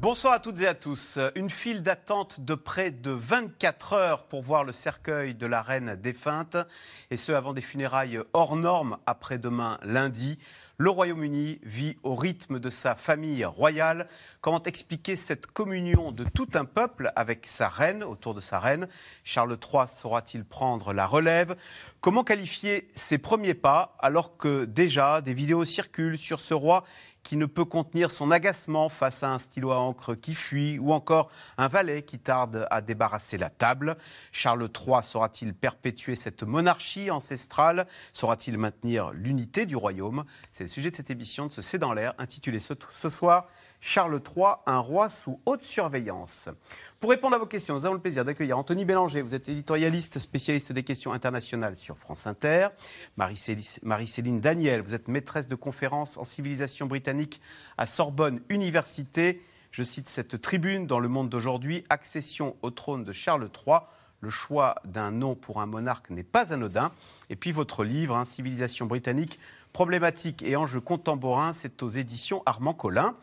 Bonsoir 0.00 0.32
à 0.32 0.38
toutes 0.38 0.62
et 0.62 0.66
à 0.66 0.72
tous. 0.72 1.18
Une 1.34 1.50
file 1.50 1.82
d'attente 1.82 2.40
de 2.40 2.54
près 2.54 2.90
de 2.90 3.10
24 3.10 3.92
heures 3.92 4.24
pour 4.24 4.40
voir 4.40 4.64
le 4.64 4.72
cercueil 4.72 5.34
de 5.34 5.44
la 5.44 5.60
reine 5.60 5.94
défunte, 5.96 6.56
et 7.10 7.18
ce 7.18 7.32
avant 7.32 7.52
des 7.52 7.60
funérailles 7.60 8.18
hors 8.32 8.56
normes 8.56 8.96
après-demain 9.04 9.78
lundi. 9.82 10.38
Le 10.78 10.88
Royaume-Uni 10.88 11.60
vit 11.62 11.98
au 12.02 12.14
rythme 12.14 12.58
de 12.58 12.70
sa 12.70 12.94
famille 12.94 13.44
royale. 13.44 14.08
Comment 14.40 14.62
expliquer 14.62 15.16
cette 15.16 15.46
communion 15.46 16.12
de 16.12 16.24
tout 16.24 16.48
un 16.54 16.64
peuple 16.64 17.12
avec 17.14 17.46
sa 17.46 17.68
reine, 17.68 18.02
autour 18.02 18.32
de 18.32 18.40
sa 18.40 18.58
reine? 18.58 18.88
Charles 19.22 19.58
III 19.62 19.86
saura-t-il 19.86 20.46
prendre 20.46 20.94
la 20.94 21.06
relève? 21.06 21.56
Comment 22.00 22.24
qualifier 22.24 22.88
ses 22.94 23.18
premiers 23.18 23.52
pas 23.52 23.94
alors 23.98 24.38
que 24.38 24.64
déjà 24.64 25.20
des 25.20 25.34
vidéos 25.34 25.64
circulent 25.66 26.16
sur 26.16 26.40
ce 26.40 26.54
roi 26.54 26.84
qui 27.22 27.36
ne 27.36 27.46
peut 27.46 27.64
contenir 27.64 28.10
son 28.10 28.30
agacement 28.30 28.88
face 28.88 29.22
à 29.22 29.30
un 29.30 29.38
stylo 29.38 29.72
à 29.72 29.78
encre 29.78 30.14
qui 30.14 30.34
fuit, 30.34 30.78
ou 30.78 30.92
encore 30.92 31.30
un 31.58 31.68
valet 31.68 32.02
qui 32.02 32.18
tarde 32.18 32.66
à 32.70 32.80
débarrasser 32.80 33.38
la 33.38 33.50
table. 33.50 33.96
Charles 34.32 34.68
III 34.74 35.02
saura-t-il 35.02 35.54
perpétuer 35.54 36.16
cette 36.16 36.42
monarchie 36.42 37.10
ancestrale? 37.10 37.86
Saura-t-il 38.12 38.58
maintenir 38.58 39.12
l'unité 39.12 39.66
du 39.66 39.76
royaume? 39.76 40.24
C'est 40.52 40.64
le 40.64 40.68
sujet 40.68 40.90
de 40.90 40.96
cette 40.96 41.10
émission 41.10 41.46
de 41.46 41.52
ce 41.52 41.62
C'est 41.62 41.78
dans 41.78 41.92
l'air, 41.92 42.14
intitulée 42.18 42.58
ce, 42.58 42.74
ce 42.90 43.08
soir 43.08 43.46
Charles 43.80 44.20
III, 44.36 44.44
un 44.66 44.78
roi 44.78 45.08
sous 45.08 45.40
haute 45.46 45.62
surveillance. 45.62 46.50
Pour 47.00 47.10
répondre 47.10 47.34
à 47.34 47.38
vos 47.38 47.46
questions, 47.46 47.74
nous 47.74 47.86
avons 47.86 47.94
le 47.94 48.00
plaisir 48.00 48.26
d'accueillir 48.26 48.58
Anthony 48.58 48.84
Bélanger. 48.84 49.22
Vous 49.22 49.34
êtes 49.34 49.48
éditorialiste, 49.48 50.18
spécialiste 50.18 50.72
des 50.72 50.82
questions 50.82 51.12
internationales 51.12 51.76
sur 51.76 51.96
France 51.96 52.26
Inter. 52.26 52.68
Marie-Céline 53.16 54.40
Daniel, 54.40 54.82
vous 54.82 54.94
êtes 54.94 55.08
maîtresse 55.08 55.48
de 55.48 55.54
conférences 55.54 56.18
en 56.18 56.24
civilisation 56.24 56.86
britannique 56.86 57.40
à 57.78 57.86
Sorbonne 57.86 58.40
Université. 58.50 59.42
Je 59.70 59.82
cite 59.82 60.10
cette 60.10 60.40
tribune 60.42 60.86
dans 60.86 60.98
Le 60.98 61.08
Monde 61.08 61.30
d'aujourd'hui 61.30 61.84
Accession 61.88 62.56
au 62.60 62.70
trône 62.70 63.04
de 63.04 63.12
Charles 63.12 63.48
III. 63.66 63.78
Le 64.20 64.28
choix 64.28 64.74
d'un 64.84 65.10
nom 65.10 65.34
pour 65.34 65.62
un 65.62 65.66
monarque 65.66 66.10
n'est 66.10 66.22
pas 66.22 66.52
anodin. 66.52 66.92
Et 67.30 67.36
puis 67.36 67.52
votre 67.52 67.84
livre, 67.84 68.14
hein, 68.14 68.26
Civilisation 68.26 68.84
britannique, 68.84 69.38
problématique 69.72 70.42
et 70.42 70.56
enjeux 70.56 70.80
contemporains, 70.80 71.54
c'est 71.54 71.82
aux 71.82 71.88
éditions 71.88 72.42
Armand 72.44 72.74
Collin. 72.74 73.14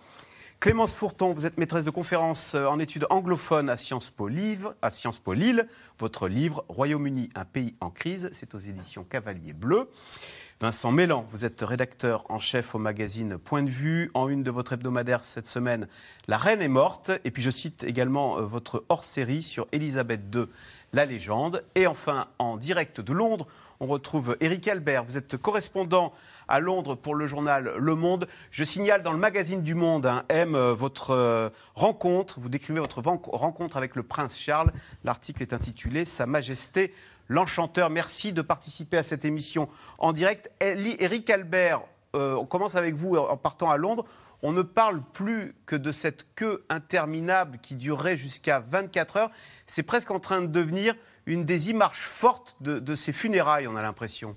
Clémence 0.59 0.95
Fourton, 0.95 1.33
vous 1.33 1.45
êtes 1.45 1.59
maîtresse 1.59 1.86
de 1.86 1.91
conférences 1.91 2.55
euh, 2.55 2.66
en 2.66 2.80
études 2.80 3.05
anglophones 3.11 3.69
à 3.69 3.77
Sciences 3.77 4.09
Po, 4.09 4.27
à 4.81 4.89
Sciences 4.89 5.19
po 5.19 5.33
Lille. 5.33 5.67
Votre 5.99 6.27
livre, 6.27 6.66
Royaume-Uni, 6.67 7.30
un 7.36 7.45
pays 7.45 7.75
en 7.80 7.91
crise, 7.91 8.31
c'est 8.33 8.55
aux 8.55 8.59
éditions 8.59 9.03
Cavalier 9.03 9.53
Bleu. 9.53 9.88
Vincent 10.59 10.91
Mélan, 10.91 11.23
vous 11.30 11.45
êtes 11.45 11.61
rédacteur 11.61 12.25
en 12.30 12.39
chef 12.39 12.73
au 12.73 12.80
magazine 12.80 13.38
Point 13.38 13.61
de 13.61 13.69
vue. 13.69 14.09
En 14.16 14.27
une 14.27 14.41
de 14.41 14.49
votre 14.49 14.73
hebdomadaire 14.73 15.23
cette 15.23 15.45
semaine, 15.45 15.88
La 16.27 16.39
reine 16.39 16.64
est 16.64 16.67
morte. 16.67 17.11
Et 17.23 17.30
puis 17.30 17.44
je 17.44 17.52
cite 17.52 17.83
également 17.83 18.39
euh, 18.39 18.42
votre 18.42 18.83
hors-série 18.89 19.44
sur 19.44 19.67
Élisabeth 19.71 20.21
II, 20.33 20.45
la 20.92 21.05
légende. 21.05 21.64
Et 21.75 21.86
enfin, 21.86 22.30
en 22.39 22.58
direct 22.58 22.99
de 22.99 23.14
Londres, 23.14 23.45
on 23.80 23.88
retrouve 23.88 24.38
Éric 24.39 24.67
Albert. 24.67 25.03
Vous 25.06 25.17
êtes 25.17 25.38
correspondant 25.38 26.14
à 26.47 26.59
Londres 26.59 26.95
pour 26.95 27.16
le 27.16 27.28
journal 27.28 27.73
Le 27.78 27.95
Monde. 27.95 28.28
Je 28.52 28.64
signale 28.64 29.03
dans 29.03 29.11
le 29.11 29.17
magazine 29.17 29.61
du 29.61 29.75
Monde, 29.75 30.09
M, 30.30 30.56
euh, 30.56 30.73
votre 30.73 31.11
euh, 31.11 31.50
rencontre, 31.75 32.39
vous 32.39 32.50
décrivez 32.50 32.80
votre 32.80 33.02
rencontre 33.02 33.78
avec 33.78 33.95
le 33.95 34.03
prince 34.03 34.38
Charles. 34.38 34.72
L'article 35.03 35.42
est 35.42 35.53
intitulé 35.53 36.05
Sa 36.05 36.25
Majesté 36.25 36.94
l'Enchanteur. 37.30 37.89
Merci 37.89 38.33
de 38.33 38.42
participer 38.42 38.98
à 38.98 39.04
cette 39.04 39.26
émission 39.26 39.70
en 39.99 40.14
direct. 40.14 40.49
Éric 40.61 41.30
Albert, 41.30 41.82
euh, 42.16 42.36
on 42.36 42.45
commence 42.45 42.76
avec 42.76 42.95
vous 42.95 43.17
en 43.17 43.37
partant 43.37 43.70
à 43.70 43.77
Londres. 43.77 44.05
On 44.43 44.52
ne 44.52 44.61
parle 44.61 45.02
plus 45.14 45.55
que 45.66 45.76
de 45.76 45.92
cette 45.92 46.27
queue 46.36 46.64
interminable 46.70 47.58
qui 47.61 47.76
durerait 47.76 48.17
jusqu'à 48.17 48.60
24 48.60 49.17
heures. 49.17 49.32
C'est 49.66 49.83
presque 49.83 50.11
en 50.11 50.20
train 50.20 50.42
de 50.42 50.48
devenir 50.48 50.93
une 51.27 51.45
des 51.45 51.70
images 51.70 51.99
fortes 51.99 52.58
de, 52.61 52.95
ces 52.95 53.14
funérailles, 53.14 53.67
on 53.67 53.76
a 53.76 53.82
l'impression. 53.82 54.36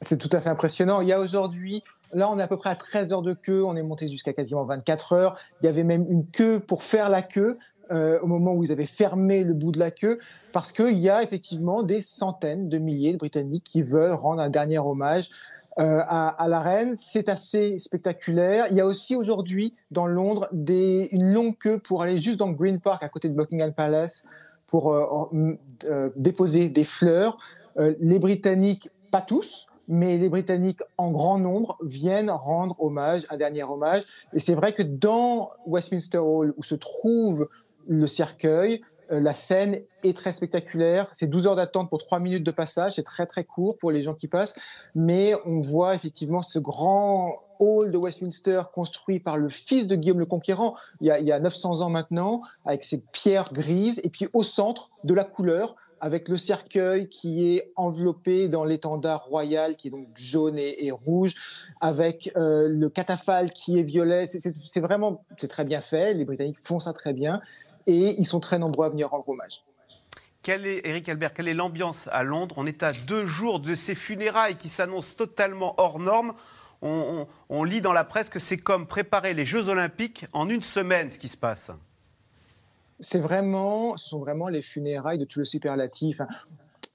C'est 0.00 0.18
tout 0.18 0.28
à 0.32 0.40
fait 0.40 0.50
impressionnant. 0.50 1.00
Il 1.00 1.08
y 1.08 1.12
a 1.12 1.20
aujourd'hui 1.20 1.82
Là, 2.14 2.30
on 2.30 2.38
est 2.38 2.42
à 2.42 2.46
peu 2.46 2.58
près 2.58 2.68
à 2.68 2.76
13 2.76 3.14
heures 3.14 3.22
de 3.22 3.32
queue. 3.32 3.64
On 3.64 3.74
est 3.74 3.82
monté 3.82 4.06
jusqu'à 4.06 4.34
quasiment 4.34 4.64
24 4.64 5.14
heures. 5.14 5.38
Il 5.62 5.64
y 5.64 5.68
avait 5.70 5.82
même 5.82 6.04
une 6.10 6.26
queue 6.26 6.60
pour 6.60 6.82
faire 6.82 7.08
la 7.08 7.22
queue 7.22 7.56
euh, 7.90 8.20
au 8.20 8.26
moment 8.26 8.52
où 8.52 8.62
ils 8.62 8.70
avaient 8.70 8.84
fermé 8.84 9.44
le 9.44 9.54
bout 9.54 9.72
de 9.72 9.78
la 9.78 9.90
queue, 9.90 10.18
parce 10.52 10.72
qu'il 10.72 10.98
y 10.98 11.08
a 11.08 11.22
effectivement 11.22 11.82
des 11.82 12.02
centaines 12.02 12.68
de 12.68 12.78
milliers 12.78 13.12
de 13.12 13.18
Britanniques 13.18 13.64
qui 13.64 13.82
veulent 13.82 14.12
rendre 14.12 14.42
un 14.42 14.50
dernier 14.50 14.78
hommage 14.78 15.30
euh, 15.78 16.00
à, 16.06 16.46
la 16.48 16.60
reine. 16.60 16.96
C'est 16.96 17.30
assez 17.30 17.78
spectaculaire. 17.78 18.66
Il 18.70 18.76
y 18.76 18.80
a 18.80 18.86
aussi 18.86 19.16
aujourd'hui 19.16 19.74
dans 19.90 20.06
Londres 20.06 20.48
une 20.52 21.32
longue 21.32 21.56
queue 21.56 21.78
pour 21.78 22.02
aller 22.02 22.18
juste 22.18 22.38
dans 22.38 22.50
Green 22.50 22.78
Park, 22.78 23.02
à 23.02 23.08
côté 23.08 23.30
de 23.30 23.34
Buckingham 23.34 23.72
Palace, 23.72 24.28
pour 24.72 24.90
euh, 24.94 26.08
déposer 26.16 26.70
des 26.70 26.84
fleurs. 26.84 27.36
les 27.76 28.18
Britanniques, 28.18 28.88
pas 29.10 29.20
tous, 29.20 29.66
mais 29.86 30.16
les 30.16 30.30
Britanniques 30.30 30.80
en 30.96 31.10
grand 31.10 31.38
nombre 31.38 31.76
viennent 31.82 32.30
rendre 32.30 32.82
hommage, 32.82 33.26
un 33.28 33.36
dernier 33.36 33.64
hommage. 33.64 34.02
Et 34.32 34.38
c'est 34.38 34.54
vrai 34.54 34.72
que 34.72 34.82
dans 34.82 35.50
Westminster 35.66 36.16
Hall, 36.16 36.54
où 36.56 36.62
se 36.62 36.74
trouve 36.74 37.50
le 37.86 38.06
cercueil, 38.06 38.80
euh, 38.80 38.91
la 39.20 39.34
scène 39.34 39.76
est 40.04 40.16
très 40.16 40.32
spectaculaire. 40.32 41.08
C'est 41.12 41.26
12 41.26 41.46
heures 41.46 41.56
d'attente 41.56 41.90
pour 41.90 41.98
3 41.98 42.18
minutes 42.18 42.44
de 42.44 42.50
passage. 42.50 42.94
C'est 42.96 43.02
très 43.02 43.26
très 43.26 43.44
court 43.44 43.76
pour 43.78 43.90
les 43.90 44.02
gens 44.02 44.14
qui 44.14 44.26
passent. 44.26 44.58
Mais 44.94 45.34
on 45.44 45.60
voit 45.60 45.94
effectivement 45.94 46.42
ce 46.42 46.58
grand 46.58 47.36
hall 47.58 47.90
de 47.92 47.98
Westminster 47.98 48.62
construit 48.74 49.20
par 49.20 49.36
le 49.36 49.48
fils 49.48 49.86
de 49.86 49.94
Guillaume 49.94 50.18
le 50.18 50.26
Conquérant 50.26 50.74
il 51.00 51.06
y 51.06 51.10
a, 51.10 51.18
il 51.20 51.26
y 51.26 51.32
a 51.32 51.38
900 51.38 51.82
ans 51.82 51.90
maintenant, 51.90 52.42
avec 52.64 52.84
ses 52.84 53.02
pierres 53.12 53.52
grises. 53.52 54.00
Et 54.02 54.08
puis 54.08 54.28
au 54.32 54.42
centre 54.42 54.90
de 55.04 55.14
la 55.14 55.24
couleur, 55.24 55.76
avec 56.02 56.28
le 56.28 56.36
cercueil 56.36 57.08
qui 57.08 57.54
est 57.54 57.72
enveloppé 57.76 58.48
dans 58.48 58.64
l'étendard 58.64 59.24
royal 59.24 59.76
qui 59.76 59.86
est 59.86 59.90
donc 59.92 60.08
jaune 60.16 60.58
et, 60.58 60.90
rouge, 60.90 61.36
avec 61.80 62.32
euh, 62.36 62.68
le 62.68 62.90
catafalque 62.90 63.52
qui 63.52 63.78
est 63.78 63.84
violet. 63.84 64.26
C'est 64.26 64.80
vraiment 64.80 65.24
c'est 65.38 65.46
très 65.46 65.64
bien 65.64 65.80
fait. 65.80 66.12
Les 66.14 66.24
Britanniques 66.24 66.58
font 66.60 66.80
ça 66.80 66.92
très 66.92 67.12
bien 67.12 67.40
et 67.86 68.20
ils 68.20 68.26
sont 68.26 68.40
très 68.40 68.58
nombreux 68.58 68.86
à 68.86 68.88
venir 68.88 69.10
rendre 69.10 69.28
hommage. 69.28 69.64
Quelle 70.42 70.66
est, 70.66 70.84
Eric 70.84 71.08
Albert, 71.08 71.34
quelle 71.34 71.46
est 71.46 71.54
l'ambiance 71.54 72.08
à 72.10 72.24
Londres? 72.24 72.56
On 72.58 72.66
est 72.66 72.82
à 72.82 72.92
deux 72.92 73.26
jours 73.26 73.60
de 73.60 73.76
ces 73.76 73.94
funérailles 73.94 74.56
qui 74.56 74.68
s'annoncent 74.68 75.14
totalement 75.16 75.76
hors 75.78 76.00
normes. 76.00 76.34
On, 76.84 77.28
on 77.48 77.62
lit 77.62 77.80
dans 77.80 77.92
la 77.92 78.02
presse 78.02 78.28
que 78.28 78.40
c'est 78.40 78.56
comme 78.56 78.88
préparer 78.88 79.34
les 79.34 79.44
Jeux 79.44 79.68
Olympiques 79.68 80.26
en 80.32 80.48
une 80.48 80.64
semaine, 80.64 81.12
ce 81.12 81.20
qui 81.20 81.28
se 81.28 81.36
passe 81.36 81.70
c'est 83.02 83.18
vraiment, 83.18 83.96
ce 83.96 84.08
sont 84.08 84.20
vraiment 84.20 84.48
les 84.48 84.62
funérailles 84.62 85.18
de 85.18 85.24
tout 85.24 85.40
le 85.40 85.44
superlatif. 85.44 86.20
Hein. 86.20 86.28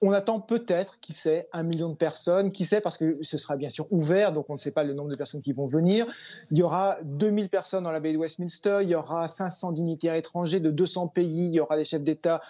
On 0.02 0.12
attend 0.12 0.40
peut-être, 0.40 1.00
qui 1.00 1.12
sait, 1.14 1.50
un 1.54 1.64
million 1.64 1.90
de 1.90 1.96
personnes, 1.96 2.52
qui 2.52 2.66
sait, 2.66 2.82
parce 2.82 2.98
que 2.98 3.18
ce 3.22 3.38
sera 3.38 3.58
bien 3.58 3.70
sûr 3.70 3.88
ouvert, 3.92 4.32
donc 4.32 4.50
on 4.50 4.54
ne 4.54 4.60
sait 4.60 4.72
pas 4.72 4.84
le 4.84 4.94
nombre 4.94 5.12
de 5.12 5.18
personnes 5.18 5.42
qui 5.42 5.54
vont 5.54 5.66
venir. 5.66 6.06
Il 6.52 6.58
y 6.58 6.64
aura 6.64 6.98
2000 7.04 7.50
personnes 7.50 7.84
dans 7.84 7.92
la 7.92 8.00
baie 8.00 8.14
de 8.14 8.18
Westminster, 8.18 8.80
il 8.84 8.90
y 8.90 8.96
aura 8.96 9.28
500 9.28 9.72
dignitaires 9.74 10.14
étrangers 10.14 10.60
de 10.60 10.70
200 10.70 11.08
pays, 11.08 11.48
il 11.48 11.54
y 11.54 11.60
aura 11.60 11.78
des 11.78 11.86
chefs 11.86 12.04
d'État 12.04 12.42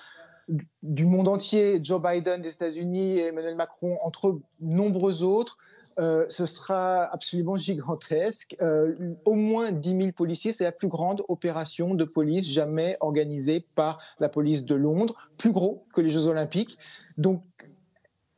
du 0.83 1.05
monde 1.05 1.27
entier, 1.27 1.79
Joe 1.83 2.01
Biden 2.01 2.41
des 2.41 2.53
États-Unis, 2.53 3.19
Emmanuel 3.19 3.55
Macron, 3.55 3.97
entre 4.01 4.39
nombreux 4.59 5.23
autres. 5.23 5.57
Euh, 5.99 6.25
ce 6.29 6.45
sera 6.45 7.03
absolument 7.05 7.55
gigantesque. 7.55 8.55
Euh, 8.61 9.15
au 9.25 9.33
moins 9.33 9.71
10 9.71 9.97
000 9.97 10.11
policiers, 10.11 10.53
c'est 10.53 10.63
la 10.63 10.71
plus 10.71 10.87
grande 10.87 11.23
opération 11.27 11.95
de 11.95 12.03
police 12.03 12.47
jamais 12.47 12.97
organisée 12.99 13.65
par 13.73 13.99
la 14.19 14.29
police 14.29 14.65
de 14.65 14.75
Londres, 14.75 15.15
plus 15.37 15.51
gros 15.51 15.85
que 15.93 16.01
les 16.01 16.09
Jeux 16.09 16.27
Olympiques. 16.27 16.77
Donc, 17.17 17.41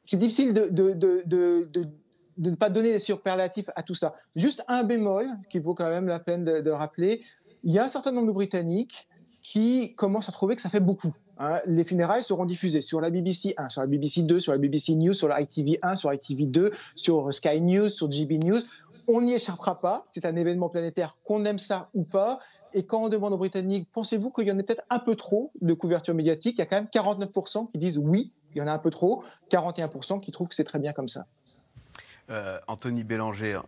c'est 0.03 0.17
difficile 0.17 0.53
de, 0.53 0.69
de, 0.69 1.69
ne 2.37 2.55
pas 2.55 2.69
donner 2.69 2.93
des 2.93 2.99
superlatifs 2.99 3.69
à 3.75 3.83
tout 3.83 3.95
ça. 3.95 4.15
Juste 4.35 4.63
un 4.69 4.83
bémol 4.83 5.27
qui 5.49 5.59
vaut 5.59 5.75
quand 5.75 5.89
même 5.89 6.07
la 6.07 6.19
peine 6.19 6.45
de 6.45 6.71
rappeler. 6.71 7.21
Il 7.63 7.73
y 7.73 7.79
a 7.79 7.83
un 7.83 7.89
certain 7.89 8.13
nombre 8.13 8.27
de 8.27 8.31
Britanniques 8.31 9.09
qui 9.41 9.95
commencent 9.95 10.29
à 10.29 10.31
trouver 10.31 10.55
que 10.55 10.61
ça 10.61 10.69
fait 10.69 10.79
beaucoup. 10.79 11.13
Hein, 11.39 11.59
les 11.65 11.85
funérailles 11.85 12.23
seront 12.23 12.45
diffusées 12.45 12.81
sur 12.81 12.99
la 12.99 13.09
BBC 13.09 13.53
1, 13.57 13.69
sur 13.69 13.81
la 13.81 13.87
BBC 13.87 14.23
2, 14.23 14.39
sur 14.39 14.51
la 14.51 14.57
BBC 14.57 14.95
News, 14.95 15.13
sur 15.13 15.29
la 15.29 15.41
ITV 15.41 15.79
1, 15.81 15.95
sur 15.95 16.13
ITV 16.13 16.45
2, 16.45 16.71
sur 16.95 17.33
Sky 17.33 17.61
News, 17.61 17.87
sur 17.87 18.11
GB 18.11 18.39
News. 18.39 18.59
On 19.07 19.21
n'y 19.21 19.33
échappera 19.33 19.79
pas. 19.79 20.05
C'est 20.09 20.25
un 20.25 20.35
événement 20.35 20.69
planétaire, 20.69 21.15
qu'on 21.23 21.45
aime 21.45 21.57
ça 21.57 21.89
ou 21.93 22.03
pas. 22.03 22.39
Et 22.73 22.83
quand 22.83 23.03
on 23.05 23.09
demande 23.09 23.33
aux 23.33 23.37
Britanniques, 23.37 23.87
pensez-vous 23.93 24.31
qu'il 24.31 24.47
y 24.47 24.51
en 24.51 24.59
a 24.59 24.63
peut-être 24.63 24.83
un 24.89 24.99
peu 24.99 25.15
trop 25.15 25.51
de 25.61 25.73
couverture 25.73 26.13
médiatique? 26.13 26.55
Il 26.57 26.59
y 26.59 26.61
a 26.61 26.65
quand 26.65 26.75
même 26.75 26.89
49% 26.93 27.71
qui 27.71 27.77
disent 27.77 27.97
oui, 27.97 28.33
il 28.53 28.59
y 28.59 28.61
en 28.61 28.67
a 28.67 28.73
un 28.73 28.77
peu 28.77 28.89
trop, 28.89 29.23
41% 29.49 30.19
qui 30.19 30.31
trouvent 30.31 30.49
que 30.49 30.55
c'est 30.55 30.65
très 30.65 30.79
bien 30.79 30.91
comme 30.91 31.07
ça. 31.07 31.25
Euh, 32.29 32.59
Anthony 32.67 33.03
Bélanger, 33.03 33.61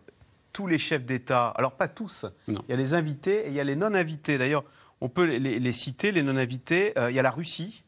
tous 0.53 0.67
les 0.67 0.77
chefs 0.77 1.05
d'État, 1.05 1.47
alors 1.47 1.71
pas 1.71 1.87
tous, 1.87 2.25
il 2.47 2.57
y 2.69 2.73
a 2.73 2.75
les 2.75 2.93
invités 2.93 3.45
et 3.45 3.47
il 3.47 3.53
y 3.53 3.59
a 3.59 3.63
les 3.63 3.75
non-invités. 3.75 4.37
D'ailleurs, 4.37 4.65
on 5.01 5.09
peut 5.09 5.25
les, 5.25 5.73
citer, 5.73 6.11
les 6.11 6.23
non-invités. 6.23 6.93
il 7.09 7.15
y 7.15 7.19
a 7.19 7.21
la 7.21 7.31
Russie. 7.31 7.83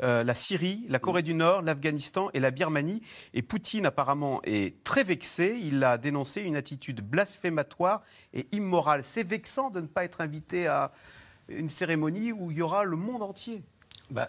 la 0.00 0.34
Syrie, 0.34 0.84
la 0.88 0.98
Corée 0.98 1.22
du 1.22 1.34
Nord, 1.34 1.62
l'Afghanistan 1.62 2.30
et 2.34 2.40
la 2.40 2.50
Birmanie. 2.50 3.02
Et 3.34 3.42
Poutine, 3.42 3.86
apparemment, 3.86 4.40
est 4.44 4.82
très 4.84 5.04
vexé. 5.04 5.58
Il 5.62 5.82
a 5.84 5.98
dénoncé 5.98 6.42
une 6.42 6.56
attitude 6.56 7.00
blasphématoire 7.00 8.02
et 8.34 8.46
immorale. 8.52 9.02
C'est 9.04 9.26
vexant 9.26 9.70
de 9.70 9.80
ne 9.80 9.86
pas 9.86 10.04
être 10.04 10.20
invité 10.20 10.66
à 10.66 10.92
une 11.48 11.68
cérémonie 11.68 12.32
où 12.32 12.50
il 12.50 12.58
y 12.58 12.62
aura 12.62 12.84
le 12.84 12.96
monde 12.96 13.22
entier. 13.22 13.62
Bah, 14.10 14.28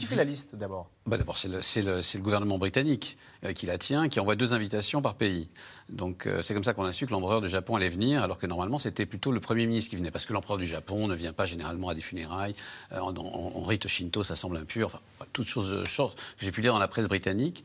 qui 0.00 0.06
fait 0.06 0.16
la 0.16 0.24
liste 0.24 0.56
d'abord? 0.56 0.88
Bah 1.06 1.18
D'abord, 1.18 1.36
c'est 1.36 1.82
le, 1.82 2.20
gouvernement 2.20 2.58
britannique 2.58 3.18
euh, 3.44 3.52
qui 3.52 3.66
la 3.66 3.76
tient, 3.78 4.08
qui 4.08 4.18
envoie 4.18 4.34
deux 4.34 4.54
invitations 4.54 5.02
par 5.02 5.14
pays. 5.14 5.48
Donc 5.90 6.26
euh, 6.26 6.40
c'est 6.40 6.54
comme 6.54 6.64
ça 6.64 6.72
qu'on 6.72 6.84
a 6.84 6.92
su 6.92 7.06
que 7.06 7.10
l'empereur 7.10 7.40
du 7.40 7.48
Japon 7.48 7.76
allait 7.76 7.88
venir, 7.88 8.22
alors 8.22 8.38
que 8.38 8.46
normalement 8.46 8.78
c'était 8.78 9.06
plutôt 9.06 9.30
le 9.30 9.40
Premier 9.40 9.66
ministre 9.66 9.90
qui 9.90 9.96
venait, 9.96 10.10
parce 10.10 10.24
que 10.24 10.32
l'empereur 10.32 10.56
du 10.56 10.66
Japon 10.66 11.06
ne 11.06 11.14
vient 11.14 11.34
pas 11.34 11.44
généralement 11.46 11.90
à 11.90 11.94
des 11.94 12.00
funérailles. 12.00 12.54
Euh, 12.92 13.00
en, 13.00 13.62
rite 13.62 13.88
shinto, 13.88 14.24
ça 14.24 14.36
semble 14.36 14.56
impur. 14.56 14.86
Enfin, 14.86 15.26
toutes 15.32 15.46
choses, 15.46 15.84
que 15.84 16.44
j'ai 16.44 16.50
pu 16.50 16.62
lire 16.62 16.72
dans 16.72 16.78
la 16.78 16.88
presse 16.88 17.06
britannique. 17.06 17.62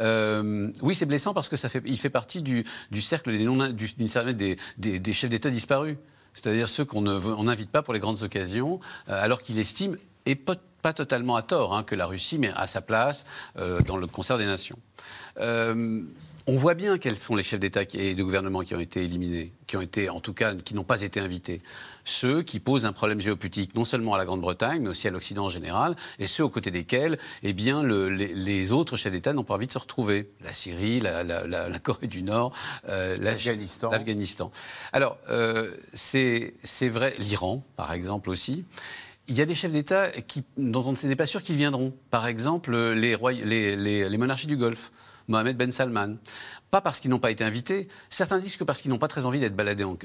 oui, 0.00 0.94
c'est 0.94 1.06
blessant 1.06 1.34
parce 1.34 1.48
que 1.48 1.56
fait, 1.56 1.82
il 1.86 1.98
fait 1.98 2.10
partie 2.10 2.42
du, 2.42 2.64
cercle 3.00 3.30
des, 4.34 4.56
des 4.98 5.12
chefs 5.12 5.30
d'État 5.30 5.50
disparus 5.50 5.96
c'est-à-dire 6.34 6.68
ceux 6.68 6.84
qu'on 6.84 7.00
n'invite 7.00 7.70
pas 7.70 7.80
pour 7.80 7.94
les 7.94 8.00
grandes 8.00 8.22
occasions, 8.22 8.78
alors 9.06 9.40
qu'il 9.40 9.58
estime, 9.58 9.96
et 10.26 10.34
pas, 10.34 10.56
totalement 10.94 11.34
à 11.34 11.42
tort, 11.42 11.74
hein, 11.74 11.82
que 11.82 11.96
la 11.96 12.06
Russie 12.06 12.38
met 12.38 12.52
à 12.54 12.68
sa 12.68 12.80
place 12.80 13.26
euh, 13.58 13.80
dans 13.80 13.96
le 13.96 14.06
concert 14.06 14.38
des 14.38 14.46
nations. 14.46 14.78
Euh, 15.40 16.04
on 16.48 16.54
voit 16.54 16.74
bien 16.74 16.96
quels 16.96 17.18
sont 17.18 17.34
les 17.34 17.42
chefs 17.42 17.58
d'État 17.58 17.82
et 17.94 18.14
de 18.14 18.22
gouvernement 18.22 18.60
qui 18.60 18.72
ont 18.76 18.80
été 18.80 19.02
éliminés, 19.02 19.52
qui 19.66 19.76
ont 19.76 19.80
été, 19.80 20.08
en 20.08 20.20
tout 20.20 20.32
cas, 20.32 20.54
qui 20.54 20.74
n'ont 20.74 20.84
pas 20.84 21.02
été 21.02 21.18
invités. 21.18 21.60
Ceux 22.04 22.42
qui 22.42 22.60
posent 22.60 22.86
un 22.86 22.92
problème 22.92 23.20
géopolitique 23.20 23.74
non 23.74 23.84
seulement 23.84 24.14
à 24.14 24.18
la 24.18 24.24
Grande-Bretagne, 24.26 24.82
mais 24.82 24.90
aussi 24.90 25.08
à 25.08 25.10
l'Occident 25.10 25.46
en 25.46 25.48
général, 25.48 25.96
et 26.20 26.28
ceux 26.28 26.44
aux 26.44 26.48
côtés 26.48 26.70
desquels, 26.70 27.18
eh 27.42 27.52
bien, 27.52 27.82
les, 27.82 28.70
autres 28.70 28.94
chefs 28.96 29.10
d'État 29.10 29.32
n'ont 29.32 29.42
pas 29.42 29.54
envie 29.54 29.66
de 29.66 29.72
se 29.72 29.78
retrouver. 29.78 30.30
La 30.44 30.52
Syrie, 30.52 31.00
la, 31.00 31.78
Corée 31.82 32.06
du 32.06 32.22
Nord, 32.22 32.52
euh, 32.88 33.16
l'Afghanistan. 33.18 34.52
Alors, 34.92 35.18
euh, 35.28 35.72
c'est 35.94 36.54
vrai, 36.88 37.14
l'Iran, 37.18 37.64
par 37.74 37.92
exemple 37.92 38.30
aussi. 38.30 38.64
Il 39.28 39.36
y 39.36 39.40
a 39.40 39.44
des 39.44 39.54
chefs 39.54 39.72
d'État 39.72 40.10
dont 40.56 40.84
on 40.86 40.92
ne 40.92 41.08
n'est 41.08 41.16
pas 41.16 41.26
sûr 41.26 41.42
qu'ils 41.42 41.56
viendront. 41.56 41.92
Par 42.10 42.26
exemple, 42.26 42.76
les, 42.76 43.16
les, 43.76 44.08
les 44.08 44.18
monarchies 44.18 44.46
du 44.46 44.56
Golfe. 44.56 44.92
Mohamed 45.28 45.56
Ben 45.56 45.72
Salman. 45.72 46.16
Pas 46.70 46.80
parce 46.80 46.98
qu'ils 47.00 47.10
n'ont 47.10 47.20
pas 47.20 47.30
été 47.30 47.44
invités, 47.44 47.86
certains 48.10 48.40
disent 48.40 48.56
que 48.56 48.64
parce 48.64 48.80
qu'ils 48.80 48.90
n'ont 48.90 48.98
pas 48.98 49.08
très 49.08 49.24
envie 49.24 49.38
d'être 49.38 49.54
baladés 49.54 49.84
en, 49.84 49.96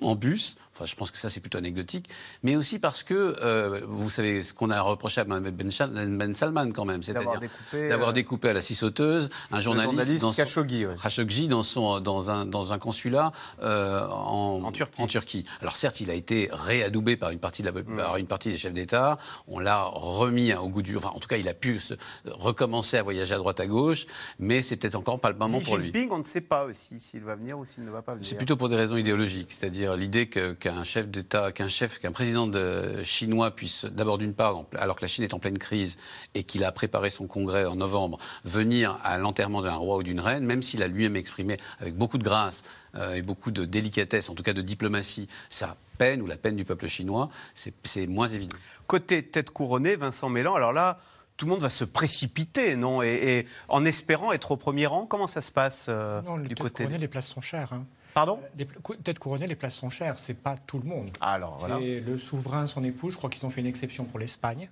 en, 0.00 0.14
bus, 0.14 0.56
enfin 0.72 0.86
je 0.86 0.94
pense 0.94 1.10
que 1.10 1.18
ça 1.18 1.28
c'est 1.28 1.40
plutôt 1.40 1.58
anecdotique, 1.58 2.08
mais 2.42 2.56
aussi 2.56 2.78
parce 2.78 3.02
que, 3.02 3.36
euh, 3.42 3.82
vous 3.86 4.08
savez, 4.08 4.42
ce 4.42 4.54
qu'on 4.54 4.70
a 4.70 4.80
reproché 4.80 5.20
à 5.20 5.24
Mohamed 5.24 5.54
Ben, 5.54 5.70
ben 6.16 6.34
Salman 6.34 6.72
quand 6.72 6.86
même, 6.86 7.02
c'est-à-dire 7.02 7.38
d'avoir 7.72 8.12
découpé, 8.14 8.48
à 8.48 8.52
la 8.54 8.62
scie 8.62 8.74
sauteuse 8.74 9.28
un 9.52 9.60
journaliste, 9.60 10.22
dans 10.22 10.32
Khashoggi, 10.32 10.86
Khashoggi 11.02 11.48
dans, 11.48 11.62
son, 11.62 12.00
dans, 12.00 12.30
un, 12.30 12.46
dans 12.46 12.72
un 12.72 12.78
consulat 12.78 13.32
euh, 13.62 14.06
en, 14.08 14.62
en, 14.64 14.72
Turquie. 14.72 15.02
en, 15.02 15.06
Turquie. 15.06 15.44
Alors 15.60 15.76
certes, 15.76 16.00
il 16.00 16.10
a 16.10 16.14
été 16.14 16.48
réadoubé 16.50 17.18
par 17.18 17.30
une 17.30 17.40
partie, 17.40 17.62
de 17.62 17.68
la, 17.68 17.72
mm. 17.72 17.96
par 17.96 18.16
une 18.16 18.26
partie 18.26 18.48
des 18.48 18.56
chefs 18.56 18.72
d'État, 18.72 19.18
on 19.48 19.58
l'a 19.58 19.84
remis 19.84 20.54
au 20.54 20.68
goût 20.68 20.82
du 20.82 20.92
jour, 20.92 21.02
enfin 21.04 21.14
en 21.14 21.20
tout 21.20 21.28
cas 21.28 21.36
il 21.36 21.48
a 21.48 21.54
pu 21.54 21.78
se, 21.78 21.92
recommencer 22.24 22.96
à 22.96 23.02
voyager 23.02 23.34
à 23.34 23.38
droite 23.38 23.60
à 23.60 23.66
gauche, 23.66 24.06
mais 24.38 24.62
c'est 24.62 24.76
peut-être 24.76 24.94
encore 24.94 25.20
pas 25.20 25.30
le 25.30 25.36
moment 25.36 25.60
pour 25.60 25.76
lui 25.76 25.92
on 26.16 26.20
ne 26.20 26.24
sait 26.24 26.40
pas 26.40 26.64
aussi 26.64 26.98
s'il 26.98 27.22
va 27.22 27.34
venir 27.34 27.58
ou 27.58 27.64
s'il 27.64 27.84
ne 27.84 27.90
va 27.90 28.02
pas 28.02 28.14
venir. 28.14 28.26
C'est 28.26 28.36
plutôt 28.36 28.56
pour 28.56 28.68
des 28.68 28.76
raisons 28.76 28.96
idéologiques, 28.96 29.52
c'est-à-dire 29.52 29.96
l'idée 29.96 30.28
qu'un 30.28 30.82
chef 30.82 31.08
d'État, 31.08 31.52
qu'un 31.52 31.68
chef, 31.68 31.98
qu'un 31.98 32.12
président 32.12 32.46
de 32.46 33.02
chinois 33.04 33.50
puisse, 33.50 33.84
d'abord 33.84 34.16
d'une 34.16 34.34
part, 34.34 34.64
alors 34.76 34.96
que 34.96 35.02
la 35.02 35.08
Chine 35.08 35.24
est 35.24 35.34
en 35.34 35.38
pleine 35.38 35.58
crise 35.58 35.98
et 36.34 36.44
qu'il 36.44 36.64
a 36.64 36.72
préparé 36.72 37.10
son 37.10 37.26
congrès 37.26 37.66
en 37.66 37.76
novembre, 37.76 38.18
venir 38.44 38.98
à 39.04 39.18
l'enterrement 39.18 39.60
d'un 39.60 39.74
roi 39.74 39.98
ou 39.98 40.02
d'une 40.02 40.20
reine, 40.20 40.44
même 40.44 40.62
s'il 40.62 40.82
a 40.82 40.88
lui-même 40.88 41.16
exprimé 41.16 41.58
avec 41.80 41.96
beaucoup 41.96 42.18
de 42.18 42.24
grâce 42.24 42.64
euh, 42.94 43.14
et 43.14 43.22
beaucoup 43.22 43.50
de 43.50 43.64
délicatesse, 43.64 44.30
en 44.30 44.34
tout 44.34 44.42
cas 44.42 44.54
de 44.54 44.62
diplomatie, 44.62 45.28
sa 45.50 45.76
peine 45.98 46.22
ou 46.22 46.26
la 46.26 46.36
peine 46.36 46.56
du 46.56 46.64
peuple 46.64 46.88
chinois, 46.88 47.28
c'est 47.54 48.06
moins 48.06 48.28
évident. 48.28 48.56
Côté 48.86 49.22
tête 49.22 49.50
couronnée, 49.50 49.96
Vincent 49.96 50.30
Mélan, 50.30 50.54
alors 50.54 50.72
là, 50.72 50.98
tout 51.36 51.46
le 51.46 51.50
monde 51.50 51.62
va 51.62 51.70
se 51.70 51.84
précipiter, 51.84 52.76
non 52.76 53.02
et, 53.02 53.46
en 53.68 53.84
espérant 53.84 54.32
être 54.32 54.52
au 54.52 54.56
premier 54.56 54.86
rang, 54.86 55.06
comment 55.06 55.26
ça 55.26 55.40
se 55.40 55.52
passe 55.52 55.86
euh, 55.88 56.22
non, 56.22 56.38
du 56.38 56.54
côté 56.54 56.84
couronnées, 56.84 56.98
les 56.98 57.08
places 57.08 57.28
sont 57.28 57.40
chères. 57.40 57.72
Hein. 57.72 57.84
Pardon? 58.14 58.40
Les, 58.56 58.66
Tête 59.04 59.18
couronnée, 59.18 59.46
les 59.46 59.56
places 59.56 59.74
sont 59.74 59.90
chères. 59.90 60.18
C'est 60.18 60.34
pas 60.34 60.56
tout 60.56 60.78
le 60.78 60.88
monde. 60.88 61.10
Alors 61.20 61.56
voilà. 61.58 61.78
C'est 61.78 62.00
le 62.00 62.16
souverain, 62.16 62.66
son 62.66 62.82
épouse. 62.82 63.12
Je 63.12 63.18
crois 63.18 63.28
qu'ils 63.28 63.44
ont 63.44 63.50
fait 63.50 63.60
une 63.60 63.66
exception 63.66 64.04
pour 64.04 64.18
l'Espagne, 64.18 64.70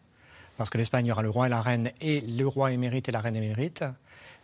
parce 0.56 0.70
que 0.70 0.78
l'Espagne 0.78 1.04
il 1.04 1.08
y 1.10 1.12
aura 1.12 1.22
le 1.22 1.28
roi 1.28 1.46
et 1.46 1.50
la 1.50 1.60
reine, 1.60 1.90
et 2.00 2.22
le 2.22 2.48
roi 2.48 2.72
émérite 2.72 3.08
et 3.10 3.12
la 3.12 3.20
reine 3.20 3.36
émérite. 3.36 3.84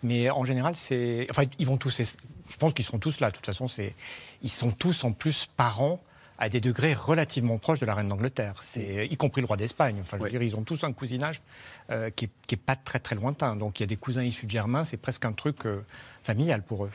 Mais 0.03 0.29
en 0.29 0.45
général, 0.45 0.77
c'est. 0.77 1.27
Enfin, 1.31 1.45
ils 1.59 1.67
vont 1.67 1.79
tous. 1.79 2.03
Je 2.49 2.57
pense 2.59 2.75
qu'ils 2.75 2.85
seront 2.85 2.99
tous 2.99 3.21
là. 3.21 3.31
De 3.31 3.37
toute 3.37 3.47
façon, 3.47 3.69
c'est. 3.69 3.95
Ils 4.43 4.51
sont 4.51 4.71
tous 4.71 5.05
en 5.05 5.13
plus 5.13 5.47
parents 5.47 6.01
à 6.41 6.49
des 6.49 6.61
degrés 6.61 6.95
relativement 6.95 7.59
proches 7.59 7.81
de 7.81 7.87
la 7.87 7.95
reine 7.95 8.09
d'Angleterre, 8.09 8.55
c'est 8.61 9.07
y 9.07 9.17
compris 9.17 9.43
le 9.43 9.47
roi 9.47 9.59
d'Espagne. 9.59 9.99
Enfin, 10.01 10.17
je 10.19 10.25
veux 10.25 10.31
dire, 10.31 10.43
ils 10.43 10.57
ont 10.57 10.63
tous 10.63 10.83
un 10.85 10.93
cousinage 10.93 11.43
euh, 11.91 12.09
qui, 12.09 12.31
n'est 12.51 12.57
pas 12.57 12.77
très 12.77 12.99
très 12.99 13.15
lointain. 13.15 13.57
Donc 13.57 13.79
il 13.79 13.83
y 13.83 13.85
a 13.85 13.87
des 13.87 13.97
cousins 13.97 14.23
issus 14.23 14.47
de 14.47 14.51
Germain, 14.51 14.85
c'est 14.85 14.97
presque 14.97 15.27
un 15.27 15.33
truc 15.33 15.67
euh, 15.67 15.85
familial 16.23 16.63
pour 16.63 16.87
eux. 16.87 16.91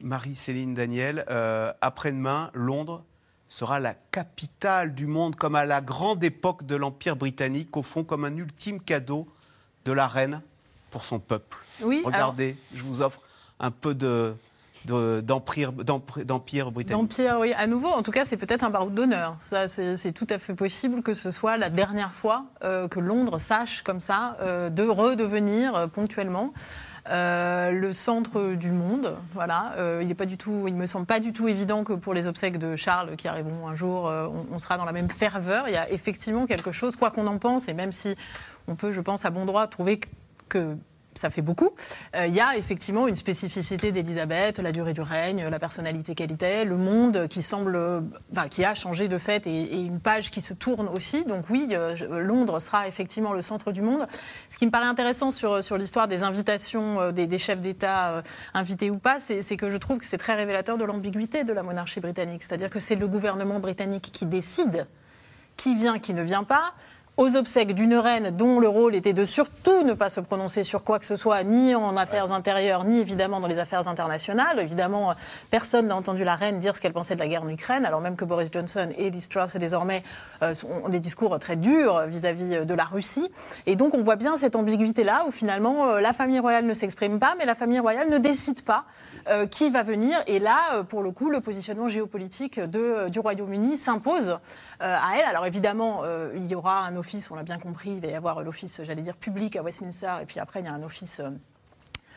Marie-Céline 0.00 0.72
Daniel, 0.72 1.26
euh, 1.28 1.72
après-demain, 1.80 2.50
Londres 2.54 3.02
sera 3.48 3.80
la 3.80 3.94
capitale 4.12 4.94
du 4.94 5.06
monde, 5.06 5.34
comme 5.34 5.56
à 5.56 5.64
la 5.64 5.80
grande 5.80 6.22
époque 6.22 6.64
de 6.64 6.76
l'Empire 6.76 7.16
britannique, 7.16 7.76
au 7.76 7.82
fond, 7.82 8.04
comme 8.04 8.24
un 8.24 8.36
ultime 8.36 8.80
cadeau 8.80 9.26
de 9.84 9.90
la 9.90 10.06
reine 10.06 10.42
pour 10.90 11.02
son 11.02 11.18
peuple. 11.18 11.58
Oui, 11.82 12.02
Regardez, 12.04 12.56
je 12.72 12.82
vous 12.84 13.02
offre 13.02 13.22
un 13.58 13.72
peu 13.72 13.96
de, 13.96 14.34
d'empire 14.86 15.72
britannique. 15.72 16.88
D'empire, 16.88 17.38
oui. 17.40 17.52
À 17.56 17.66
nouveau, 17.66 17.88
en 17.88 18.02
tout 18.02 18.10
cas, 18.10 18.24
c'est 18.24 18.36
peut-être 18.36 18.64
un 18.64 18.70
baroud 18.70 18.94
d'honneur. 18.94 19.36
C'est 19.40 20.12
tout 20.12 20.26
à 20.30 20.38
fait 20.38 20.54
possible 20.54 21.02
que 21.02 21.14
ce 21.14 21.30
soit 21.30 21.56
la 21.56 21.70
dernière 21.70 22.12
fois 22.12 22.44
euh, 22.64 22.88
que 22.88 23.00
Londres 23.00 23.38
sache 23.38 23.82
comme 23.82 24.00
ça 24.00 24.36
euh, 24.40 24.70
de 24.70 24.84
redevenir 24.84 25.74
euh, 25.74 25.86
ponctuellement. 25.86 26.52
le 27.06 27.90
centre 27.92 28.54
du 28.54 28.70
monde. 28.70 29.16
Voilà, 29.34 29.74
il 30.00 30.10
est 30.10 30.14
pas 30.14 30.26
du 30.26 30.36
tout, 30.36 30.66
il 30.68 30.74
me 30.74 30.86
semble 30.86 31.06
pas 31.06 31.18
du 31.18 31.32
tout 31.32 31.48
évident 31.48 31.82
que 31.82 31.94
pour 31.94 32.14
les 32.14 32.28
obsèques 32.28 32.58
de 32.58 32.76
Charles 32.76 33.16
qui 33.16 33.26
arriveront 33.26 33.66
un 33.68 33.74
jour, 33.74 34.04
on, 34.52 34.58
sera 34.58 34.76
dans 34.76 34.84
la 34.84 34.92
même 34.92 35.08
ferveur. 35.08 35.64
Il 35.68 35.72
y 35.72 35.78
a 35.78 35.90
effectivement 35.90 36.46
quelque 36.46 36.72
chose, 36.72 36.96
quoi 36.96 37.10
qu'on 37.10 37.26
en 37.26 37.38
pense, 37.38 37.68
et 37.68 37.74
même 37.74 37.90
si 37.90 38.14
on 38.68 38.76
peut, 38.76 38.92
je 38.92 39.00
pense, 39.00 39.24
à 39.24 39.30
bon 39.30 39.44
droit 39.44 39.66
trouver 39.66 40.00
que 40.48 40.76
ça 41.14 41.30
fait 41.30 41.42
beaucoup. 41.42 41.70
Euh, 42.16 42.26
il 42.26 42.34
y 42.34 42.40
a 42.40 42.56
effectivement 42.56 43.08
une 43.08 43.16
spécificité 43.16 43.92
d'Elisabeth, 43.92 44.58
la 44.58 44.72
durée 44.72 44.92
du 44.92 45.00
règne, 45.00 45.44
la 45.48 45.58
personnalité 45.58 46.14
qu'elle 46.14 46.32
était, 46.32 46.64
le 46.64 46.76
monde 46.76 47.26
qui 47.28 47.42
semble, 47.42 48.02
qui 48.50 48.64
a 48.64 48.74
changé 48.74 49.08
de 49.08 49.18
fait 49.18 49.46
et, 49.46 49.80
une 49.80 50.00
page 50.00 50.30
qui 50.30 50.40
se 50.40 50.54
tourne 50.54 50.88
aussi. 50.88 51.24
Donc 51.24 51.50
oui, 51.50 51.68
euh, 51.72 52.22
Londres 52.22 52.60
sera 52.60 52.86
effectivement 52.86 53.32
le 53.32 53.42
centre 53.42 53.72
du 53.72 53.82
monde. 53.82 54.06
Ce 54.48 54.56
qui 54.56 54.66
me 54.66 54.70
paraît 54.70 54.86
intéressant 54.86 55.30
sur, 55.30 55.62
sur 55.64 55.76
l'histoire 55.76 56.08
des 56.08 56.22
invitations 56.22 57.00
euh, 57.00 57.12
des, 57.12 57.38
chefs 57.38 57.60
d'État 57.60 58.22
invités 58.54 58.90
ou 58.90 58.98
pas, 58.98 59.18
c'est 59.18 59.56
que 59.56 59.70
je 59.70 59.76
trouve 59.76 59.98
que 59.98 60.04
c'est 60.04 60.18
très 60.18 60.34
révélateur 60.34 60.76
de 60.76 60.84
l'ambiguïté 60.84 61.44
de 61.44 61.52
la 61.52 61.62
monarchie 61.62 62.00
britannique. 62.00 62.42
C'est-à-dire 62.42 62.70
que 62.70 62.80
c'est 62.80 62.96
le 62.96 63.08
gouvernement 63.08 63.60
britannique 63.60 64.10
qui 64.12 64.26
décide 64.26 64.86
qui 65.60 65.74
vient, 65.74 65.98
qui 65.98 66.14
ne 66.14 66.22
vient 66.22 66.44
pas 66.44 66.74
aux 67.20 67.36
obsèques 67.36 67.74
d'une 67.74 67.96
reine 67.96 68.34
dont 68.34 68.60
le 68.60 68.68
rôle 68.68 68.94
était 68.94 69.12
de 69.12 69.26
surtout 69.26 69.82
ne 69.82 69.92
pas 69.92 70.08
se 70.08 70.20
prononcer 70.20 70.64
sur 70.64 70.82
quoi 70.82 70.98
que 70.98 71.04
ce 71.04 71.16
soit, 71.16 71.44
ni 71.44 71.74
en 71.74 71.94
affaires 71.98 72.32
intérieures, 72.32 72.84
ni 72.84 72.98
évidemment 72.98 73.40
dans 73.40 73.46
les 73.46 73.58
affaires 73.58 73.88
internationales. 73.88 74.58
Évidemment, 74.58 75.14
personne 75.50 75.88
n'a 75.88 75.96
entendu 75.96 76.24
la 76.24 76.34
reine 76.34 76.60
dire 76.60 76.74
ce 76.74 76.80
qu'elle 76.80 76.94
pensait 76.94 77.16
de 77.16 77.20
la 77.20 77.28
guerre 77.28 77.42
en 77.42 77.48
Ukraine, 77.50 77.84
alors 77.84 78.00
même 78.00 78.16
que 78.16 78.24
Boris 78.24 78.48
Johnson 78.50 78.88
et 78.96 79.10
Liz 79.10 79.28
Truss 79.28 79.54
désormais 79.56 80.02
euh, 80.42 80.54
ont 80.82 80.88
des 80.88 80.98
discours 80.98 81.38
très 81.38 81.56
durs 81.56 82.06
vis-à-vis 82.06 82.64
de 82.64 82.74
la 82.74 82.84
Russie. 82.84 83.30
Et 83.66 83.76
donc 83.76 83.92
on 83.92 84.02
voit 84.02 84.16
bien 84.16 84.38
cette 84.38 84.56
ambiguïté-là 84.56 85.26
où 85.28 85.30
finalement 85.30 85.88
euh, 85.88 86.00
la 86.00 86.14
famille 86.14 86.38
royale 86.38 86.64
ne 86.64 86.72
s'exprime 86.72 87.18
pas, 87.18 87.34
mais 87.38 87.44
la 87.44 87.54
famille 87.54 87.80
royale 87.80 88.08
ne 88.08 88.16
décide 88.16 88.62
pas 88.62 88.86
euh, 89.28 89.46
qui 89.46 89.68
va 89.68 89.82
venir. 89.82 90.16
Et 90.26 90.38
là, 90.38 90.84
pour 90.88 91.02
le 91.02 91.10
coup, 91.10 91.28
le 91.28 91.42
positionnement 91.42 91.90
géopolitique 91.90 92.58
du 92.58 93.18
Royaume-Uni 93.18 93.76
s'impose 93.76 94.38
à 94.80 95.16
elle. 95.16 95.26
Alors 95.26 95.46
évidemment, 95.46 96.02
il 96.34 96.46
y 96.46 96.54
aura 96.54 96.80
un 96.80 96.96
office, 96.96 97.30
on 97.30 97.34
l'a 97.34 97.42
bien 97.42 97.58
compris, 97.58 97.90
il 97.90 98.00
va 98.00 98.08
y 98.08 98.14
avoir 98.14 98.42
l'office, 98.42 98.80
j'allais 98.82 99.02
dire, 99.02 99.16
public 99.16 99.56
à 99.56 99.62
Westminster, 99.62 100.14
et 100.22 100.26
puis 100.26 100.40
après, 100.40 100.60
il 100.60 100.66
y 100.66 100.68
a 100.68 100.72
un 100.72 100.82
office. 100.82 101.22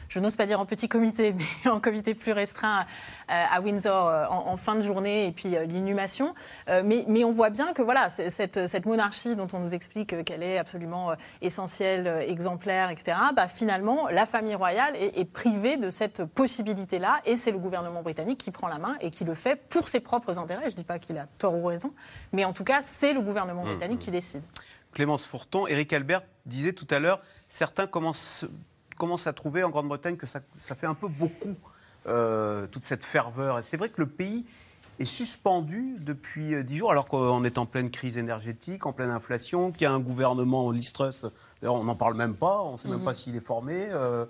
Euh, 0.04 0.08
je 0.10 0.20
n'ose 0.20 0.36
pas 0.36 0.46
dire 0.46 0.60
en 0.60 0.66
petit 0.66 0.88
comité, 0.88 1.36
mais 1.66 1.72
en 1.72 1.80
comité 1.80 2.14
plus 2.14 2.32
restreint 2.32 2.86
à 3.28 3.62
Windsor 3.62 4.30
en, 4.30 4.58
fin 4.58 4.76
de 4.76 4.82
journée 4.82 5.28
et 5.28 5.32
puis 5.32 5.50
l'inhumation. 5.50 6.36
mais, 6.68 7.06
mais, 7.08 7.24
on 7.24 7.32
voit 7.32 7.50
bien 7.50 7.74
que 7.74 7.82
voilà, 7.82 8.10
cette, 8.10 8.68
cette, 8.68 8.86
monarchie 8.86 9.36
dont 9.36 9.48
on 9.54 9.60
nous 9.60 9.74
explique 9.74 10.24
qu'elle 10.24 10.44
est 10.44 10.58
absolument 10.58 11.14
essentielle, 11.42 12.08
exemplaire, 12.28 12.90
etc., 12.90 13.18
bah, 13.36 13.48
finalement, 13.48 14.08
la 14.10 14.26
famille 14.26 14.56
royale 14.56 14.96
est, 14.96 15.18
est 15.18 15.26
privée 15.26 15.78
de 15.78 15.90
cette 15.90 16.26
possibilité-là 16.26 17.22
et 17.26 17.36
c'est 17.36 17.52
le 17.52 17.58
gouvernement 17.58 18.04
britannique 18.04 18.40
qui 18.40 18.52
prend 18.52 18.68
la 18.68 18.78
main 18.78 18.96
et 19.02 19.10
qui 19.10 19.24
le 19.24 19.34
fait 19.34 19.56
pour 19.70 19.88
ses 19.88 20.00
propres 20.00 20.38
intérêts. 20.38 20.66
Je 20.66 20.76
ne 20.76 20.78
dis 20.78 20.84
pas 20.84 21.00
qu'il 21.00 21.18
a 21.18 21.28
tort 21.38 21.56
ou 21.56 21.66
raison, 21.66 21.94
mais 22.32 22.46
en 22.46 22.54
tout 22.54 22.64
cas, 22.64 22.82
c'est 22.82 23.14
le 23.14 23.22
gouvernement 23.22 23.64
mmh, 23.64 23.70
britannique 23.70 24.02
mmh. 24.02 24.06
qui 24.06 24.12
décide. 24.12 24.44
Clémence 24.94 25.26
Fourton, 25.26 25.68
Éric 25.68 25.92
Albert 25.94 26.22
disait 26.46 26.74
tout 26.74 26.88
à 26.90 27.00
l'heure, 27.00 27.22
certains 27.48 27.88
commencent, 27.88 28.46
commencent, 28.96 29.28
à 29.28 29.34
trouver 29.34 29.64
en 29.64 29.70
Grande-Bretagne 29.70 30.18
que 30.18 30.26
ça, 30.26 30.42
ça, 30.58 30.76
fait 30.76 30.88
un 30.88 30.94
peu 30.94 31.08
beaucoup, 31.08 31.56
euh, 32.08 32.68
toute 32.68 32.84
cette 32.84 33.06
ferveur. 33.06 33.60
Et 33.60 33.64
c'est 33.64 33.78
vrai 33.78 33.90
que 33.90 34.02
le 34.02 34.08
pays 34.08 34.46
est 35.00 35.06
suspendu 35.06 35.96
depuis 36.00 36.54
euh, 36.54 36.64
dix 36.64 36.78
jours, 36.78 36.92
alors 36.92 37.06
qu'on 37.08 37.44
est 37.44 37.58
en 37.58 37.66
pleine 37.66 37.90
crise 37.90 38.18
énergétique, 38.18 38.86
en 38.86 38.94
pleine 38.94 39.10
inflation, 39.10 39.72
qu'il 39.72 39.84
y 39.84 39.86
a 39.86 39.92
un 39.92 40.00
gouvernement 40.00 40.72
Listrus 40.72 41.26
on 41.70 41.84
n'en 41.84 41.96
parle 41.96 42.16
même 42.16 42.36
pas, 42.36 42.62
on 42.62 42.74
ne 42.74 42.78
sait 42.78 42.88
même 42.88 43.00
mhm. 43.00 43.06
pas 43.06 43.14
s'il 43.14 43.36
est 43.36 43.46
formé. 43.46 43.88
Euh, 43.92 44.26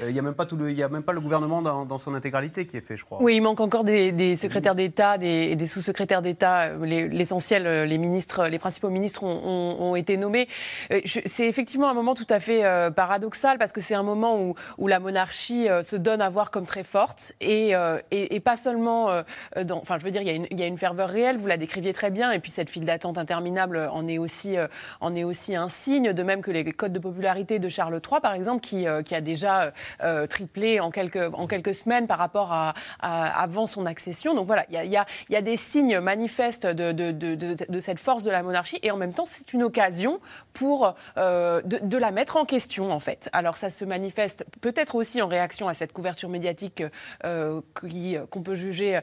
il 0.00 0.12
n'y 0.12 0.18
a, 0.18 0.22
même 0.22 0.34
pas 0.34 0.46
tout 0.46 0.56
le, 0.56 0.72
y 0.72 0.82
a 0.82 0.88
même 0.88 1.02
pas 1.02 1.12
le 1.12 1.20
gouvernement 1.20 1.62
dans, 1.62 1.98
son 1.98 2.14
intégralité 2.14 2.66
qui 2.66 2.76
est 2.76 2.80
fait, 2.80 2.96
je 2.96 3.04
crois. 3.04 3.18
Oui, 3.20 3.36
il 3.36 3.40
manque 3.40 3.60
encore 3.60 3.84
des, 3.84 4.36
secrétaires 4.36 4.74
d'État 4.74 5.18
des, 5.18 5.66
sous-secrétaires 5.66 6.22
d'État. 6.22 6.76
L'essentiel, 6.78 7.66
euh, 7.66 7.84
les 7.84 7.98
ministres, 7.98 8.46
les 8.46 8.58
principaux 8.58 8.90
ministres 8.90 9.24
ont, 9.24 9.96
été 9.96 10.16
nommés. 10.16 10.48
Euh, 10.92 11.00
c'est 11.04 11.48
effectivement 11.48 11.88
un 11.88 11.94
moment 11.94 12.14
tout 12.14 12.26
à 12.30 12.40
fait 12.40 12.62
paradoxal 12.94 13.58
parce 13.58 13.72
que 13.72 13.80
c'est 13.80 13.94
un 13.94 14.02
moment 14.02 14.40
où, 14.40 14.54
où, 14.76 14.86
la 14.86 15.00
monarchie 15.00 15.66
se 15.82 15.96
donne 15.96 16.20
à 16.20 16.28
voir 16.28 16.50
comme 16.50 16.66
très 16.66 16.84
forte 16.84 17.32
et, 17.40 17.72
et, 18.10 18.40
pas 18.40 18.56
seulement 18.56 19.22
dans. 19.64 19.78
Enfin, 19.78 19.98
je 19.98 20.04
veux 20.04 20.07
dire, 20.10 20.22
il 20.22 20.28
y, 20.28 20.30
a 20.30 20.34
une, 20.34 20.46
il 20.50 20.78
ferveur 20.78 21.08
réelle, 21.08 21.36
vous 21.36 21.46
la 21.46 21.56
décriviez 21.56 21.92
très 21.92 22.10
bien, 22.10 22.30
et 22.32 22.38
puis 22.38 22.50
cette 22.50 22.70
file 22.70 22.84
d'attente 22.84 23.18
interminable 23.18 23.88
en 23.92 24.06
est 24.06 24.18
aussi, 24.18 24.56
en 25.00 25.14
est 25.14 25.24
aussi 25.24 25.56
un 25.56 25.68
signe, 25.68 26.12
de 26.12 26.22
même 26.22 26.40
que 26.40 26.50
les 26.50 26.64
code 26.72 26.92
de 26.92 26.98
popularité 26.98 27.58
de 27.58 27.68
Charles 27.68 27.94
III, 27.94 28.20
par 28.20 28.34
exemple, 28.34 28.60
qui, 28.60 28.86
euh, 28.86 29.02
qui 29.02 29.14
a 29.14 29.20
déjà 29.20 29.72
euh, 30.02 30.26
triplé 30.26 30.80
en 30.80 30.90
quelques, 30.90 31.34
en 31.34 31.46
quelques 31.46 31.74
semaines 31.74 32.06
par 32.06 32.18
rapport 32.18 32.52
à, 32.52 32.74
avant 33.00 33.66
son 33.66 33.86
accession. 33.86 34.34
Donc 34.34 34.46
voilà, 34.46 34.64
il 34.68 34.74
y 34.74 34.96
a, 34.96 35.02
a, 35.02 35.06
y 35.28 35.36
a, 35.36 35.42
des 35.42 35.56
signes 35.56 36.00
manifestes 36.00 36.66
de, 36.66 36.92
de, 36.92 37.12
de, 37.12 37.80
cette 37.80 37.98
force 37.98 38.22
de 38.22 38.30
la 38.30 38.42
monarchie 38.42 38.78
et 38.82 38.90
en 38.90 38.96
même 38.96 39.14
temps, 39.14 39.24
c'est 39.26 39.52
une 39.52 39.62
occasion 39.62 40.20
pour 40.52 40.94
euh, 41.16 41.62
de, 41.62 41.98
la 41.98 42.10
mettre 42.10 42.36
en 42.36 42.44
question, 42.44 42.92
en 42.92 43.00
fait. 43.00 43.28
Alors 43.32 43.56
ça 43.56 43.70
se 43.70 43.84
manifeste 43.84 44.44
peut-être 44.60 44.94
aussi 44.94 45.20
en 45.20 45.26
réaction 45.26 45.68
à 45.68 45.74
cette 45.74 45.92
couverture 45.92 46.28
médiatique 46.28 46.82
qu'on 47.22 48.42
peut 48.42 48.54
juger 48.54 49.00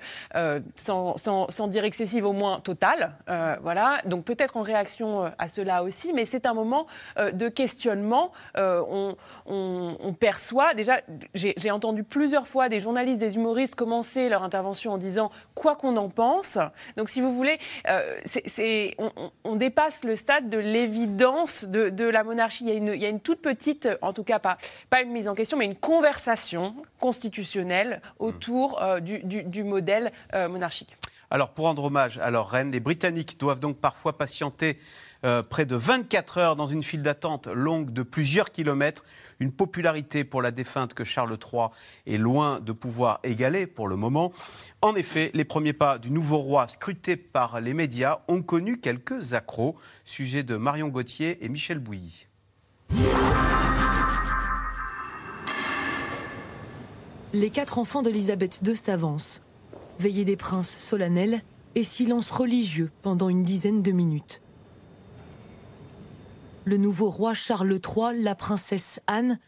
sans, 0.75 0.94
sans, 1.17 1.49
sans, 1.49 1.67
dire 1.67 1.83
excessive, 1.83 2.25
au 2.25 2.33
moins 2.33 2.59
totale. 2.59 3.15
voilà, 3.61 3.99
donc 4.05 4.25
peut-être 4.25 4.57
en 4.57 4.61
réaction 4.61 5.31
à 5.37 5.47
cela 5.47 5.83
aussi, 5.83 6.13
mais 6.13 6.25
c'est 6.25 6.45
un 6.45 6.53
moment 6.53 6.87
de 7.17 7.49
question 7.49 7.65
questionnement, 7.65 8.31
euh, 8.57 9.15
on, 9.47 10.13
perçoit, 10.13 10.73
déjà, 10.75 11.01
j'ai 11.33 11.71
entendu 11.71 12.03
plusieurs 12.03 12.47
fois 12.47 12.69
des 12.69 12.79
journalistes, 12.79 13.19
des 13.19 13.35
humoristes 13.35 13.75
commencer 13.75 14.29
leur 14.29 14.43
intervention 14.43 14.93
en 14.93 14.97
disant 14.97 15.31
quoi 15.55 15.75
qu'on 15.75 15.97
en 15.97 16.09
pense. 16.09 16.57
Donc, 16.95 17.09
si 17.09 17.21
vous 17.21 17.35
voulez, 17.35 17.59
euh, 17.89 18.17
on, 19.43 19.55
dépasse 19.55 20.03
le 20.03 20.15
stade 20.15 20.49
de 20.49 20.57
l'évidence 20.57 21.65
de, 21.65 22.05
la 22.05 22.23
monarchie. 22.23 22.65
Il 22.65 22.69
y, 22.69 22.71
a 22.71 22.75
une, 22.75 22.87
il 22.89 23.01
y, 23.01 23.05
a 23.05 23.09
une, 23.09 23.19
toute 23.19 23.41
petite, 23.41 23.89
en 24.01 24.13
tout 24.13 24.23
cas 24.23 24.39
pas, 24.39 24.57
pas 24.89 25.01
une 25.01 25.11
mise 25.11 25.27
en 25.27 25.33
question, 25.33 25.57
mais 25.57 25.65
une 25.65 25.75
conversation 25.75 26.75
constitutionnelle 26.99 28.01
autour 28.19 28.81
euh, 28.81 28.99
du, 28.99 29.21
du, 29.23 29.63
modèle 29.63 30.11
monarchique. 30.33 30.84
Alors, 31.31 31.53
pour 31.53 31.65
rendre 31.65 31.83
hommage 31.83 32.17
à 32.19 32.29
leur 32.31 32.49
reine, 32.49 32.71
les 32.71 32.79
Britanniques 32.79 33.39
doivent 33.39 33.59
donc 33.59 33.77
parfois 33.77 34.17
patienter 34.17 34.77
euh, 35.23 35.41
près 35.41 35.65
de 35.65 35.75
24 35.75 36.37
heures 36.37 36.55
dans 36.55 36.67
une 36.67 36.83
file 36.83 37.01
d'attente 37.01 37.47
longue 37.47 37.91
de 37.91 38.03
plusieurs 38.03 38.51
kilomètres. 38.51 39.03
Une 39.39 39.51
popularité 39.51 40.23
pour 40.23 40.41
la 40.41 40.51
défunte 40.51 40.93
que 40.93 41.03
Charles 41.03 41.37
III 41.51 41.67
est 42.05 42.17
loin 42.17 42.59
de 42.59 42.71
pouvoir 42.71 43.19
égaler 43.23 43.65
pour 43.65 43.87
le 43.87 43.95
moment. 43.95 44.31
En 44.81 44.95
effet, 44.95 45.31
les 45.33 45.45
premiers 45.45 45.73
pas 45.73 45.97
du 45.97 46.11
nouveau 46.11 46.37
roi 46.37 46.67
scruté 46.67 47.15
par 47.15 47.59
les 47.59 47.73
médias 47.73 48.19
ont 48.27 48.41
connu 48.41 48.79
quelques 48.79 49.33
accros. 49.33 49.75
Sujet 50.03 50.43
de 50.43 50.57
Marion 50.57 50.89
Gauthier 50.89 51.43
et 51.43 51.49
Michel 51.49 51.79
Bouilly. 51.79 52.27
Les 57.33 57.49
quatre 57.49 57.79
enfants 57.79 58.01
d'Elisabeth 58.01 58.61
II 58.65 58.77
s'avancent. 58.77 59.44
Veillée 59.99 60.25
des 60.25 60.37
princes 60.37 60.69
solennels 60.69 61.41
et 61.75 61.83
silence 61.83 62.31
religieux 62.31 62.91
pendant 63.01 63.29
une 63.29 63.43
dizaine 63.43 63.81
de 63.81 63.91
minutes 63.91 64.41
le 66.65 66.77
nouveau 66.77 67.09
roi 67.09 67.33
Charles 67.33 67.71
III, 67.71 68.21
la 68.21 68.35
princesse 68.35 68.99
Anne, 69.07 69.39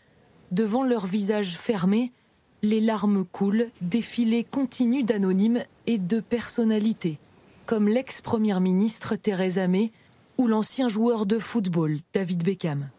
devant 0.52 0.84
leurs 0.84 1.08
visages 1.08 1.58
fermés, 1.58 2.14
les 2.62 2.80
larmes 2.80 3.26
coulent, 3.26 3.68
défilé 3.82 4.44
continu 4.44 5.04
d'anonymes 5.04 5.64
et 5.88 5.98
de 5.98 6.20
personnalités, 6.20 7.20
comme 7.66 7.88
l'ex-première 7.88 8.62
ministre 8.62 9.16
Theresa 9.16 9.68
May 9.68 9.92
ou 10.38 10.48
l'ancien 10.48 10.88
joueur 10.88 11.26
de 11.26 11.40
football 11.40 12.00
David 12.14 12.44
Beckham. 12.44 12.90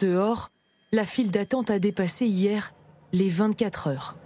Dehors, 0.00 0.50
la 0.92 1.04
file 1.04 1.30
d'attente 1.30 1.70
a 1.70 1.78
dépassé 1.78 2.26
hier 2.26 2.72
les 3.12 3.28
24 3.28 3.88
heures. 3.88 4.16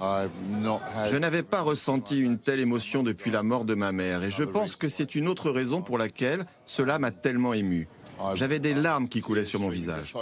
Je 0.00 1.16
n'avais 1.16 1.42
pas 1.42 1.60
ressenti 1.62 2.18
une 2.18 2.38
telle 2.38 2.60
émotion 2.60 3.02
depuis 3.02 3.30
la 3.30 3.42
mort 3.42 3.64
de 3.64 3.74
ma 3.74 3.92
mère 3.92 4.22
et 4.24 4.30
je 4.30 4.42
pense 4.42 4.76
que 4.76 4.88
c'est 4.88 5.14
une 5.14 5.28
autre 5.28 5.50
raison 5.50 5.82
pour 5.82 5.98
laquelle 5.98 6.46
cela 6.66 6.98
m'a 6.98 7.10
tellement 7.10 7.54
ému. 7.54 7.88
J'avais 8.34 8.58
des 8.58 8.74
larmes 8.74 9.08
qui 9.08 9.20
coulaient 9.20 9.44
sur 9.44 9.60
mon 9.60 9.68
visage. 9.68 10.14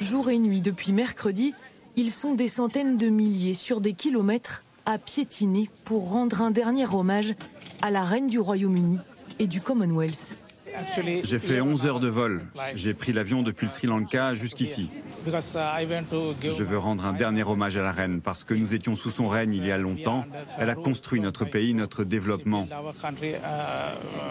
Jour 0.00 0.30
et 0.30 0.38
nuit 0.38 0.60
depuis 0.60 0.92
mercredi, 0.92 1.54
ils 1.96 2.10
sont 2.10 2.34
des 2.34 2.48
centaines 2.48 2.96
de 2.96 3.08
milliers 3.08 3.54
sur 3.54 3.80
des 3.80 3.92
kilomètres 3.92 4.64
à 4.86 4.98
piétiner 4.98 5.70
pour 5.84 6.10
rendre 6.10 6.40
un 6.42 6.50
dernier 6.50 6.86
hommage 6.86 7.34
à 7.82 7.90
la 7.90 8.04
reine 8.04 8.28
du 8.28 8.38
Royaume-Uni 8.38 8.98
et 9.38 9.46
du 9.46 9.60
Commonwealth. 9.60 10.36
J'ai 11.22 11.38
fait 11.38 11.60
11 11.60 11.86
heures 11.86 12.00
de 12.00 12.08
vol. 12.08 12.42
J'ai 12.74 12.94
pris 12.94 13.12
l'avion 13.12 13.42
depuis 13.42 13.66
le 13.66 13.72
Sri 13.72 13.86
Lanka 13.86 14.34
jusqu'ici. 14.34 14.90
Je 15.26 16.62
veux 16.62 16.78
rendre 16.78 17.04
un 17.04 17.12
dernier 17.12 17.42
hommage 17.42 17.76
à 17.76 17.82
la 17.82 17.92
reine 17.92 18.20
parce 18.20 18.44
que 18.44 18.54
nous 18.54 18.74
étions 18.74 18.96
sous 18.96 19.10
son 19.10 19.28
règne 19.28 19.54
il 19.54 19.66
y 19.66 19.72
a 19.72 19.76
longtemps. 19.76 20.24
Elle 20.58 20.70
a 20.70 20.74
construit 20.74 21.20
notre 21.20 21.44
pays, 21.44 21.74
notre 21.74 22.04
développement. 22.04 22.68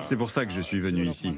C'est 0.01 0.15
pour 0.15 0.29
ça 0.29 0.45
que 0.45 0.51
je 0.51 0.61
suis 0.61 0.79
venu 0.79 1.07
ici. 1.07 1.37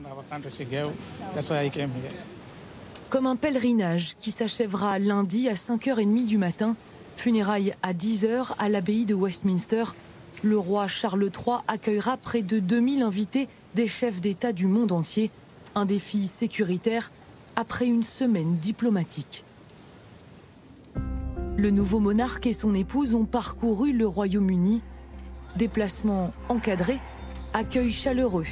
Comme 3.10 3.26
un 3.26 3.36
pèlerinage 3.36 4.16
qui 4.20 4.32
s'achèvera 4.32 5.00
lundi 5.00 5.50
à 5.50 5.56
5h30 5.56 6.26
du 6.26 6.38
matin, 6.38 6.76
funérailles 7.16 7.74
à 7.82 7.94
10h 7.94 8.54
à 8.60 8.70
l'abbaye 8.70 9.06
de 9.06 9.16
Westminster, 9.16 9.84
le 10.44 10.58
roi 10.58 10.88
Charles 10.88 11.24
III 11.24 11.58
accueillera 11.68 12.18
près 12.18 12.42
de 12.44 12.60
2000 12.60 13.02
invités 13.02 13.48
des 13.76 13.88
chefs 13.88 14.22
d'État 14.22 14.54
du 14.54 14.68
monde 14.68 14.92
entier, 14.92 15.32
un 15.76 15.86
défi 15.86 16.28
sécuritaire 16.28 17.12
après 17.56 17.86
une 17.86 18.04
semaine 18.04 18.56
diplomatique. 18.56 19.44
Le 21.58 21.72
nouveau 21.72 22.00
monarque 22.00 22.48
et 22.48 22.54
son 22.54 22.74
épouse 22.74 23.14
ont 23.14 23.26
parcouru 23.26 23.92
le 23.92 24.08
Royaume-Uni. 24.08 24.82
Déplacement 25.58 26.34
encadré, 26.48 27.00
accueil 27.54 27.92
chaleureux. 27.92 28.46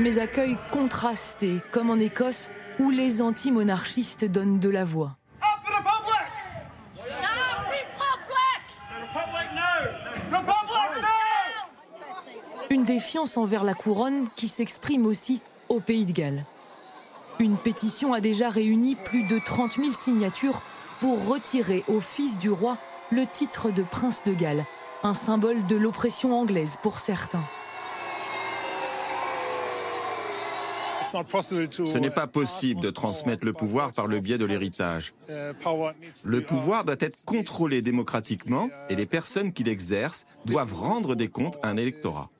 Mais 0.00 0.18
accueil 0.18 0.56
contrasté, 0.72 1.60
comme 1.70 1.90
en 1.90 1.96
Écosse, 1.96 2.50
où 2.78 2.88
les 2.88 3.20
anti-monarchistes 3.20 4.24
donnent 4.24 4.58
de 4.58 4.70
la 4.70 4.84
voix. 4.84 5.19
Une 12.72 12.84
défiance 12.84 13.36
envers 13.36 13.64
la 13.64 13.74
couronne 13.74 14.28
qui 14.36 14.46
s'exprime 14.46 15.04
aussi 15.04 15.40
au 15.68 15.80
Pays 15.80 16.04
de 16.04 16.12
Galles. 16.12 16.44
Une 17.40 17.56
pétition 17.56 18.12
a 18.12 18.20
déjà 18.20 18.48
réuni 18.48 18.94
plus 18.94 19.24
de 19.24 19.40
30 19.44 19.72
000 19.72 19.92
signatures 19.92 20.62
pour 21.00 21.26
retirer 21.26 21.82
au 21.88 22.00
fils 22.00 22.38
du 22.38 22.48
roi 22.48 22.78
le 23.10 23.26
titre 23.26 23.72
de 23.72 23.82
prince 23.82 24.22
de 24.22 24.34
Galles, 24.34 24.64
un 25.02 25.14
symbole 25.14 25.66
de 25.66 25.74
l'oppression 25.74 26.38
anglaise 26.38 26.76
pour 26.80 27.00
certains. 27.00 27.42
Ce 31.10 31.98
n'est 31.98 32.10
pas 32.10 32.26
possible 32.26 32.80
de 32.80 32.90
transmettre 32.90 33.44
le 33.44 33.52
pouvoir 33.52 33.92
par 33.92 34.06
le 34.06 34.20
biais 34.20 34.38
de 34.38 34.44
l'héritage. 34.44 35.12
Le 36.24 36.40
pouvoir 36.40 36.84
doit 36.84 36.96
être 37.00 37.24
contrôlé 37.24 37.82
démocratiquement 37.82 38.68
et 38.88 38.96
les 38.96 39.06
personnes 39.06 39.52
qui 39.52 39.64
l'exercent 39.64 40.26
doivent 40.44 40.74
rendre 40.74 41.14
des 41.14 41.28
comptes 41.28 41.58
à 41.62 41.68
un 41.68 41.76
électorat. 41.76 42.30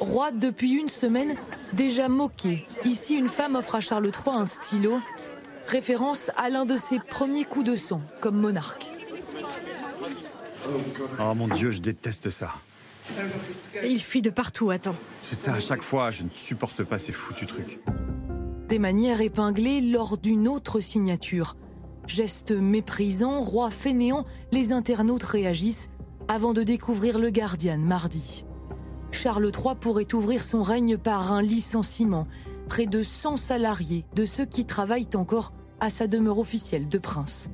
Roi 0.00 0.30
depuis 0.30 0.72
une 0.72 0.88
semaine, 0.88 1.36
déjà 1.72 2.08
moqué. 2.08 2.66
Ici, 2.84 3.16
une 3.16 3.28
femme 3.28 3.56
offre 3.56 3.74
à 3.74 3.80
Charles 3.80 4.06
III 4.06 4.36
un 4.36 4.46
stylo, 4.46 5.00
référence 5.66 6.30
à 6.36 6.48
l'un 6.48 6.64
de 6.64 6.76
ses 6.76 6.98
premiers 6.98 7.44
coups 7.44 7.66
de 7.66 7.76
sang 7.76 8.00
comme 8.20 8.36
monarque. 8.36 8.86
Oh 11.20 11.34
mon 11.34 11.48
Dieu, 11.48 11.70
je 11.70 11.80
déteste 11.80 12.30
ça. 12.30 12.54
Il 13.84 14.00
fuit 14.00 14.22
de 14.22 14.30
partout, 14.30 14.70
attends. 14.70 14.94
C'est 15.18 15.36
ça 15.36 15.54
à 15.54 15.60
chaque 15.60 15.82
fois, 15.82 16.10
je 16.10 16.24
ne 16.24 16.30
supporte 16.30 16.84
pas 16.84 16.98
ces 16.98 17.12
foutus 17.12 17.48
trucs. 17.48 17.80
Des 18.68 18.78
manières 18.78 19.20
épinglées 19.20 19.80
lors 19.80 20.18
d'une 20.18 20.46
autre 20.48 20.80
signature. 20.80 21.56
Geste 22.06 22.52
méprisant, 22.52 23.40
roi 23.40 23.70
fainéant, 23.70 24.24
les 24.52 24.72
internautes 24.72 25.22
réagissent 25.22 25.88
avant 26.28 26.52
de 26.52 26.62
découvrir 26.62 27.18
le 27.18 27.30
Guardian 27.30 27.78
mardi. 27.78 28.44
Charles 29.10 29.50
III 29.54 29.74
pourrait 29.80 30.14
ouvrir 30.14 30.42
son 30.42 30.62
règne 30.62 30.98
par 30.98 31.32
un 31.32 31.42
licenciement. 31.42 32.26
Près 32.68 32.86
de 32.86 33.02
100 33.02 33.36
salariés 33.36 34.04
de 34.14 34.26
ceux 34.26 34.44
qui 34.44 34.66
travaillent 34.66 35.08
encore 35.14 35.52
à 35.80 35.88
sa 35.88 36.06
demeure 36.06 36.38
officielle 36.38 36.88
de 36.88 36.98
prince. 36.98 37.48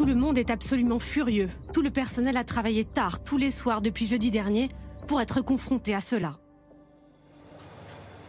Tout 0.00 0.06
le 0.06 0.14
monde 0.14 0.38
est 0.38 0.50
absolument 0.50 0.98
furieux. 0.98 1.50
Tout 1.74 1.82
le 1.82 1.90
personnel 1.90 2.38
a 2.38 2.42
travaillé 2.42 2.86
tard 2.86 3.22
tous 3.22 3.36
les 3.36 3.50
soirs 3.50 3.82
depuis 3.82 4.06
jeudi 4.06 4.30
dernier 4.30 4.68
pour 5.06 5.20
être 5.20 5.42
confronté 5.42 5.94
à 5.94 6.00
cela. 6.00 6.38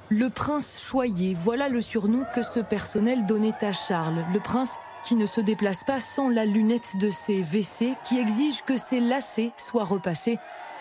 Le 0.10 0.30
prince 0.30 0.84
choyé, 0.86 1.34
voilà 1.34 1.70
le 1.70 1.82
surnom 1.82 2.26
que 2.36 2.44
ce 2.44 2.60
personnel 2.60 3.26
donnait 3.26 3.56
à 3.62 3.72
Charles. 3.72 4.26
Le 4.34 4.42
prince 4.42 4.80
qui 5.06 5.16
ne 5.16 5.26
se 5.26 5.40
déplace 5.40 5.86
pas 5.86 6.02
sans 6.02 6.28
la 6.28 6.44
lunette 6.44 6.98
de 7.00 7.10
ses 7.10 7.42
WC, 7.42 7.96
qui 8.04 8.20
exige 8.20 8.64
que 8.64 8.76
ses 8.76 9.00
lacets 9.00 9.54
soient 9.56 9.86
repassés. 9.86 10.40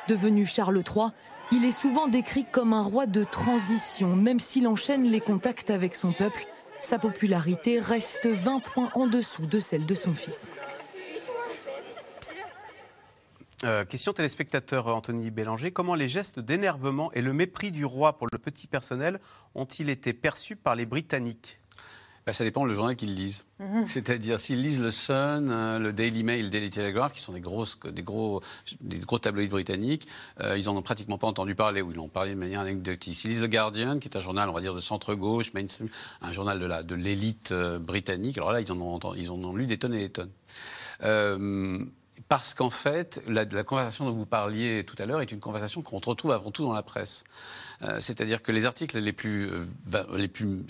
Devenu 0.09 0.45
Charles 0.45 0.83
III, 0.85 1.11
il 1.53 1.65
est 1.65 1.71
souvent 1.71 2.09
décrit 2.09 2.47
comme 2.51 2.73
un 2.73 2.83
roi 2.83 3.07
de 3.07 3.23
transition, 3.23 4.17
même 4.17 4.41
s'il 4.41 4.67
enchaîne 4.67 5.05
les 5.05 5.21
contacts 5.21 5.71
avec 5.71 5.95
son 5.95 6.11
peuple. 6.11 6.49
Sa 6.83 6.99
popularité 6.99 7.79
reste 7.79 8.27
20 8.27 8.59
points 8.59 8.91
en 8.95 9.07
dessous 9.07 9.47
de 9.47 9.61
celle 9.61 9.87
de 9.87 9.95
son 9.95 10.15
fils. 10.15 10.53
Euh, 13.63 13.85
question 13.85 14.15
téléspectateur 14.15 14.87
Anthony 14.87 15.31
Bélanger. 15.31 15.71
Comment 15.71 15.95
les 15.95 16.09
gestes 16.09 16.41
d'énervement 16.41 17.13
et 17.13 17.21
le 17.21 17.35
mépris 17.35 17.71
du 17.71 17.85
roi 17.85 18.17
pour 18.17 18.27
le 18.33 18.39
petit 18.39 18.67
personnel 18.67 19.21
ont-ils 19.55 19.91
été 19.91 20.15
perçus 20.15 20.57
par 20.57 20.75
les 20.75 20.87
Britanniques? 20.87 21.61
Ben, 22.25 22.33
ça 22.33 22.45
dépend 22.45 22.65
le 22.65 22.73
journal 22.73 22.97
qu'ils 22.97 23.15
lisent. 23.15 23.45
Mhm. 23.59 23.87
C'est-à-dire 23.87 24.41
s'ils 24.41 24.63
lisent 24.63 24.81
le 24.81 24.91
Sun, 24.91 25.51
euh, 25.51 25.79
le 25.79 25.93
Daily 25.93 26.25
Mail, 26.25 26.45
le 26.45 26.51
Daily 26.51 26.71
Telegraph, 26.71 27.13
qui 27.13 27.21
sont 27.21 27.35
des, 27.35 27.41
grosses, 27.41 27.79
des, 27.85 28.03
gros, 28.03 28.41
des 28.81 28.99
gros 28.99 29.19
tabloïds 29.19 29.49
britanniques, 29.49 30.09
euh, 30.41 30.57
ils 30.57 30.65
n'en 30.65 30.77
ont 30.77 30.83
pratiquement 30.83 31.19
pas 31.19 31.27
entendu 31.27 31.55
parler 31.55 31.83
ou 31.83 31.91
ils 31.91 31.97
l'ont 31.97 32.09
parlé 32.09 32.31
de 32.31 32.39
manière 32.39 32.61
anecdotique. 32.61 33.15
S'ils 33.15 33.31
lisent 33.31 33.43
le 33.43 33.49
Guardian, 33.49 33.99
qui 33.99 34.09
est 34.09 34.17
un 34.17 34.21
journal, 34.21 34.49
on 34.49 34.55
va 34.55 34.63
dire, 34.63 34.75
de 34.75 34.81
centre-gauche, 34.81 35.53
un 36.23 36.33
journal 36.33 36.87
de, 36.87 36.95
l'élite 36.95 37.53
britannique, 37.53 38.39
alors 38.39 38.53
là, 38.53 38.63
ils 38.63 38.73
en, 38.73 38.81
ont, 38.81 38.99
ils 39.17 39.31
en 39.31 39.45
ont 39.45 39.55
lu 39.55 39.67
des 39.67 39.77
tonnes 39.77 39.95
et 39.95 40.09
des 40.09 40.11
tonnes 40.11 40.31
parce 42.29 42.55
qu'en 42.55 42.71
fait, 42.71 43.23
la, 43.27 43.45
conversation 43.65 44.05
dont 44.05 44.13
vous 44.13 44.27
parliez 44.27 44.85
tout 44.85 44.97
à 44.99 45.07
l'heure 45.07 45.21
est 45.21 45.33
une 45.33 45.41
conversation 45.41 45.83
qu'on 45.83 45.99
retrouve 45.99 46.33
avant 46.33 46.51
tout 46.51 46.63
dans 46.63 46.73
la 46.73 46.83
presse. 46.83 47.25
Euh, 47.83 48.01
c'est-à-dire 48.01 48.43
que 48.43 48.53
les 48.53 48.67
articles 48.67 48.99
les 48.99 49.13
plus, 49.13 49.51
euh, 49.51 49.67
les 50.17 50.29
plus 50.29 50.65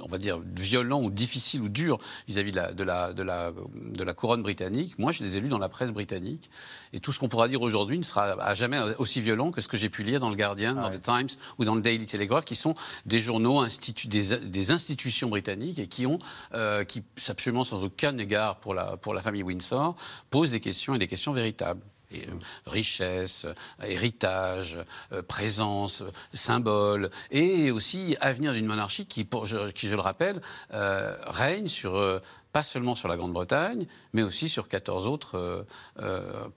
on 0.00 0.08
va 0.08 0.18
dire, 0.18 0.40
violents 0.56 1.02
ou 1.02 1.10
difficiles 1.10 1.60
ou 1.62 1.68
durs 1.68 1.98
vis-à-vis 2.28 2.52
de, 2.52 2.56
la, 2.56 2.72
de, 2.72 2.84
la, 2.84 3.12
de, 3.12 3.22
la, 3.22 3.52
de 3.74 4.04
la 4.04 4.14
couronne 4.14 4.42
britannique, 4.42 4.98
moi, 4.98 5.12
je 5.12 5.24
les 5.24 5.36
ai 5.36 5.40
lus 5.40 5.48
dans 5.48 5.58
la 5.58 5.68
presse 5.68 5.90
britannique. 5.92 6.50
Et 6.92 7.00
tout 7.00 7.12
ce 7.12 7.18
qu'on 7.18 7.28
pourra 7.28 7.48
dire 7.48 7.62
aujourd'hui 7.62 7.98
ne 7.98 8.04
sera 8.04 8.40
à 8.40 8.54
jamais 8.54 8.78
aussi 8.98 9.20
violent 9.20 9.50
que 9.50 9.60
ce 9.60 9.68
que 9.68 9.76
j'ai 9.76 9.88
pu 9.88 10.02
lire 10.02 10.20
dans 10.20 10.30
le 10.30 10.36
Guardian, 10.36 10.74
dans 10.74 10.90
le 10.90 11.00
Times 11.00 11.28
ou 11.58 11.64
dans 11.64 11.74
le 11.74 11.80
Daily 11.80 12.06
Telegraph, 12.06 12.44
qui 12.44 12.56
sont 12.56 12.74
des 13.04 13.20
journaux, 13.20 13.64
des, 14.04 14.38
des, 14.38 14.70
institutions 14.70 15.28
britanniques 15.28 15.78
et 15.78 15.88
qui 15.88 16.06
ont, 16.06 16.18
euh, 16.54 16.84
qui, 16.84 17.02
absolument 17.28 17.64
sans 17.64 17.82
aucun 17.82 18.16
égard 18.18 18.56
pour 18.60 18.74
la, 18.74 18.96
pour 18.96 19.14
la 19.14 19.22
famille 19.22 19.42
Windsor, 19.42 19.96
posent 20.30 20.50
des 20.50 20.60
questions 20.60 20.94
et 20.94 20.98
des 20.98 21.08
questions 21.08 21.32
véritables. 21.32 21.80
Euh, 22.16 22.34
richesse, 22.66 23.46
héritage, 23.82 24.78
euh, 25.12 25.22
présence, 25.22 26.02
symbole, 26.34 27.10
et 27.30 27.70
aussi 27.70 28.16
avenir 28.20 28.52
d'une 28.52 28.66
monarchie 28.66 29.06
qui, 29.06 29.24
pour, 29.24 29.46
je, 29.46 29.70
qui, 29.70 29.86
je 29.88 29.94
le 29.94 30.00
rappelle, 30.00 30.40
euh, 30.72 31.16
règne 31.26 31.68
sur, 31.68 32.20
pas 32.52 32.62
seulement 32.62 32.94
sur 32.94 33.08
la 33.08 33.16
Grande-Bretagne, 33.16 33.86
mais 34.12 34.22
aussi 34.22 34.48
sur 34.48 34.68
14 34.68 35.06
autres 35.06 35.66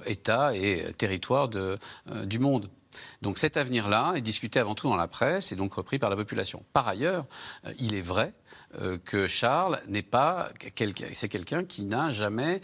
États 0.06 0.56
et 0.56 0.94
territoires 0.98 1.48
de, 1.48 1.78
du 2.26 2.40
monde. 2.40 2.70
Donc 3.22 3.38
cet 3.38 3.56
avenir-là 3.56 4.14
est 4.16 4.22
discuté 4.22 4.60
avant 4.60 4.76
tout 4.76 4.90
dans 4.90 4.96
la 4.96 5.08
presse 5.08 5.52
et 5.52 5.56
donc 5.56 5.74
repris 5.74 6.00
par 6.00 6.10
la 6.10 6.16
population. 6.16 6.64
Par 6.74 6.88
ailleurs, 6.88 7.26
il 7.78 7.94
est 7.94 8.02
vrai 8.02 8.34
que 9.06 9.28
Charles 9.28 9.80
n'est 9.88 10.02
pas 10.02 10.50
c'est 11.14 11.30
quelqu'un 11.30 11.64
qui 11.64 11.86
n'a 11.86 12.12
jamais 12.12 12.62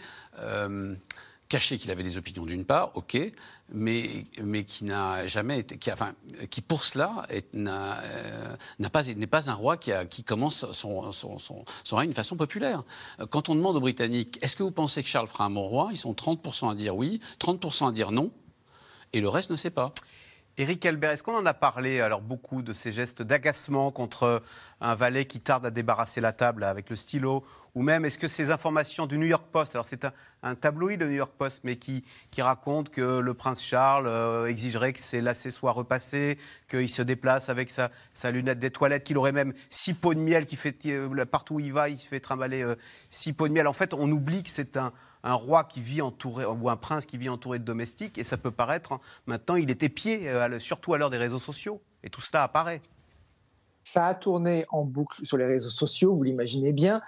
caché 1.48 1.78
qu'il 1.78 1.90
avait 1.90 2.02
des 2.02 2.16
opinions 2.18 2.44
d'une 2.44 2.64
part, 2.64 2.90
ok, 2.94 3.16
mais, 3.72 4.24
qui 4.66 4.84
n'a 4.84 5.26
jamais 5.26 5.60
été, 5.60 5.78
qui, 5.78 5.92
enfin, 5.92 6.14
qui 6.50 6.60
pour 6.60 6.84
cela 6.84 7.26
euh, 7.32 8.56
n'est 8.78 9.26
pas 9.26 9.50
un 9.50 9.54
roi 9.54 9.76
qui, 9.76 10.24
commence 10.24 10.70
son, 10.72 11.12
son, 11.12 11.64
règne 11.92 12.10
de 12.10 12.14
façon 12.14 12.36
populaire. 12.36 12.84
Quand 13.30 13.48
on 13.48 13.54
demande 13.54 13.76
aux 13.76 13.80
Britanniques, 13.80 14.38
est-ce 14.42 14.56
que 14.56 14.62
vous 14.62 14.72
pensez 14.72 15.02
que 15.02 15.08
Charles 15.08 15.28
fera 15.28 15.44
un 15.44 15.50
bon 15.50 15.66
roi 15.66 15.88
Ils 15.92 15.98
sont 15.98 16.12
30% 16.12 16.70
à 16.70 16.74
dire 16.74 16.96
oui, 16.96 17.20
30% 17.40 17.88
à 17.88 17.92
dire 17.92 18.10
non, 18.12 18.30
et 19.12 19.20
le 19.20 19.28
reste 19.28 19.50
ne 19.50 19.56
sait 19.56 19.70
pas. 19.70 19.92
Éric 20.58 20.86
Albert, 20.86 21.10
est-ce 21.10 21.22
qu'on 21.22 21.36
en 21.36 21.44
a 21.44 21.52
parlé 21.52 22.00
alors 22.00 22.22
beaucoup 22.22 22.62
de 22.62 22.72
ces 22.72 22.90
gestes 22.90 23.20
d'agacement 23.20 23.90
contre 23.90 24.42
un 24.80 24.94
valet 24.94 25.26
qui 25.26 25.38
tarde 25.38 25.66
à 25.66 25.70
débarrasser 25.70 26.22
la 26.22 26.32
table 26.32 26.64
avec 26.64 26.88
le 26.88 26.96
stylo 26.96 27.44
Ou 27.74 27.82
même 27.82 28.06
est-ce 28.06 28.18
que 28.18 28.26
ces 28.26 28.50
informations 28.50 29.06
du 29.06 29.18
New 29.18 29.26
York 29.26 29.44
Post, 29.52 29.74
alors 29.74 29.84
c'est 29.86 30.06
un, 30.42 30.54
tabloïd 30.54 30.98
de 30.98 31.04
New 31.04 31.12
York 31.12 31.32
Post, 31.36 31.60
mais 31.64 31.76
qui, 31.76 32.04
qui 32.30 32.40
raconte 32.40 32.88
que 32.88 33.18
le 33.18 33.34
prince 33.34 33.62
Charles 33.62 34.06
euh, 34.06 34.46
exigerait 34.46 34.94
que 34.94 34.98
ses 34.98 35.20
lacets 35.20 35.50
soient 35.50 35.72
repassés, 35.72 36.38
qu'il 36.70 36.88
se 36.88 37.02
déplace 37.02 37.50
avec 37.50 37.68
sa, 37.68 37.90
sa 38.14 38.30
lunette 38.30 38.58
des 38.58 38.70
toilettes, 38.70 39.04
qu'il 39.04 39.18
aurait 39.18 39.32
même 39.32 39.52
six 39.68 39.92
pots 39.92 40.14
de 40.14 40.20
miel, 40.20 40.46
qui 40.46 40.56
fait 40.56 40.74
euh, 40.86 41.26
partout 41.26 41.56
où 41.56 41.60
il 41.60 41.74
va, 41.74 41.90
il 41.90 41.98
se 41.98 42.06
fait 42.06 42.20
trimballer 42.20 42.62
euh, 42.62 42.76
six 43.10 43.34
pots 43.34 43.48
de 43.48 43.52
miel. 43.52 43.66
En 43.66 43.74
fait, 43.74 43.92
on 43.92 44.10
oublie 44.10 44.42
que 44.42 44.48
c'est 44.48 44.78
un, 44.78 44.94
un 45.26 45.34
roi 45.34 45.64
qui 45.64 45.82
vit 45.82 46.00
entouré, 46.00 46.44
ou 46.46 46.70
un 46.70 46.76
prince 46.76 47.04
qui 47.04 47.18
vit 47.18 47.28
entouré 47.28 47.58
de 47.58 47.64
domestiques, 47.64 48.16
et 48.16 48.24
ça 48.24 48.36
peut 48.36 48.52
paraître, 48.52 48.92
hein, 48.92 49.00
maintenant, 49.26 49.56
il 49.56 49.70
est 49.70 49.82
épié, 49.82 50.28
euh, 50.28 50.58
surtout 50.60 50.94
à 50.94 50.98
l'heure 50.98 51.10
des 51.10 51.16
réseaux 51.16 51.40
sociaux, 51.40 51.82
et 52.04 52.10
tout 52.10 52.20
cela 52.20 52.44
apparaît. 52.44 52.80
Ça 53.82 54.06
a 54.06 54.14
tourné 54.14 54.64
en 54.70 54.84
boucle 54.84 55.26
sur 55.26 55.36
les 55.36 55.44
réseaux 55.44 55.68
sociaux, 55.68 56.14
vous 56.14 56.22
l'imaginez 56.22 56.72
bien. 56.72 57.02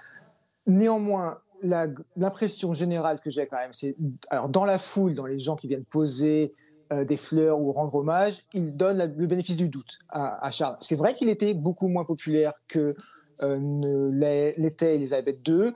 Néanmoins, 0.67 1.39
l'impression 1.63 2.73
générale 2.73 3.21
que 3.21 3.29
j'ai 3.29 3.47
quand 3.47 3.57
même, 3.57 3.73
c'est, 3.73 3.95
alors 4.29 4.49
dans 4.49 4.65
la 4.65 4.79
foule, 4.79 5.13
dans 5.13 5.25
les 5.25 5.39
gens 5.39 5.55
qui 5.55 5.67
viennent 5.67 5.85
poser 5.85 6.53
euh, 6.91 7.05
des 7.05 7.17
fleurs 7.17 7.61
ou 7.61 7.71
rendre 7.71 7.95
hommage, 7.95 8.45
il 8.53 8.75
donne 8.75 9.13
le 9.15 9.27
bénéfice 9.27 9.57
du 9.57 9.69
doute 9.69 9.99
à, 10.09 10.51
Charles. 10.51 10.75
C'est 10.81 10.95
vrai 10.95 11.15
qu'il 11.15 11.29
était 11.29 11.53
beaucoup 11.53 11.87
moins 11.87 12.03
populaire 12.03 12.53
que 12.67 12.95
euh, 13.43 14.51
l'était 14.57 14.95
Elisabeth 14.95 15.39
II. 15.47 15.73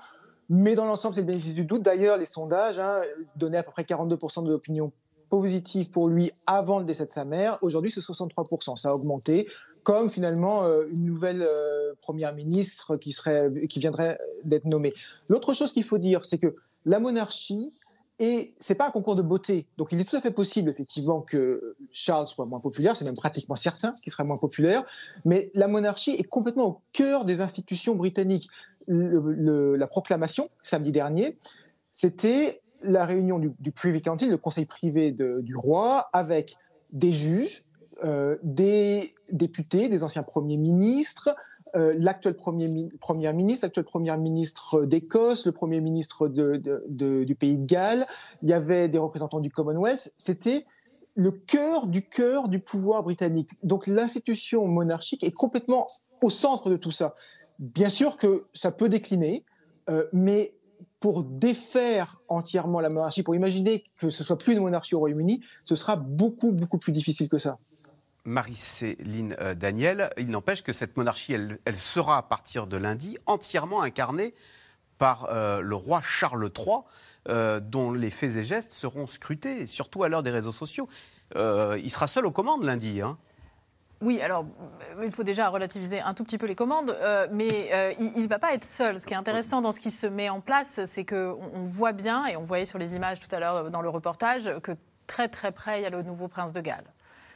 Mais 0.50 0.76
dans 0.76 0.86
l'ensemble, 0.86 1.16
c'est 1.16 1.22
le 1.22 1.28
bénéfice 1.28 1.56
du 1.56 1.66
doute. 1.66 1.82
D'ailleurs, 1.82 2.18
les 2.18 2.26
sondages 2.26 2.80
hein, 2.80 3.02
donnaient 3.36 3.58
à 3.58 3.64
peu 3.64 3.72
près 3.72 3.84
42% 3.84 4.44
de 4.44 4.50
l'opinion 4.50 4.92
positive 5.30 5.90
pour 5.90 6.10
lui 6.10 6.32
avant 6.46 6.78
le 6.78 6.86
décès 6.86 7.06
de 7.06 7.12
sa 7.12 7.26
mère. 7.26 7.58
Aujourd'hui, 7.62 7.92
c'est 7.92 8.02
63%. 8.02 8.76
Ça 8.76 8.90
a 8.90 8.94
augmenté, 8.94 9.48
comme 9.82 10.10
finalement 10.10 10.64
euh, 10.64 10.86
une 10.90 11.06
nouvelle 11.06 11.42
euh, 11.42 11.94
première 12.02 12.36
ministre 12.36 12.98
qui, 12.98 13.12
serait, 13.12 13.50
qui 13.68 13.80
viendrait 13.80 14.20
d'être 14.44 14.66
nommée. 14.66 14.94
L'autre 15.30 15.56
chose 15.56 15.74
qu'il 15.74 15.84
faut 15.84 15.98
dire, 15.98 16.24
c'est 16.24 16.38
que 16.38 16.56
la 16.86 17.00
monarchie, 17.00 17.74
et 18.20 18.54
c'est 18.60 18.76
pas 18.76 18.88
un 18.88 18.92
concours 18.92 19.16
de 19.16 19.22
beauté. 19.24 19.66
Donc 19.78 19.92
il 19.92 20.00
est 20.00 20.04
tout 20.04 20.16
à 20.16 20.22
fait 20.22 20.32
possible, 20.32 20.70
effectivement, 20.70 21.22
que 21.22 21.76
Charles 21.92 22.28
soit 22.28 22.46
moins 22.46 22.60
populaire. 22.60 22.96
C'est 22.96 23.06
même 23.06 23.16
pratiquement 23.16 23.56
certain 23.56 23.92
qu'il 24.04 24.12
serait 24.12 24.24
moins 24.24 24.38
populaire. 24.38 24.86
Mais 25.26 25.52
la 25.56 25.68
monarchie 25.68 26.12
est 26.12 26.24
complètement 26.24 26.68
au 26.68 26.82
cœur 26.92 27.26
des 27.26 27.42
institutions 27.42 27.96
britanniques 27.96 28.50
la 28.88 29.88
proclamation, 29.88 30.48
samedi 30.62 30.92
dernier, 30.92 31.38
c'était 31.92 32.62
la 32.82 33.06
réunion 33.06 33.40
du, 33.40 33.72
Privy 33.72 34.02
Council, 34.02 34.30
le 34.30 34.38
conseil 34.38 34.66
privé 34.66 35.12
du 35.12 35.56
roi, 35.56 36.10
avec 36.14 36.58
des 36.92 37.12
juges, 37.12 37.64
euh, 38.04 38.38
des 38.44 39.14
députés, 39.32 39.90
des 39.90 40.04
anciens 40.04 40.24
premiers 40.24 40.58
ministres, 40.58 41.36
euh, 41.76 41.94
l'actuel 41.98 42.36
premier, 42.36 42.68
ministre, 42.68 43.66
l'actuel 43.66 43.86
premier 43.86 44.18
ministre 44.18 44.86
d'Écosse, 44.86 45.46
le 45.46 45.52
premier 45.52 45.82
ministre 45.82 46.28
du 46.28 47.36
pays 47.36 47.58
de 47.58 47.66
Galles, 47.66 48.06
il 48.44 48.50
y 48.50 48.54
avait 48.54 48.90
des 48.90 49.00
représentants 49.00 49.40
du 49.40 49.50
Commonwealth. 49.50 50.14
C'était 50.18 50.66
le 51.16 51.32
cœur 51.32 51.88
du 51.88 52.08
cœur 52.08 52.48
du 52.48 52.60
pouvoir 52.60 53.04
britannique. 53.04 53.52
Donc 53.64 53.88
l'institution 53.88 54.68
monarchique 54.68 55.24
est 55.24 55.32
complètement 55.32 55.88
au 56.22 56.30
centre 56.30 56.70
de 56.70 56.76
tout 56.76 56.92
ça. 56.92 57.16
Bien 57.64 57.88
sûr 57.88 58.18
que 58.18 58.46
ça 58.54 58.74
peut 58.74 58.90
décliner, 58.90 59.46
euh, 59.90 60.06
mais 60.12 60.54
pour 61.00 61.24
défaire 61.24 62.22
entièrement 62.28 62.82
la 62.82 62.90
monarchie, 62.90 63.24
pour 63.24 63.36
imaginer 63.36 63.86
que 63.96 64.10
ce 64.10 64.22
soit 64.26 64.38
plus 64.38 64.52
une 64.52 64.60
monarchie 64.60 64.96
au 64.96 65.00
Royaume-Uni, 65.00 65.42
ce 65.64 65.78
sera 65.78 65.96
beaucoup, 65.96 66.52
beaucoup 66.52 66.78
plus 66.78 66.92
difficile 66.92 67.30
que 67.30 67.38
ça. 67.38 67.60
Marie-Céline 68.26 69.38
euh, 69.40 69.56
Daniel, 69.56 70.10
il 70.18 70.30
n'empêche 70.30 70.62
que 70.62 70.74
cette 70.74 70.98
monarchie, 70.98 71.32
elle, 71.32 71.76
sera 71.78 72.18
à 72.18 72.22
partir 72.22 72.68
de 72.68 72.76
lundi 72.76 73.18
entièrement 73.28 73.82
incarnée 73.82 74.34
par 74.98 75.30
euh, 75.32 75.62
le 75.62 75.76
roi 75.76 76.02
Charles 76.02 76.52
III, 76.54 77.62
dont 77.62 77.94
les 77.94 78.10
faits 78.10 78.36
et 78.36 78.44
gestes 78.44 78.74
seront 78.74 79.08
scrutés, 79.08 79.68
surtout 79.68 80.04
à 80.04 80.10
l'heure 80.10 80.24
des 80.24 80.32
réseaux 80.32 80.52
sociaux. 80.52 80.90
il 81.34 81.90
sera 81.90 82.08
seul 82.08 82.26
aux 82.26 82.32
commandes 82.32 82.66
lundi. 82.66 83.00
Hein. 83.00 83.18
Oui, 84.04 84.22
alors 84.22 84.46
il 85.02 85.12
faut 85.12 85.24
déjà 85.24 85.50
relativiser 85.50 86.02
un 86.02 86.14
tout 86.14 86.24
petit 86.24 86.38
peu 86.38 86.46
les 86.46 86.56
commandes, 86.56 86.96
mais 87.32 87.96
il 88.00 88.22
ne 88.22 88.28
va 88.28 88.38
pas 88.38 88.54
être 88.54 88.66
seul. 88.66 89.00
Ce 89.00 89.06
qui 89.06 89.14
est 89.14 89.18
intéressant 89.18 89.62
dans 89.62 89.72
ce 89.72 89.80
qui 89.80 89.92
se 89.92 90.08
met 90.08 90.30
en 90.30 90.42
place, 90.42 90.82
c'est 90.86 91.06
qu'on 91.06 91.40
on 91.54 91.64
voit 91.64 91.94
bien, 91.94 92.26
et 92.26 92.36
on 92.36 92.44
voyait 92.44 92.66
sur 92.66 92.80
les 92.80 92.96
images 92.96 93.20
tout 93.20 93.34
à 93.34 93.40
l'heure 93.40 93.72
dans 93.72 93.82
le 93.82 93.90
reportage, 93.90 94.52
que 94.62 94.74
très 95.08 95.30
très 95.30 95.52
près, 95.52 95.80
il 95.80 95.84
y 95.84 95.86
a 95.86 95.90
le 95.90 96.04
nouveau 96.04 96.28
prince 96.28 96.54
de 96.54 96.62
Galles. 96.62 96.86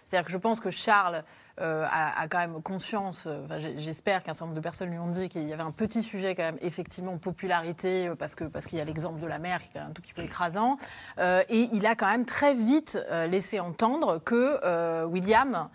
C'est-à-dire 0.08 0.26
que 0.26 0.32
je 0.32 0.38
pense 0.38 0.62
que 0.62 0.72
Charles 0.72 1.24
euh, 1.60 1.86
a, 1.92 2.28
quand 2.30 2.38
même 2.38 2.62
conscience, 2.62 3.28
euh, 3.28 3.74
j'espère 3.78 4.24
qu'un 4.24 4.32
certain 4.32 4.46
nombre 4.46 4.56
de 4.56 4.62
personnes 4.62 4.90
lui 4.90 5.00
ont 5.00 5.10
dit 5.10 5.28
qu'il 5.28 5.44
y 5.44 5.52
avait 5.52 5.64
un 5.64 5.72
petit 5.72 6.02
sujet 6.02 6.34
quand 6.34 6.44
même 6.44 6.58
effectivement 6.62 7.18
popularité, 7.18 8.08
euh, 8.08 8.16
parce 8.16 8.34
qu'il 8.34 8.48
parce 8.48 8.72
y 8.72 8.80
a 8.80 8.86
l'exemple 8.86 9.20
de 9.20 9.28
la 9.28 9.38
mère 9.38 9.60
qui 9.60 9.68
est 9.68 9.72
quand 9.74 9.80
même 9.82 9.90
un 9.90 9.94
tout 9.94 10.02
petit 10.02 10.14
peu 10.14 10.22
écrasant, 10.22 10.78
et 11.20 11.70
il 11.74 11.86
a 11.86 11.96
quand 11.96 12.10
même 12.10 12.26
très 12.26 12.54
vite 12.54 12.98
laissé 13.30 13.60
entendre 13.60 14.20
que 14.20 15.06
William... 15.06 15.70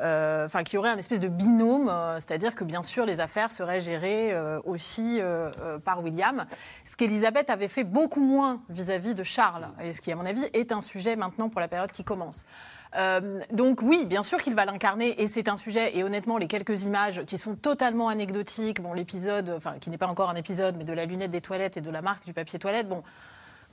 enfin, 0.00 0.62
qu'il 0.64 0.78
aurait 0.78 0.90
un 0.90 0.98
espèce 0.98 1.20
de 1.20 1.28
binôme, 1.28 1.92
c'est-à-dire 2.14 2.54
que 2.54 2.64
bien 2.64 2.82
sûr 2.82 3.04
les 3.06 3.20
affaires 3.20 3.50
seraient 3.50 3.80
gérées 3.80 4.36
aussi 4.64 5.20
par 5.84 6.02
William, 6.02 6.46
ce 6.84 6.96
qu'Elisabeth 6.96 7.50
avait 7.50 7.68
fait 7.68 7.84
beaucoup 7.84 8.22
moins 8.22 8.60
vis-à-vis 8.68 9.10
-vis 9.10 9.14
de 9.14 9.22
Charles, 9.22 9.68
et 9.82 9.92
ce 9.92 10.00
qui 10.00 10.12
à 10.12 10.16
mon 10.16 10.26
avis 10.26 10.44
est 10.52 10.72
un 10.72 10.80
sujet 10.80 11.16
maintenant 11.16 11.48
pour 11.48 11.60
la 11.60 11.68
période 11.68 11.90
qui 11.90 12.04
commence. 12.04 12.46
Euh, 12.96 13.40
donc 13.52 13.82
oui, 13.82 14.06
bien 14.06 14.22
sûr 14.22 14.40
qu'il 14.40 14.54
va 14.54 14.64
l'incarner 14.64 15.20
et 15.20 15.26
c'est 15.26 15.48
un 15.48 15.56
sujet. 15.56 15.96
Et 15.96 16.04
honnêtement, 16.04 16.38
les 16.38 16.46
quelques 16.46 16.84
images 16.84 17.24
qui 17.24 17.38
sont 17.38 17.54
totalement 17.54 18.08
anecdotiques, 18.08 18.80
bon, 18.80 18.92
l'épisode, 18.92 19.52
enfin 19.56 19.74
qui 19.80 19.90
n'est 19.90 19.98
pas 19.98 20.06
encore 20.06 20.30
un 20.30 20.36
épisode, 20.36 20.76
mais 20.76 20.84
de 20.84 20.92
la 20.92 21.04
lunette 21.04 21.30
des 21.30 21.40
toilettes 21.40 21.76
et 21.76 21.80
de 21.80 21.90
la 21.90 22.02
marque 22.02 22.24
du 22.24 22.32
papier 22.32 22.58
toilette, 22.58 22.88
bon. 22.88 23.02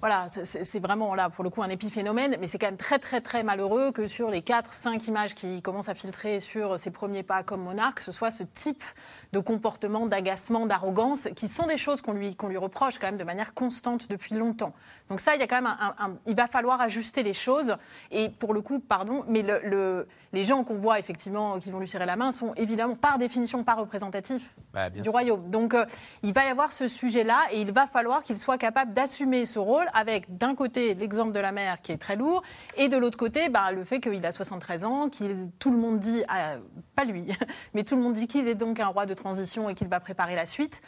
Voilà, 0.01 0.27
c'est 0.29 0.79
vraiment 0.79 1.15
là 1.15 1.29
pour 1.29 1.43
le 1.43 1.49
coup 1.49 1.63
un 1.63 1.69
épiphénomène, 1.69 2.36
mais 2.39 2.47
c'est 2.47 2.60
quand 2.60 2.67
même 2.67 2.77
très 2.77 2.99
très 2.99 3.21
très 3.21 3.43
malheureux 3.43 3.91
que 3.91 4.08
sur 4.08 4.29
les 4.29 4.41
4-5 4.41 5.08
images 5.08 5.34
qui 5.34 5.62
commencent 5.62 5.89
à 5.89 5.93
filtrer 5.93 6.41
sur 6.41 6.77
ses 6.77 6.91
premiers 6.91 7.23
pas 7.23 7.43
comme 7.43 7.63
monarque, 7.63 8.01
ce 8.01 8.12
soit 8.12 8.29
ce 8.29 8.43
type 8.43 8.84
de 9.31 9.39
comportement, 9.39 10.05
d'agacement, 10.05 10.65
d'arrogance, 10.65 11.29
qui 11.36 11.47
sont 11.47 11.65
des 11.65 11.77
choses 11.77 12.01
qu'on 12.01 12.13
lui, 12.13 12.36
qu'on 12.36 12.49
lui 12.49 12.58
reproche 12.58 12.99
quand 12.99 13.08
même 13.08 13.17
de 13.17 13.23
manière 13.23 13.53
constante 13.53 14.10
depuis 14.10 14.36
longtemps. 14.36 14.73
Donc 15.10 15.19
ça, 15.19 15.36
il 15.36 15.39
y 15.39 15.43
a 15.43 15.47
quand 15.47 15.62
même 15.62 15.75
un, 15.79 16.15
il 16.25 16.36
va 16.36 16.47
falloir 16.47 16.81
ajuster 16.81 17.23
les 17.23 17.34
choses. 17.34 17.75
Et 18.12 18.29
pour 18.29 18.53
le 18.53 18.62
coup, 18.62 18.79
pardon, 18.79 19.23
mais 19.27 19.43
le, 19.43 20.08
les 20.34 20.45
gens 20.45 20.63
qu'on 20.63 20.75
voit 20.75 20.99
effectivement 20.99 21.60
qui 21.60 21.71
vont 21.71 21.79
lui 21.79 21.88
serrer 21.88 22.05
la 22.05 22.15
main 22.15 22.31
sont 22.31 22.53
évidemment 22.55 22.95
par 22.95 23.17
définition 23.17 23.63
pas 23.63 23.75
représentatifs 23.75 24.55
bah, 24.73 24.89
du 24.89 25.10
royaume. 25.10 25.49
Donc 25.49 25.73
euh, 25.73 25.86
il 26.23 26.34
va 26.34 26.45
y 26.45 26.49
avoir 26.49 26.73
ce 26.73 26.88
sujet-là 26.88 27.39
et 27.51 27.62
il 27.62 27.71
va 27.71 27.88
falloir 27.88 28.23
qu'il 28.23 28.38
soit 28.38 28.58
capable 28.58 28.93
d'assumer 28.93 29.45
ce 29.45 29.60
rôle 29.60 29.85
avec 29.93 30.38
d'un 30.38 30.56
côté 30.56 30.93
l'exemple 30.93 31.32
de 31.32 31.39
la 31.39 31.52
mère 31.52 31.82
qui 31.82 31.91
est 31.91 31.98
très 31.98 32.15
lourd 32.15 32.41
et 32.78 32.88
de 32.88 32.98
l'autre 32.98 33.17
côté 33.17 33.50
bah, 33.50 33.71
le 33.71 33.84
fait 33.84 34.00
qu'il 34.00 34.26
a 34.26 34.32
73 34.32 34.86
ans, 34.86 35.10
qu'il 35.10 35.50
tout 35.60 35.71
le 35.71 35.78
monde 35.78 36.00
dit, 36.00 36.24
ah, 36.28 36.56
pas 36.95 37.06
lui, 37.06 37.28
mais 37.74 37.84
tout 37.84 37.95
le 37.95 38.02
monde 38.02 38.13
dit 38.13 38.28
qu'il 38.28 38.48
est 38.48 38.56
donc 38.56 38.80
un 38.80 38.88
roi 38.88 39.06
de 39.06 39.13
transition 39.13 39.69
et 39.69 39.76
qu'il 39.76 39.88
va 39.88 40.00
préparer 40.00 40.36
la 40.36 40.45
suite. 40.45 40.82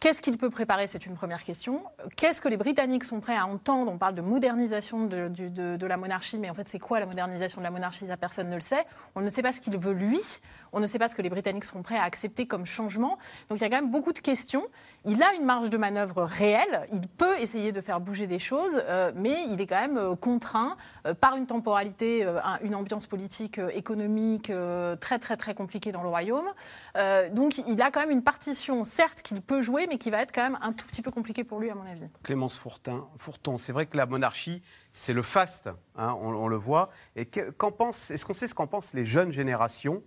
Qu'est-ce 0.00 0.20
qu'il 0.20 0.36
peut 0.36 0.50
préparer? 0.50 0.86
C'est 0.86 1.06
une 1.06 1.14
première 1.14 1.42
question. 1.42 1.84
Qu'est-ce 2.16 2.40
que 2.40 2.48
les 2.48 2.56
Britanniques 2.56 3.04
sont 3.04 3.20
prêts 3.20 3.36
à 3.36 3.46
entendre? 3.46 3.90
On 3.90 3.98
parle 3.98 4.14
de 4.14 4.22
modernisation 4.22 5.06
de, 5.06 5.86
la 5.86 5.96
monarchie, 5.96 6.38
mais 6.38 6.50
en 6.50 6.54
fait, 6.54 6.68
c'est 6.68 6.78
quoi 6.78 7.00
la 7.00 7.06
modernisation 7.06 7.60
de 7.60 7.64
la 7.64 7.70
monarchie? 7.70 8.06
Ça, 8.06 8.16
personne 8.16 8.48
ne 8.48 8.54
le 8.54 8.60
sait. 8.60 8.84
On 9.14 9.20
ne 9.20 9.28
sait 9.28 9.42
pas 9.42 9.52
ce 9.52 9.60
qu'il 9.60 9.76
veut 9.76 9.92
lui. 9.92 10.20
On 10.72 10.80
ne 10.80 10.86
sait 10.86 10.98
pas 10.98 11.08
ce 11.08 11.14
que 11.14 11.22
les 11.22 11.30
Britanniques 11.30 11.64
sont 11.64 11.82
prêts 11.82 11.96
à 11.96 12.02
accepter 12.02 12.46
comme 12.46 12.64
changement. 12.64 13.18
Donc 13.48 13.58
il 13.58 13.62
y 13.62 13.64
a 13.64 13.68
quand 13.68 13.80
même 13.80 13.90
beaucoup 13.90 14.12
de 14.12 14.18
questions. 14.18 14.64
Il 15.04 15.20
a 15.20 15.34
une 15.34 15.44
marge 15.44 15.68
de 15.68 15.76
manœuvre 15.76 16.22
réelle. 16.22 16.86
Il 16.92 17.08
peut 17.08 17.36
essayer 17.40 17.72
de 17.72 17.80
faire 17.80 18.00
bouger 18.00 18.28
des 18.28 18.38
choses, 18.38 18.80
euh, 18.88 19.10
mais 19.16 19.46
il 19.48 19.60
est 19.60 19.66
quand 19.66 19.80
même 19.80 19.98
euh, 19.98 20.14
contraint 20.14 20.76
euh, 21.06 21.14
par 21.14 21.36
une 21.36 21.46
temporalité, 21.46 22.24
une 22.62 22.74
ambiance 22.76 23.06
politique, 23.08 23.60
économique 23.74 24.52
très 25.00 25.18
très 25.18 25.36
très 25.36 25.54
compliquée 25.54 25.92
dans 25.92 26.02
le 26.02 26.08
royaume. 26.08 26.46
donc 27.32 27.58
il 27.66 27.80
a 27.82 27.90
quand 27.90 28.00
même 28.00 28.10
une 28.10 28.22
partition, 28.22 28.84
certes, 28.84 29.22
qu'il 29.22 29.40
peut 29.40 29.60
jouer 29.60 29.86
mais 29.88 29.98
qui 29.98 30.10
va 30.10 30.22
être 30.22 30.32
quand 30.32 30.42
même 30.42 30.58
un 30.62 30.72
tout 30.72 30.86
petit 30.86 31.02
peu 31.02 31.10
compliqué 31.10 31.44
pour 31.44 31.58
lui, 31.58 31.70
à 31.70 31.74
mon 31.74 31.84
avis. 31.90 32.06
Clémence 32.22 32.56
Fourtin, 32.56 33.06
Fourton, 33.16 33.56
c'est 33.56 33.72
vrai 33.72 33.86
que 33.86 33.96
la 33.96 34.06
monarchie, 34.06 34.62
c'est 34.92 35.12
le 35.12 35.22
faste, 35.22 35.68
hein, 35.96 36.16
on, 36.20 36.48
le 36.48 36.56
voit. 36.56 36.90
Et 37.16 37.26
pense, 37.76 38.10
est-ce 38.10 38.24
qu'on 38.24 38.34
sait 38.34 38.46
ce 38.46 38.54
qu'en 38.54 38.66
pensent 38.66 38.94
les 38.94 39.04
jeunes 39.04 39.32
générations 39.32 40.02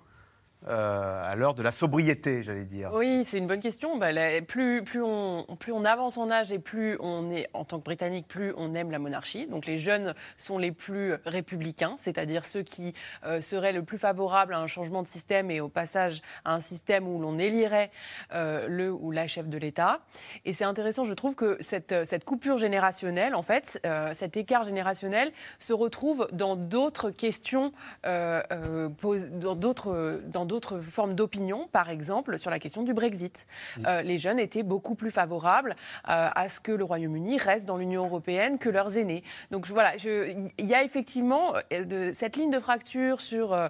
euh, 0.68 1.32
à 1.32 1.36
l'heure 1.36 1.54
de 1.54 1.62
la 1.62 1.72
sobriété, 1.72 2.42
j'allais 2.42 2.66
dire 2.66 2.90
Oui, 2.94 3.24
c'est 3.26 3.38
une 3.38 3.46
bonne 3.46 3.60
question. 3.60 3.98
Bah, 3.98 4.10
plus, 4.48 4.84
on 5.04 5.86
avance 5.86 6.18
en 6.18 6.32
âge 6.32 6.52
et 6.52 6.58
plus 6.58 6.98
on 7.00 7.30
est, 7.30 7.48
en 7.54 7.66
tant 7.66 7.78
que 7.78 7.84
Britannique, 7.84 8.28
plus 8.28 8.52
on 8.58 8.74
aime 8.74 8.90
la 8.90 8.98
monarchie. 8.98 9.46
Donc 9.46 9.68
les 9.68 9.78
jeunes 9.78 10.16
sont 10.38 10.58
les 10.58 10.72
plus 10.72 11.14
républicains, 11.26 11.96
c'est-à-dire 11.98 12.46
ceux 12.46 12.64
qui 12.64 12.94
euh, 13.26 13.42
seraient 13.42 13.74
le 13.74 13.84
plus 13.84 14.00
favorables 14.00 14.56
à 14.56 14.60
un 14.60 14.66
changement 14.68 15.04
de 15.04 15.08
système 15.08 15.52
et 15.52 15.62
au 15.62 15.70
passage 15.70 16.22
à 16.46 16.56
un 16.56 16.62
système 16.62 17.08
où 17.08 17.20
l'on 17.20 17.38
élirait 17.38 17.92
euh, 18.34 18.68
le 18.68 18.92
ou 18.92 19.12
la 19.12 19.28
chef 19.28 19.48
de 19.48 19.60
l'État. 19.60 20.00
Et 20.46 20.54
c'est 20.54 20.66
intéressant, 20.66 21.04
je 21.04 21.14
trouve 21.14 21.36
que 21.36 21.58
cette, 21.60 22.06
cette 22.06 22.26
coupure 22.26 22.58
générationnelle, 22.58 23.36
en 23.36 23.44
fait, 23.44 23.80
cet 24.14 24.38
écart 24.38 24.64
générationnel 24.64 25.32
se 25.60 25.74
retrouve 25.74 26.28
dans 26.32 26.56
d'autres 26.56 27.12
questions, 27.12 27.72
dans 28.04 29.56
d'autres 29.56 30.55
d'autres 30.56 30.80
formes 30.80 31.16
d'opinion, 31.16 31.68
par 31.74 31.90
exemple 31.90 32.40
sur 32.40 32.50
la 32.50 32.60
question 32.60 32.84
du 32.84 32.94
Brexit. 32.94 33.46
Mm. 33.78 33.84
Euh, 33.88 34.02
les 34.04 34.18
jeunes 34.18 34.40
étaient 34.40 34.64
beaucoup 34.64 34.96
plus 34.96 35.12
favorables 35.12 35.76
euh, 36.08 36.30
à 36.34 36.48
ce 36.48 36.62
que 36.62 36.72
le 36.72 36.86
Royaume-Uni 36.86 37.38
reste 37.38 37.66
dans 37.66 37.76
l'Union 37.76 38.06
européenne 38.06 38.58
que 38.58 38.70
leurs 38.70 38.98
aînés. 38.98 39.22
Donc 39.52 39.68
voilà, 39.68 39.96
il 39.98 40.66
y 40.66 40.74
a 40.74 40.84
effectivement 40.84 41.54
euh, 41.74 42.12
cette 42.14 42.38
ligne 42.38 42.52
de 42.52 42.60
fracture 42.60 43.20
sur, 43.20 43.70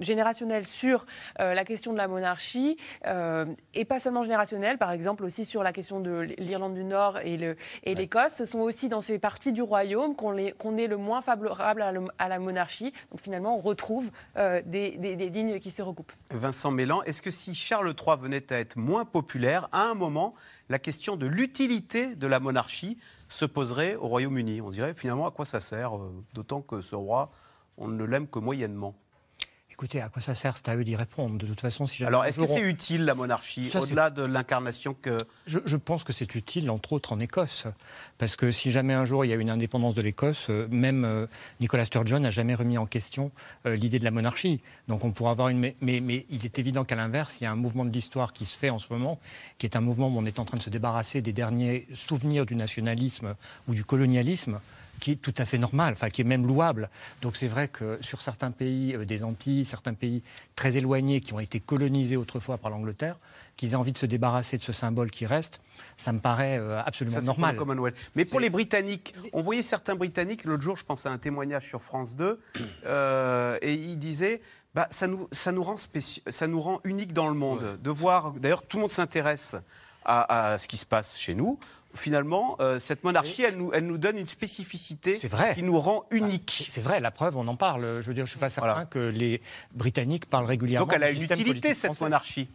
générationnelle 0.00 0.66
sur 0.66 1.06
la 1.38 1.64
question 1.64 1.92
de 1.92 1.98
la 1.98 2.08
monarchie, 2.08 2.76
et 3.74 3.84
pas 3.84 3.98
seulement 3.98 4.22
générationnelle, 4.24 4.78
par 4.78 4.90
exemple 4.90 5.24
aussi 5.24 5.44
sur 5.44 5.62
la 5.62 5.72
question 5.72 6.00
de 6.00 6.26
l'Irlande 6.38 6.74
du 6.74 6.84
Nord 6.84 7.18
et 7.22 7.94
l'Écosse. 7.94 8.34
Ce 8.34 8.44
sont 8.44 8.60
aussi 8.60 8.88
dans 8.88 9.00
ces 9.00 9.18
parties 9.18 9.52
du 9.52 9.62
royaume 9.62 10.16
qu'on 10.16 10.36
est 10.36 10.86
le 10.86 10.96
moins 10.96 11.20
favorable 11.20 11.82
à, 12.18 12.28
la 12.28 12.38
monarchie. 12.38 12.92
Donc 13.10 13.20
finalement, 13.20 13.56
on 13.56 13.60
retrouve 13.60 14.10
des, 14.36 14.96
des 14.96 15.28
lignes 15.28 15.60
qui 15.60 15.67
Vincent 16.30 16.70
Mélan, 16.70 17.02
est-ce 17.02 17.22
que 17.22 17.30
si 17.30 17.54
Charles 17.54 17.94
III 17.94 18.16
venait 18.18 18.52
à 18.52 18.58
être 18.58 18.76
moins 18.76 19.04
populaire, 19.04 19.68
à 19.72 19.82
un 19.84 19.94
moment, 19.94 20.34
la 20.68 20.78
question 20.78 21.16
de 21.16 21.26
l'utilité 21.26 22.14
de 22.14 22.26
la 22.26 22.40
monarchie 22.40 22.98
se 23.28 23.44
poserait 23.44 23.96
au 23.96 24.08
Royaume-Uni? 24.08 24.60
On 24.60 24.70
dirait 24.70 24.94
finalement 24.94 25.26
à 25.26 25.30
quoi 25.30 25.44
ça 25.44 25.60
sert, 25.60 25.96
euh, 25.96 26.24
d'autant 26.34 26.60
que 26.62 26.80
ce 26.80 26.94
roi, 26.94 27.30
on 27.76 27.88
ne 27.88 28.04
l'aime 28.04 28.28
que 28.28 28.38
moyennement. 28.38 28.94
Écoutez, 29.78 30.00
à 30.00 30.08
quoi 30.08 30.20
ça 30.20 30.34
sert 30.34 30.56
C'est 30.56 30.68
à 30.70 30.74
eux 30.74 30.82
d'y 30.82 30.96
répondre. 30.96 31.38
De 31.38 31.46
toute 31.46 31.60
façon, 31.60 31.86
si 31.86 32.04
Alors, 32.04 32.24
est-ce 32.24 32.40
que 32.40 32.48
c'est 32.48 32.62
utile 32.62 33.04
la 33.04 33.14
monarchie, 33.14 33.70
au-delà 33.76 34.10
de 34.10 34.24
l'incarnation 34.24 34.92
que 34.92 35.16
je, 35.46 35.76
pense 35.76 36.02
que 36.02 36.12
c'est 36.12 36.34
utile, 36.34 36.68
entre 36.68 36.94
autres 36.94 37.12
en 37.12 37.20
Écosse, 37.20 37.68
parce 38.18 38.34
que 38.34 38.50
si 38.50 38.72
jamais 38.72 38.92
un 38.92 39.04
jour 39.04 39.24
il 39.24 39.28
y 39.28 39.32
a 39.32 39.36
une 39.36 39.50
indépendance 39.50 39.94
de 39.94 40.02
l'Écosse, 40.02 40.50
euh, 40.50 40.66
même 40.72 41.04
euh, 41.04 41.28
Nicolas 41.60 41.84
Sturgeon 41.84 42.18
n'a 42.18 42.32
jamais 42.32 42.56
remis 42.56 42.76
en 42.76 42.86
question 42.86 43.30
euh, 43.66 43.76
l'idée 43.76 44.00
de 44.00 44.04
la 44.04 44.10
monarchie. 44.10 44.60
Donc, 44.88 45.04
on 45.04 45.12
pourra 45.12 45.30
avoir 45.30 45.48
une. 45.48 45.60
Mais, 45.60 45.76
mais, 45.80 46.26
il 46.28 46.44
est 46.44 46.58
évident 46.58 46.84
qu'à 46.84 46.96
l'inverse, 46.96 47.36
il 47.40 47.44
y 47.44 47.46
a 47.46 47.52
un 47.52 47.56
mouvement 47.56 47.84
de 47.84 47.92
l'histoire 47.92 48.32
qui 48.32 48.46
se 48.46 48.58
fait 48.58 48.70
en 48.70 48.80
ce 48.80 48.92
moment, 48.92 49.20
qui 49.58 49.66
est 49.66 49.76
un 49.76 49.80
mouvement 49.80 50.08
où 50.08 50.18
on 50.18 50.24
est 50.24 50.40
en 50.40 50.44
train 50.44 50.58
de 50.58 50.62
se 50.64 50.70
débarrasser 50.70 51.20
des 51.20 51.32
derniers 51.32 51.86
souvenirs 51.94 52.46
du 52.46 52.56
nationalisme 52.56 53.36
ou 53.68 53.74
du 53.74 53.84
colonialisme 53.84 54.58
qui 55.00 55.12
est 55.12 55.16
tout 55.16 55.34
à 55.38 55.44
fait 55.44 55.58
normal, 55.58 55.92
enfin 55.92 56.10
qui 56.10 56.20
est 56.20 56.24
même 56.24 56.46
louable. 56.46 56.90
Donc 57.22 57.36
c'est 57.36 57.48
vrai 57.48 57.68
que 57.68 57.98
sur 58.00 58.20
certains 58.20 58.50
pays 58.50 58.94
euh, 58.94 59.04
des 59.04 59.24
Antilles, 59.24 59.64
certains 59.64 59.94
pays 59.94 60.22
très 60.56 60.76
éloignés 60.76 61.20
qui 61.20 61.32
ont 61.32 61.40
été 61.40 61.60
colonisés 61.60 62.16
autrefois 62.16 62.58
par 62.58 62.70
l'Angleterre, 62.70 63.16
qu'ils 63.56 63.72
aient 63.72 63.76
envie 63.76 63.92
de 63.92 63.98
se 63.98 64.06
débarrasser 64.06 64.58
de 64.58 64.62
ce 64.62 64.72
symbole 64.72 65.10
qui 65.10 65.26
reste, 65.26 65.60
ça 65.96 66.12
me 66.12 66.20
paraît 66.20 66.58
euh, 66.58 66.80
absolument 66.84 67.20
normal. 67.22 67.56
Mais 68.14 68.24
pour 68.24 68.40
les 68.40 68.50
Britanniques, 68.50 69.14
on 69.32 69.42
voyait 69.42 69.62
certains 69.62 69.94
Britanniques, 69.94 70.44
l'autre 70.44 70.62
jour 70.62 70.76
je 70.76 70.84
pensais 70.84 71.08
à 71.08 71.12
un 71.12 71.18
témoignage 71.18 71.66
sur 71.66 71.82
France 71.82 72.16
2, 72.16 72.40
euh, 72.86 73.58
et 73.62 73.74
ils 73.74 73.98
disaient 73.98 74.40
bah, 74.74 74.86
ça, 74.90 75.06
nous, 75.06 75.28
ça, 75.32 75.50
nous 75.50 75.62
rend 75.62 75.76
ça 76.28 76.46
nous 76.46 76.60
rend 76.60 76.80
unique 76.84 77.12
dans 77.12 77.28
le 77.28 77.34
monde. 77.34 77.78
De 77.82 77.90
voir, 77.90 78.32
d'ailleurs 78.32 78.62
tout 78.62 78.76
le 78.76 78.82
monde 78.82 78.90
s'intéresse 78.90 79.56
à, 80.04 80.52
à, 80.52 80.58
ce 80.58 80.68
qui 80.68 80.76
se 80.76 80.86
passe 80.86 81.18
chez 81.18 81.34
nous 81.34 81.58
finalement, 82.00 82.56
euh, 82.60 82.78
cette 82.78 83.04
monarchie, 83.04 83.42
elle 83.42 83.56
nous, 83.56 83.70
elle 83.72 83.86
nous 83.86 83.98
donne 83.98 84.18
une 84.18 84.26
spécificité 84.26 85.18
qui 85.54 85.62
nous 85.62 85.78
rend 85.78 86.04
unique. 86.10 86.68
C'est 86.70 86.80
vrai, 86.80 87.00
la 87.00 87.10
preuve, 87.10 87.36
on 87.36 87.46
en 87.48 87.56
parle. 87.56 88.00
Je 88.00 88.06
veux 88.06 88.14
dire, 88.14 88.26
je 88.26 88.30
ne 88.30 88.36
suis 88.36 88.38
pas 88.38 88.50
certain 88.50 88.86
que 88.86 88.98
les 88.98 89.40
Britanniques 89.74 90.26
parlent 90.26 90.46
régulièrement. 90.46 90.86
Donc 90.86 90.94
elle 90.94 91.04
a 91.04 91.10
une 91.10 91.22
utilité, 91.22 91.74
cette 91.74 92.00
monarchie 92.00 92.48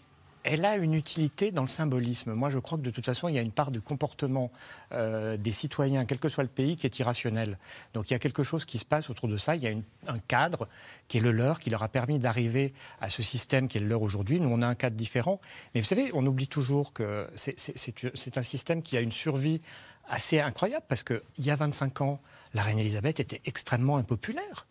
elle 0.43 0.65
a 0.65 0.75
une 0.75 0.93
utilité 0.93 1.51
dans 1.51 1.61
le 1.61 1.67
symbolisme. 1.67 2.33
Moi, 2.33 2.49
je 2.49 2.59
crois 2.59 2.77
que 2.77 2.83
de 2.83 2.91
toute 2.91 3.05
façon, 3.05 3.29
il 3.29 3.35
y 3.35 3.37
a 3.37 3.41
une 3.41 3.51
part 3.51 3.71
du 3.71 3.81
comportement 3.81 4.51
euh, 4.91 5.37
des 5.37 5.51
citoyens, 5.51 6.05
quel 6.05 6.19
que 6.19 6.29
soit 6.29 6.43
le 6.43 6.49
pays, 6.49 6.75
qui 6.75 6.85
est 6.85 6.99
irrationnel. 6.99 7.57
Donc 7.93 8.09
il 8.09 8.13
y 8.13 8.15
a 8.15 8.19
quelque 8.19 8.43
chose 8.43 8.65
qui 8.65 8.77
se 8.77 8.85
passe 8.85 9.09
autour 9.09 9.29
de 9.29 9.37
ça. 9.37 9.55
Il 9.55 9.63
y 9.63 9.67
a 9.67 9.73
un 10.07 10.19
cadre 10.19 10.67
qui 11.07 11.17
est 11.17 11.21
le 11.21 11.31
leur, 11.31 11.59
qui 11.59 11.69
leur 11.69 11.83
a 11.83 11.87
permis 11.87 12.19
d'arriver 12.19 12.73
à 12.99 13.09
ce 13.09 13.23
système 13.23 13.67
qui 13.67 13.77
est 13.77 13.81
le 13.81 13.87
leur 13.87 14.01
aujourd'hui. 14.01 14.39
Nous, 14.39 14.49
on 14.49 14.61
a 14.61 14.67
un 14.67 14.75
cadre 14.75 14.95
différent. 14.95 15.39
Mais 15.73 15.81
vous 15.81 15.87
savez, 15.87 16.11
on 16.13 16.25
oublie 16.25 16.47
toujours 16.47 16.93
que 16.93 17.29
c'est 17.35 18.37
un 18.37 18.41
système 18.41 18.81
qui 18.81 18.97
a 18.97 19.01
une 19.01 19.11
survie 19.11 19.61
assez 20.09 20.39
incroyable 20.41 20.85
parce 20.89 21.03
qu'il 21.03 21.21
y 21.39 21.51
a 21.51 21.55
25 21.55 22.01
ans, 22.01 22.19
la 22.53 22.63
reine 22.63 22.79
Elisabeth 22.79 23.19
était 23.19 23.41
extrêmement 23.45 23.97
impopulaire 23.97 24.67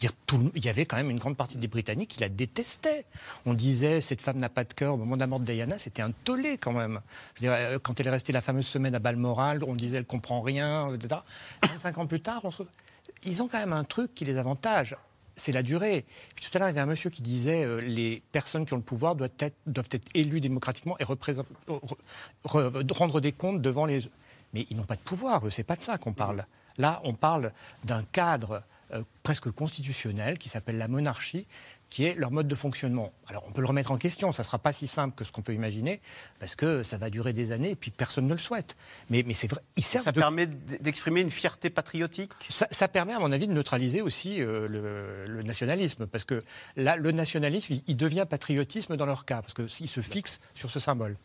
dire, 0.00 0.12
il 0.54 0.64
y 0.64 0.68
avait 0.68 0.86
quand 0.86 0.96
même 0.96 1.10
une 1.10 1.18
grande 1.18 1.36
partie 1.36 1.56
des 1.56 1.68
Britanniques 1.68 2.10
qui 2.10 2.20
la 2.20 2.28
détestaient. 2.28 3.04
On 3.46 3.54
disait, 3.54 4.00
cette 4.00 4.20
femme 4.20 4.38
n'a 4.38 4.48
pas 4.48 4.64
de 4.64 4.72
cœur. 4.72 4.94
Au 4.94 4.96
moment 4.96 5.16
de 5.16 5.20
la 5.20 5.26
mort 5.26 5.40
de 5.40 5.44
Diana, 5.44 5.78
c'était 5.78 6.02
un 6.02 6.10
tollé 6.10 6.58
quand 6.58 6.72
même. 6.72 7.00
Euh, 7.42 7.78
quand 7.78 8.00
elle 8.00 8.08
est 8.08 8.10
restée 8.10 8.32
la 8.32 8.40
fameuse 8.40 8.66
semaine 8.66 8.94
à 8.94 8.98
Balmoral, 8.98 9.62
on 9.64 9.74
disait, 9.74 9.98
elle 9.98 10.06
comprend 10.06 10.40
rien, 10.40 10.92
etc. 10.94 11.20
25 11.62 11.98
ans 11.98 12.06
plus 12.06 12.20
tard, 12.20 12.42
ils 13.22 13.42
ont 13.42 13.48
quand 13.48 13.58
même 13.58 13.72
un 13.72 13.84
truc 13.84 14.14
qui 14.14 14.24
les 14.24 14.36
avantage 14.36 14.96
c'est 15.36 15.52
la 15.52 15.62
durée. 15.62 16.04
tout 16.40 16.50
à 16.54 16.58
l'heure, 16.58 16.68
il 16.68 16.72
y 16.72 16.74
avait 16.74 16.80
un 16.80 16.86
monsieur 16.86 17.10
qui 17.10 17.22
disait 17.22 17.64
euh, 17.64 17.80
les 17.80 18.22
personnes 18.32 18.64
qui 18.66 18.72
ont 18.72 18.76
le 18.76 18.82
pouvoir 18.82 19.16
doivent 19.16 19.30
être, 19.40 19.56
doivent 19.66 19.88
élues 20.14 20.40
démocratiquement 20.40 20.96
et 21.00 21.04
rendre 22.44 23.20
des 23.20 23.32
comptes 23.32 23.60
devant 23.60 23.86
les. 23.86 24.00
Mais 24.52 24.66
ils 24.70 24.76
n'ont 24.76 24.84
pas 24.84 24.94
de 24.96 25.00
pouvoir, 25.00 25.42
c'est 25.50 25.64
pas 25.64 25.76
de 25.76 25.82
ça 25.82 25.98
qu'on 25.98 26.12
parle. 26.12 26.46
Là, 26.78 27.00
on 27.04 27.14
parle 27.14 27.52
d'un 27.84 28.04
cadre 28.04 28.62
euh, 28.94 29.02
presque 29.22 29.50
constitutionnel 29.50 30.38
qui 30.38 30.48
s'appelle 30.48 30.78
la 30.78 30.88
monarchie, 30.88 31.46
qui 31.90 32.04
est 32.04 32.14
leur 32.14 32.30
mode 32.30 32.48
de 32.48 32.54
fonctionnement. 32.54 33.12
Alors 33.28 33.44
on 33.48 33.52
peut 33.52 33.60
le 33.60 33.66
remettre 33.66 33.92
en 33.92 33.98
question, 33.98 34.32
ça 34.32 34.42
ne 34.42 34.46
sera 34.46 34.58
pas 34.58 34.72
si 34.72 34.86
simple 34.86 35.14
que 35.14 35.24
ce 35.24 35.30
qu'on 35.30 35.42
peut 35.42 35.54
imaginer, 35.54 36.00
parce 36.40 36.56
que 36.56 36.82
ça 36.82 36.96
va 36.96 37.08
durer 37.08 37.32
des 37.32 37.52
années 37.52 37.70
et 37.70 37.76
puis 37.76 37.90
personne 37.90 38.26
ne 38.26 38.32
le 38.32 38.38
souhaite. 38.38 38.76
Mais, 39.10 39.22
mais 39.24 39.32
c'est 39.32 39.46
vrai, 39.46 39.60
il 39.76 39.84
sert 39.84 40.02
Ça 40.02 40.12
permet 40.12 40.46
d'exprimer 40.46 41.20
une 41.20 41.30
fierté 41.30 41.70
patriotique? 41.70 42.32
Ça, 42.48 42.88
permet, 42.88 43.14
à 43.14 43.20
mon 43.20 43.30
avis, 43.32 43.46
de 43.46 43.52
neutraliser 43.52 44.02
aussi 44.02 44.40
euh, 44.40 45.26
le, 45.28 45.42
nationalisme, 45.42 46.06
parce 46.06 46.24
que 46.24 46.42
là, 46.76 46.96
le 46.96 47.12
nationalisme, 47.12 47.74
il, 47.86 47.96
devient 47.96 48.26
patriotisme 48.28 48.96
dans 48.96 49.06
leur 49.06 49.24
cas, 49.24 49.42
parce 49.42 49.54
qu'il 49.54 49.88
se 49.88 50.00
fixe 50.00 50.40
sur 50.54 50.70
ce 50.70 50.80
symbole. 50.80 51.16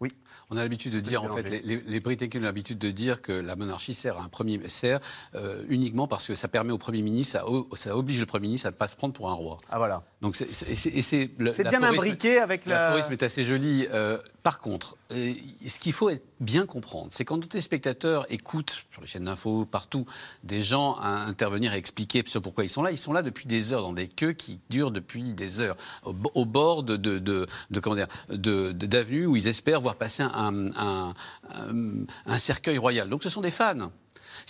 Oui. 0.00 0.10
On 0.48 0.56
a 0.56 0.62
l'habitude 0.62 0.94
de 0.94 1.00
dire, 1.00 1.22
en 1.22 1.28
fait, 1.28 1.62
les, 1.62 2.00
Britanniques 2.00 2.36
ont 2.36 2.40
l'habitude 2.40 2.78
de 2.78 2.90
dire 2.90 3.20
que 3.20 3.32
la 3.32 3.54
monarchie 3.54 3.94
sert 3.94 4.18
à 4.18 4.22
un 4.22 4.28
premier 4.28 4.58
sert 4.68 5.00
euh, 5.34 5.62
uniquement 5.68 6.08
parce 6.08 6.26
que 6.26 6.34
ça 6.34 6.48
permet 6.48 6.72
au 6.72 6.78
Premier 6.78 7.02
ministre, 7.02 7.38
ça, 7.74 7.96
oblige 7.96 8.18
le 8.18 8.26
Premier 8.26 8.46
ministre 8.46 8.66
à 8.66 8.70
ne 8.70 8.76
pas 8.76 8.88
se 8.88 8.96
prendre 8.96 9.12
pour 9.12 9.30
un 9.30 9.34
roi. 9.34 9.58
Ah 9.68 9.78
voilà. 9.78 10.02
Donc 10.20 10.36
c'est 10.36 11.64
bien 11.64 11.82
imbriqué 11.82 12.38
avec 12.38 12.66
la. 12.66 12.88
L'aphorisme 12.90 13.12
est 13.12 13.22
assez 13.22 13.42
joli. 13.42 13.86
Euh, 13.90 14.18
par 14.42 14.60
contre, 14.60 14.96
euh, 15.12 15.32
ce 15.66 15.78
qu'il 15.78 15.94
faut 15.94 16.10
bien 16.40 16.66
comprendre, 16.66 17.08
c'est 17.10 17.24
quand 17.24 17.38
tous 17.38 17.54
les 17.54 17.62
spectateurs 17.62 18.30
écoutent 18.30 18.84
sur 18.92 19.00
les 19.00 19.06
chaînes 19.06 19.24
d'infos 19.24 19.64
partout 19.64 20.04
des 20.44 20.62
gens 20.62 20.94
à 20.94 21.08
intervenir 21.08 21.72
et 21.72 21.78
expliquer 21.78 22.22
ce 22.26 22.38
pourquoi 22.38 22.64
ils 22.64 22.68
sont 22.68 22.82
là, 22.82 22.90
ils 22.90 22.98
sont 22.98 23.14
là 23.14 23.22
depuis 23.22 23.46
des 23.46 23.72
heures 23.72 23.82
dans 23.82 23.94
des 23.94 24.08
queues 24.08 24.32
qui 24.32 24.60
durent 24.68 24.90
depuis 24.90 25.32
des 25.32 25.62
heures 25.62 25.76
au, 26.04 26.44
bord 26.44 26.82
de, 26.82 26.96
de, 26.96 27.18
de, 27.18 27.46
de 27.70 27.80
comment 27.80 27.96
dire 27.96 28.08
d'avenues 28.28 29.24
où 29.24 29.36
ils 29.36 29.48
espèrent 29.48 29.80
voir 29.80 29.96
passer 29.96 30.22
un, 30.22 30.66
un, 30.76 32.38
cercueil 32.38 32.76
royal. 32.76 33.08
Donc 33.08 33.22
ce 33.22 33.30
sont 33.30 33.40
des 33.40 33.50
fans. 33.50 33.90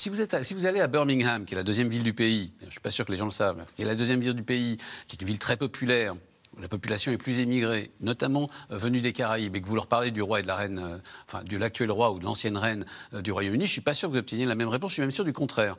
Si 0.01 0.09
vous, 0.09 0.65
allez 0.65 0.81
à 0.81 0.87
Birmingham, 0.87 1.45
qui 1.45 1.53
est 1.53 1.59
la 1.59 1.63
deuxième 1.63 1.91
ville 1.91 2.03
du 2.03 2.15
pays, 2.15 2.55
je 2.61 2.65
ne 2.65 2.71
suis 2.71 2.81
pas 2.81 2.91
sûr 2.91 3.05
que 3.05 3.13
les 3.13 3.19
gens 3.19 3.27
le 3.27 3.31
savent, 3.31 3.67
qui 3.77 3.83
est 3.83 3.85
la 3.85 3.95
deuxième 3.95 4.19
ville 4.19 4.33
du 4.33 4.43
pays, 4.43 4.79
qui 5.07 5.17
est 5.17 5.21
une 5.21 5.27
ville 5.27 5.39
très 5.39 5.59
populaire, 5.59 6.15
où 6.57 6.61
la 6.63 6.69
population 6.69 7.13
est 7.13 7.19
plus 7.19 7.39
émigrée, 7.39 7.91
notamment 8.01 8.49
euh, 8.71 8.79
venue 8.79 9.03
des 9.03 9.13
Caraïbes, 9.13 9.55
et 9.57 9.61
que 9.61 9.69
vous 9.69 9.75
leur 9.75 9.89
parlez 9.89 10.11
du 10.11 10.23
roi 10.23 10.41
et 10.41 10.43
de 10.43 10.47
la 10.47 10.57
reine, 10.57 10.79
euh, 10.79 10.97
enfin 11.29 11.45
de 11.45 11.55
l'actuel 11.59 11.91
roi 11.91 12.13
ou 12.13 12.19
de 12.19 12.25
l'ancienne 12.25 12.57
reine 12.57 12.87
euh, 13.13 13.21
du 13.21 13.31
Royaume-Uni, 13.31 13.67
je 13.67 13.69
ne 13.69 13.73
suis 13.73 13.81
pas 13.83 13.93
sûr 13.93 14.09
que 14.09 14.15
vous 14.15 14.21
obteniez 14.21 14.47
la 14.47 14.55
même 14.55 14.69
réponse, 14.69 14.93
je 14.93 14.95
suis 14.95 15.03
même 15.03 15.11
sûr 15.11 15.27
du 15.27 15.35
contraire. 15.35 15.77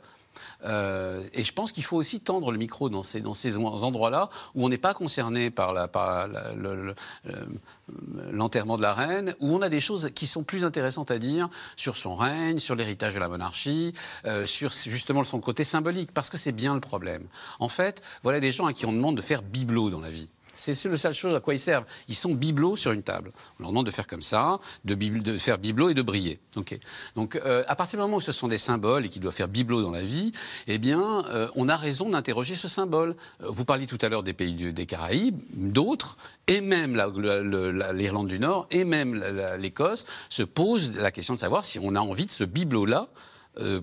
Euh, 0.64 1.22
et 1.32 1.44
je 1.44 1.52
pense 1.52 1.72
qu'il 1.72 1.84
faut 1.84 1.96
aussi 1.96 2.20
tendre 2.20 2.52
le 2.52 2.58
micro 2.58 2.88
dans 2.88 3.02
ces, 3.02 3.56
endroits-là 3.56 4.30
où 4.54 4.64
on 4.64 4.68
n'est 4.68 4.78
pas 4.78 4.94
concerné 4.94 5.50
par, 5.50 5.74
l'enterrement 8.32 8.76
de 8.76 8.82
la 8.82 8.94
reine, 8.94 9.34
où 9.40 9.54
on 9.54 9.62
a 9.62 9.68
des 9.68 9.80
choses 9.80 10.10
qui 10.14 10.26
sont 10.26 10.42
plus 10.42 10.64
intéressantes 10.64 11.10
à 11.10 11.18
dire 11.18 11.48
sur 11.76 11.96
son 11.96 12.14
règne, 12.14 12.58
sur 12.58 12.74
l'héritage 12.74 13.14
de 13.14 13.18
la 13.18 13.28
monarchie, 13.28 13.94
euh, 14.24 14.46
sur 14.46 14.70
justement 14.72 15.24
son 15.24 15.40
côté 15.40 15.64
symbolique, 15.64 16.12
parce 16.12 16.30
que 16.30 16.36
c'est 16.36 16.52
bien 16.52 16.74
le 16.74 16.80
problème. 16.80 17.26
En 17.58 17.68
fait, 17.68 18.02
voilà 18.22 18.40
des 18.40 18.52
gens 18.52 18.66
à 18.66 18.72
qui 18.72 18.86
on 18.86 18.92
demande 18.92 19.16
de 19.16 19.22
faire 19.22 19.42
bibelot 19.42 19.90
dans 19.90 20.00
la 20.00 20.10
vie. 20.10 20.28
C'est 20.54 20.84
le 20.84 20.96
seule 20.96 21.14
chose 21.14 21.34
à 21.34 21.40
quoi 21.40 21.54
ils 21.54 21.58
servent. 21.58 21.84
Ils 22.08 22.14
sont 22.14 22.34
bibelots 22.34 22.76
sur 22.76 22.92
une 22.92 23.02
table. 23.02 23.32
On 23.58 23.62
leur 23.62 23.70
demande 23.70 23.86
de 23.86 23.90
faire 23.90 24.06
comme 24.06 24.22
ça, 24.22 24.60
de, 24.84 25.38
faire 25.38 25.58
bibelot 25.58 25.90
et 25.90 25.94
de 25.94 26.02
briller. 26.02 26.40
Donc, 27.16 27.36
euh, 27.36 27.64
à 27.66 27.74
partir 27.74 27.98
du 27.98 28.02
moment 28.02 28.18
où 28.18 28.20
ce 28.20 28.32
sont 28.32 28.48
des 28.48 28.58
symboles 28.58 29.06
et 29.06 29.08
qu'ils 29.08 29.22
doivent 29.22 29.34
faire 29.34 29.48
bibelot 29.48 29.82
dans 29.82 29.90
la 29.90 30.04
vie, 30.04 30.32
eh 30.66 30.78
bien, 30.78 31.24
euh, 31.30 31.48
on 31.56 31.68
a 31.68 31.76
raison 31.76 32.10
d'interroger 32.10 32.54
ce 32.54 32.68
symbole. 32.68 33.16
Euh, 33.42 33.46
vous 33.48 33.64
parliez 33.64 33.86
tout 33.86 33.98
à 34.02 34.08
l'heure 34.08 34.22
des 34.22 34.34
pays 34.34 34.72
des 34.72 34.86
Caraïbes, 34.86 35.40
d'autres, 35.52 36.16
et 36.46 36.60
même 36.60 36.96
l'Irlande 37.94 38.28
du 38.28 38.38
Nord, 38.38 38.66
et 38.70 38.84
même 38.84 39.14
l'Écosse, 39.58 40.06
se 40.28 40.42
posent 40.42 40.92
la 40.92 41.10
question 41.10 41.34
de 41.34 41.38
savoir 41.38 41.64
si 41.64 41.78
on 41.80 41.94
a 41.94 42.00
envie 42.00 42.26
de 42.26 42.30
ce 42.30 42.44
bibelot-là 42.44 43.08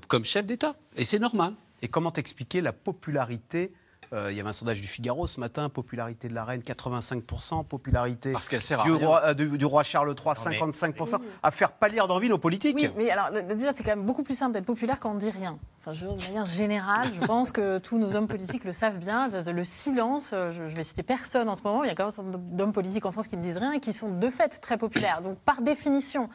comme 0.07 0.25
chef 0.25 0.45
d'État. 0.45 0.75
Et 0.95 1.03
c'est 1.03 1.19
normal. 1.19 1.53
Et 1.81 1.87
comment 1.87 2.13
expliquer 2.13 2.61
la 2.61 2.73
popularité 2.73 3.71
il 4.11 4.35
y 4.35 4.39
avait 4.39 4.49
un 4.49 4.53
sondage 4.53 4.81
du 4.81 4.87
Figaro 4.87 5.27
ce 5.27 5.39
matin, 5.39 5.69
popularité 5.69 6.27
de 6.27 6.33
la 6.33 6.43
reine 6.43 6.61
85%, 6.61 7.65
popularité 7.65 8.31
Parce 8.31 8.47
qu'elle 8.47 8.61
sert 8.61 8.83
du, 8.83 8.91
roi, 8.91 9.21
euh, 9.25 9.33
du, 9.33 9.65
roi 9.65 9.83
Charles 9.83 10.09
III 10.09 10.33
55%, 10.33 11.19
à 11.43 11.51
faire 11.51 11.71
pâlir 11.71 12.07
d'envie 12.07 12.29
nos 12.29 12.37
politiques. 12.37 12.75
Oui, 12.79 12.89
mais 12.97 13.09
alors 13.09 13.31
déjà 13.31 13.71
c'est 13.73 13.83
quand 13.83 13.95
même 13.95 14.05
beaucoup 14.05 14.23
plus 14.23 14.35
simple 14.35 14.53
d'être 14.53 14.65
populaire 14.65 14.99
quand 14.99 15.11
on 15.11 15.15
dit 15.15 15.29
rien. 15.29 15.57
Enfin, 15.81 15.93
je, 15.93 16.07
de 16.07 16.27
manière 16.27 16.45
générale, 16.45 17.07
je 17.13 17.25
pense 17.25 17.51
que 17.51 17.77
tous 17.77 17.97
nos 17.97 18.15
hommes 18.15 18.27
politiques 18.27 18.65
le 18.65 18.73
savent 18.73 18.97
bien. 18.97 19.29
Le 19.29 19.63
silence, 19.63 20.31
euh, 20.33 20.51
je, 20.51 20.75
vais 20.75 20.83
citer 20.83 21.03
personne 21.03 21.47
en 21.47 21.55
ce 21.55 21.61
moment, 21.63 21.83
il 21.83 21.87
y 21.87 21.91
a 21.91 21.95
quand 21.95 22.17
même 22.17 22.35
d'hommes 22.51 22.73
politiques 22.73 23.05
en 23.05 23.11
France 23.11 23.27
qui 23.27 23.37
ne 23.37 23.41
disent 23.41 23.57
rien 23.57 23.71
et 23.71 23.79
qui 23.79 23.93
sont 23.93 24.09
de 24.09 24.29
fait 24.29 24.59
très 24.59 24.77
populaires. 24.77 25.21
Donc 25.21 25.37
par 25.39 25.61
définition, 25.61 26.29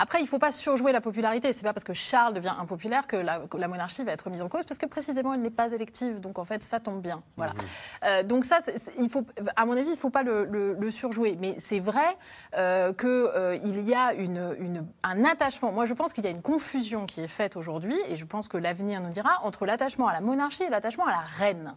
après 0.00 0.18
il 0.18 0.22
ne 0.22 0.28
faut 0.28 0.38
pas 0.38 0.52
surjouer 0.52 0.92
la 0.92 1.00
popularité. 1.00 1.52
C'est 1.52 1.62
pas 1.62 1.72
parce 1.72 1.84
que 1.84 1.92
Charles 1.92 2.34
devient 2.34 2.54
impopulaire 2.58 3.06
que 3.06 3.16
la, 3.16 3.40
que 3.40 3.56
la 3.56 3.68
monarchie 3.68 4.04
va 4.04 4.12
être 4.12 4.30
mise 4.30 4.42
en 4.42 4.48
cause, 4.48 4.64
parce 4.64 4.78
que 4.78 4.86
précisément 4.86 5.34
elle 5.34 5.42
n'est 5.42 5.50
pas 5.50 5.72
élective. 5.72 6.20
Donc 6.20 6.38
en 6.38 6.44
fait 6.44 6.62
ça 6.62 6.80
tombe 6.80 7.02
bien. 7.02 7.22
Voilà. 7.36 7.52
Mhm. 7.52 7.60
Euh, 8.04 8.22
donc 8.22 8.44
ça, 8.44 8.60
il 8.98 9.08
faut, 9.08 9.24
à 9.56 9.66
mon 9.66 9.72
avis, 9.72 9.88
il 9.88 9.94
ne 9.94 9.98
faut 9.98 10.10
pas 10.10 10.22
le, 10.22 10.90
surjouer. 10.90 11.36
Mais 11.38 11.54
c'est 11.58 11.80
vrai 11.80 12.16
euh, 12.56 12.92
qu'il 12.92 13.08
euh, 13.08 13.56
y 13.62 13.94
a 13.94 14.12
une, 14.14 14.86
un 15.02 15.24
attachement. 15.24 15.72
Moi, 15.72 15.86
je 15.86 15.94
pense 15.94 16.12
qu'il 16.12 16.24
y 16.24 16.26
a 16.26 16.30
une 16.30 16.42
confusion 16.42 17.06
qui 17.06 17.20
est 17.20 17.28
faite 17.28 17.56
aujourd'hui, 17.56 17.96
et 18.08 18.16
je 18.16 18.24
pense 18.24 18.48
que 18.48 18.56
l'avenir 18.56 19.00
nous 19.00 19.10
dira, 19.10 19.38
entre 19.42 19.66
l'attachement 19.66 20.08
à 20.08 20.12
la 20.12 20.20
monarchie 20.20 20.64
et 20.64 20.70
l'attachement 20.70 21.06
à 21.06 21.10
la 21.10 21.24
reine. 21.38 21.74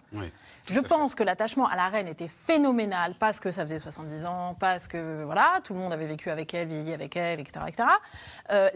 je 0.69 0.79
pense 0.79 1.15
que 1.15 1.23
l'attachement 1.23 1.67
à 1.67 1.75
la 1.75 1.89
reine 1.89 2.07
était 2.07 2.27
phénoménal 2.27 3.15
parce 3.19 3.39
que 3.39 3.51
ça 3.51 3.63
faisait 3.63 3.79
70 3.79 4.25
ans, 4.25 4.55
parce 4.59 4.87
que 4.87 5.23
voilà, 5.23 5.59
tout 5.63 5.73
le 5.73 5.79
monde 5.79 5.93
avait 5.93 6.07
vécu 6.07 6.29
avec 6.29 6.53
elle, 6.53 6.67
vieilli 6.67 6.93
avec 6.93 7.15
elle, 7.15 7.39
etc. 7.39 7.65
etc. 7.67 7.83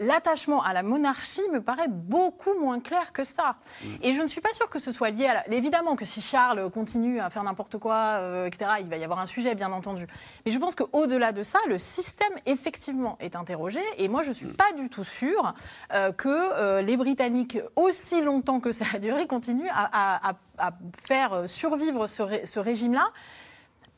l'attachement 0.00 0.62
à 0.62 0.72
la 0.72 0.82
monarchie 0.82 1.42
me 1.52 1.60
paraît 1.60 1.88
beaucoup 1.88 2.58
moins 2.58 2.80
clair 2.80 3.12
que 3.12 3.24
ça. 3.24 3.56
Mm. 3.82 3.86
Et 4.02 4.14
je 4.14 4.22
ne 4.22 4.26
suis 4.26 4.40
pas 4.40 4.52
sûre 4.52 4.68
que 4.68 4.78
ce 4.78 4.92
soit 4.92 5.10
lié 5.10 5.26
à... 5.26 5.48
Évidemment 5.52 5.96
que 5.96 6.04
si 6.04 6.20
Charles 6.20 6.70
continue 6.70 7.20
à 7.20 7.30
faire 7.30 7.42
n'importe 7.42 7.78
quoi, 7.78 7.96
euh, 7.96 8.46
etc., 8.46 8.70
il 8.80 8.88
va 8.88 8.96
y 8.96 9.04
avoir 9.04 9.18
un 9.18 9.26
sujet, 9.26 9.54
bien 9.54 9.72
entendu. 9.72 10.06
Mais 10.46 10.52
je 10.52 10.58
pense 10.58 10.74
qu'au-delà 10.74 11.32
de 11.32 11.42
ça, 11.42 11.58
le 11.68 11.78
système, 11.78 12.32
effectivement, 12.46 13.16
est 13.20 13.36
interrogé. 13.36 13.80
Et 13.98 14.08
moi, 14.08 14.22
je 14.22 14.30
ne 14.30 14.34
suis 14.34 14.46
pas 14.46 14.72
du 14.76 14.88
tout 14.88 15.04
sûre 15.04 15.54
euh, 15.92 16.12
que 16.12 16.28
euh, 16.28 16.80
les 16.80 16.96
Britanniques, 16.96 17.58
aussi 17.76 18.22
longtemps 18.22 18.60
que 18.60 18.72
ça 18.72 18.84
a 18.94 18.98
duré, 18.98 19.26
continuent 19.26 19.70
à, 19.72 20.32
faire 21.06 21.48
survivre 21.48 22.08
ce 22.08 22.58
régime-là 22.58 23.12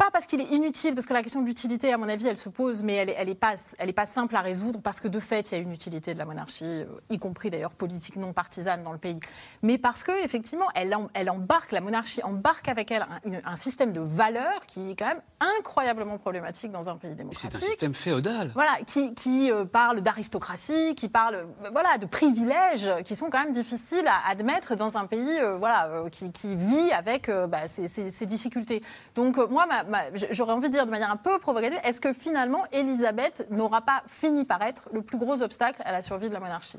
pas 0.01 0.11
parce 0.11 0.25
qu'il 0.25 0.41
est 0.41 0.51
inutile, 0.51 0.95
parce 0.95 1.07
que 1.07 1.13
la 1.13 1.23
question 1.23 1.43
d'utilité, 1.43 1.93
à 1.93 1.99
mon 1.99 2.09
avis, 2.09 2.27
elle 2.27 2.39
se 2.39 2.49
pose, 2.49 2.83
mais 2.83 2.95
elle 2.95 3.09
n'est 3.09 3.17
elle 3.19 3.29
est 3.29 3.35
pas, 3.35 3.53
elle 3.79 3.91
est 3.91 3.93
pas 3.93 4.07
simple 4.07 4.35
à 4.35 4.41
résoudre, 4.41 4.81
parce 4.81 4.99
que 4.99 5.09
de 5.09 5.21
fait, 5.21 5.51
il 5.51 5.55
y 5.57 5.59
a 5.59 5.61
une 5.61 5.73
utilité 5.73 6.15
de 6.15 6.19
la 6.19 6.25
monarchie, 6.25 6.65
euh, 6.65 6.87
y 7.11 7.19
compris 7.19 7.51
d'ailleurs 7.51 7.73
politique 7.73 8.17
non 8.17 8.33
partisane 8.33 8.83
dans 8.83 8.93
le 8.93 8.99
pays. 8.99 9.21
Mais 9.63 9.77
parce 9.77 10.03
que 10.03 10.25
effectivement, 10.25 10.65
elle, 10.75 10.97
elle 11.13 11.29
embarque, 11.29 11.73
la 11.73 11.83
monarchie 11.83 12.23
embarque 12.23 12.69
avec 12.69 12.91
elle 12.91 13.05
un, 13.45 13.57
système 13.57 13.93
de 13.93 14.01
valeurs 14.01 14.65
qui 14.67 14.93
est 14.93 14.97
quand 14.99 15.07
même 15.07 15.21
incroyablement 15.59 16.17
problématique 16.17 16.73
dans 16.73 16.89
un 16.89 16.97
pays 16.97 17.15
démocratique. 17.15 17.51
C'est 17.53 17.67
un 17.67 17.69
système 17.69 17.95
féodal. 17.95 18.53
Voilà, 18.55 18.79
qui, 18.87 19.13
qui 19.15 19.53
euh, 19.53 19.67
parle 19.67 20.01
d'aristocratie, 20.01 20.95
qui 20.95 21.11
parle 21.11 21.35
euh, 21.35 21.45
voilà, 21.73 21.99
de 21.99 22.07
privilèges 22.07 22.89
qui 23.05 23.17
sont 23.17 23.29
quand 23.29 23.43
même 23.43 23.53
difficiles 23.53 24.07
à 24.07 24.31
admettre 24.31 24.77
dans 24.77 24.97
un 24.97 25.05
pays 25.05 25.41
voilà, 25.59 26.05
qui, 26.11 26.33
qui, 26.33 26.57
vit 26.57 26.91
avec 26.93 27.31
bah, 27.49 27.69
ces, 27.69 28.27
difficultés. 28.27 28.83
Donc 29.15 29.37
moi, 29.51 29.67
ma, 29.67 29.90
j'aurais 30.31 30.53
envie 30.53 30.69
de 30.69 30.75
dire 30.75 30.87
de 30.87 30.91
manière 30.91 31.11
un 31.11 31.17
peu 31.17 31.39
provocative, 31.39 31.79
est-ce 31.85 32.01
que 32.01 32.13
finalement 32.13 32.65
Elisabeth 32.73 33.47
n'aura 33.51 33.83
pas 33.83 34.03
fini 34.07 34.45
par 34.45 34.63
être 34.63 34.89
le 34.93 35.03
plus 35.03 35.19
gros 35.19 35.43
obstacle 35.43 35.83
à 35.85 35.93
la 35.93 36.03
survie 36.03 36.29
de 36.29 36.35
la 36.35 36.41
monarchie? 36.41 36.79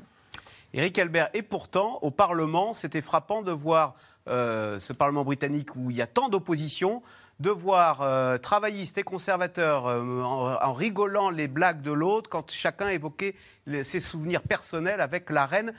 Éric 0.74 0.98
Albert, 0.98 1.28
et 1.34 1.42
pourtant, 1.42 1.98
au 2.00 2.10
Parlement, 2.10 2.72
c'était 2.72 3.02
frappant 3.02 3.42
de 3.42 3.52
voir 3.52 3.94
euh, 4.28 4.78
ce 4.78 4.92
Parlement 4.92 5.24
britannique 5.24 5.74
où 5.76 5.90
il 5.90 5.96
y 5.96 6.02
a 6.02 6.06
tant 6.06 6.28
d'opposition, 6.28 7.02
de 7.40 7.50
voir 7.50 8.00
euh, 8.02 8.38
travaillistes 8.38 8.96
et 8.96 9.02
conservateurs 9.02 9.86
euh, 9.86 10.22
en, 10.22 10.72
rigolant 10.72 11.28
les 11.28 11.48
blagues 11.48 11.82
de 11.82 11.92
l'autre 11.92 12.30
quand 12.30 12.50
chacun 12.50 12.88
évoquait 12.88 13.34
ses 13.82 14.00
souvenirs 14.00 14.42
personnels 14.42 15.00
avec 15.00 15.28
la 15.28 15.44
reine. 15.44 15.74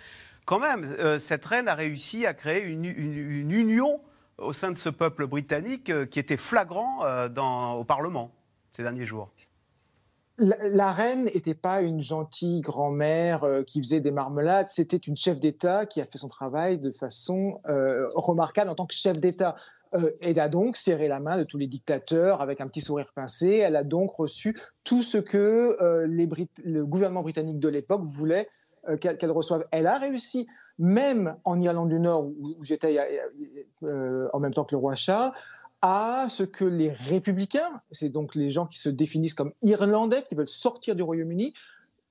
Quand 0.45 0.59
même, 0.59 0.85
cette 1.19 1.45
reine 1.45 1.69
a 1.69 1.73
réussi 1.73 2.25
à 2.25 2.33
créer 2.33 2.65
une, 2.65 2.83
union 2.85 4.01
au 4.43 4.53
sein 4.53 4.71
de 4.71 4.77
ce 4.77 4.89
peuple 4.89 5.27
britannique 5.27 5.91
qui 6.09 6.19
était 6.19 6.37
flagrant 6.37 6.99
au 7.77 7.83
Parlement 7.83 8.31
ces 8.71 8.83
derniers 8.83 9.05
jours 9.05 9.29
la, 10.39 10.91
reine 10.91 11.25
n'était 11.25 11.53
pas 11.53 11.81
une 11.81 12.01
gentille 12.01 12.61
grand-mère 12.61 13.43
euh, 13.43 13.63
qui 13.63 13.81
faisait 13.81 13.99
des 13.99 14.09
marmelades, 14.09 14.67
c'était 14.67 14.97
une 14.97 15.15
chef 15.15 15.39
d'État 15.39 15.85
qui 15.85 16.01
a 16.01 16.05
fait 16.05 16.17
son 16.17 16.27
travail 16.27 16.79
de 16.79 16.89
façon 16.91 17.61
euh, 17.67 18.07
remarquable 18.15 18.71
en 18.71 18.75
tant 18.75 18.87
que 18.87 18.95
chef 18.95 19.19
d'État. 19.19 19.55
Euh, 19.93 20.09
elle 20.21 20.39
a 20.39 20.49
donc 20.49 20.75
serré 20.75 21.07
la 21.07 21.19
main 21.19 21.37
de 21.37 21.43
tous 21.43 21.59
les 21.59 21.67
dictateurs 21.67 22.41
avec 22.41 22.61
un 22.61 22.67
petit 22.67 22.81
sourire 22.81 23.11
pincé. 23.13 23.57
Elle 23.57 23.75
a 23.75 23.83
donc 23.83 24.11
reçu 24.11 24.57
tout 24.83 25.03
ce 25.03 25.19
que 25.19 25.77
le 26.07 26.85
gouvernement 26.85 27.21
britannique 27.21 27.59
de 27.59 27.69
l'époque 27.69 28.03
voulait 28.03 28.47
qu'elle 28.99 29.31
reçoive. 29.31 29.63
Elle 29.71 29.87
a 29.87 29.97
réussi, 29.97 30.47
même 30.79 31.35
en 31.43 31.59
Irlande 31.61 31.89
du 31.89 31.99
Nord, 31.99 32.25
où, 32.25 32.55
j'étais 32.63 32.99
en 33.81 34.39
même 34.39 34.53
temps 34.53 34.65
que 34.65 34.75
le 34.75 34.79
roi 34.79 34.95
Charles, 34.95 35.33
à 35.81 36.27
ce 36.29 36.43
que 36.43 36.63
les 36.63 36.91
républicains, 36.91 37.81
c'est 37.91 38.07
donc 38.07 38.35
les 38.35 38.49
gens 38.49 38.67
qui 38.67 38.79
se 38.79 38.87
définissent 38.87 39.33
comme 39.33 39.51
irlandais, 39.61 40.23
qui 40.23 40.33
veulent 40.33 40.47
sortir 40.47 40.95
du 40.95 41.03
Royaume-Uni, 41.03 41.53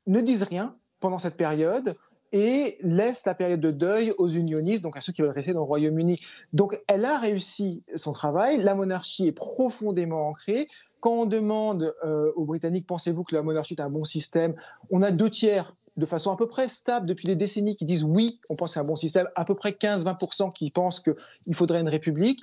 ne 0.07 0.21
disent 0.21 0.43
rien 0.43 0.77
pendant 1.01 1.19
cette 1.19 1.39
période 1.39 1.95
et 2.33 2.79
laissent 2.83 3.25
la 3.25 3.35
période 3.35 3.61
de 3.61 3.71
deuil 3.71 4.13
aux 4.19 4.29
unionistes, 4.29 4.83
donc 4.83 4.97
à 4.97 5.01
ceux 5.01 5.13
qui 5.13 5.23
veulent 5.23 5.33
rester 5.33 5.55
dans 5.55 5.61
le 5.61 5.67
Royaume-Uni. 5.67 6.19
Donc 6.53 6.81
elle 6.87 7.05
a 7.07 7.19
réussi 7.19 7.83
son 7.95 8.13
travail, 8.13 8.61
la 8.63 8.75
monarchie 8.75 9.27
est 9.27 9.33
profondément 9.33 10.29
ancrée. 10.29 10.69
Quand 11.01 11.23
on 11.23 11.27
demande 11.27 11.95
euh, 12.05 12.31
aux 12.37 12.45
Britanniques, 12.45 12.87
pensez-vous 12.87 13.25
que 13.25 13.35
la 13.35 13.43
monarchie 13.43 13.75
est 13.75 13.83
un 13.83 13.91
bon 13.91 14.05
système? 14.05 14.55
On 14.91 15.03
a 15.03 15.11
deux 15.11 15.31
tiers 15.31 15.75
de 15.97 16.07
façon 16.07 16.31
à 16.33 16.37
peu 16.37 16.49
près 16.49 16.69
stable 16.69 17.07
depuis 17.07 17.27
des 17.27 17.37
décennies 17.37 17.77
qui 17.77 17.85
disent 17.85 18.05
oui, 18.05 18.41
on 18.49 18.57
pense 18.57 18.75
c'est 18.75 18.81
un 18.81 18.85
bon 18.85 18.97
système, 18.97 19.29
à 19.35 19.45
peu 19.45 19.55
près 19.55 19.73
15-20% 19.73 20.53
qui 20.53 20.71
pensent 20.71 21.01
qu'il 21.01 21.55
faudrait 21.55 21.81
une 21.81 21.89
république 21.89 22.41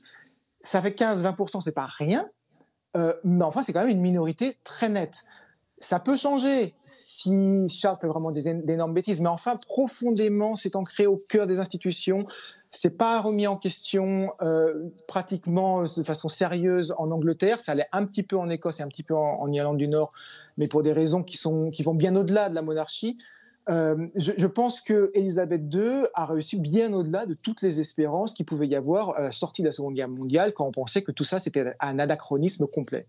ça 0.62 0.82
fait 0.82 0.98
15-20%, 0.98 1.62
c'est 1.62 1.72
pas 1.72 1.86
rien, 1.86 2.30
euh, 2.98 3.14
mais 3.24 3.44
enfin, 3.44 3.64
c'est 3.64 3.74
quand 3.74 3.82
même 3.82 3.90
une 3.90 4.02
minorité 4.02 4.58
très 4.64 4.90
nette. 4.90 5.26
Ça 5.82 6.02
peut 6.02 6.18
changer 6.18 6.76
si 6.84 7.70
Charles 7.70 8.00
fait 8.02 8.08
vraiment 8.08 8.32
d'énormes 8.32 8.94
bêtises, 8.94 9.22
mais 9.22 9.30
enfin, 9.30 9.56
profondément, 9.56 10.58
c'est 10.58 10.76
ancré 10.76 11.06
au 11.06 11.16
cœur 11.16 11.48
des 11.48 11.60
institutions. 11.60 12.28
C'est 12.70 12.98
pas 12.98 13.22
remis 13.22 13.48
en 13.48 13.56
question 13.56 14.34
euh, 14.42 14.90
pratiquement 15.08 15.84
de 15.84 16.04
façon 16.04 16.28
sérieuse 16.28 16.94
en 16.98 17.12
Angleterre. 17.12 17.62
Ça 17.62 17.72
allait 17.72 17.88
un 17.94 18.06
petit 18.06 18.24
peu 18.24 18.38
en 18.38 18.50
Écosse 18.50 18.82
et 18.82 18.84
un 18.84 18.90
petit 18.90 19.04
peu 19.04 19.16
en, 19.16 19.40
en 19.40 19.50
Irlande 19.54 19.78
du 19.78 19.88
Nord, 19.88 20.12
mais 20.58 20.68
pour 20.68 20.84
des 20.84 20.92
raisons 20.92 21.24
qui, 21.24 21.38
sont, 21.38 21.70
qui 21.70 21.82
vont 21.82 21.96
bien 21.96 22.14
au-delà 22.18 22.50
de 22.50 22.56
la 22.56 22.62
monarchie. 22.62 23.18
Euh, 23.70 24.08
je, 24.16 24.48
pense 24.48 24.82
que 24.82 25.12
Elisabeth 25.14 25.62
II 25.72 26.06
a 26.16 26.26
réussi 26.26 26.58
bien 26.58 26.92
au-delà 26.92 27.28
de 27.28 27.36
toutes 27.36 27.62
les 27.62 27.80
espérances 27.80 28.34
qu'il 28.34 28.46
pouvait 28.46 28.68
y 28.68 28.76
avoir 28.76 29.16
à 29.16 29.22
la 29.22 29.32
sortie 29.32 29.62
de 29.62 29.68
la 29.68 29.74
Seconde 29.74 29.94
Guerre 29.94 30.10
mondiale, 30.10 30.54
quand 30.54 30.66
on 30.66 30.72
pensait 30.72 31.04
que 31.04 31.12
tout 31.12 31.24
ça 31.24 31.40
c'était 31.40 31.74
un 31.80 32.00
anachronisme 32.00 32.66
complet. 32.66 33.06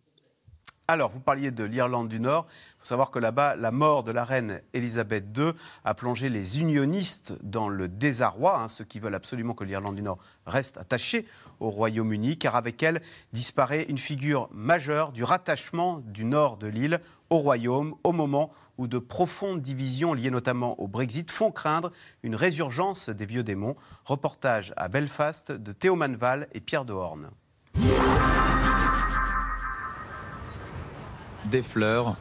Alors, 0.92 1.08
vous 1.08 1.20
parliez 1.20 1.52
de 1.52 1.62
l'Irlande 1.62 2.08
du 2.08 2.18
Nord. 2.18 2.48
Il 2.50 2.80
faut 2.80 2.86
savoir 2.86 3.12
que 3.12 3.20
là-bas, 3.20 3.54
la 3.54 3.70
mort 3.70 4.02
de 4.02 4.10
la 4.10 4.24
reine 4.24 4.60
Elisabeth 4.72 5.26
II 5.38 5.52
a 5.84 5.94
plongé 5.94 6.28
les 6.28 6.58
unionistes 6.58 7.34
dans 7.44 7.68
le 7.68 7.86
désarroi, 7.86 8.60
hein, 8.60 8.66
ceux 8.66 8.84
qui 8.84 8.98
veulent 8.98 9.14
absolument 9.14 9.54
que 9.54 9.62
l'Irlande 9.62 9.94
du 9.94 10.02
Nord 10.02 10.18
reste 10.46 10.78
attachée 10.78 11.28
au 11.60 11.70
Royaume-Uni, 11.70 12.38
car 12.38 12.56
avec 12.56 12.82
elle 12.82 13.02
disparaît 13.32 13.84
une 13.84 13.98
figure 13.98 14.48
majeure 14.50 15.12
du 15.12 15.22
rattachement 15.22 16.02
du 16.06 16.24
nord 16.24 16.56
de 16.56 16.66
l'île 16.66 17.00
au 17.28 17.38
Royaume, 17.38 17.94
au 18.02 18.10
moment 18.10 18.50
où 18.76 18.88
de 18.88 18.98
profondes 18.98 19.62
divisions 19.62 20.12
liées 20.12 20.32
notamment 20.32 20.80
au 20.80 20.88
Brexit 20.88 21.30
font 21.30 21.52
craindre 21.52 21.92
une 22.24 22.34
résurgence 22.34 23.10
des 23.10 23.26
vieux 23.26 23.44
démons. 23.44 23.76
Reportage 24.06 24.74
à 24.76 24.88
Belfast 24.88 25.52
de 25.52 25.70
Théo 25.70 25.94
Manval 25.94 26.48
et 26.52 26.58
Pierre 26.58 26.84
Dehorne. 26.84 27.30
Des 31.50 31.62
fleurs 31.62 32.16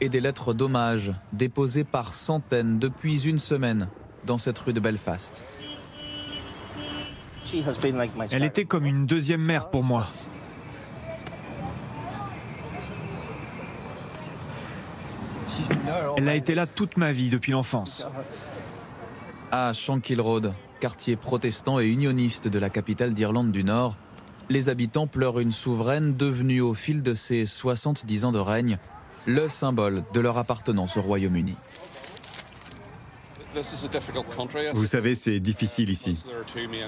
et 0.00 0.08
des 0.08 0.20
lettres 0.20 0.54
d'hommage 0.54 1.12
déposées 1.32 1.84
par 1.84 2.14
centaines 2.14 2.78
depuis 2.78 3.26
une 3.26 3.38
semaine 3.38 3.88
dans 4.24 4.38
cette 4.38 4.58
rue 4.58 4.72
de 4.72 4.80
Belfast. 4.80 5.44
Elle 8.30 8.44
était 8.44 8.64
comme 8.64 8.86
une 8.86 9.06
deuxième 9.06 9.42
mère 9.42 9.70
pour 9.70 9.82
moi. 9.82 10.06
Elle 16.16 16.28
a 16.28 16.34
été 16.34 16.54
là 16.54 16.66
toute 16.66 16.96
ma 16.96 17.10
vie 17.10 17.30
depuis 17.30 17.52
l'enfance. 17.52 18.06
À 19.50 19.72
Shankill 19.72 20.20
Road, 20.20 20.54
quartier 20.78 21.16
protestant 21.16 21.80
et 21.80 21.86
unioniste 21.86 22.46
de 22.46 22.58
la 22.60 22.70
capitale 22.70 23.14
d'Irlande 23.14 23.50
du 23.50 23.64
Nord, 23.64 23.96
les 24.50 24.68
habitants 24.68 25.06
pleurent 25.06 25.38
une 25.38 25.52
souveraine 25.52 26.14
devenue 26.16 26.60
au 26.60 26.74
fil 26.74 27.02
de 27.02 27.14
ses 27.14 27.46
70 27.46 28.24
ans 28.26 28.32
de 28.32 28.38
règne 28.38 28.78
le 29.26 29.48
symbole 29.48 30.02
de 30.12 30.20
leur 30.20 30.36
appartenance 30.38 30.96
au 30.96 31.02
Royaume-Uni. 31.02 31.56
Vous 34.74 34.86
savez, 34.86 35.14
c'est 35.14 35.40
difficile 35.40 35.90
ici, 35.90 36.24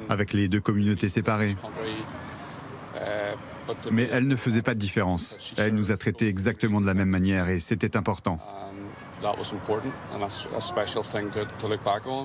avec 0.09 0.33
les 0.33 0.49
deux 0.49 0.61
communautés 0.61 1.09
séparées. 1.09 1.57
Mais 3.91 4.09
elle 4.13 4.27
ne 4.27 4.37
faisait 4.37 4.63
pas 4.63 4.75
de 4.75 4.81
différence. 4.81 5.55
Elle 5.57 5.75
nous 5.75 5.93
a 5.93 5.97
traités 5.97 6.29
exactement 6.29 6.81
de 6.81 6.87
la 6.87 6.95
même 6.95 7.09
manière 7.09 7.49
et 7.49 7.59
c'était 7.59 7.97
important. 7.97 8.39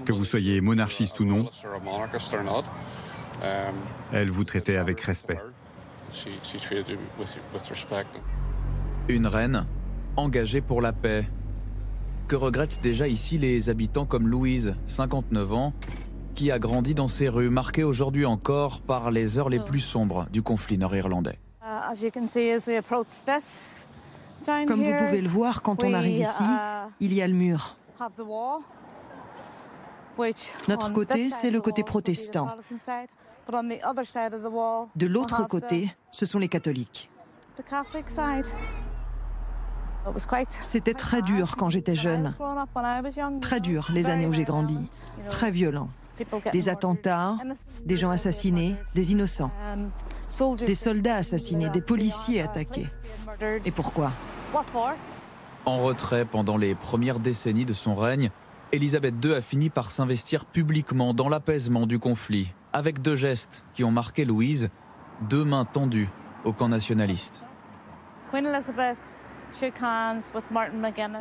Que 0.06 0.14
vous 0.14 0.26
soyez 0.26 0.62
monarchiste 0.62 1.20
ou 1.20 1.26
non, 1.26 1.50
elle 4.12 4.30
vous 4.30 4.44
traitait 4.44 4.78
avec 4.78 5.02
respect. 5.02 5.40
Une 9.10 9.28
reine 9.28 9.66
engagée 10.16 10.62
pour 10.62 10.82
la 10.82 10.94
paix. 10.94 11.26
Que 12.28 12.36
regrettent 12.36 12.82
déjà 12.82 13.08
ici 13.08 13.38
les 13.38 13.70
habitants 13.70 14.06
comme 14.06 14.28
Louise, 14.28 14.76
59 14.86 15.54
ans, 15.54 15.74
qui 16.36 16.52
a 16.52 16.60
grandi 16.60 16.94
dans 16.94 17.08
ces 17.08 17.30
rues 17.30 17.50
marquées 17.50 17.84
aujourd'hui 17.84 18.26
encore 18.26 18.82
par 18.82 19.12
les 19.12 19.38
heures 19.38 19.50
les 19.50 19.60
plus 19.60 19.80
sombres 19.80 20.28
du 20.32 20.42
conflit 20.42 20.78
nord-irlandais. 20.78 21.40
Comme 24.46 24.84
vous 24.84 24.94
pouvez 24.94 25.22
le 25.22 25.30
voir, 25.30 25.62
quand 25.62 25.84
on 25.84 25.94
arrive 25.94 26.20
ici, 26.20 26.44
il 27.00 27.14
y 27.14 27.22
a 27.22 27.28
le 27.28 27.34
mur. 27.34 27.78
Notre 30.68 30.92
côté, 30.92 31.30
c'est 31.30 31.50
le 31.50 31.62
côté 31.62 31.84
protestant. 31.84 32.50
De 33.50 35.06
l'autre 35.08 35.48
côté, 35.48 35.96
ce 36.12 36.26
sont 36.26 36.40
les 36.40 36.48
catholiques. 36.48 37.10
C'était 40.62 40.94
très 40.94 41.22
dur 41.22 41.56
quand 41.58 41.70
j'étais 41.70 41.96
jeune. 41.96 42.34
Très 43.42 43.60
dur 43.60 43.88
les 43.94 44.10
années 44.10 44.28
où 44.28 44.34
j'ai 44.34 44.44
grandi. 44.44 44.90
Très 45.30 45.52
violent. 45.52 45.90
Des 46.52 46.70
attentats, 46.70 47.38
des 47.86 47.96
gens 47.96 48.10
assassinés, 48.10 48.76
des 48.96 49.12
innocents. 49.12 49.52
Des 50.66 50.76
soldats 50.76 51.16
assassinés, 51.16 51.70
des 51.70 51.82
policiers 51.82 52.42
attaqués. 52.42 52.88
Et 53.66 53.72
pourquoi? 53.72 54.12
En 55.66 55.80
retrait 55.80 56.26
pendant 56.26 56.58
les 56.58 56.76
premières 56.76 57.20
décennies 57.20 57.66
de 57.66 57.74
son 57.74 57.96
règne, 57.96 58.32
Elisabeth 58.74 59.16
II 59.24 59.34
a 59.34 59.42
fini 59.42 59.70
par 59.70 59.92
s'investir 59.92 60.46
publiquement 60.46 61.14
dans 61.14 61.30
l'apaisement 61.30 61.88
du 61.88 62.00
conflit, 62.00 62.54
avec 62.74 63.02
deux 63.02 63.16
gestes 63.16 63.64
qui 63.74 63.86
ont 63.86 63.92
marqué 63.92 64.26
Louise, 64.26 64.70
deux 65.30 65.46
mains 65.46 65.64
tendues 65.64 66.10
au 66.44 66.52
camp 66.52 66.68
nationaliste. 66.68 67.44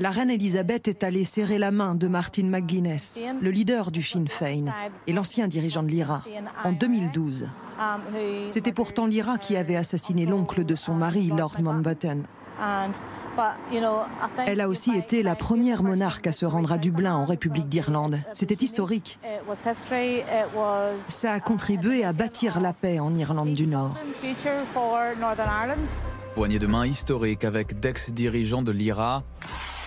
La 0.00 0.10
reine 0.10 0.30
Elisabeth 0.30 0.88
est 0.88 1.04
allée 1.04 1.22
serrer 1.22 1.58
la 1.58 1.70
main 1.70 1.94
de 1.94 2.08
Martin 2.08 2.46
McGuinness, 2.46 3.20
le 3.40 3.50
leader 3.50 3.92
du 3.92 4.02
Sinn 4.02 4.26
Féin 4.26 4.64
et 5.06 5.12
l'ancien 5.12 5.46
dirigeant 5.46 5.84
de 5.84 5.88
l'IRA, 5.88 6.24
en 6.64 6.72
2012. 6.72 7.48
C'était 8.48 8.72
pourtant 8.72 9.06
l'IRA 9.06 9.38
qui 9.38 9.56
avait 9.56 9.76
assassiné 9.76 10.26
l'oncle 10.26 10.64
de 10.64 10.74
son 10.74 10.94
mari, 10.94 11.28
Lord 11.28 11.60
Mountbatten. 11.62 12.24
Elle 14.46 14.60
a 14.60 14.68
aussi 14.68 14.96
été 14.96 15.22
la 15.22 15.34
première 15.34 15.82
monarque 15.82 16.26
à 16.26 16.32
se 16.32 16.46
rendre 16.46 16.72
à 16.72 16.78
Dublin, 16.78 17.14
en 17.14 17.24
République 17.24 17.68
d'Irlande. 17.68 18.20
C'était 18.32 18.64
historique. 18.64 19.18
Ça 21.08 21.32
a 21.32 21.40
contribué 21.40 22.04
à 22.04 22.12
bâtir 22.12 22.60
la 22.60 22.72
paix 22.72 22.98
en 22.98 23.14
Irlande 23.14 23.52
du 23.52 23.66
Nord. 23.66 23.94
Poignée 26.34 26.58
de 26.58 26.66
main 26.66 26.86
historique 26.86 27.44
avec 27.44 27.80
d'ex-dirigeants 27.80 28.62
de 28.62 28.72
l'IRA. 28.72 29.22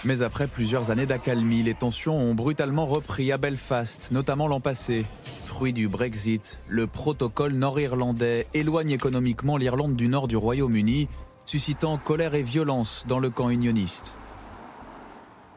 Mais 0.05 0.21
après 0.21 0.47
plusieurs 0.47 0.91
années 0.91 1.05
d'accalmie, 1.05 1.61
les 1.61 1.73
tensions 1.73 2.17
ont 2.17 2.33
brutalement 2.33 2.85
repris 2.85 3.33
à 3.33 3.37
Belfast, 3.37 4.11
notamment 4.11 4.47
l'an 4.47 4.61
passé. 4.61 5.05
Fruit 5.45 5.73
du 5.73 5.89
Brexit, 5.89 6.61
le 6.69 6.87
protocole 6.87 7.51
nord-irlandais 7.51 8.47
éloigne 8.53 8.91
économiquement 8.91 9.57
l'Irlande 9.57 9.97
du 9.97 10.07
Nord 10.07 10.29
du 10.29 10.37
Royaume-Uni, 10.37 11.09
suscitant 11.49 11.97
colère 11.97 12.35
et 12.35 12.43
violence 12.43 13.05
dans 13.07 13.17
le 13.17 13.31
camp 13.31 13.49
unioniste. 13.49 14.15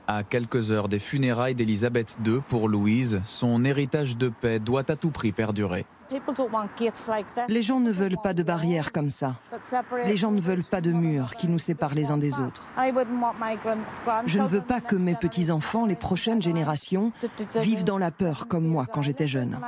À 0.07 0.23
quelques 0.23 0.71
heures 0.71 0.89
des 0.89 0.99
funérailles 0.99 1.55
d'Elisabeth 1.55 2.17
II 2.25 2.41
pour 2.49 2.71
Louise, 2.71 3.21
son 3.27 3.63
héritage 3.63 4.17
de 4.17 4.31
paix 4.31 4.59
doit 4.59 4.91
à 4.91 4.97
tout 4.97 5.11
prix 5.11 5.33
perdurer. 5.33 5.85
Les 7.49 7.61
gens 7.61 7.79
ne 7.79 7.93
veulent 7.93 8.17
pas 8.23 8.33
de 8.33 8.43
barrières 8.43 8.91
comme 8.91 9.11
ça. 9.11 9.37
Les 10.07 10.17
gens 10.17 10.31
ne 10.31 10.41
veulent 10.41 10.65
pas 10.65 10.81
de 10.81 10.93
murs 10.93 11.37
qui 11.37 11.47
nous 11.47 11.59
séparent 11.59 11.95
les 11.95 12.11
uns 12.11 12.19
des 12.19 12.41
autres. 12.41 12.67
Je 14.27 14.39
ne 14.39 14.47
veux 14.47 14.63
pas 14.63 14.81
que 14.81 14.97
mes 14.97 15.15
petits-enfants, 15.15 15.85
les 15.85 15.97
prochaines 15.97 16.41
générations, 16.41 17.13
vivent 17.57 17.85
dans 17.85 17.99
la 17.99 18.11
peur 18.11 18.49
comme 18.49 18.67
moi 18.67 18.87
quand 18.91 19.03
j'étais 19.03 19.27
jeune. 19.27 19.59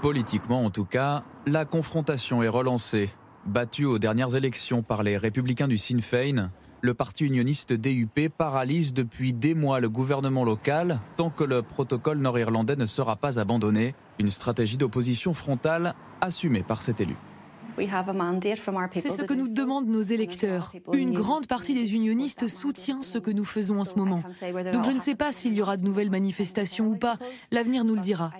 Politiquement 0.00 0.64
en 0.64 0.70
tout 0.70 0.84
cas, 0.84 1.22
la 1.46 1.64
confrontation 1.64 2.42
est 2.42 2.48
relancée. 2.48 3.10
Battu 3.46 3.86
aux 3.86 3.98
dernières 3.98 4.36
élections 4.36 4.82
par 4.82 5.02
les 5.02 5.16
républicains 5.16 5.66
du 5.66 5.76
Sinn 5.76 6.00
Féin, 6.00 6.52
le 6.80 6.94
parti 6.94 7.24
unioniste 7.24 7.72
DUP 7.72 8.28
paralyse 8.28 8.94
depuis 8.94 9.32
des 9.32 9.54
mois 9.54 9.80
le 9.80 9.88
gouvernement 9.88 10.44
local 10.44 11.00
tant 11.16 11.28
que 11.28 11.42
le 11.42 11.60
protocole 11.60 12.18
nord-irlandais 12.18 12.76
ne 12.76 12.86
sera 12.86 13.16
pas 13.16 13.40
abandonné, 13.40 13.96
une 14.20 14.30
stratégie 14.30 14.76
d'opposition 14.76 15.34
frontale 15.34 15.94
assumée 16.20 16.62
par 16.62 16.82
cet 16.82 17.00
élu. 17.00 17.16
C'est 18.94 19.10
ce 19.10 19.22
que 19.22 19.34
nous 19.34 19.48
demandent 19.48 19.88
nos 19.88 20.02
électeurs. 20.02 20.72
Une 20.92 21.12
grande 21.12 21.46
partie 21.46 21.74
des 21.74 21.94
unionistes 21.94 22.48
soutient 22.48 23.02
ce 23.02 23.18
que 23.18 23.30
nous 23.30 23.44
faisons 23.44 23.80
en 23.80 23.84
ce 23.84 23.94
moment. 23.94 24.22
Donc 24.72 24.84
je 24.84 24.90
ne 24.90 24.98
sais 24.98 25.14
pas 25.14 25.32
s'il 25.32 25.54
y 25.54 25.62
aura 25.62 25.76
de 25.76 25.84
nouvelles 25.84 26.10
manifestations 26.10 26.86
ou 26.86 26.96
pas. 26.96 27.18
L'avenir 27.50 27.84
nous 27.84 27.94
le 27.94 28.00
dira. 28.00 28.32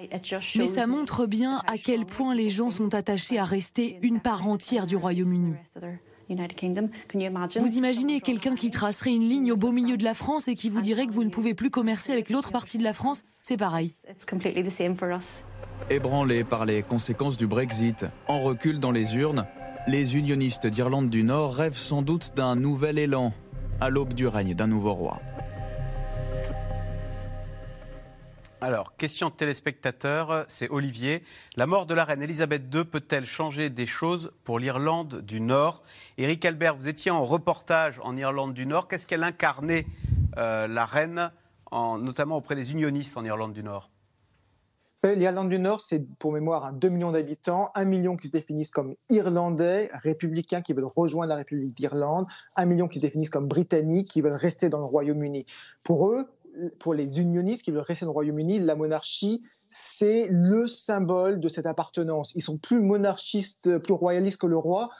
Mais 0.56 0.66
ça 0.66 0.86
montre 0.86 1.26
bien 1.26 1.62
à 1.66 1.78
quel 1.78 2.06
point 2.06 2.34
les 2.34 2.50
gens 2.50 2.70
sont 2.70 2.94
attachés 2.94 3.38
à 3.38 3.44
rester 3.44 3.98
une 4.02 4.20
part 4.20 4.48
entière 4.48 4.86
du 4.86 4.96
Royaume-Uni. 4.96 5.54
Vous 7.60 7.76
imaginez 7.76 8.20
quelqu'un 8.20 8.54
qui 8.54 8.70
tracerait 8.70 9.14
une 9.14 9.28
ligne 9.28 9.52
au 9.52 9.56
beau 9.56 9.72
milieu 9.72 9.96
de 9.96 10.04
la 10.04 10.14
France 10.14 10.48
et 10.48 10.54
qui 10.54 10.68
vous 10.68 10.80
dirait 10.80 11.06
que 11.06 11.12
vous 11.12 11.24
ne 11.24 11.30
pouvez 11.30 11.54
plus 11.54 11.70
commercer 11.70 12.12
avec 12.12 12.30
l'autre 12.30 12.52
partie 12.52 12.78
de 12.78 12.84
la 12.84 12.92
France? 12.92 13.22
C'est 13.42 13.56
pareil. 13.56 13.92
Ébranlés 15.90 16.44
par 16.44 16.64
les 16.64 16.82
conséquences 16.82 17.36
du 17.36 17.46
Brexit, 17.46 18.06
en 18.28 18.42
recul 18.42 18.78
dans 18.78 18.92
les 18.92 19.16
urnes, 19.16 19.46
les 19.88 20.16
unionistes 20.16 20.66
d'Irlande 20.66 21.10
du 21.10 21.24
Nord 21.24 21.54
rêvent 21.54 21.76
sans 21.76 22.02
doute 22.02 22.32
d'un 22.36 22.54
nouvel 22.54 22.98
élan 22.98 23.32
à 23.80 23.90
l'aube 23.90 24.12
du 24.12 24.28
règne 24.28 24.54
d'un 24.54 24.68
nouveau 24.68 24.94
roi. 24.94 25.20
Alors, 28.64 28.96
question 28.96 29.28
de 29.28 29.34
téléspectateur, 29.34 30.44
c'est 30.46 30.70
Olivier. 30.70 31.24
La 31.56 31.66
mort 31.66 31.84
de 31.84 31.94
la 31.94 32.04
reine 32.04 32.22
Elisabeth 32.22 32.72
II 32.72 32.84
peut-elle 32.84 33.26
changer 33.26 33.70
des 33.70 33.86
choses 33.86 34.30
pour 34.44 34.60
l'Irlande 34.60 35.20
du 35.22 35.40
Nord? 35.40 35.82
Éric 36.16 36.44
Albert, 36.44 36.76
vous 36.76 36.88
étiez 36.88 37.10
en 37.10 37.24
reportage 37.24 38.00
en 38.04 38.16
Irlande 38.16 38.54
du 38.54 38.64
Nord. 38.64 38.86
Qu'est-ce 38.86 39.08
qu'elle 39.08 39.24
incarnait, 39.24 39.84
euh, 40.36 40.68
la 40.68 40.86
reine, 40.86 41.32
notamment 41.72 42.36
auprès 42.36 42.54
des 42.54 42.70
unionistes 42.70 43.16
en 43.16 43.24
Irlande 43.24 43.52
du 43.52 43.64
Nord? 43.64 43.90
l'Irlande 45.02 45.48
du 45.48 45.58
Nord, 45.58 45.80
c'est 45.80 46.06
pour 46.18 46.30
mémoire 46.30 46.72
2 46.72 46.88
millions 46.88 47.10
d'habitants, 47.10 47.72
1 47.74 47.84
million 47.84 48.14
qui 48.14 48.28
se 48.28 48.32
définissent 48.32 48.70
comme 48.70 48.94
irlandais, 49.10 49.90
républicains 49.92 50.60
qui 50.60 50.74
veulent 50.74 50.84
rejoindre 50.84 51.30
la 51.30 51.34
République 51.34 51.76
d'Irlande, 51.76 52.26
1 52.54 52.66
million 52.66 52.86
qui 52.86 53.00
se 53.00 53.02
définissent 53.02 53.30
comme 53.30 53.48
britanniques 53.48 54.08
qui 54.08 54.20
veulent 54.20 54.32
rester 54.32 54.68
dans 54.68 54.78
le 54.78 54.84
Royaume-Uni. 54.84 55.46
Pour 55.84 56.12
eux, 56.12 56.28
pour 56.78 56.94
les 56.94 57.20
unionistes 57.20 57.64
qui 57.64 57.70
veulent 57.70 57.82
rester 57.82 58.06
dans 58.06 58.12
Royaume-Uni, 58.12 58.58
la 58.58 58.74
monarchie, 58.74 59.42
c'est 59.70 60.28
le 60.30 60.66
symbole 60.66 61.40
de 61.40 61.48
cette 61.48 61.66
appartenance. 61.66 62.32
Ils 62.34 62.42
sont 62.42 62.58
plus 62.58 62.80
monarchistes, 62.80 63.78
plus 63.78 63.94
royalistes 63.94 64.40
que 64.40 64.46
le 64.46 64.58
roi. 64.58 64.90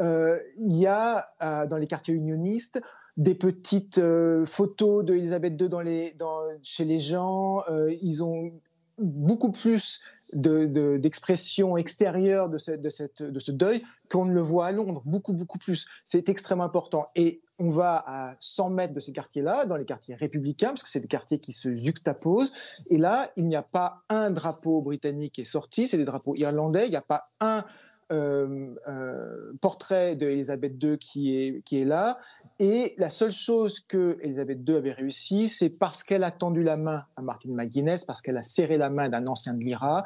Euh, 0.00 0.38
il 0.58 0.76
y 0.76 0.86
a 0.86 1.30
euh, 1.42 1.66
dans 1.66 1.76
les 1.76 1.86
quartiers 1.86 2.14
unionistes 2.14 2.80
des 3.16 3.34
petites 3.34 3.98
euh, 3.98 4.46
photos 4.46 5.04
d'Elisabeth 5.04 5.60
II 5.60 6.14
chez 6.62 6.84
les 6.84 7.00
gens. 7.00 7.64
ils 8.00 8.22
ont 8.22 8.52
beaucoup 8.98 9.50
plus 9.50 10.02
d'expression 10.32 11.74
de, 11.74 11.80
extérieure 11.80 12.48
de, 12.48 12.58
cette, 12.58 12.80
de, 12.80 12.90
cette, 12.90 13.22
de 13.22 13.40
ce 13.40 13.52
deuil 13.52 13.82
qu'on 14.10 14.24
ne 14.24 14.34
le 14.34 14.42
voit 14.42 14.66
à 14.66 14.72
Londres, 14.72 15.02
beaucoup, 15.04 15.32
beaucoup 15.32 15.58
plus. 15.58 15.86
C'est 16.04 16.28
extrêmement 16.28 16.64
important. 16.64 17.10
Et 17.16 17.40
on 17.58 17.70
va 17.70 18.04
à 18.06 18.36
100 18.40 18.70
mètres 18.70 18.94
de 18.94 19.00
ces 19.00 19.12
quartiers-là, 19.12 19.66
dans 19.66 19.76
les 19.76 19.84
quartiers 19.84 20.14
républicains, 20.14 20.68
parce 20.68 20.82
que 20.82 20.88
c'est 20.88 21.00
des 21.00 21.08
quartiers 21.08 21.38
qui 21.38 21.52
se 21.52 21.74
juxtaposent. 21.74 22.52
Et 22.90 22.98
là, 22.98 23.30
il 23.36 23.46
n'y 23.46 23.56
a 23.56 23.62
pas 23.62 24.02
un 24.08 24.30
drapeau 24.30 24.80
britannique 24.80 25.34
qui 25.34 25.40
est 25.40 25.46
sorti, 25.46 25.88
c'est 25.88 25.96
des 25.96 26.04
drapeaux 26.04 26.34
irlandais. 26.36 26.86
Il 26.86 26.90
n'y 26.90 26.96
a 26.96 27.02
pas 27.02 27.30
un 27.40 27.64
euh, 28.10 28.74
euh, 28.86 29.52
portrait 29.60 30.16
d'Elisabeth 30.16 30.82
II 30.82 30.98
qui 30.98 31.36
est, 31.36 31.62
qui 31.64 31.80
est 31.80 31.84
là. 31.84 32.18
Et 32.58 32.94
la 32.96 33.10
seule 33.10 33.32
chose 33.32 33.80
que 33.80 34.18
Elisabeth 34.22 34.60
II 34.66 34.76
avait 34.76 34.92
réussi, 34.92 35.48
c'est 35.48 35.78
parce 35.78 36.02
qu'elle 36.02 36.24
a 36.24 36.30
tendu 36.30 36.62
la 36.62 36.76
main 36.76 37.04
à 37.16 37.22
Martin 37.22 37.50
McGuinness, 37.50 38.04
parce 38.04 38.22
qu'elle 38.22 38.38
a 38.38 38.42
serré 38.42 38.78
la 38.78 38.88
main 38.88 39.08
d'un 39.08 39.26
ancien 39.26 39.54
de 39.54 39.60
l'IRA. 39.60 40.04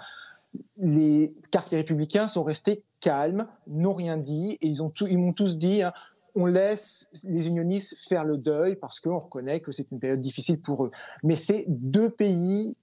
Les 0.79 1.33
quartiers 1.51 1.79
républicains 1.79 2.29
sont 2.29 2.43
restés 2.43 2.83
calmes, 3.01 3.47
n'ont 3.67 3.95
rien 3.95 4.17
dit, 4.17 4.59
et 4.61 4.67
ils, 4.67 4.83
ont 4.83 4.93
ils 5.01 5.19
m'ont 5.19 5.33
tous 5.33 5.59
dit 5.59 5.83
hein, 5.83 5.93
on 6.35 6.47
laisse 6.47 7.11
les 7.29 7.49
unionistes 7.49 7.97
faire 8.09 8.25
le 8.25 8.37
deuil 8.37 8.77
parce 8.77 9.01
qu'on 9.01 9.19
reconnaît 9.19 9.61
que 9.61 9.73
c'est 9.73 9.91
une 9.91 10.01
période 10.01 10.21
difficile 10.21 10.61
pour 10.61 10.85
eux. 10.85 10.91
Mais 11.23 11.37
c'est 11.37 11.65
deux 11.69 12.11
pays 12.11 12.77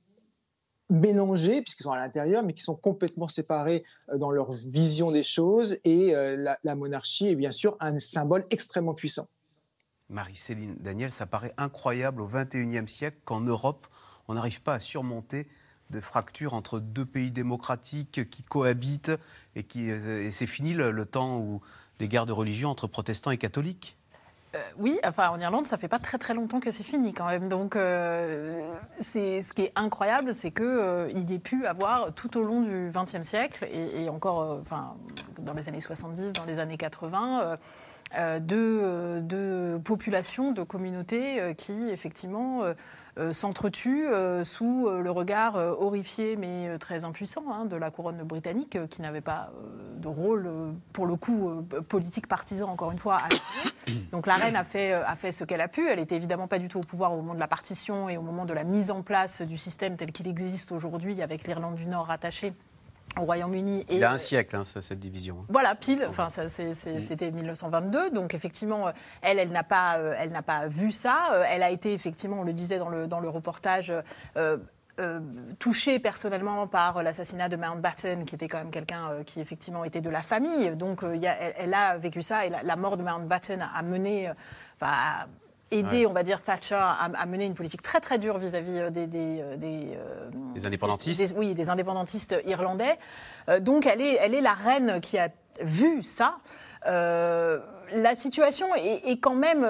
mélangés, 0.89 1.61
puisqu'ils 1.61 1.83
sont 1.83 1.91
à 1.91 1.99
l'intérieur, 1.99 2.43
mais 2.43 2.53
qui 2.53 2.63
sont 2.63 2.75
complètement 2.75 3.27
séparés 3.27 3.83
euh, 4.09 4.17
dans 4.17 4.31
leur 4.31 4.51
vision 4.51 5.11
des 5.11 5.23
choses. 5.23 5.77
Et 5.83 6.15
euh, 6.15 6.55
la, 6.63 6.75
monarchie 6.75 7.27
est 7.27 7.35
bien 7.35 7.51
sûr 7.51 7.77
un 7.79 7.99
symbole 7.99 8.45
extrêmement 8.49 8.93
puissant. 8.93 9.27
Marie-Céline 10.09 10.75
Daniel, 10.79 11.11
ça 11.11 11.27
paraît 11.27 11.53
incroyable 11.57 12.21
au 12.21 12.27
XXIe 12.27 12.87
siècle 12.87 13.17
qu'en 13.25 13.41
Europe, 13.41 13.87
on 14.27 14.33
n'arrive 14.33 14.61
pas 14.61 14.75
à 14.75 14.79
surmonter 14.79 15.47
de 15.91 15.99
fractures 15.99 16.53
entre 16.53 16.79
deux 16.79 17.05
pays 17.05 17.31
démocratiques 17.31 18.29
qui 18.29 18.43
cohabitent 18.43 19.11
et, 19.55 19.63
qui, 19.63 19.91
euh, 19.91 20.23
et 20.23 20.31
c'est 20.31 20.47
fini 20.47 20.73
le, 20.73 21.05
temps 21.05 21.39
où 21.39 21.61
les 21.99 22.07
guerres 22.07 22.25
de 22.25 22.31
religion 22.31 22.69
entre 22.69 22.87
protestants 22.87 23.31
et 23.31 23.37
catholiques 23.37 23.98
euh, 24.55 24.59
oui, 24.79 24.99
enfin 25.05 25.29
en 25.29 25.39
Irlande, 25.39 25.67
ça 25.67 25.77
fait 25.77 25.87
pas 25.87 25.99
très 25.99 26.17
très 26.17 26.33
longtemps 26.33 26.59
que 26.59 26.71
c'est 26.71 26.83
fini 26.83 27.13
quand 27.13 27.27
même. 27.27 27.49
Donc, 27.49 27.75
euh, 27.75 28.73
c'est 28.99 29.43
ce 29.43 29.53
qui 29.53 29.63
est 29.63 29.71
incroyable, 29.75 30.33
c'est 30.33 30.49
que 30.49 30.63
euh, 30.63 31.11
il 31.13 31.29
y 31.29 31.35
ait 31.35 31.39
pu 31.39 31.67
avoir 31.67 32.13
tout 32.13 32.35
au 32.35 32.43
long 32.43 32.61
du 32.61 32.91
XXe 32.91 33.21
siècle 33.21 33.67
et, 33.71 34.09
encore, 34.09 34.57
enfin 34.59 34.95
dans 35.39 35.53
les 35.53 35.69
années 35.69 35.81
70, 35.81 36.33
dans 36.33 36.45
les 36.45 36.59
années 36.59 36.77
80. 36.77 37.57
De, 38.39 39.19
de, 39.21 39.79
populations, 39.83 40.51
de 40.51 40.63
communautés 40.63 41.53
qui, 41.55 41.91
effectivement, 41.91 42.63
s'entretuent 43.31 44.07
euh, 44.07 44.43
sous 44.43 44.87
euh, 44.87 45.01
le 45.01 45.11
regard 45.11 45.55
horrifié 45.55 46.35
mais 46.35 46.77
très 46.79 47.05
impuissant 47.05 47.43
hein, 47.51 47.65
de 47.65 47.75
la 47.75 47.91
couronne 47.91 48.23
britannique 48.23 48.77
qui 48.89 49.01
n'avait 49.01 49.21
pas 49.21 49.51
de 49.97 50.07
rôle, 50.07 50.49
pour 50.93 51.05
le 51.05 51.15
coup, 51.15 51.51
politique 51.89 52.27
partisan, 52.27 52.69
encore 52.69 52.91
une 52.91 52.99
fois. 52.99 53.21
Donc 54.11 54.27
la 54.27 54.35
reine 54.35 54.55
a 54.55 54.63
fait, 54.63 54.93
a 54.93 55.15
fait 55.15 55.33
ce 55.33 55.43
qu'elle 55.43 55.59
a 55.59 55.67
pu. 55.67 55.87
Elle 55.87 55.99
n'était 55.99 56.15
évidemment 56.15 56.47
pas 56.47 56.59
du 56.59 56.69
tout 56.69 56.79
au 56.79 56.83
pouvoir 56.83 57.11
au 57.13 57.17
moment 57.17 57.33
de 57.33 57.39
la 57.39 57.49
partition 57.49 58.07
et 58.07 58.17
au 58.17 58.21
moment 58.21 58.45
de 58.45 58.53
la 58.53 58.63
mise 58.63 58.91
en 58.91 59.01
place 59.01 59.41
du 59.41 59.57
système 59.57 59.97
tel 59.97 60.11
qu'il 60.11 60.27
existe 60.27 60.71
aujourd'hui 60.71 61.21
avec 61.21 61.45
l'Irlande 61.45 61.75
du 61.75 61.87
Nord 61.87 62.07
rattachée 62.07 62.53
au 63.19 63.25
Royaume-Uni. 63.25 63.85
Il 63.89 63.97
y 63.97 64.03
a 64.03 64.11
un 64.11 64.17
siècle, 64.17 64.55
hein, 64.55 64.63
cette 64.63 64.99
division. 64.99 65.37
Hein. 65.41 65.45
Voilà, 65.49 65.75
pile. 65.75 66.05
Enfin, 66.07 66.27
c'était 66.29 67.31
1922. 67.31 68.11
Donc, 68.11 68.33
effectivement, 68.33 68.91
elle, 69.21 69.39
elle 69.39 69.51
n'a 69.51 69.63
pas, 69.63 69.97
euh, 69.97 70.15
elle 70.17 70.31
n'a 70.31 70.41
pas 70.41 70.67
vu 70.67 70.91
ça. 70.91 71.33
Euh, 71.33 71.43
elle 71.47 71.63
a 71.63 71.69
été, 71.69 71.93
effectivement, 71.93 72.39
on 72.39 72.43
le 72.43 72.53
disait 72.53 72.79
dans 72.79 72.89
le, 72.89 73.07
dans 73.07 73.19
le 73.19 73.29
reportage, 73.29 73.93
euh, 74.37 74.57
touchée 75.59 75.97
personnellement 75.99 76.67
par 76.67 77.01
l'assassinat 77.03 77.47
de 77.47 77.55
Mountbatten, 77.55 78.25
qui 78.25 78.35
était 78.35 78.49
quand 78.49 78.57
même 78.57 78.71
quelqu'un 78.71 79.23
qui 79.25 79.39
effectivement 79.39 79.85
était 79.85 80.01
de 80.01 80.09
la 80.09 80.21
famille. 80.21 80.75
Donc 80.75 81.05
y 81.15 81.25
a, 81.25 81.35
elle, 81.57 81.73
a 81.73 81.97
vécu 81.97 82.21
ça 82.21 82.45
et 82.45 82.49
la, 82.49 82.75
mort 82.75 82.97
de 82.97 83.03
Mountbatten 83.03 83.65
a 83.73 83.81
mené, 83.81 84.29
enfin, 84.75 85.25
aider, 85.71 86.05
on 86.05 86.13
va 86.13 86.23
dire, 86.23 86.41
Thatcher 86.41 86.79
à, 86.79 87.25
mener 87.25 87.45
une 87.45 87.53
politique 87.53 87.81
très 87.81 87.99
très 87.99 88.17
dure 88.17 88.37
vis-à-vis 88.37 88.79
euh, 88.79 88.89
des, 88.89 89.07
des, 89.07 89.41
euh, 89.41 89.55
euh, 89.61 90.29
des, 90.53 90.67
indépendantistes. 90.67 91.35
oui, 91.37 91.53
des 91.53 91.69
indépendantistes 91.69 92.35
irlandais. 92.45 92.97
donc 93.61 93.85
elle 93.85 94.01
est, 94.01 94.17
elle 94.19 94.33
est 94.33 94.41
la 94.41 94.53
reine 94.53 94.99
qui 95.01 95.17
a 95.17 95.29
vu 95.61 96.03
ça. 96.03 96.37
La 97.93 98.15
situation 98.15 98.67
est, 98.75 99.19
quand 99.19 99.35
même. 99.35 99.65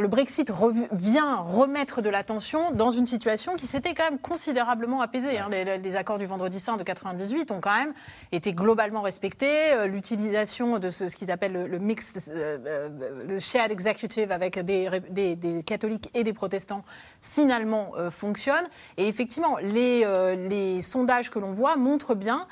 le 0.00 0.06
Brexit 0.08 0.52
vient 0.92 1.36
remettre 1.36 2.02
de 2.02 2.08
l'attention 2.08 2.70
dans 2.72 2.90
une 2.90 3.06
situation 3.06 3.56
qui 3.56 3.66
s'était 3.66 3.94
quand 3.94 4.04
même 4.04 4.18
considérablement 4.18 5.00
apaisée. 5.00 5.38
Hein. 5.38 5.48
Les, 5.50 5.96
accords 5.96 6.18
du 6.18 6.26
vendredi 6.26 6.60
saint 6.60 6.76
de 6.76 6.82
98 6.82 7.50
ont 7.50 7.60
quand 7.60 7.76
même 7.76 7.94
été 8.32 8.52
globalement 8.52 9.02
respectés. 9.02 9.72
Euh, 9.72 9.86
l'utilisation 9.86 10.78
de 10.78 10.90
ce, 10.90 11.04
qu'ils 11.04 11.30
appellent 11.30 11.52
le, 11.52 11.66
le 11.66 11.78
mixed, 11.78 12.30
euh, 12.30 12.58
euh, 12.66 13.24
le 13.26 13.40
shared 13.40 13.70
executive 13.70 14.30
avec 14.30 14.58
des, 14.58 15.62
catholiques 15.66 16.10
et 16.14 16.24
des 16.24 16.32
protestants 16.32 16.84
finalement 17.20 17.92
fonctionne. 18.10 18.64
Et 18.96 19.08
effectivement, 19.08 19.56
les 19.58 20.82
sondages 20.82 21.30
que 21.30 21.38
l'on 21.38 21.52
voit 21.52 21.76
montrent 21.76 22.14
bien 22.14 22.46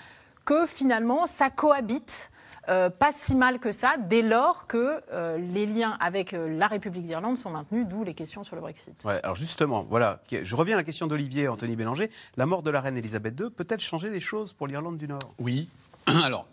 que 0.45 0.67
finalement 0.67 1.27
ça 1.27 1.51
cohabite 1.51 2.31
euh, 2.69 2.91
pas 2.91 3.13
si 3.13 3.35
mal 3.35 3.59
que 3.59 3.73
ça, 3.73 3.97
dès 3.99 4.23
lors 4.23 4.67
que 4.67 5.01
euh, 5.13 5.39
les 5.39 5.67
liens 5.67 5.97
avec 6.01 6.35
euh, 6.35 6.49
la 6.49 6.67
République 6.67 7.07
d'Irlande 7.07 7.37
sont 7.37 7.51
maintenus, 7.51 7.87
d'où 7.89 8.05
les 8.05 8.15
questions 8.15 8.45
sur 8.45 8.57
le 8.57 8.63
Brexit. 8.63 9.05
Ouais, 9.05 9.21
alors 9.23 9.37
justement, 9.37 9.87
voilà, 9.89 10.23
je 10.31 10.57
reviens 10.57 10.75
à 10.75 10.79
la 10.79 10.85
question 10.85 11.07
d'Olivier 11.07 11.49
Anthony 11.49 11.77
Bélanger. 11.77 12.11
La 12.37 12.47
mort 12.47 12.63
de 12.63 12.71
la 12.71 12.81
reine 12.81 12.97
Elisabeth 12.97 13.39
II 13.39 13.51
peut-elle 13.51 13.81
changer 13.81 14.11
les 14.11 14.21
choses 14.21 14.53
pour 14.53 14.67
l'Irlande 14.67 14.99
du 14.99 15.07
Nord? 15.07 15.35
Oui. 15.39 15.69
Alors, 16.07 16.47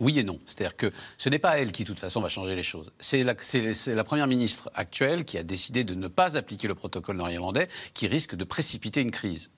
oui 0.00 0.18
et 0.18 0.24
non. 0.24 0.40
C'est-à-dire 0.46 0.76
que 0.76 0.92
ce 1.18 1.28
n'est 1.28 1.38
pas 1.38 1.58
elle 1.58 1.72
qui, 1.72 1.84
de 1.84 1.88
toute 1.88 2.00
façon, 2.00 2.20
va 2.20 2.28
changer 2.28 2.56
les 2.56 2.62
choses. 2.62 2.92
C'est 2.98 3.22
la, 3.22 3.34
la, 3.86 4.04
première 4.04 4.26
ministre 4.26 4.70
actuelle 4.74 5.24
qui 5.24 5.38
a 5.38 5.42
décidé 5.42 5.84
de 5.84 5.94
ne 5.94 6.08
pas 6.08 6.36
appliquer 6.36 6.66
le 6.66 6.74
protocole 6.74 7.16
nord-irlandais 7.16 7.68
qui 7.92 8.06
risque 8.08 8.34
de 8.34 8.44
précipiter 8.44 9.00
une 9.00 9.12
crise. 9.12 9.50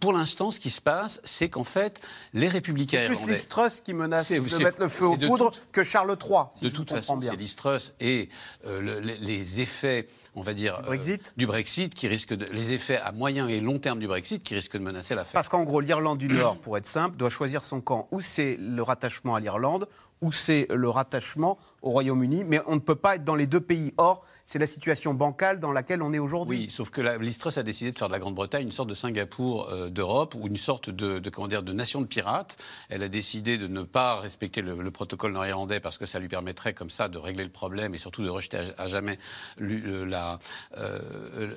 Pour 0.00 0.12
l'instant, 0.12 0.50
ce 0.50 0.60
qui 0.60 0.70
se 0.70 0.80
passe, 0.80 1.20
c'est 1.24 1.48
qu'en 1.48 1.64
fait, 1.64 2.00
les 2.34 2.48
républicains 2.48 3.08
C'est 3.08 3.24
plus 3.24 3.32
les 3.32 3.48
Truss 3.48 3.80
qui 3.80 3.94
menacent 3.94 4.30
de 4.30 4.62
mettre 4.62 4.80
le 4.80 4.88
feu 4.88 5.06
aux 5.06 5.16
poudres 5.16 5.52
que 5.70 5.82
Charles 5.82 6.16
III. 6.20 6.44
de 6.62 6.68
toute 6.68 6.90
façon, 6.90 7.20
c'est 7.20 7.36
les 7.36 7.48
Truss 7.48 7.94
et 8.00 8.28
euh, 8.66 9.00
les 9.00 9.60
effets, 9.60 10.08
on 10.34 10.42
va 10.42 10.54
dire, 10.54 10.78
du 10.80 10.86
Brexit, 10.86 11.22
euh, 11.22 11.30
du 11.36 11.46
Brexit 11.46 11.94
qui 11.94 12.08
risquent 12.08 12.34
de, 12.34 12.46
les 12.46 12.72
effets 12.72 12.98
à 12.98 13.12
moyen 13.12 13.48
et 13.48 13.60
long 13.60 13.78
terme 13.78 13.98
du 13.98 14.06
Brexit 14.06 14.42
qui 14.42 14.54
risquent 14.54 14.76
de 14.76 14.82
menacer 14.82 15.14
l'affaire. 15.14 15.34
Parce 15.34 15.48
qu'en 15.48 15.64
gros, 15.64 15.80
l'Irlande 15.80 16.18
du 16.18 16.28
Nord, 16.28 16.58
pour 16.58 16.76
être 16.76 16.86
simple, 16.86 17.16
doit 17.16 17.30
choisir 17.30 17.62
son 17.62 17.80
camp. 17.80 18.08
Ou 18.10 18.20
c'est 18.20 18.56
le 18.60 18.82
rattachement 18.82 19.34
à 19.34 19.40
l'Irlande, 19.40 19.88
ou 20.20 20.32
c'est 20.32 20.66
le 20.70 20.88
rattachement 20.88 21.58
au 21.82 21.90
Royaume-Uni. 21.90 22.44
Mais 22.44 22.60
on 22.66 22.74
ne 22.74 22.80
peut 22.80 22.94
pas 22.94 23.16
être 23.16 23.24
dans 23.24 23.36
les 23.36 23.46
deux 23.46 23.60
pays. 23.60 23.94
Or, 23.96 24.24
c'est 24.44 24.58
la 24.58 24.66
situation 24.66 25.14
bancale 25.14 25.60
dans 25.60 25.72
laquelle 25.72 26.02
on 26.02 26.12
est 26.12 26.18
aujourd'hui. 26.18 26.58
Oui, 26.58 26.70
sauf 26.70 26.90
que 26.90 27.00
la, 27.00 27.12
a 27.12 27.62
décidé 27.62 27.92
de 27.92 27.98
faire 27.98 28.08
de 28.08 28.12
la 28.12 28.18
Grande-Bretagne 28.18 28.64
une 28.64 28.72
sorte 28.72 28.88
de 28.88 28.94
Singapour 28.94 29.68
euh, 29.70 29.88
d'Europe 29.88 30.34
ou 30.34 30.46
une 30.46 30.56
sorte 30.56 30.90
de, 30.90 31.18
de, 31.18 31.30
comment 31.30 31.48
dire, 31.48 31.62
de 31.62 31.72
nation 31.72 32.00
de 32.00 32.06
pirates. 32.06 32.56
Elle 32.88 33.02
a 33.02 33.08
décidé 33.08 33.58
de 33.58 33.66
ne 33.66 33.82
pas 33.82 34.20
respecter 34.20 34.62
le, 34.62 34.90
protocole 34.90 35.32
nord-irlandais 35.32 35.80
parce 35.80 35.96
que 35.96 36.06
ça 36.06 36.18
lui 36.18 36.28
permettrait 36.28 36.74
comme 36.74 36.90
ça 36.90 37.08
de 37.08 37.18
régler 37.18 37.44
le 37.44 37.50
problème 37.50 37.94
et 37.94 37.98
surtout 37.98 38.22
de 38.22 38.28
rejeter 38.28 38.58
à, 38.76 38.86
jamais 38.86 39.18
euh, 39.60 40.36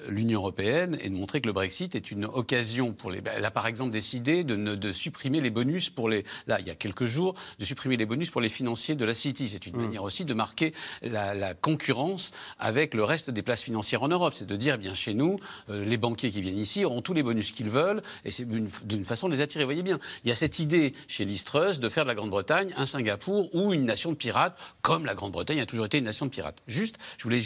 l'Union 0.07 0.39
européenne 0.39 0.97
et 1.01 1.09
de 1.09 1.15
montrer 1.15 1.41
que 1.41 1.47
le 1.47 1.53
Brexit 1.53 1.95
est 1.95 2.11
une 2.11 2.25
occasion 2.25 2.93
pour 2.93 3.11
les. 3.11 3.21
Elle 3.35 3.45
a 3.45 3.51
par 3.51 3.67
exemple 3.67 3.91
décidé 3.91 4.43
de, 4.43 4.55
de 4.55 4.91
supprimer 4.91 5.41
les 5.41 5.49
bonus 5.49 5.89
pour 5.89 6.07
les. 6.07 6.23
Là, 6.47 6.59
il 6.59 6.67
y 6.67 6.71
a 6.71 6.75
quelques 6.75 7.05
jours, 7.05 7.35
de 7.59 7.65
supprimer 7.65 7.97
les 7.97 8.05
bonus 8.05 8.31
pour 8.31 8.41
les 8.41 8.49
financiers 8.49 8.95
de 8.95 9.05
la 9.05 9.15
City. 9.15 9.49
C'est 9.49 9.65
une 9.67 9.75
mmh. 9.75 9.81
manière 9.81 10.03
aussi 10.03 10.23
de 10.25 10.33
marquer 10.33 10.73
la, 11.01 11.33
la 11.33 11.53
concurrence 11.53 12.31
avec 12.59 12.74
avec 12.77 12.93
le 12.93 13.03
reste 13.03 13.29
des 13.29 13.41
places 13.41 13.63
financières 13.63 14.03
en 14.03 14.07
Europe. 14.07 14.33
C'est 14.35 14.45
de 14.45 14.55
dire, 14.55 14.75
eh 14.75 14.77
bien 14.77 14.93
chez 14.93 15.13
nous, 15.13 15.37
euh, 15.69 15.83
les 15.83 15.97
banquiers 15.97 16.31
qui 16.31 16.41
viennent 16.41 16.57
ici 16.57 16.85
auront 16.85 17.01
tous 17.01 17.13
les 17.13 17.23
bonus 17.23 17.51
qu'ils 17.51 17.69
veulent, 17.69 18.01
et 18.23 18.31
c'est 18.31 18.47
d'une 18.47 19.05
façon 19.05 19.27
de 19.27 19.33
les 19.33 19.41
attirer. 19.41 19.63
Vous 19.63 19.69
voyez 19.69 19.83
bien, 19.83 19.99
il 20.23 20.29
y 20.29 20.31
a 20.31 20.35
cette 20.35 20.59
idée 20.59 20.93
chez 21.07 21.25
Listrus 21.25 21.79
de 21.79 21.89
faire 21.89 22.03
de 22.03 22.09
la 22.09 22.15
Grande-Bretagne 22.15 22.73
un 22.77 22.85
Singapour 22.85 23.53
ou 23.53 23.73
une 23.73 23.85
nation 23.85 24.11
de 24.11 24.15
pirates, 24.15 24.57
comme 24.81 25.05
la 25.05 25.15
Grande-Bretagne 25.15 25.59
a 25.59 25.65
toujours 25.65 25.85
été 25.85 25.97
une 25.97 26.05
nation 26.05 26.25
de 26.25 26.31
pirates. 26.31 26.61
Juste, 26.67 26.97
je 27.17 27.23
voulais 27.23 27.41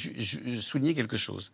souligner 0.59 0.93
quelque 0.93 1.17
chose. 1.17 1.51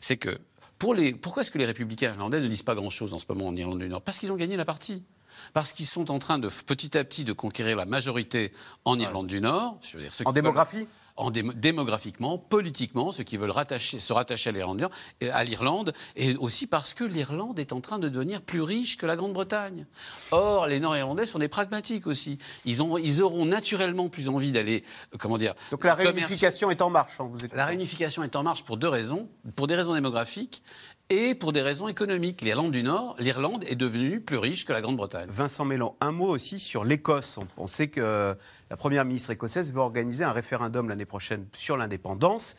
C'est 0.00 0.16
que 0.16 0.38
pour 0.78 0.94
les, 0.94 1.12
pourquoi 1.12 1.42
est-ce 1.42 1.50
que 1.50 1.58
les 1.58 1.66
républicains 1.66 2.12
irlandais 2.12 2.40
ne 2.40 2.46
disent 2.46 2.62
pas 2.62 2.74
grand-chose 2.74 3.12
en 3.12 3.18
ce 3.18 3.26
moment 3.28 3.48
en 3.48 3.56
Irlande 3.56 3.80
du 3.80 3.88
Nord? 3.88 4.02
Parce 4.02 4.18
qu'ils 4.18 4.30
ont 4.32 4.36
gagné 4.36 4.56
la 4.56 4.64
partie 4.64 5.04
parce 5.52 5.72
qu'ils 5.72 5.86
sont 5.86 6.10
en 6.10 6.18
train 6.18 6.38
de 6.38 6.48
petit 6.48 6.96
à 6.98 7.04
petit 7.04 7.24
de 7.24 7.32
conquérir 7.32 7.76
la 7.76 7.86
majorité 7.86 8.52
en 8.84 8.98
Irlande 8.98 9.26
du 9.28 9.40
Nord. 9.40 9.78
Je 9.82 9.96
veux 9.96 10.02
dire, 10.02 10.12
en 10.24 10.32
démographie? 10.32 10.86
En 11.18 11.30
démographiquement, 11.30 12.38
politiquement, 12.38 13.10
ceux 13.12 13.24
qui 13.24 13.36
veulent 13.36 13.52
se 13.78 14.12
rattacher 14.12 14.50
à 14.50 15.44
l'Irlande, 15.44 15.92
et 16.16 16.36
aussi 16.36 16.66
parce 16.66 16.94
que 16.94 17.04
l'Irlande 17.04 17.58
est 17.58 17.72
en 17.72 17.80
train 17.80 17.98
de 17.98 18.08
devenir 18.08 18.40
plus 18.40 18.62
riche 18.62 18.96
que 18.96 19.04
la 19.04 19.16
Grande-Bretagne. 19.16 19.86
Or, 20.30 20.68
les 20.68 20.78
Nord-Irlandais 20.78 21.26
sont 21.26 21.40
des 21.40 21.48
pragmatiques 21.48 22.06
aussi. 22.06 22.38
Ils, 22.64 22.80
auront 22.80 23.44
naturellement 23.44 24.08
plus 24.08 24.28
envie 24.28 24.52
d'aller, 24.52 24.84
euh, 25.12 25.16
comment 25.18 25.38
dire... 25.38 25.54
Donc 25.72 25.84
la 25.84 25.94
réunification 25.94 26.70
est 26.70 26.80
en 26.82 26.90
marche, 26.90 27.20
hein, 27.20 27.28
vous 27.28 27.38
La 27.52 27.66
réunification 27.66 28.22
est 28.22 28.36
en 28.36 28.44
marche 28.44 28.62
pour 28.62 28.76
deux 28.76 28.88
raisons. 28.88 29.28
Pour 29.56 29.66
des 29.66 29.74
raisons 29.74 29.94
démographiques 29.94 30.62
et 31.10 31.34
pour 31.34 31.52
des 31.52 31.62
raisons 31.62 31.88
économiques. 31.88 32.42
L'Irlande 32.42 32.72
du 32.72 32.82
Nord, 32.82 33.16
l'Irlande 33.18 33.64
est 33.66 33.76
devenue 33.76 34.20
plus 34.20 34.36
riche 34.36 34.64
que 34.66 34.72
la 34.72 34.80
Grande-Bretagne. 34.80 35.28
Vincent 35.30 35.64
Mélan, 35.64 35.96
un 36.00 36.12
mot 36.12 36.28
aussi 36.28 36.58
sur 36.58 36.84
l'Écosse. 36.84 37.38
On, 37.56 37.66
sait 37.66 37.88
que 37.88 38.36
la 38.70 38.76
première 38.76 39.04
ministre 39.04 39.30
écossaise 39.30 39.72
veut 39.72 39.80
organiser 39.80 40.24
un 40.24 40.32
référendum 40.32 40.88
l'année 40.88 41.06
prochaine 41.06 41.46
sur 41.52 41.76
l'indépendance. 41.76 42.56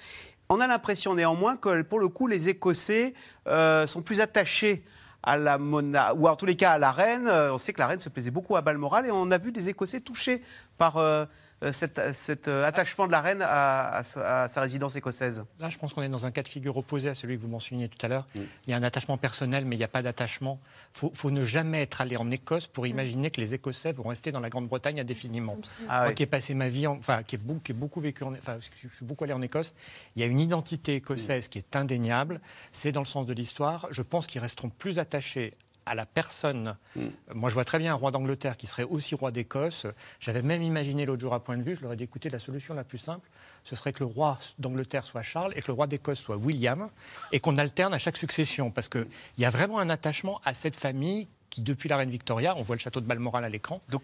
On 0.49 0.59
a 0.59 0.67
l'impression 0.67 1.13
néanmoins 1.13 1.57
que, 1.57 1.83
pour 1.83 1.99
le 1.99 2.07
coup, 2.07 2.25
les 2.25 2.49
Écossais 2.49 3.13
euh, 3.47 3.85
sont 3.85 4.01
plus 4.01 4.19
attachés 4.19 4.83
à 5.21 5.37
la 5.37 5.59
monarchie, 5.59 6.17
ou 6.17 6.27
en 6.27 6.35
tous 6.35 6.47
les 6.47 6.55
cas 6.55 6.71
à 6.71 6.77
la 6.79 6.91
reine. 6.91 7.27
Euh, 7.27 7.53
on 7.53 7.59
sait 7.59 7.71
que 7.71 7.79
la 7.79 7.85
reine 7.85 7.99
se 7.99 8.09
plaisait 8.09 8.31
beaucoup 8.31 8.55
à 8.55 8.61
Balmoral 8.61 9.05
et 9.05 9.11
on 9.11 9.29
a 9.29 9.37
vu 9.37 9.51
des 9.51 9.69
Écossais 9.69 9.99
touchés 9.99 10.41
par 10.79 10.97
euh, 10.97 11.25
euh, 11.61 11.73
cet, 11.73 12.47
euh, 12.47 12.65
attachement 12.65 13.05
de 13.05 13.11
la 13.11 13.19
reine 13.19 13.41
à, 13.41 14.01
sa 14.03 14.61
résidence 14.61 14.95
écossaise 14.95 15.43
Là, 15.59 15.69
je 15.69 15.77
pense 15.77 15.91
qu'on 15.91 16.01
est 16.01 16.09
dans 16.09 16.25
un 16.25 16.31
cas 16.31 16.41
de 16.41 16.47
figure 16.47 16.77
opposé 16.77 17.09
à 17.09 17.13
celui 17.13 17.35
que 17.35 17.41
vous 17.41 17.49
mentionniez 17.49 17.89
tout 17.89 18.03
à 18.05 18.07
l'heure. 18.07 18.27
Mm. 18.35 18.39
Il 18.67 18.69
y 18.71 18.73
a 18.73 18.77
un 18.77 18.83
attachement 18.83 19.17
personnel, 19.17 19.65
mais 19.65 19.75
il 19.75 19.79
n'y 19.79 19.83
a 19.83 19.89
pas 19.89 20.01
d'attachement. 20.01 20.59
Il 21.03 21.09
faut, 21.13 21.31
ne 21.31 21.43
jamais 21.43 21.81
être 21.81 21.99
allé 21.99 22.15
en 22.15 22.31
Écosse 22.31 22.67
pour 22.67 22.85
mm. 22.85 22.87
imaginer 22.87 23.29
que 23.29 23.41
les 23.41 23.53
Écossais 23.53 23.91
vont 23.91 24.07
rester 24.07 24.31
dans 24.31 24.39
la 24.39 24.49
Grande-Bretagne 24.49 25.01
indéfiniment. 25.01 25.57
Ah 25.89 26.03
Moi 26.03 26.13
qui 26.13 26.23
ai 26.23 26.27
passé 26.27 26.53
ma 26.53 26.69
vie, 26.69 26.87
enfin, 26.87 27.23
qui 27.23 27.35
ai, 27.35 27.73
beaucoup, 27.73 27.99
vécu, 27.99 28.23
en, 28.23 28.33
enfin, 28.33 28.57
je 28.59 28.87
suis 28.87 29.05
beaucoup 29.05 29.25
allé 29.25 29.33
en 29.33 29.41
Écosse, 29.41 29.73
il 30.15 30.21
y 30.21 30.23
a 30.23 30.27
une 30.27 30.39
identité 30.39 30.95
écossaise 30.95 31.47
mm. 31.47 31.49
qui 31.49 31.57
est 31.57 31.75
indéniable. 31.75 32.39
C'est 32.71 32.93
dans 32.93 33.01
le 33.01 33.05
sens 33.05 33.25
de 33.25 33.33
l'histoire. 33.33 33.87
Je 33.91 34.01
pense 34.01 34.27
qu'ils 34.27 34.41
resteront 34.41 34.69
plus 34.69 34.97
attachés 34.97 35.55
à 35.89 35.95
la 35.95 36.05
personne. 36.05 36.77
Mm. 36.95 37.07
Moi, 37.33 37.49
je 37.49 37.55
vois 37.55 37.65
très 37.65 37.79
bien 37.79 37.91
un 37.91 37.95
roi 37.95 38.11
d'Angleterre 38.11 38.55
qui 38.55 38.67
serait 38.67 38.83
aussi 38.83 39.15
roi 39.15 39.31
d'Écosse. 39.31 39.87
J'avais 40.19 40.41
même 40.41 40.61
imaginé 40.61 41.05
l'autre 41.05 41.21
jour 41.21 41.33
à 41.33 41.43
point 41.43 41.57
de 41.57 41.63
vue, 41.63 41.75
je 41.75 41.81
leur 41.81 41.93
ai 41.93 41.95
dit 41.95 42.03
écoutez, 42.03 42.29
la 42.29 42.39
solution 42.39 42.73
la 42.73 42.83
plus 42.83 42.99
simple, 42.99 43.27
ce 43.63 43.75
serait 43.75 43.91
que 43.91 43.99
le 43.99 44.05
roi 44.05 44.37
d'Angleterre 44.59 45.03
soit 45.03 45.23
Charles 45.23 45.53
et 45.55 45.61
que 45.61 45.67
le 45.67 45.73
roi 45.73 45.87
d'Écosse 45.87 46.19
soit 46.19 46.37
William, 46.37 46.89
et 47.31 47.39
qu'on 47.39 47.57
alterne 47.57 47.93
à 47.93 47.97
chaque 47.97 48.17
succession. 48.17 48.71
Parce 48.71 48.87
qu'il 48.87 49.07
y 49.37 49.45
a 49.45 49.49
vraiment 49.49 49.79
un 49.79 49.89
attachement 49.89 50.39
à 50.45 50.53
cette 50.53 50.75
famille 50.75 51.27
qui, 51.49 51.61
depuis 51.61 51.89
la 51.89 51.97
reine 51.97 52.11
Victoria, 52.11 52.55
on 52.55 52.61
voit 52.61 52.75
le 52.75 52.79
château 52.79 53.01
de 53.01 53.07
Balmoral 53.07 53.43
à 53.43 53.49
l'écran. 53.49 53.81
Donc, 53.89 54.03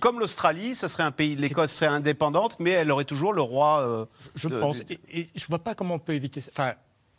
comme 0.00 0.20
l'Australie, 0.20 0.74
ce 0.74 0.88
serait 0.88 1.02
un 1.02 1.12
pays, 1.12 1.34
l'Écosse 1.34 1.72
serait 1.72 1.86
indépendante, 1.86 2.56
mais 2.60 2.70
elle 2.70 2.90
aurait 2.90 3.06
toujours 3.06 3.32
le 3.32 3.40
roi. 3.40 3.80
Euh, 3.80 4.04
je 4.34 4.48
pense. 4.48 4.82
Et, 4.90 5.00
et, 5.10 5.30
je 5.34 5.46
vois 5.46 5.58
pas 5.58 5.74
comment 5.74 5.94
on 5.94 5.98
peut 5.98 6.14
éviter. 6.14 6.42
Enfin, 6.50 6.74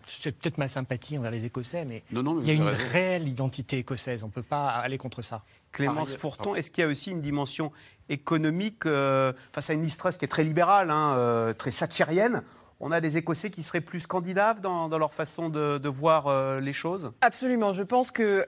c'est 0.08 0.32
peut-être 0.32 0.58
ma 0.58 0.68
sympathie 0.68 1.18
envers 1.18 1.32
les 1.32 1.46
Écossais, 1.46 1.86
mais, 1.86 2.04
il 2.12 2.48
y 2.48 2.52
a 2.52 2.54
une 2.54 2.64
réelle 2.64 3.28
identité 3.28 3.78
écossaise. 3.78 4.24
On 4.24 4.28
ne 4.28 4.32
peut 4.32 4.44
pas 4.44 4.70
aller 4.70 4.98
contre 4.98 5.22
ça. 5.22 5.44
Clémence 5.72 6.16
Fourton, 6.16 6.56
est-ce 6.56 6.72
qu'il 6.72 6.84
y 6.84 6.86
a 6.86 6.88
aussi 6.90 7.12
une 7.12 7.22
dimension 7.22 7.72
économique 8.10 8.86
euh, 8.86 9.34
face 9.52 9.70
à 9.70 9.74
une 9.74 9.84
Listrus 9.84 10.18
qui 10.18 10.26
est 10.26 10.30
très 10.30 10.44
libérale, 10.44 10.90
hein, 10.90 11.14
euh, 11.16 11.54
très 11.54 11.72
satchérienne? 11.72 12.44
On 12.80 12.92
a 12.92 13.02
des 13.02 13.18
Écossais 13.18 13.50
qui 13.50 13.64
seraient 13.64 13.82
plus 13.82 14.02
scandinaves 14.02 14.60
dans, 14.60 14.88
leur 14.90 15.14
façon 15.14 15.50
de, 15.50 15.88
voir 15.88 16.28
euh, 16.28 16.60
les 16.60 16.74
choses? 16.74 17.12
Absolument. 17.22 17.72
Je 17.72 17.84
pense 17.84 18.12
que 18.12 18.46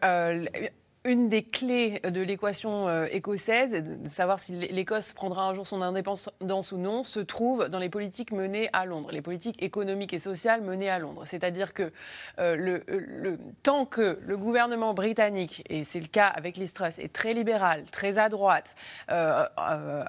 une 1.08 1.30
des 1.30 1.42
clés 1.42 2.02
de 2.04 2.22
l'équation 2.22 2.90
euh, 2.90 3.08
écossaise, 3.10 3.72
de 3.72 4.08
savoir 4.10 4.40
si 4.40 4.52
l'Écosse 4.54 5.14
prendra 5.14 5.44
un 5.44 5.54
jour 5.54 5.66
son 5.66 5.82
indépendance 5.82 6.72
ou 6.74 6.78
non, 6.78 7.04
se 7.04 7.22
trouve 7.22 7.70
dans 7.70 7.80
les 7.80 7.88
politiques 7.90 8.34
menées 8.34 8.70
à 8.74 8.86
Londres, 8.86 9.10
les 9.14 9.22
politiques 9.22 9.64
économiques 9.64 10.14
et 10.14 10.20
sociales 10.20 10.62
menées 10.62 10.90
à 10.90 11.00
Londres. 11.00 11.24
C'est-à-dire 11.26 11.74
que 11.74 11.94
euh, 12.40 12.58
le, 12.58 13.40
tant 13.64 13.86
que 13.86 14.20
le 14.22 14.38
gouvernement 14.38 14.94
britannique, 14.94 15.64
et 15.70 15.86
c'est 15.86 16.02
le 16.02 16.08
cas 16.08 16.28
avec 16.28 16.58
les 16.58 16.68
est 16.68 17.14
très 17.14 17.34
libéral, 17.34 17.86
très 17.86 18.18
à 18.18 18.28
droite, 18.28 18.76
euh, 19.10 19.46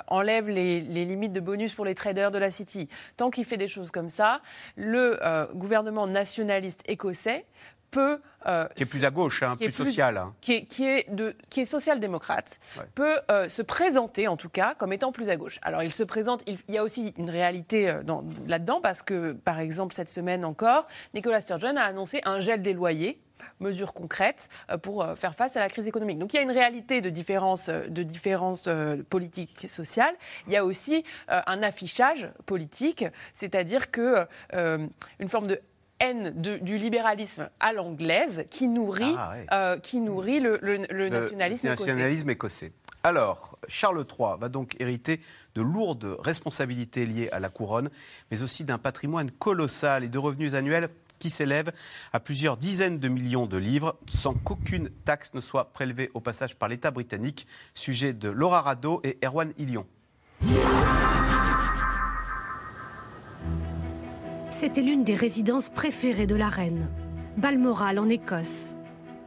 enlève 0.09 0.49
les, 0.49 0.81
les, 0.81 1.05
limites 1.05 1.33
de 1.33 1.41
bonus 1.41 1.75
pour 1.75 1.85
les 1.85 1.95
traders 1.95 2.33
de 2.33 2.39
la 2.39 2.51
City, 2.51 2.89
tant 3.17 3.31
qu'il 3.31 3.45
fait 3.45 3.57
des 3.57 3.69
choses 3.69 3.93
comme 3.93 4.09
ça, 4.09 4.41
le 4.77 5.19
gouvernement 5.55 6.09
nationaliste 6.09 6.83
écossais 6.89 7.45
peut 7.91 8.21
euh, 8.47 8.67
qui 8.77 8.85
est 8.85 8.87
plus 8.87 9.05
à 9.05 9.11
gauche, 9.11 9.43
hein, 9.43 9.57
plus, 9.57 9.73
social, 9.73 10.17
hein. 10.17 10.35
qui 10.41 10.55
est, 10.55 10.65
qui 10.65 10.85
est 10.87 11.13
de, 11.13 11.37
qui 11.51 11.61
est 11.61 11.67
social-démocrate, 11.67 12.61
peut 12.95 13.19
euh, 13.31 13.49
se 13.49 13.63
présenter 13.63 14.29
en 14.29 14.37
tout 14.37 14.49
cas 14.49 14.75
comme 14.75 14.93
étant 14.93 15.13
plus 15.13 15.29
à 15.29 15.37
gauche. 15.37 15.59
Alors 15.63 15.83
il 15.83 15.93
se 15.93 16.05
présente, 16.05 16.43
il, 16.47 16.59
y 16.69 16.79
a 16.79 16.85
aussi 16.85 17.13
une 17.19 17.31
réalité 17.31 17.91
euh, 17.91 18.03
là-dedans 18.47 18.81
parce 18.81 19.03
que 19.03 19.33
par 19.33 19.59
exemple 19.59 19.93
cette 19.93 20.09
semaine 20.09 20.45
encore, 20.45 20.87
Nicolas 21.15 21.41
Sturgeon 21.41 21.77
a 21.77 21.83
annoncé 21.83 22.21
un 22.25 22.41
gel 22.41 22.63
des 22.63 22.73
loyers 22.73 23.21
mesures 23.61 23.93
concrètes 23.93 24.49
pour 24.83 25.07
faire 25.17 25.33
face 25.33 25.57
à 25.57 25.61
la 25.61 25.69
crise 25.69 25.87
économique. 25.87 26.19
Donc 26.19 26.33
il 26.33 26.37
y 26.39 26.41
a 26.41 26.43
une 26.43 26.51
réalité 26.51 27.01
de 27.01 27.09
différence, 27.09 27.69
de 27.69 28.03
différence 28.03 28.69
politique 29.11 29.65
et 29.65 29.69
sociale. 29.69 30.13
Il 30.49 30.53
y 30.53 30.57
a 30.57 30.65
aussi 30.65 31.05
un 31.29 31.63
affichage 31.63 32.29
politique, 32.47 33.05
c'est-à-dire 33.35 33.93
que 33.93 34.27
une 34.53 35.29
forme 35.29 35.47
de 35.47 35.61
haine 36.01 36.33
du 36.41 36.79
libéralisme 36.79 37.49
à 37.61 37.73
l'anglaise 37.73 38.45
qui 38.51 38.69
nourrit, 38.69 39.15
ah, 39.17 39.35
euh, 39.53 39.79
qui 39.79 40.01
nourrit 40.01 40.41
le, 40.41 41.09
nationalisme, 41.09 41.69
nationalisme 41.69 42.31
écossais. 42.31 42.73
Alors, 43.05 43.59
Charles 43.69 44.05
III 44.07 44.39
va 44.39 44.49
donc 44.49 44.77
hériter 44.81 45.21
de 45.55 45.63
lourdes 45.63 46.17
responsabilités 46.21 47.07
liées 47.07 47.29
à 47.31 47.41
la 47.41 47.49
couronne, 47.49 47.91
mais 48.31 48.43
aussi 48.43 48.65
d'un 48.65 48.79
patrimoine 48.79 49.31
colossal 49.31 50.05
et 50.05 50.09
de 50.09 50.19
revenus 50.19 50.55
annuels 50.55 50.91
qui 51.19 51.31
s'élèvent 51.31 51.73
à 52.13 52.21
plusieurs 52.21 52.57
dizaines 52.57 52.99
de 52.99 53.09
millions 53.09 53.47
de 53.47 53.57
livres, 53.57 53.97
sans 54.13 54.35
qu'aucune 54.35 54.91
taxe 55.05 55.35
ne 55.35 55.41
soit 55.41 55.73
prélevée 55.73 56.11
au 56.15 56.21
passage 56.21 56.57
par 56.57 56.69
l'État 56.69 56.91
britannique. 56.91 57.47
Sujet 57.75 58.13
de 58.13 58.29
Laura 58.29 58.63
Rado 58.63 59.01
et 59.05 59.19
Erwan 59.25 59.53
Illion. 59.59 59.87
C'était 64.61 64.83
l'une 64.83 65.05
des 65.05 65.15
résidences 65.15 65.69
préférées 65.69 66.27
de 66.27 66.35
la 66.35 66.49
reine, 66.49 66.91
Balmoral 67.37 68.01
en 68.01 68.09
Écosse. 68.09 68.75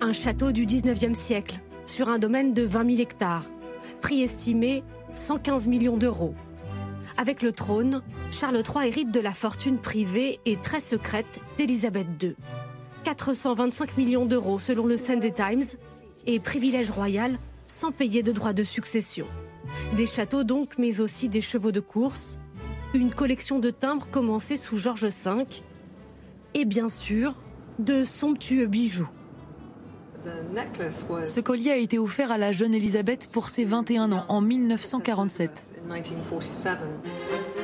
Un 0.02 0.12
château 0.12 0.52
du 0.52 0.66
19e 0.66 1.14
siècle, 1.14 1.62
sur 1.86 2.10
un 2.10 2.20
domaine 2.20 2.54
de 2.54 2.64
20 2.64 2.86
000 2.86 3.02
hectares, 3.02 3.46
prix 4.02 4.24
estimé 4.24 4.84
115 5.14 5.70
millions 5.70 5.96
d'euros. 5.96 6.36
Avec 7.16 7.44
le 7.44 7.54
trône, 7.54 8.02
Charles 8.30 8.58
III 8.58 8.90
hérite 8.90 9.12
de 9.12 9.22
la 9.22 9.32
fortune 9.32 9.78
privée 9.78 10.42
et 10.46 10.58
très 10.58 10.82
secrète 10.82 11.40
d'Élisabeth 11.58 12.08
II. 12.22 12.36
425 13.06 13.96
millions 13.96 14.26
d'euros 14.26 14.60
selon 14.60 14.86
le 14.86 14.98
Sunday 14.98 15.32
Times 15.32 15.64
et 16.28 16.42
privilège 16.42 16.92
royal 16.92 17.40
sans 17.68 17.94
payer 17.94 18.22
de 18.22 18.34
droits 18.34 18.52
de 18.52 18.64
succession. 18.64 19.28
Des 19.96 20.08
châteaux 20.08 20.44
donc, 20.44 20.74
mais 20.78 21.00
aussi 21.00 21.30
des 21.30 21.40
chevaux 21.40 21.72
de 21.72 21.80
course, 21.80 22.38
une 22.94 23.14
collection 23.14 23.60
de 23.60 23.70
timbres 23.70 24.08
commencée 24.10 24.58
sous 24.58 24.78
George 24.78 25.06
V 25.06 25.46
et 26.54 26.66
bien 26.66 26.90
sûr 26.90 27.40
de 27.80 28.04
somptueux 28.04 28.68
bijoux. 28.68 29.10
Ce 31.26 31.40
collier 31.40 31.72
a 31.72 31.78
été 31.78 31.98
offert 31.98 32.32
à 32.32 32.38
la 32.38 32.52
jeune 32.52 32.76
Elisabeth 32.76 33.30
pour 33.32 33.48
ses 33.48 33.66
21 33.66 34.12
ans 34.12 34.26
en 34.28 34.42
1947. 34.42 35.66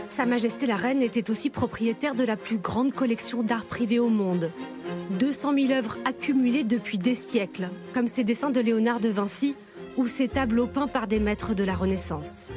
Sa 0.09 0.25
Majesté 0.25 0.65
la 0.65 0.75
Reine 0.75 1.03
était 1.03 1.29
aussi 1.29 1.49
propriétaire 1.49 2.15
de 2.15 2.23
la 2.23 2.35
plus 2.35 2.57
grande 2.57 2.93
collection 2.93 3.43
d'art 3.43 3.65
privé 3.65 3.99
au 3.99 4.09
monde. 4.09 4.51
200 5.19 5.53
000 5.53 5.71
œuvres 5.71 5.97
accumulées 6.05 6.63
depuis 6.63 6.97
des 6.97 7.15
siècles, 7.15 7.69
comme 7.93 8.07
ses 8.07 8.23
dessins 8.23 8.49
de 8.49 8.59
Léonard 8.59 8.99
de 8.99 9.09
Vinci 9.09 9.55
ou 9.97 10.07
ses 10.07 10.27
tableaux 10.27 10.67
peints 10.67 10.87
par 10.87 11.07
des 11.07 11.19
maîtres 11.19 11.53
de 11.53 11.63
la 11.63 11.75
Renaissance. 11.75 12.51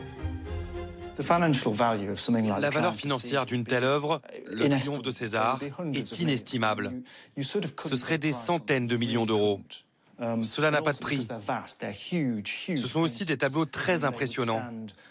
La 1.29 2.71
valeur 2.71 2.95
financière 2.95 3.47
d'une 3.47 3.65
telle 3.65 3.85
œuvre, 3.85 4.23
le 4.47 4.69
triomphe 4.69 5.03
de 5.03 5.11
César, 5.11 5.61
est 5.95 6.21
inestimable. 6.21 7.03
Ce 7.41 7.97
serait 7.97 8.19
des 8.19 8.33
centaines 8.33 8.87
de 8.87 8.97
millions 8.97 9.27
d'euros. 9.27 9.61
Um, 10.21 10.43
Cela 10.43 10.71
n'a 10.71 10.83
pas 10.83 10.93
de 10.93 10.99
prix. 10.99 11.27
Ce 12.77 12.87
sont 12.87 13.01
aussi 13.01 13.25
des 13.25 13.39
tableaux 13.39 13.65
très 13.65 14.05
impressionnants. 14.05 14.63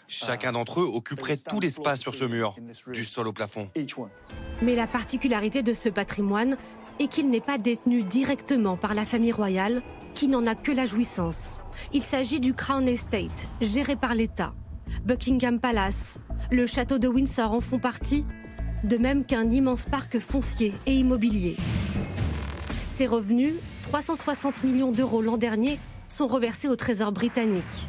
Chacun 0.06 0.52
d'entre 0.52 0.80
eux 0.80 0.88
occuperait 0.92 1.36
tout 1.36 1.58
l'espace 1.58 2.00
sur 2.00 2.14
ce 2.14 2.24
mur, 2.24 2.56
du 2.92 3.04
sol 3.04 3.26
au 3.26 3.32
plafond. 3.32 3.68
Mais 4.62 4.76
la 4.76 4.86
particularité 4.86 5.62
de 5.62 5.74
ce 5.74 5.88
patrimoine 5.88 6.56
est 7.00 7.08
qu'il 7.08 7.28
n'est 7.28 7.40
pas 7.40 7.58
détenu 7.58 8.04
directement 8.04 8.76
par 8.76 8.94
la 8.94 9.04
famille 9.04 9.32
royale, 9.32 9.82
qui 10.14 10.28
n'en 10.28 10.46
a 10.46 10.54
que 10.54 10.70
la 10.70 10.86
jouissance. 10.86 11.62
Il 11.92 12.02
s'agit 12.02 12.40
du 12.40 12.54
Crown 12.54 12.86
Estate, 12.86 13.48
géré 13.60 13.96
par 13.96 14.14
l'État. 14.14 14.52
Buckingham 15.04 15.60
Palace, 15.60 16.18
le 16.50 16.66
château 16.66 16.98
de 16.98 17.08
Windsor 17.08 17.52
en 17.52 17.60
font 17.60 17.78
partie, 17.78 18.24
de 18.84 18.96
même 18.96 19.24
qu'un 19.24 19.50
immense 19.50 19.86
parc 19.86 20.18
foncier 20.18 20.74
et 20.86 20.94
immobilier. 20.94 21.56
Ces 22.88 23.06
revenus, 23.06 23.54
360 23.82 24.64
millions 24.64 24.92
d'euros 24.92 25.22
l'an 25.22 25.36
dernier, 25.36 25.78
sont 26.08 26.26
reversés 26.26 26.68
au 26.68 26.76
Trésor 26.76 27.12
britannique. 27.12 27.88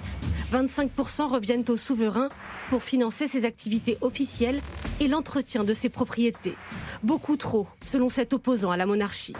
25% 0.51 1.27
reviennent 1.27 1.65
au 1.69 1.77
souverain 1.77 2.29
pour 2.69 2.83
financer 2.83 3.27
ses 3.27 3.45
activités 3.45 3.97
officielles 4.01 4.61
et 4.99 5.07
l'entretien 5.07 5.63
de 5.63 5.73
ses 5.73 5.89
propriétés. 5.89 6.55
Beaucoup 7.03 7.35
trop, 7.35 7.67
selon 7.85 8.09
cet 8.09 8.33
opposant 8.33 8.71
à 8.71 8.77
la 8.77 8.85
monarchie. 8.85 9.33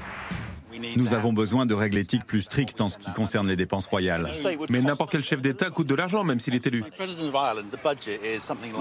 Nous 0.96 1.14
avons 1.14 1.34
besoin 1.34 1.66
de 1.66 1.74
règles 1.74 1.98
éthiques 1.98 2.26
plus 2.26 2.42
strictes 2.42 2.82
en 2.82 2.90
ce 2.90 2.98
qui 2.98 3.12
concerne 3.12 3.48
les 3.48 3.56
dépenses 3.56 3.88
royales. 3.88 4.30
Mais 4.70 4.82
n'importe 4.82 5.12
quel 5.12 5.24
chef 5.24 5.42
d'État 5.42 5.70
coûte 5.70 5.88
de 5.88 5.96
l'argent, 5.96 6.24
même 6.24 6.40
s'il 6.40 6.56
est 6.56 6.66
élu. 6.68 6.84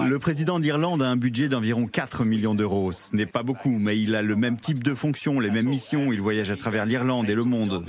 Le 0.03 0.19
président 0.19 0.59
d'Irlande 0.59 1.01
a 1.01 1.07
un 1.07 1.17
budget 1.17 1.49
d'environ 1.49 1.87
4 1.87 2.25
millions 2.25 2.55
d'euros. 2.55 2.91
Ce 2.91 3.15
n'est 3.15 3.25
pas 3.25 3.43
beaucoup, 3.43 3.77
mais 3.81 3.99
il 3.99 4.15
a 4.15 4.21
le 4.21 4.35
même 4.35 4.57
type 4.57 4.83
de 4.83 4.93
fonction, 4.93 5.39
les 5.39 5.51
mêmes 5.51 5.67
missions. 5.67 6.11
Il 6.11 6.21
voyage 6.21 6.51
à 6.51 6.55
travers 6.55 6.85
l'Irlande 6.85 7.29
et 7.29 7.35
le 7.35 7.43
monde. 7.43 7.85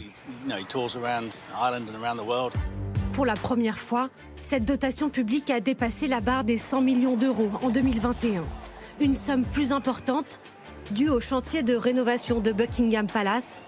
Pour 3.12 3.26
la 3.26 3.34
première 3.34 3.78
fois, 3.78 4.08
cette 4.40 4.64
dotation 4.64 5.10
publique 5.10 5.50
a 5.50 5.60
dépassé 5.60 6.08
la 6.08 6.20
barre 6.20 6.44
des 6.44 6.56
100 6.56 6.80
millions 6.80 7.16
d'euros 7.16 7.50
en 7.62 7.70
2021. 7.70 8.42
Une 9.00 9.14
somme 9.14 9.44
plus 9.44 9.72
importante 9.72 10.40
due 10.90 11.08
au 11.08 11.20
chantier 11.20 11.62
de 11.62 11.74
rénovation 11.74 12.40
de 12.40 12.52
Buckingham 12.52 13.06
Palace 13.06 13.62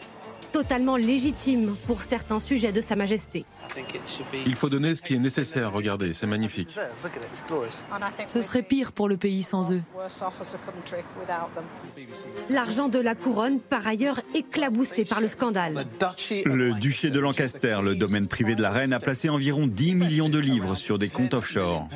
totalement 0.55 0.97
légitime 0.97 1.75
pour 1.85 2.03
certains 2.05 2.39
sujets 2.39 2.71
de 2.71 2.81
Sa 2.81 2.95
Majesté. 2.95 3.45
Il 4.47 4.57
faut 4.57 4.69
donner 4.69 4.95
ce 4.95 5.03
qui 5.03 5.15
est 5.15 5.19
nécessaire, 5.19 5.73
regardez, 5.73 6.13
c'est 6.13 6.27
magnifique. 6.27 6.79
Ce 8.27 8.41
serait 8.41 8.63
pire 8.63 8.93
pour 8.93 9.09
le 9.09 9.17
pays 9.17 9.43
sans 9.43 9.73
eux. 9.73 9.83
L'argent 12.49 12.89
de 12.89 12.99
la 12.99 13.15
couronne, 13.15 13.61
par 13.61 13.87
ailleurs, 13.87 14.21
éclaboussé 14.35 15.05
par 15.05 15.21
le 15.21 15.29
scandale. 15.29 15.87
Le 16.47 16.73
duché 16.73 17.11
de 17.11 17.21
Lancaster, 17.21 17.79
le 17.83 17.95
domaine 17.95 18.29
privé 18.29 18.55
de 18.55 18.63
la 18.63 18.71
reine, 18.71 18.93
a 18.93 18.99
placé 18.99 19.29
environ 19.29 19.67
10 19.67 19.95
millions 19.95 20.29
de 20.29 20.39
livres 20.39 20.75
sur 20.75 20.99
des 20.99 21.09
comptes 21.09 21.35
offshore. 21.35 21.89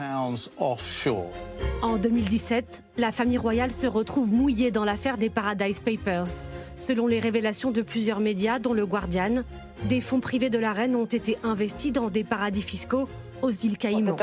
En 1.83 1.97
2017, 1.97 2.85
la 2.97 3.13
famille 3.13 3.39
royale 3.39 3.71
se 3.71 3.87
retrouve 3.87 4.33
mouillée 4.33 4.71
dans 4.71 4.85
l'affaire 4.85 5.19
des 5.19 5.31
Paradise 5.31 5.81
Papers. 5.81 6.29
Selon 6.77 7.07
les 7.07 7.19
révélations 7.19 7.71
de 7.71 7.83
plusieurs 7.83 8.21
médias, 8.21 8.59
dont 8.59 8.73
le 8.73 8.87
Guardian, 8.87 9.43
des 9.85 10.01
fonds 10.01 10.21
privés 10.21 10.51
de 10.51 10.59
la 10.59 10.73
reine 10.73 10.97
ont 10.97 11.05
été 11.05 11.39
investis 11.43 11.93
dans 11.93 12.09
des 12.09 12.25
paradis 12.25 12.63
fiscaux 12.63 13.09
aux 13.43 13.51
îles 13.51 13.79
Caïmans. 13.79 14.17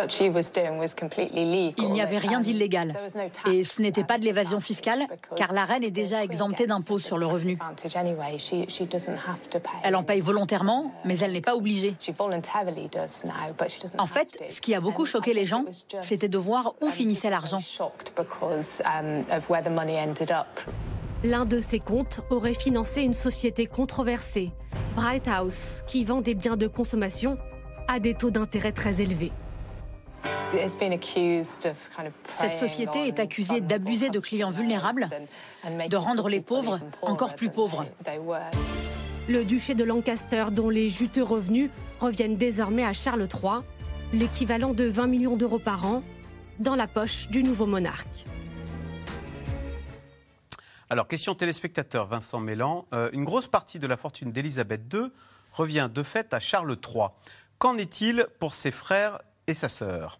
Il 1.77 1.91
n'y 1.91 2.01
avait 2.01 2.17
rien 2.17 2.41
d'illégal. 2.41 2.95
Et 3.49 3.63
ce 3.63 3.81
n'était 3.81 4.03
pas 4.03 4.17
de 4.17 4.25
l'évasion 4.25 4.59
fiscale, 4.59 5.05
car 5.35 5.53
la 5.53 5.63
reine 5.63 5.83
est 5.83 5.91
déjà 5.91 6.23
exemptée 6.23 6.67
d'impôts 6.67 6.99
sur 6.99 7.17
le 7.17 7.25
revenu. 7.25 7.57
Elle 9.83 9.95
en 9.95 10.03
paye 10.03 10.19
volontairement, 10.19 10.91
mais 11.05 11.17
elle 11.19 11.31
n'est 11.31 11.41
pas 11.41 11.55
obligée. 11.55 11.95
En 13.97 14.05
fait, 14.05 14.43
ce 14.49 14.61
qui 14.61 14.75
a 14.75 14.81
beaucoup 14.81 15.05
choqué 15.05 15.33
les 15.33 15.45
gens, 15.45 15.65
c'était 16.01 16.27
de 16.27 16.37
voir 16.37 16.73
où 16.81 16.89
finissait 16.89 17.29
l'argent. 17.29 17.61
L'un 21.25 21.45
de 21.45 21.59
ses 21.59 21.79
comptes 21.79 22.21
aurait 22.29 22.53
financé 22.53 23.01
une 23.01 23.15
société 23.15 23.65
controversée, 23.65 24.51
Bright 24.95 25.27
House, 25.27 25.81
qui 25.87 26.03
vend 26.05 26.21
des 26.21 26.35
biens 26.35 26.55
de 26.55 26.67
consommation 26.67 27.35
à 27.87 27.99
des 27.99 28.13
taux 28.13 28.29
d'intérêt 28.29 28.71
très 28.71 29.01
élevés. 29.01 29.31
Cette 32.35 32.53
société 32.53 33.07
est 33.07 33.19
accusée 33.19 33.59
d'abuser 33.59 34.11
de 34.11 34.19
clients 34.19 34.51
vulnérables, 34.51 35.09
de 35.89 35.95
rendre 35.97 36.29
les 36.29 36.41
pauvres 36.41 36.79
encore 37.01 37.33
plus 37.33 37.49
pauvres. 37.49 37.87
Le 39.27 39.43
duché 39.45 39.73
de 39.73 39.83
Lancaster, 39.83 40.45
dont 40.51 40.69
les 40.69 40.89
juteux 40.89 41.23
revenus 41.23 41.71
reviennent 41.99 42.37
désormais 42.37 42.85
à 42.85 42.93
Charles 42.93 43.27
III, 43.33 43.63
l'équivalent 44.13 44.75
de 44.75 44.83
20 44.83 45.07
millions 45.07 45.37
d'euros 45.37 45.57
par 45.57 45.87
an, 45.87 46.03
dans 46.59 46.75
la 46.75 46.85
poche 46.85 47.29
du 47.29 47.41
nouveau 47.41 47.65
monarque. 47.65 48.25
Alors, 50.91 51.07
question 51.07 51.33
téléspectateur 51.33 52.05
Vincent 52.05 52.39
Mélan. 52.39 52.85
Euh, 52.93 53.09
une 53.11 53.23
grosse 53.23 53.47
partie 53.47 53.79
de 53.79 53.87
la 53.87 53.97
fortune 53.97 54.31
d'Élisabeth 54.31 54.81
II 54.93 55.07
revient 55.51 55.89
de 55.91 56.03
fait 56.03 56.31
à 56.31 56.39
Charles 56.39 56.77
III. 56.85 57.07
Qu'en 57.57 57.75
est-il 57.77 58.27
pour 58.39 58.53
ses 58.53 58.69
frères 58.69 59.17
et 59.47 59.55
sa 59.55 59.67
sœur? 59.67 60.19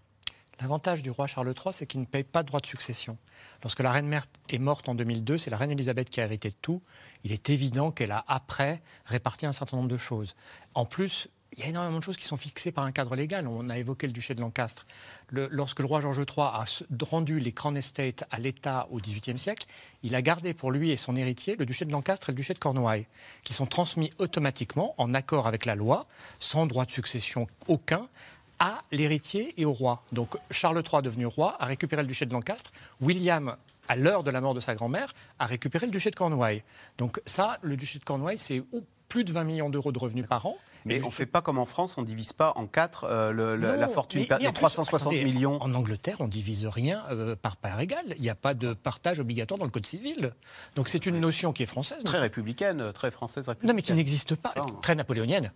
L'avantage 0.59 1.03
du 1.03 1.11
roi 1.11 1.27
Charles 1.27 1.53
III, 1.53 1.71
c'est 1.71 1.85
qu'il 1.85 1.99
ne 1.99 2.05
paye 2.05 2.23
pas 2.23 2.41
de 2.41 2.47
droit 2.47 2.61
de 2.61 2.65
succession. 2.65 3.19
Lorsque 3.61 3.81
la 3.81 3.91
reine 3.91 4.07
mère 4.07 4.25
est 4.49 4.57
morte 4.57 4.89
en 4.89 4.95
2002, 4.95 5.37
c'est 5.37 5.51
la 5.51 5.57
reine 5.57 5.69
Elisabeth 5.69 6.09
qui 6.09 6.19
a 6.19 6.23
hérité 6.23 6.49
de 6.49 6.55
tout. 6.59 6.81
Il 7.23 7.31
est 7.31 7.51
évident 7.51 7.91
qu'elle 7.91 8.11
a, 8.11 8.25
après, 8.27 8.81
réparti 9.05 9.45
un 9.45 9.51
certain 9.51 9.77
nombre 9.77 9.89
de 9.89 9.97
choses. 9.97 10.35
En 10.73 10.85
plus, 10.85 11.27
il 11.53 11.59
y 11.59 11.63
a 11.63 11.67
énormément 11.67 11.99
de 11.99 12.03
choses 12.03 12.17
qui 12.17 12.25
sont 12.25 12.37
fixées 12.37 12.71
par 12.71 12.83
un 12.83 12.91
cadre 12.91 13.15
légal. 13.15 13.47
On 13.47 13.69
a 13.69 13.77
évoqué 13.77 14.07
le 14.07 14.13
duché 14.13 14.35
de 14.35 14.41
Lancastre. 14.41 14.85
lorsque 15.31 15.79
le 15.79 15.85
roi 15.85 16.01
George 16.01 16.17
III 16.17 16.47
a 16.47 16.65
rendu 17.01 17.39
les 17.39 17.51
Crown 17.53 17.77
Estates 17.77 18.25
à 18.29 18.39
l'État 18.39 18.87
au 18.91 18.99
XVIIIe 18.99 19.39
siècle, 19.39 19.65
il 20.03 20.15
a 20.15 20.21
gardé 20.21 20.53
pour 20.53 20.71
lui 20.71 20.91
et 20.91 20.97
son 20.97 21.15
héritier 21.15 21.55
le 21.55 21.65
duché 21.65 21.85
de 21.85 21.91
Lancastre 21.91 22.29
et 22.29 22.31
le 22.33 22.35
duché 22.35 22.53
de 22.53 22.59
Cornouailles, 22.59 23.07
qui 23.43 23.53
sont 23.53 23.65
transmis 23.65 24.09
automatiquement, 24.17 24.95
en 24.97 25.13
accord 25.13 25.47
avec 25.47 25.65
la 25.65 25.75
loi, 25.75 26.07
sans 26.39 26.65
droit 26.65 26.85
de 26.85 26.91
succession 26.91 27.47
aucun, 27.67 28.07
à 28.59 28.81
l'héritier 28.91 29.53
et 29.57 29.65
au 29.65 29.73
roi. 29.73 30.03
Donc 30.11 30.37
Charles 30.51 30.81
III, 30.81 31.01
devenu 31.01 31.25
roi, 31.25 31.55
a 31.59 31.65
récupéré 31.65 32.01
le 32.01 32.07
duché 32.07 32.25
de 32.25 32.33
Lancastre. 32.33 32.71
William, 33.01 33.55
à 33.87 33.95
l'heure 33.95 34.23
de 34.23 34.31
la 34.31 34.41
mort 34.41 34.53
de 34.53 34.59
sa 34.59 34.75
grand-mère, 34.75 35.13
a 35.39 35.45
récupéré 35.45 35.85
le 35.85 35.91
duché 35.91 36.09
de 36.09 36.15
Cornouailles. 36.15 36.63
Donc 36.97 37.21
ça, 37.25 37.59
le 37.61 37.77
duché 37.77 37.99
de 37.99 38.03
Cornouailles, 38.03 38.37
c'est 38.37 38.63
plus 39.09 39.23
de 39.23 39.31
20 39.31 39.43
millions 39.43 39.69
d'euros 39.69 39.91
de 39.91 39.99
revenus 39.99 40.25
par 40.25 40.45
an. 40.45 40.57
Mais 40.85 41.01
on 41.01 41.07
ne 41.07 41.11
fait 41.11 41.25
pas 41.25 41.41
comme 41.41 41.57
en 41.57 41.65
France, 41.65 41.97
on 41.97 42.01
ne 42.01 42.05
divise 42.05 42.33
pas 42.33 42.53
en 42.55 42.67
quatre 42.67 43.05
euh, 43.05 43.57
la 43.57 43.87
fortune, 43.87 44.25
les 44.39 44.53
360 44.53 45.13
millions. 45.13 45.61
En 45.61 45.73
Angleterre, 45.73 46.17
on 46.19 46.25
ne 46.25 46.29
divise 46.29 46.65
rien 46.65 47.03
euh, 47.11 47.35
par 47.35 47.57
part 47.57 47.79
égale. 47.79 48.05
Il 48.17 48.21
n'y 48.21 48.29
a 48.29 48.35
pas 48.35 48.53
de 48.53 48.73
partage 48.73 49.19
obligatoire 49.19 49.57
dans 49.57 49.65
le 49.65 49.71
Code 49.71 49.85
civil. 49.85 50.33
Donc 50.75 50.87
c'est 50.87 51.05
une 51.05 51.19
notion 51.19 51.53
qui 51.53 51.63
est 51.63 51.67
française. 51.67 52.03
Très 52.03 52.19
républicaine, 52.19 52.91
très 52.93 53.11
française 53.11 53.47
républicaine. 53.47 53.69
Non, 53.69 53.75
mais 53.75 53.81
qui 53.81 53.93
n'existe 53.93 54.35
pas. 54.35 54.53
Très 54.81 54.95
napoléonienne. 54.95 55.51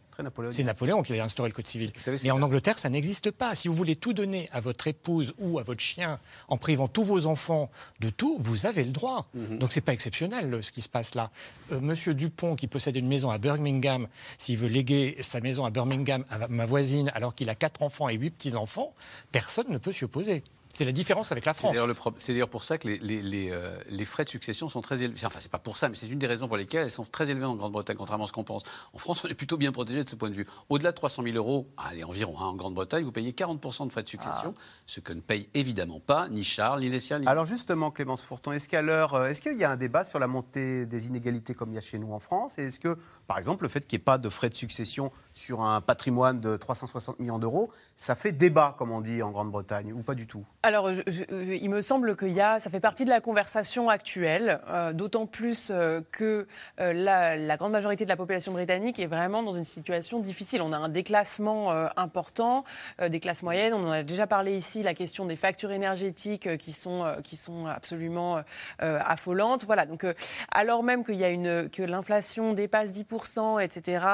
C'est 0.51 0.63
Napoléon 0.63 1.01
qui 1.01 1.17
a 1.17 1.23
instauré 1.23 1.49
le 1.49 1.53
Code 1.53 1.67
civil. 1.67 1.91
Mais 2.23 2.31
en 2.31 2.41
Angleterre, 2.41 2.79
ça 2.79 2.89
n'existe 2.89 3.31
pas. 3.31 3.55
Si 3.55 3.67
vous 3.67 3.73
voulez 3.73 3.95
tout 3.95 4.13
donner 4.13 4.49
à 4.51 4.59
votre 4.59 4.87
épouse 4.87 5.33
ou 5.37 5.59
à 5.59 5.63
votre 5.63 5.81
chien 5.81 6.19
en 6.47 6.57
privant 6.57 6.87
tous 6.87 7.03
vos 7.03 7.25
enfants 7.25 7.69
de 7.99 8.09
tout, 8.09 8.37
vous 8.39 8.65
avez 8.65 8.83
le 8.83 8.91
droit. 8.91 9.27
Mhm. 9.33 9.59
Donc 9.59 9.71
c'est 9.71 9.81
pas 9.81 9.93
exceptionnel 9.93 10.59
ce 10.61 10.71
qui 10.71 10.81
se 10.81 10.89
passe 10.89 11.15
là. 11.15 11.31
Euh, 11.71 11.79
Monsieur 11.79 12.13
Dupont, 12.13 12.55
qui 12.55 12.67
possède 12.67 12.95
une 12.95 13.07
maison 13.07 13.31
à 13.31 13.37
Birmingham, 13.37 14.07
s'il 14.37 14.57
veut 14.57 14.67
léguer 14.67 15.17
sa 15.21 15.39
maison 15.39 15.65
à 15.65 15.69
Birmingham 15.69 16.23
ma 16.49 16.65
voisine 16.65 17.11
alors 17.13 17.35
qu'il 17.35 17.49
a 17.49 17.55
quatre 17.55 17.81
enfants 17.81 18.09
et 18.09 18.15
huit 18.15 18.31
petits-enfants, 18.31 18.93
personne 19.31 19.67
ne 19.69 19.77
peut 19.77 19.91
s'y 19.91 20.03
opposer. 20.03 20.43
C'est 20.73 20.85
la 20.85 20.91
différence 20.91 21.31
avec 21.31 21.45
la 21.45 21.53
France. 21.53 21.75
C'est 22.19 22.33
d'ailleurs 22.33 22.49
pour 22.49 22.63
ça 22.63 22.77
que 22.77 22.87
les, 22.87 23.49
euh, 23.51 23.77
les, 23.89 24.05
frais 24.05 24.23
de 24.23 24.29
succession 24.29 24.69
sont 24.69 24.81
très 24.81 25.01
élevés. 25.01 25.25
Enfin, 25.25 25.39
c'est 25.41 25.51
pas 25.51 25.59
pour 25.59 25.77
ça, 25.77 25.89
mais 25.89 25.95
c'est 25.95 26.07
une 26.07 26.19
des 26.19 26.27
raisons 26.27 26.47
pour 26.47 26.57
lesquelles 26.57 26.83
elles 26.83 26.91
sont 26.91 27.05
très 27.05 27.29
élevées 27.29 27.45
en 27.45 27.55
Grande-Bretagne, 27.55 27.97
contrairement 27.97 28.25
à 28.25 28.27
ce 28.27 28.31
qu'on 28.31 28.43
pense. 28.43 28.63
En 28.93 28.97
France, 28.97 29.23
on 29.25 29.27
est 29.27 29.33
plutôt 29.33 29.57
bien 29.57 29.71
protégé 29.71 30.03
de 30.03 30.09
ce 30.09 30.15
point 30.15 30.29
de 30.29 30.35
vue. 30.35 30.45
Au-delà 30.69 30.91
de 30.91 30.95
300 30.95 31.23
000 31.23 31.35
euros, 31.35 31.67
allez, 31.77 32.03
environ, 32.03 32.35
hein, 32.39 32.45
en 32.45 32.55
Grande-Bretagne, 32.55 33.03
vous 33.03 33.11
payez 33.11 33.31
40% 33.31 33.87
de 33.87 33.91
frais 33.91 34.03
de 34.03 34.07
succession, 34.07 34.53
ah. 34.55 34.61
ce 34.85 34.99
que 34.99 35.11
ne 35.11 35.21
paye 35.21 35.49
évidemment 35.53 35.99
pas 35.99 36.29
ni 36.29 36.43
Charles, 36.43 36.81
ni 36.81 36.89
les 36.89 36.99
siens. 36.99 37.19
Ni... 37.19 37.27
Alors 37.27 37.45
justement, 37.45 37.91
Clémence 37.91 38.21
Fourton, 38.21 38.51
est-ce 38.51 38.69
qu'à 38.69 38.81
l'heure, 38.81 39.15
euh, 39.15 39.27
est-ce 39.27 39.41
qu'il 39.41 39.57
y 39.57 39.63
a 39.63 39.71
un 39.71 39.77
débat 39.77 40.03
sur 40.03 40.19
la 40.19 40.27
montée 40.27 40.85
des 40.85 41.07
inégalités 41.07 41.53
comme 41.53 41.71
il 41.71 41.75
y 41.75 41.79
a 41.79 41.81
chez 41.81 41.97
nous 41.97 42.13
en 42.13 42.19
France? 42.19 42.59
Et 42.59 42.65
est-ce 42.65 42.79
que, 42.79 42.97
par 43.27 43.37
exemple, 43.37 43.63
le 43.63 43.69
fait 43.69 43.85
qu'il 43.85 43.97
n'y 43.97 44.01
ait 44.01 44.05
pas 44.05 44.17
de 44.17 44.29
frais 44.29 44.49
de 44.49 44.55
succession 44.55 45.11
sur 45.33 45.61
un 45.61 45.81
patrimoine 45.81 46.39
de 46.39 46.55
360 46.55 47.19
millions 47.19 47.39
d'euros, 47.39 47.71
ça 47.97 48.15
fait 48.15 48.31
débat, 48.31 48.75
comme 48.77 48.91
on 48.91 49.01
dit 49.01 49.21
en 49.21 49.31
Grande-Bretagne, 49.31 49.91
ou 49.93 50.03
pas 50.03 50.15
du 50.15 50.27
tout? 50.27 50.45
Alors, 50.61 50.93
je 50.93 51.23
il 51.61 51.69
me 51.69 51.81
semble 51.81 52.17
que 52.17 52.25
y 52.25 52.41
a, 52.41 52.59
ça 52.59 52.69
fait 52.69 52.81
partie 52.81 53.05
de 53.05 53.09
la 53.09 53.21
conversation 53.21 53.87
actuelle, 53.87 54.59
euh, 54.67 54.91
d'autant 54.91 55.25
plus 55.25 55.69
euh, 55.71 56.01
que 56.11 56.47
euh, 56.81 56.91
la, 56.91 57.55
grande 57.55 57.71
majorité 57.71 58.03
de 58.03 58.09
la 58.09 58.17
population 58.17 58.51
britannique 58.51 58.99
est 58.99 59.05
vraiment 59.05 59.41
dans 59.41 59.53
une 59.53 59.63
situation 59.63 60.19
difficile. 60.19 60.61
On 60.61 60.73
a 60.73 60.77
un 60.77 60.89
déclassement 60.89 61.71
important, 61.95 62.63
des 63.05 63.19
classes 63.19 63.43
moyennes. 63.43 63.73
On 63.73 63.83
en 63.83 63.91
a 63.91 64.03
déjà 64.03 64.27
parlé 64.27 64.55
ici, 64.55 64.83
la 64.83 64.93
question 64.93 65.25
des 65.25 65.35
factures 65.35 65.71
énergétiques 65.71 66.57
qui 66.57 66.71
sont 66.71 67.05
qui 67.23 67.35
sont 67.35 67.65
absolument 67.65 68.41
affolantes. 68.79 69.65
Voilà. 69.65 69.85
Donc, 69.85 70.05
alors 70.51 70.83
même 70.83 71.03
qu'il 71.03 71.15
y 71.15 71.23
a 71.25 71.29
une 71.29 71.69
que 71.69 71.83
l'inflation 71.83 72.53
dépasse 72.53 72.91
10%, 72.91 73.61
etc., 73.61 74.05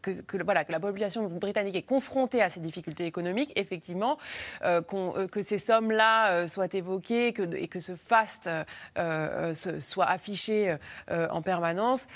que, 0.00 0.42
voilà 0.44 0.64
que 0.64 0.72
la 0.72 0.80
population 0.80 1.26
britannique 1.28 1.74
est 1.74 1.82
confrontée 1.82 2.42
à 2.42 2.50
ces 2.50 2.60
difficultés 2.60 3.06
économiques, 3.06 3.52
effectivement, 3.56 4.16
que 4.62 5.42
ces 5.42 5.59
sommes-là 5.60 6.48
soit 6.48 6.74
évoqué 6.74 7.28
et 7.28 7.68
que 7.68 7.80
ce 7.80 7.94
faste 7.94 8.48
euh, 8.48 8.64
euh, 8.98 9.54
soit 9.54 10.06
affiché 10.06 10.76
euh, 11.10 11.28
en 11.30 11.42
permanence 11.42 12.06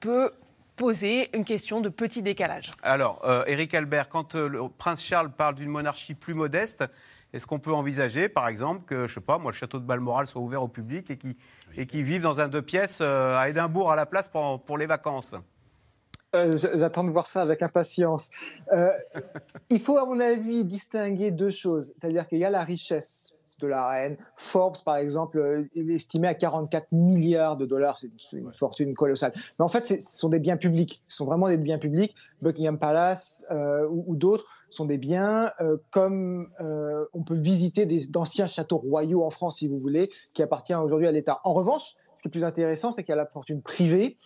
peut 0.00 0.32
poser 0.76 1.34
une 1.36 1.44
question 1.44 1.80
de 1.80 1.88
petit 1.88 2.22
décalage. 2.22 2.70
Alors, 2.82 3.22
Éric 3.46 3.74
Albert, 3.74 4.08
quand 4.08 4.34
le 4.34 4.68
prince 4.76 5.02
Charles 5.02 5.30
parle 5.30 5.54
d'une 5.54 5.68
monarchie 5.68 6.14
plus 6.14 6.34
modeste, 6.34 6.84
est-ce 7.32 7.46
qu'on 7.46 7.60
peut 7.60 7.72
envisager, 7.72 8.28
par 8.28 8.48
exemple, 8.48 8.82
que, 8.86 9.06
je 9.06 9.14
sais 9.14 9.20
pas, 9.20 9.38
moi, 9.38 9.52
le 9.52 9.56
château 9.56 9.78
de 9.78 9.84
Balmoral 9.84 10.26
soit 10.26 10.40
ouvert 10.40 10.62
au 10.62 10.68
public 10.68 11.10
et 11.10 11.16
qui 11.16 11.36
et 11.76 11.86
qui 11.86 12.02
vivent 12.02 12.22
dans 12.22 12.40
un 12.40 12.48
deux 12.48 12.62
pièces 12.62 13.00
à 13.00 13.48
Édimbourg 13.48 13.90
à 13.90 13.96
la 13.96 14.06
place 14.06 14.28
pour, 14.28 14.64
pour 14.64 14.78
les 14.78 14.86
vacances? 14.86 15.34
J'attends 16.54 17.04
de 17.04 17.10
voir 17.10 17.26
ça 17.26 17.42
avec 17.42 17.62
impatience. 17.62 18.30
il 19.70 19.80
faut, 19.80 19.98
à 19.98 20.06
mon 20.06 20.20
avis, 20.20 20.64
distinguer 20.64 21.30
deux 21.30 21.50
choses. 21.50 21.94
C'est-à-dire 22.00 22.28
qu'il 22.28 22.38
y 22.38 22.44
a 22.44 22.50
la 22.50 22.64
richesse 22.64 23.34
de 23.60 23.66
la 23.66 23.88
reine. 23.88 24.16
Forbes, 24.36 24.76
par 24.84 24.96
exemple, 24.96 25.38
euh, 25.38 25.64
est 25.74 25.94
estimé 25.94 26.28
à 26.28 26.34
44 26.34 26.88
milliards 26.92 27.56
de 27.56 27.66
dollars. 27.66 27.98
C'est 27.98 28.36
une 28.36 28.52
fortune 28.52 28.94
colossale. 28.94 29.32
Mais 29.58 29.64
en 29.64 29.68
fait, 29.68 29.86
ce 29.86 30.00
sont 30.00 30.28
des 30.28 30.40
biens 30.40 30.56
publics. 30.56 31.02
Ce 31.08 31.18
sont 31.18 31.26
vraiment 31.26 31.48
des 31.48 31.58
biens 31.58 31.78
publics. 31.78 32.14
Buckingham 32.42 32.78
Palace 32.78 33.46
euh, 33.50 33.86
ou, 33.88 34.16
d'autres 34.16 34.46
sont 34.70 34.84
des 34.84 34.98
biens 34.98 35.50
euh, 35.60 35.76
comme 35.90 36.48
on 37.12 37.22
peut 37.22 37.34
visiter 37.34 37.86
d'anciens 38.08 38.46
châteaux 38.46 38.78
royaux 38.78 39.24
en 39.24 39.30
France, 39.30 39.58
si 39.58 39.68
vous 39.68 39.78
voulez, 39.78 40.10
qui 40.32 40.42
appartiennent 40.42 40.78
aujourd'hui 40.78 41.06
à 41.06 41.12
l'État. 41.12 41.40
En 41.44 41.52
revanche, 41.52 41.94
ce 42.14 42.22
qui 42.22 42.28
est 42.28 42.30
plus 42.30 42.44
intéressant, 42.44 42.92
c'est 42.92 43.02
qu'il 43.02 43.10
y 43.10 43.14
a 43.14 43.16
la 43.16 43.26
fortune 43.26 43.60
privée 43.62 44.16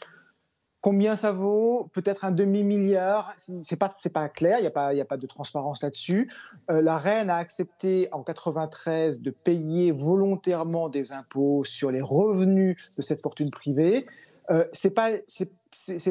Combien 0.80 1.16
ça 1.16 1.32
vaut? 1.32 1.90
Peut-être 1.92 2.24
un 2.24 2.30
demi-milliard. 2.30 3.34
C'est 3.36 3.76
pas 3.76 3.94
pas 4.12 4.28
clair. 4.28 4.58
Il 4.58 4.62
n'y 4.62 4.68
a 4.68 4.70
pas 4.70 4.88
a 4.88 5.04
pas 5.04 5.16
de 5.16 5.26
transparence 5.26 5.82
là-dessus. 5.82 6.30
Euh, 6.70 6.82
la 6.82 6.98
reine 6.98 7.30
a 7.30 7.36
accepté 7.36 8.08
en 8.12 8.22
93 8.22 9.20
de 9.20 9.30
payer 9.30 9.90
volontairement 9.90 10.88
des 10.88 11.12
impôts 11.12 11.64
sur 11.64 11.90
les 11.90 12.00
revenus 12.00 12.76
de 12.96 13.02
cette 13.02 13.22
fortune 13.22 13.50
privée. 13.50 14.06
Euh, 14.50 14.64
c'est 14.72 14.94
pas 14.94 15.10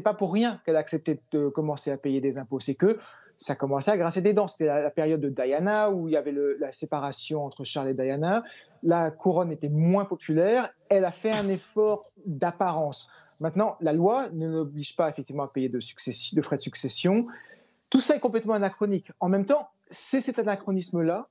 pas 0.03 0.13
pour 0.13 0.33
rien 0.33 0.61
qu'elle 0.65 0.75
a 0.75 0.79
accepté 0.79 1.19
de 1.31 1.47
commencer 1.47 1.91
à 1.91 1.97
payer 1.97 2.19
des 2.19 2.37
impôts. 2.37 2.59
C'est 2.59 2.75
que 2.75 2.97
ça 3.37 3.55
commençait 3.55 3.91
à 3.91 3.97
grincer 3.97 4.21
des 4.21 4.33
dents. 4.33 4.47
C'était 4.47 4.65
la, 4.65 4.89
période 4.89 5.21
de 5.21 5.29
Diana 5.29 5.91
où 5.91 6.07
il 6.07 6.13
y 6.13 6.17
avait 6.17 6.35
la 6.59 6.71
séparation 6.71 7.45
entre 7.45 7.63
Charles 7.63 7.89
et 7.89 7.93
Diana. 7.93 8.43
La 8.83 9.11
couronne 9.11 9.51
était 9.51 9.69
moins 9.69 10.05
populaire. 10.05 10.69
Elle 10.89 11.05
a 11.05 11.11
fait 11.11 11.31
un 11.31 11.47
effort 11.47 12.11
d'apparence. 12.25 13.09
Maintenant, 13.39 13.77
la 13.81 13.93
loi 13.93 14.29
ne 14.31 14.47
l'oblige 14.47 14.95
pas 14.95 15.09
effectivement 15.09 15.43
à 15.43 15.47
payer 15.47 15.69
de, 15.69 15.79
frais 16.41 16.57
de 16.57 16.61
succession. 16.61 17.27
Tout 17.89 18.01
ça 18.01 18.15
est 18.15 18.19
complètement 18.19 18.53
anachronique. 18.53 19.11
En 19.19 19.29
même 19.29 19.45
temps, 19.45 19.69
c'est 19.89 20.21
cet 20.21 20.39
anachronisme-là 20.39 21.29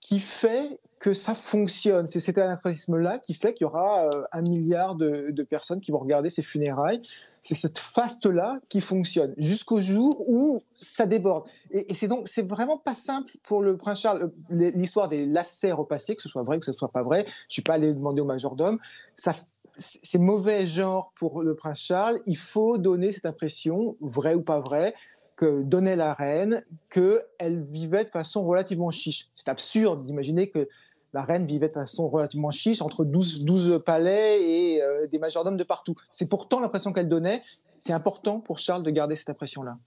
qui 0.00 0.20
fait 0.20 0.78
que 0.98 1.14
ça 1.14 1.34
fonctionne. 1.34 2.06
C'est 2.08 2.20
cet 2.20 2.36
anachronisme-là 2.38 3.18
qui 3.18 3.34
fait 3.34 3.54
qu'il 3.54 3.64
y 3.64 3.66
aura 3.66 4.04
euh, 4.04 4.22
un 4.32 4.42
milliard 4.42 4.94
de, 4.94 5.42
personnes 5.42 5.80
qui 5.80 5.90
vont 5.90 5.98
regarder 5.98 6.30
ces 6.30 6.42
funérailles. 6.42 7.00
C'est 7.40 7.54
cette 7.54 7.78
faste-là 7.78 8.58
qui 8.68 8.80
fonctionne 8.80 9.34
jusqu'au 9.38 9.80
jour 9.80 10.28
où 10.28 10.62
ça 10.76 11.06
déborde. 11.06 11.48
Et, 11.70 11.94
c'est 11.94 12.06
donc 12.08 12.28
c'est 12.28 12.46
vraiment 12.46 12.78
pas 12.78 12.94
simple 12.94 13.32
pour 13.42 13.62
le 13.62 13.76
prince 13.76 14.00
Charles. 14.00 14.30
Euh, 14.50 14.70
l'histoire 14.74 15.08
des 15.08 15.24
lacets 15.24 15.72
repassés, 15.72 16.16
que 16.16 16.22
ce 16.22 16.28
soit 16.28 16.42
vrai, 16.42 16.60
que 16.60 16.66
ce 16.66 16.72
soit 16.72 16.92
pas 16.92 17.02
vrai. 17.02 17.24
Je 17.48 17.54
suis 17.54 17.62
pas 17.62 17.74
allé 17.74 17.92
demander 17.92 18.20
au 18.20 18.26
majordome. 18.26 18.78
Ça 19.16 19.34
c'est 19.74 20.18
mauvais 20.18 20.66
genre 20.66 21.12
pour 21.16 21.42
le 21.42 21.54
prince 21.54 21.80
Charles. 21.80 22.20
Il 22.26 22.36
faut 22.36 22.78
donner 22.78 23.12
cette 23.12 23.26
impression, 23.26 23.96
vraie 24.00 24.34
ou 24.34 24.42
pas 24.42 24.60
vraie, 24.60 24.94
que 25.36 25.62
donnait 25.62 25.96
la 25.96 26.14
reine, 26.14 26.64
qu'elle 26.90 27.62
vivait 27.62 28.04
de 28.04 28.10
façon 28.10 28.46
relativement 28.46 28.90
chiche. 28.90 29.28
C'est 29.34 29.48
absurde 29.48 30.06
d'imaginer 30.06 30.48
que 30.48 30.68
la 31.12 31.22
reine 31.22 31.46
vivait 31.46 31.68
de 31.68 31.72
façon 31.72 32.08
relativement 32.08 32.50
chiche 32.50 32.82
entre 32.82 33.04
12, 33.04 33.44
12 33.44 33.82
palais 33.84 34.42
et 34.42 34.82
euh, 34.82 35.06
des 35.06 35.18
majordomes 35.18 35.56
de 35.56 35.64
partout. 35.64 35.94
C'est 36.10 36.28
pourtant 36.28 36.60
l'impression 36.60 36.92
qu'elle 36.92 37.08
donnait. 37.08 37.42
C'est 37.78 37.92
important 37.92 38.40
pour 38.40 38.58
Charles 38.58 38.82
de 38.82 38.90
garder 38.90 39.16
cette 39.16 39.30
impression-là. 39.30 39.78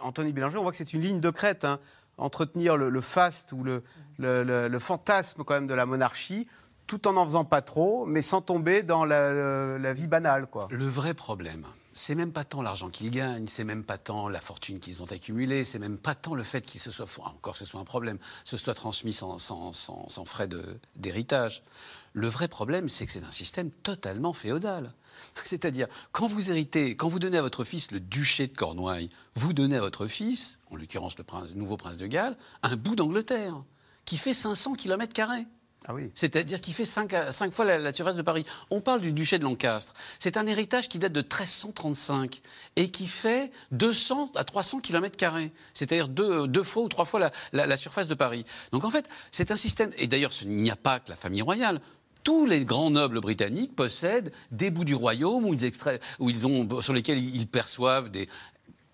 Anthony 0.00 0.32
Bélanger, 0.32 0.58
on 0.58 0.62
voit 0.62 0.70
que 0.70 0.76
c'est 0.76 0.92
une 0.92 1.00
ligne 1.00 1.20
de 1.20 1.30
crête. 1.30 1.64
Hein. 1.64 1.80
Entretenir 2.18 2.76
le, 2.76 3.00
faste 3.00 3.52
ou 3.52 3.64
le, 3.64 3.82
le, 4.18 4.78
fantasme 4.78 5.42
quand 5.42 5.54
même 5.54 5.66
de 5.66 5.74
la 5.74 5.86
monarchie 5.86 6.46
tout 6.90 7.06
en 7.06 7.12
n'en 7.12 7.24
faisant 7.24 7.44
pas 7.44 7.62
trop, 7.62 8.04
mais 8.04 8.20
sans 8.20 8.40
tomber 8.40 8.82
dans 8.82 9.04
la, 9.04 9.92
vie 9.92 10.08
banale. 10.08 10.48
Quoi. 10.48 10.66
Le 10.72 10.86
vrai 10.86 11.14
problème, 11.14 11.64
c'est 11.92 12.16
même 12.16 12.32
pas 12.32 12.42
tant 12.42 12.62
l'argent 12.62 12.90
qu'ils 12.90 13.12
gagnent, 13.12 13.46
c'est 13.46 13.62
même 13.62 13.84
pas 13.84 13.96
tant 13.96 14.28
la 14.28 14.40
fortune 14.40 14.80
qu'ils 14.80 15.00
ont 15.00 15.04
accumulée, 15.04 15.62
c'est 15.62 15.78
même 15.78 15.98
pas 15.98 16.16
tant 16.16 16.34
le 16.34 16.42
fait 16.42 16.62
qu'il 16.62 16.80
se 16.80 16.90
soit, 16.90 17.06
encore 17.24 17.54
ce 17.54 17.64
soit 17.64 17.78
un 17.78 17.84
problème, 17.84 18.18
ce 18.44 18.56
soit 18.56 18.74
transmis 18.74 19.12
sans, 19.12 19.38
frais 20.24 20.48
d'héritage. 20.96 21.62
Le 22.12 22.26
vrai 22.26 22.48
problème, 22.48 22.88
c'est 22.88 23.06
que 23.06 23.12
c'est 23.12 23.22
un 23.22 23.30
système 23.30 23.70
totalement 23.70 24.32
féodal. 24.32 24.92
C'est-à-dire, 25.44 25.86
quand 26.10 26.26
vous 26.26 26.50
héritez, 26.50 26.96
quand 26.96 27.06
vous 27.06 27.20
donnez 27.20 27.38
à 27.38 27.42
votre 27.42 27.62
fils 27.62 27.92
le 27.92 28.00
duché 28.00 28.48
de 28.48 28.56
Cornouailles, 28.56 29.10
vous 29.36 29.52
donnez 29.52 29.76
à 29.76 29.80
votre 29.80 30.08
fils, 30.08 30.58
en 30.72 30.74
l'occurrence 30.74 31.16
le, 31.18 31.24
nouveau 31.54 31.76
prince 31.76 31.98
de 31.98 32.08
Galles, 32.08 32.36
un 32.64 32.74
bout 32.74 32.96
d'Angleterre 32.96 33.62
qui 34.06 34.16
fait 34.16 34.34
500 34.34 34.74
km. 34.74 35.14
Ah. 35.88 35.94
C'est-à-dire 36.14 36.60
qu'il 36.60 36.74
fait 36.74 36.84
5, 36.84 37.10
fois 37.52 37.64
la, 37.64 37.92
surface 37.92 38.16
de 38.16 38.22
Paris. 38.22 38.44
On 38.70 38.80
parle 38.80 39.00
du 39.00 39.12
duché 39.12 39.38
de 39.38 39.44
Lancastre. 39.44 39.94
C'est 40.18 40.36
un 40.36 40.46
héritage 40.46 40.88
qui 40.88 40.98
date 40.98 41.12
de 41.12 41.20
1335 41.20 42.42
et 42.76 42.90
qui 42.90 43.06
fait 43.06 43.50
200 43.72 44.32
à 44.34 44.44
300 44.44 44.80
km. 44.80 45.16
C'est-à-dire 45.74 46.08
deux, 46.08 46.62
fois 46.62 46.82
ou 46.82 46.88
trois 46.88 47.04
fois 47.04 47.30
la, 47.52 47.76
surface 47.76 48.08
de 48.08 48.14
Paris. 48.14 48.44
Donc 48.72 48.84
en 48.84 48.90
fait, 48.90 49.08
c'est 49.30 49.50
un 49.50 49.56
système. 49.56 49.90
Et 49.96 50.06
d'ailleurs, 50.06 50.32
il 50.42 50.48
n'y 50.48 50.70
a 50.70 50.76
pas 50.76 51.00
que 51.00 51.08
la 51.08 51.16
famille 51.16 51.42
royale 51.42 51.80
tous 52.22 52.44
les 52.44 52.66
grands 52.66 52.90
nobles 52.90 53.20
britanniques 53.20 53.74
possèdent 53.74 54.30
des 54.50 54.70
bouts 54.70 54.84
du 54.84 54.94
royaume 54.94 55.46
où 55.46 55.54
ils 56.30 56.46
ont, 56.46 56.80
sur 56.82 56.92
lesquels 56.92 57.18
ils 57.18 57.46
perçoivent 57.46 58.10
des, 58.10 58.28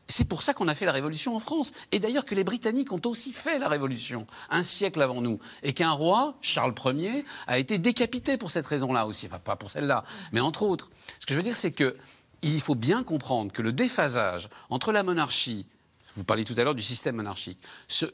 c'est 0.09 0.24
pour 0.24 0.42
ça 0.42 0.54
qu'on 0.54 0.68
a 0.68 0.74
fait 0.74 0.86
la 0.86 0.92
révolution 0.92 1.34
en 1.34 1.40
France. 1.40 1.72
Et 1.92 1.98
d'ailleurs 1.98 2.24
que 2.24 2.34
les 2.34 2.44
Britanniques 2.44 2.92
ont 2.92 3.00
aussi 3.07 3.32
fait 3.32 3.59
la 3.59 3.68
révolution 3.68 4.26
un 4.50 4.62
siècle 4.62 5.02
avant 5.02 5.20
nous. 5.20 5.40
Et 5.62 5.72
qu'un 5.72 5.90
roi, 5.90 6.36
Charles 6.40 6.74
Ier, 6.84 7.24
a 7.46 7.59
été 7.59 7.78
décapité 7.78 8.36
pour 8.36 8.50
cette 8.50 8.66
raison-là 8.66 9.07
aussi. 9.07 9.26
Enfin, 9.26 9.38
pas 9.38 9.57
pour 9.57 9.70
celle-là, 9.70 10.04
mais 10.32 10.40
entre 10.40 10.62
autres. 10.62 10.90
Ce 11.20 11.26
que 11.26 11.34
je 11.34 11.38
veux 11.38 11.44
dire, 11.44 11.57
c'est 11.57 11.72
qu'il 11.72 12.61
faut 12.61 12.74
bien 12.74 13.02
comprendre 13.02 13.52
que 13.52 13.62
le 13.62 13.72
déphasage 13.72 14.48
entre 14.70 14.92
la 14.92 15.02
monarchie, 15.02 15.66
vous 16.14 16.24
parliez 16.24 16.44
tout 16.44 16.54
à 16.57 16.64
l'heure 16.64 16.74
du 16.74 16.82
système 16.82 17.16
monarchique, 17.16 17.59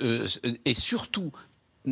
euh, 0.01 0.26
est 0.64 0.78
surtout, 0.78 1.30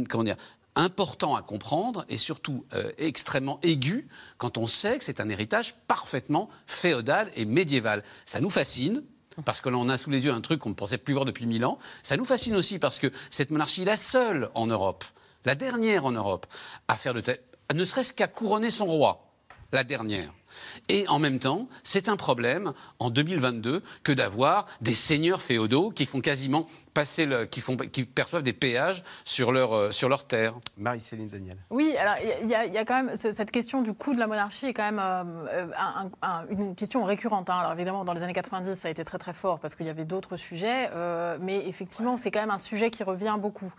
comment 0.09 0.25
dire, 0.25 0.37
important 0.77 1.35
à 1.35 1.43
comprendre 1.43 2.05
et 2.09 2.17
surtout 2.17 2.65
euh, 2.73 2.91
extrêmement 2.97 3.59
aigu 3.63 4.09
quand 4.39 4.57
on 4.57 4.67
sait 4.67 4.99
que 4.99 5.05
c'est 5.05 5.21
un 5.21 5.29
héritage 5.29 5.75
parfaitement 5.87 6.49
féodal 6.67 7.31
et 7.35 7.45
médiéval. 7.45 8.03
Ça 8.25 8.41
nous 8.41 8.51
fascine, 8.51 9.03
parce 9.45 9.61
que 9.61 9.69
l'on 9.69 9.89
a 9.89 9.99
sous 9.99 10.11
les 10.11 10.25
yeux 10.25 10.33
un 10.33 10.41
truc 10.41 10.61
qu'on 10.61 10.71
ne 10.71 10.75
pensait 10.75 10.99
plus 10.99 11.15
voir 11.15 11.25
depuis 11.25 11.47
mille 11.47 11.65
ans. 11.65 11.79
Ça 12.03 12.17
nous 12.17 12.25
fascine 12.25 12.57
aussi 12.57 12.79
parce 12.79 12.99
que 12.99 13.13
cette 13.31 13.51
monarchie 13.51 13.83
est 13.83 13.87
la 13.87 13.97
seule 13.97 14.51
en 14.55 14.67
Europe, 14.67 15.05
la 15.45 15.55
dernière 15.55 16.05
en 16.05 16.13
Europe, 16.13 16.47
à 16.89 16.97
faire 16.97 17.15
de 17.15 17.23
ne 17.75 17.85
serait-ce 17.85 18.13
qu'à 18.13 18.27
couronner 18.27 18.71
son 18.71 18.87
roi, 18.87 19.33
la 19.73 19.85
dernière. 19.85 20.33
Et 20.89 21.07
en 21.09 21.19
même 21.19 21.39
temps, 21.39 21.69
c'est 21.83 22.09
un 22.09 22.17
problème 22.17 22.73
en 22.99 23.11
2022 23.11 23.83
que 24.03 24.13
d'avoir 24.13 24.67
des 24.81 24.95
seigneurs 24.95 25.43
féodaux 25.43 25.91
qui 25.91 26.07
font 26.07 26.21
quasiment 26.21 26.67
passer 26.95 27.27
le, 27.27 27.47
qui, 27.47 27.61
font, 27.61 27.77
qui 27.77 28.05
perçoivent 28.05 28.43
des 28.43 28.53
péages 28.53 29.03
sur 29.25 29.53
leur, 29.53 29.73
euh, 29.73 29.91
sur 29.91 30.09
leur 30.09 30.27
terre. 30.27 30.55
Marie-Céline 30.77 31.29
Daniel. 31.29 31.57
Oui, 31.71 31.95
alors 31.97 32.15
il 32.43 32.49
y, 32.49 32.55
a 32.55 32.85
quand 32.85 33.05
même 33.05 33.17
cette 33.17 33.51
question 33.51 33.83
du 33.83 33.93
coût 33.93 34.15
de 34.15 34.19
la 34.19 34.27
monarchie 34.27 34.67
est 34.67 34.75
quand 34.75 34.91
même 34.91 35.01
euh, 35.01 35.67
une 36.51 36.75
question 36.75 37.05
récurrente. 37.05 37.49
Hein. 37.51 37.59
Alors 37.61 37.73
évidemment, 37.73 38.05
dans 38.05 38.13
les 38.13 38.23
années 38.23 38.33
90, 38.33 38.75
ça 38.75 38.89
a 38.89 38.91
été 38.91 39.05
très 39.05 39.19
très 39.19 39.33
fort 39.33 39.61
parce 39.61 39.77
qu'il 39.77 39.87
y 39.87 39.91
avait 39.91 40.05
d'autres 40.05 40.37
sujets, 40.37 40.91
euh, 40.95 41.39
mais 41.41 41.67
effectivement, 41.69 42.17
c'est 42.17 42.31
quand 42.31 42.41
même 42.41 42.51
un 42.51 42.59
sujet 42.59 42.91
qui 42.91 43.03
revient 43.03 43.37
beaucoup. 43.39 43.73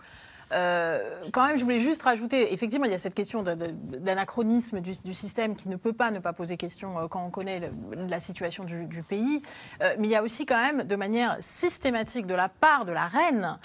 Euh, 0.52 1.00
quand 1.32 1.46
même, 1.46 1.56
je 1.56 1.64
voulais 1.64 1.78
juste 1.78 2.02
rajouter, 2.02 2.52
effectivement, 2.52 2.84
il 2.84 2.90
y 2.90 2.94
a 2.94 2.98
cette 2.98 3.14
question 3.14 3.42
d'anachronisme 3.42 4.80
du, 4.80 5.14
système 5.14 5.54
qui 5.54 5.68
ne 5.68 5.76
peut 5.76 5.92
pas 5.92 6.10
ne 6.10 6.18
pas 6.18 6.32
poser 6.32 6.56
question 6.56 6.98
euh, 6.98 7.06
quand 7.08 7.24
on 7.24 7.30
connaît 7.30 7.70
la 8.08 8.20
situation 8.20 8.64
du, 8.64 9.02
pays. 9.02 9.42
Euh, 9.82 9.94
mais 9.98 10.06
il 10.08 10.10
y 10.10 10.16
a 10.16 10.22
aussi 10.22 10.46
quand 10.46 10.60
même, 10.60 10.84
de 10.84 10.96
manière 10.96 11.36
systématique 11.40 12.26
de 12.26 12.34
la 12.34 12.48
part 12.48 12.84
de 12.84 12.92
la 12.92 13.08
reine, 13.08 13.58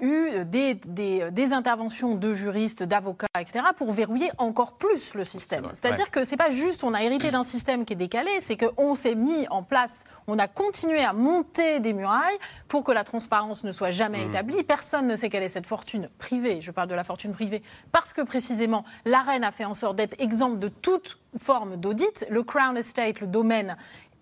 eu 0.00 0.44
des, 0.44 0.74
des, 0.74 1.52
interventions 1.52 2.14
de 2.14 2.34
juristes, 2.34 2.82
d'avocats, 2.82 3.26
etc., 3.40 3.64
pour 3.76 3.92
verrouiller 3.92 4.30
encore 4.38 4.72
plus 4.72 5.14
le 5.14 5.24
système. 5.24 5.68
C'est-à-dire 5.72 6.10
que 6.10 6.24
c'est 6.24 6.36
pas 6.36 6.50
juste 6.50 6.84
on 6.84 6.94
a 6.94 7.02
hérité 7.02 7.30
d'un 7.30 7.42
système 7.42 7.84
qui 7.84 7.92
est 7.92 7.96
décalé, 7.96 8.30
c'est 8.40 8.56
qu'on 8.56 8.94
s'est 8.94 9.14
mis 9.14 9.46
en 9.48 9.62
place, 9.62 10.04
on 10.26 10.38
a 10.38 10.48
continué 10.48 11.02
à 11.02 11.12
monter 11.12 11.80
des 11.80 11.92
murailles 11.92 12.38
pour 12.68 12.84
que 12.84 12.92
la 12.92 13.04
transparence 13.04 13.64
ne 13.64 13.72
soit 13.72 13.90
jamais 13.90 14.24
mmh. 14.24 14.30
établie. 14.30 14.62
Personne 14.62 15.06
ne 15.06 15.16
sait 15.16 15.28
quelle 15.28 15.42
est 15.42 15.48
cette 15.48 15.66
fortune 15.66 16.08
privée, 16.18 16.60
je 16.60 16.70
parle 16.70 16.88
de 16.88 16.94
la 16.94 17.04
fortune 17.04 17.32
privée, 17.32 17.62
parce 17.92 18.12
que 18.12 18.22
précisément 18.22 18.84
la 19.04 19.22
reine 19.22 19.44
a 19.44 19.52
fait 19.52 19.64
en 19.64 19.74
sorte 19.74 19.96
d'être 19.96 20.20
exemple 20.20 20.58
de 20.58 20.68
toute 20.68 21.18
forme 21.38 21.76
d'audit. 21.76 22.26
Le 22.30 22.42
Crown 22.42 22.76
Estate, 22.76 23.20
le 23.20 23.26
domaine, 23.26 23.76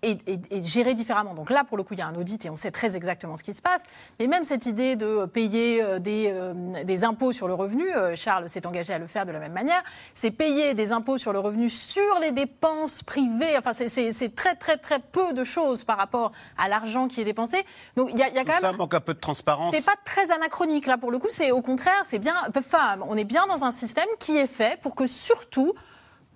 est, 0.05 0.65
géré 0.65 0.93
différemment. 0.93 1.33
Donc 1.33 1.49
là, 1.49 1.63
pour 1.63 1.77
le 1.77 1.83
coup, 1.83 1.93
il 1.93 1.99
y 1.99 2.01
a 2.01 2.07
un 2.07 2.15
audit 2.15 2.45
et 2.45 2.49
on 2.49 2.55
sait 2.55 2.71
très 2.71 2.95
exactement 2.95 3.37
ce 3.37 3.43
qui 3.43 3.53
se 3.53 3.61
passe. 3.61 3.81
Mais 4.19 4.27
même 4.27 4.43
cette 4.43 4.65
idée 4.65 4.95
de 4.95 5.25
payer 5.25 5.81
euh, 5.81 5.99
des, 5.99 6.29
euh, 6.31 6.83
des 6.83 7.03
impôts 7.03 7.31
sur 7.31 7.47
le 7.47 7.53
revenu, 7.53 7.89
euh, 7.93 8.15
Charles 8.15 8.49
s'est 8.49 8.65
engagé 8.65 8.93
à 8.93 8.99
le 8.99 9.07
faire 9.07 9.25
de 9.25 9.31
la 9.31 9.39
même 9.39 9.53
manière, 9.53 9.83
c'est 10.13 10.31
payer 10.31 10.73
des 10.73 10.91
impôts 10.91 11.17
sur 11.17 11.33
le 11.33 11.39
revenu 11.39 11.69
sur 11.69 12.19
les 12.21 12.31
dépenses 12.31 13.03
privées. 13.03 13.57
Enfin, 13.57 13.71
c'est 13.73 14.35
très, 14.35 14.55
très, 14.55 14.77
très 14.77 14.99
peu 14.99 15.33
de 15.33 15.43
choses 15.43 15.83
par 15.83 15.97
rapport 15.97 16.31
à 16.57 16.69
l'argent 16.69 17.07
qui 17.07 17.21
est 17.21 17.25
dépensé. 17.25 17.65
Donc 17.95 18.09
il 18.13 18.19
y 18.19 18.23
a, 18.23 18.29
y 18.29 18.37
a 18.37 18.45
quand 18.45 18.53
même. 18.53 18.61
Ça 18.61 18.71
manque 18.71 18.93
un 18.93 19.01
peu 19.01 19.13
de 19.13 19.19
transparence. 19.19 19.73
C'est 19.75 19.85
pas 19.85 19.97
très 20.03 20.31
anachronique 20.31 20.85
là 20.85 20.97
pour 20.97 21.11
le 21.11 21.19
coup. 21.19 21.27
C'est 21.29 21.51
au 21.51 21.61
contraire, 21.61 22.01
c'est 22.03 22.19
bien. 22.19 22.35
Enfin, 22.55 22.97
on 23.07 23.17
est 23.17 23.23
bien 23.23 23.45
dans 23.47 23.63
un 23.63 23.71
système 23.71 24.07
qui 24.19 24.37
est 24.37 24.47
fait 24.47 24.79
pour 24.81 24.95
que 24.95 25.07
surtout 25.07 25.73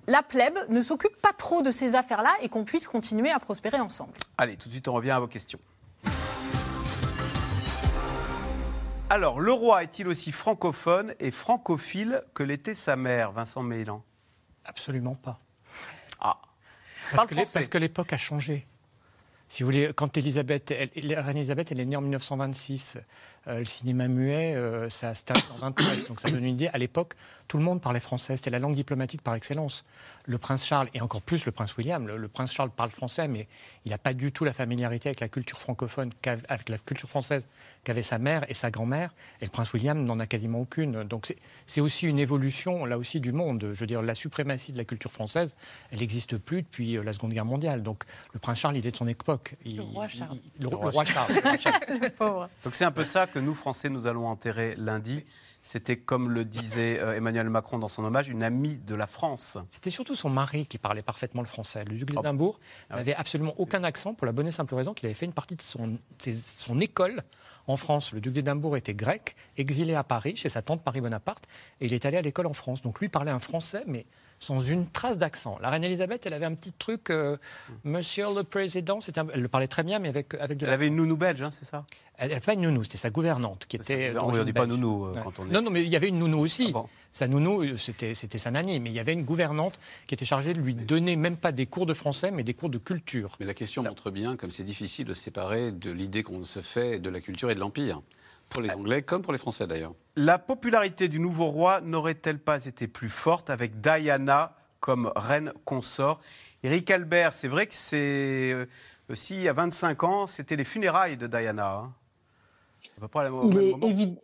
la 0.09 0.23
plèbe 0.23 0.57
ne 0.69 0.81
s'occupe 0.81 1.15
pas 1.21 1.33
trop 1.33 1.61
de 1.61 1.69
ces 1.69 1.93
affaires-là 1.93 2.33
et 2.41 2.49
qu'on 2.49 2.65
puisse 2.65 2.87
continuer 2.87 3.29
à 3.29 3.39
prospérer 3.39 3.79
ensemble. 3.79 4.13
Allez, 4.37 4.57
tout 4.57 4.67
de 4.67 4.73
suite, 4.73 4.87
on 4.87 4.93
revient 4.93 5.11
à 5.11 5.19
vos 5.19 5.27
questions. 5.27 5.59
Alors, 9.11 9.39
le 9.39 9.51
roi 9.51 9.83
est-il 9.83 10.07
aussi 10.07 10.31
francophone 10.31 11.13
et 11.19 11.31
francophile 11.31 12.23
que 12.33 12.43
l'était 12.43 12.73
sa 12.73 12.95
mère, 12.95 13.31
Vincent 13.31 13.63
Mélan? 13.63 14.03
Absolument 14.65 15.15
pas. 15.15 15.37
Ah. 16.19 16.39
Parce 17.15 17.67
que 17.67 17.77
l'époque 17.77 18.13
a 18.13 18.17
changé. 18.17 18.67
Si 19.47 19.63
vous 19.63 19.67
voulez, 19.67 19.91
quand 19.95 20.15
Elisabeth, 20.15 20.71
la 20.95 21.21
reine 21.23 21.37
Elisabeth, 21.37 21.71
elle 21.71 21.79
est 21.79 21.85
née 21.85 21.95
en 21.95 22.01
1926. 22.01 22.99
Euh, 23.47 23.59
le 23.59 23.65
cinéma 23.65 24.07
muet, 24.07 24.53
euh, 24.55 24.89
ça 24.89 25.11
termine 25.13 25.43
en 25.55 25.57
23. 25.57 26.07
Donc 26.07 26.19
ça 26.19 26.29
donne 26.29 26.45
une 26.45 26.53
idée. 26.53 26.67
À 26.67 26.77
l'époque, 26.77 27.15
tout 27.49 27.57
le 27.57 27.63
monde 27.63 27.81
parlait 27.81 27.99
français. 27.99 28.37
C'était 28.37 28.51
la 28.51 28.59
langue 28.59 28.75
diplomatique 28.75 29.23
par 29.23 29.33
excellence. 29.33 29.83
Le 30.27 30.37
prince 30.37 30.65
Charles, 30.65 30.87
et 30.93 31.01
encore 31.01 31.23
plus 31.23 31.47
le 31.47 31.51
prince 31.51 31.75
William, 31.77 32.07
le, 32.07 32.27
prince 32.27 32.53
Charles 32.53 32.69
parle 32.69 32.91
français, 32.91 33.27
mais 33.27 33.47
il 33.85 33.89
n'a 33.89 33.97
pas 33.97 34.13
du 34.13 34.31
tout 34.31 34.45
la 34.45 34.53
familiarité 34.53 35.09
avec 35.09 35.19
la 35.19 35.29
culture 35.29 35.57
francophone, 35.57 36.11
avec 36.47 36.69
la 36.69 36.77
culture 36.77 37.09
française 37.09 37.47
qu'avait 37.83 38.03
sa 38.03 38.19
mère 38.19 38.45
et 38.49 38.53
sa 38.53 38.69
grand-mère. 38.69 39.15
Et 39.41 39.45
le 39.45 39.49
prince 39.49 39.73
William 39.73 40.03
n'en 40.03 40.19
a 40.19 40.27
quasiment 40.27 40.61
aucune. 40.61 41.03
Donc 41.03 41.33
c'est 41.65 41.81
aussi 41.81 42.05
une 42.05 42.19
évolution, 42.19 42.85
là 42.85 42.99
aussi, 42.99 43.19
du 43.19 43.31
monde. 43.31 43.71
Je 43.73 43.79
veux 43.79 43.87
dire, 43.87 44.03
la 44.03 44.13
suprématie 44.13 44.71
de 44.71 44.77
la 44.77 44.85
culture 44.85 45.11
française, 45.11 45.55
elle 45.91 45.99
n'existe 45.99 46.37
plus 46.37 46.61
depuis 46.61 46.97
euh, 46.97 47.03
la 47.03 47.13
Seconde 47.13 47.33
Guerre 47.33 47.45
mondiale. 47.45 47.81
Donc 47.81 48.03
le 48.31 48.39
prince 48.39 48.59
Charles, 48.59 48.77
il 48.77 48.85
est 48.85 48.91
de 48.91 48.97
son 48.97 49.07
époque. 49.07 49.55
le 49.65 49.81
roi 49.81 50.07
Charles. 50.07 50.37
le, 50.59 50.67
roi 50.67 51.03
Charles. 51.05 51.33
le 51.99 52.09
pauvre. 52.09 52.47
Donc 52.63 52.75
c'est 52.75 52.85
un 52.85 52.91
peu 52.91 53.03
ça 53.03 53.25
que 53.25 53.39
nous, 53.39 53.55
Français, 53.55 53.89
nous 53.89 54.05
allons 54.05 54.27
enterrer 54.27 54.75
lundi. 54.77 55.25
C'était, 55.71 55.97
comme 55.97 56.31
le 56.31 56.45
disait 56.45 56.99
euh, 56.99 57.13
Emmanuel 57.13 57.47
Macron 57.47 57.77
dans 57.77 57.87
son 57.87 58.03
hommage, 58.03 58.27
une 58.27 58.41
amie 58.41 58.79
de 58.79 58.95
la 58.95 59.05
France. 59.05 59.59
C'était 59.69 59.91
surtout 59.91 60.15
son 60.15 60.31
mari 60.31 60.65
qui 60.65 60.79
parlait 60.79 61.03
parfaitement 61.03 61.43
le 61.43 61.47
français. 61.47 61.85
Le 61.85 61.95
duc 61.95 62.09
d'Édimbourg 62.09 62.59
ah 62.89 62.95
n'avait 62.95 63.13
absolument 63.13 63.53
aucun 63.59 63.83
accent 63.83 64.15
pour 64.15 64.25
la 64.25 64.31
bonne 64.31 64.47
et 64.47 64.51
simple 64.51 64.73
raison 64.73 64.95
qu'il 64.95 65.05
avait 65.05 65.13
fait 65.13 65.27
une 65.27 65.31
partie 65.31 65.55
de 65.55 65.61
son, 65.61 65.99
son 66.33 66.79
école 66.79 67.21
en 67.67 67.77
France. 67.77 68.13
Le 68.13 68.19
duc 68.19 68.33
d'Édimbourg 68.33 68.77
était 68.77 68.95
grec, 68.95 69.35
exilé 69.57 69.93
à 69.93 70.03
Paris, 70.03 70.35
chez 70.35 70.49
sa 70.49 70.63
tante 70.63 70.83
Paris 70.83 71.01
Bonaparte, 71.01 71.45
et 71.81 71.85
il 71.85 71.93
est 71.93 72.03
allé 72.03 72.17
à 72.17 72.23
l'école 72.23 72.47
en 72.47 72.53
France. 72.53 72.81
Donc 72.81 72.99
lui 72.99 73.07
parlait 73.07 73.29
un 73.29 73.39
français, 73.39 73.83
mais 73.85 74.07
sans 74.39 74.61
une 74.61 74.89
trace 74.89 75.19
d'accent. 75.19 75.59
La 75.61 75.69
reine 75.69 75.83
Elisabeth, 75.83 76.25
elle 76.25 76.33
avait 76.33 76.45
un 76.45 76.55
petit 76.55 76.71
truc, 76.71 77.11
euh, 77.11 77.37
Monsieur 77.83 78.25
le 78.33 78.43
Président, 78.43 78.97
elle 79.33 79.41
le 79.41 79.47
parlait 79.47 79.67
très 79.67 79.83
bien, 79.83 79.99
mais 79.99 80.09
avec, 80.09 80.33
avec 80.33 80.57
de 80.57 80.65
Elle 80.65 80.73
avait 80.73 80.87
une 80.87 80.95
nounou 80.95 81.17
belge, 81.17 81.43
hein, 81.43 81.51
c'est 81.51 81.65
ça? 81.65 81.85
Elle 82.21 82.29
n'avait 82.29 82.41
pas 82.41 82.53
une 82.53 82.61
nounou, 82.61 82.83
c'était 82.83 82.97
sa 82.97 83.09
gouvernante 83.09 83.65
qui 83.65 83.77
était. 83.77 84.13
on 84.19 84.31
ne 84.31 84.43
dit 84.43 84.51
pas 84.51 84.65
nounou 84.65 85.05
euh, 85.05 85.13
quand 85.23 85.39
on 85.39 85.47
est. 85.47 85.51
Non, 85.51 85.61
non, 85.61 85.71
mais 85.71 85.83
il 85.83 85.89
y 85.89 85.95
avait 85.95 86.09
une 86.09 86.19
nounou 86.19 86.39
aussi. 86.39 86.73
Ah 86.75 86.83
sa 87.11 87.27
nounou, 87.29 87.63
euh, 87.63 87.77
c'était 87.77 88.13
sa 88.13 88.51
nanny, 88.51 88.79
mais 88.81 88.89
il 88.89 88.93
y 88.93 88.99
avait 88.99 89.13
une 89.13 89.23
gouvernante 89.23 89.79
qui 90.05 90.15
était 90.15 90.25
chargée 90.25 90.53
de 90.53 90.59
lui 90.59 90.73
donner 90.73 91.15
même 91.15 91.37
pas 91.37 91.53
des 91.53 91.65
cours 91.65 91.85
de 91.85 91.93
français, 91.93 92.29
mais 92.29 92.43
des 92.43 92.53
cours 92.53 92.69
de 92.69 92.77
culture. 92.77 93.37
Mais 93.39 93.45
la 93.45 93.53
question 93.53 93.83
montre 93.83 94.11
bien 94.11 94.35
comme 94.35 94.51
c'est 94.51 94.65
difficile 94.65 95.05
de 95.05 95.13
se 95.13 95.21
séparer 95.21 95.71
de 95.71 95.91
l'idée 95.91 96.21
qu'on 96.21 96.43
se 96.43 96.59
fait 96.59 96.99
de 96.99 97.09
la 97.09 97.21
culture 97.21 97.49
et 97.49 97.55
de 97.55 97.59
l'Empire. 97.61 98.01
Pour 98.49 98.61
les 98.61 98.71
Anglais 98.71 99.01
comme 99.01 99.21
pour 99.21 99.31
les 99.31 99.39
Français 99.39 99.65
d'ailleurs. 99.67 99.93
La 100.15 100.39
popularité 100.39 101.07
du 101.07 101.19
nouveau 101.19 101.45
roi 101.45 101.81
n'aurait-elle 101.81 102.39
pas 102.39 102.65
été 102.65 102.87
plus 102.87 103.07
forte 103.07 103.49
avec 103.49 103.79
Diana 103.79 104.55
comme 104.79 105.11
reine 105.15 105.53
consort? 105.65 106.19
Eric 106.63 106.91
Albert, 106.91 107.33
c'est 107.33 107.47
vrai 107.47 107.67
que 107.67 107.75
c'est 107.75 108.51
euh, 108.51 108.65
aussi, 109.09 109.35
il 109.35 109.41
y 109.41 109.49
a 109.49 109.53
25 109.53 110.03
ans, 110.03 110.27
c'était 110.27 110.55
les 110.55 110.63
funérailles 110.63 111.15
de 111.15 111.27
Diana. 111.27 111.71
Hein. 111.71 111.93
Il, 113.43 113.57
est 113.57 114.15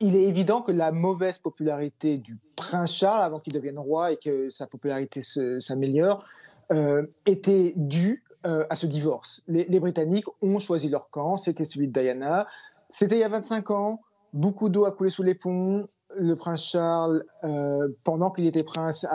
il, 0.00 0.16
est 0.16 0.24
évident 0.24 0.62
que 0.62 0.72
la 0.72 0.92
mauvaise 0.92 1.38
popularité 1.38 2.18
du 2.18 2.38
prince 2.56 2.92
Charles, 2.92 3.24
avant 3.24 3.38
qu'il 3.38 3.52
devienne 3.52 3.78
roi 3.78 4.12
et 4.12 4.16
que 4.16 4.50
sa 4.50 4.66
popularité 4.66 5.22
s'améliore, 5.22 6.24
euh, 6.72 7.06
était 7.26 7.72
due 7.76 8.24
euh, 8.46 8.66
à 8.70 8.76
ce 8.76 8.86
divorce. 8.86 9.42
Les, 9.48 9.64
les, 9.64 9.80
Britanniques 9.80 10.26
ont 10.42 10.58
choisi 10.58 10.88
leur 10.88 11.10
camp, 11.10 11.36
c'était 11.36 11.64
celui 11.64 11.88
de 11.88 11.98
Diana. 11.98 12.46
C'était 12.90 13.16
il 13.16 13.20
y 13.20 13.24
a 13.24 13.28
25 13.28 13.70
ans, 13.70 14.00
beaucoup 14.36 14.68
d'eau 14.68 14.84
a 14.84 14.92
coulé 14.92 15.10
sous 15.10 15.22
les 15.22 15.34
ponts. 15.34 15.86
Le 16.16 16.34
prince 16.34 16.64
Charles, 16.64 17.24
euh, 17.44 17.88
pendant 18.04 18.30
qu'il 18.30 18.46
était 18.46 18.62
prince, 18.62 19.06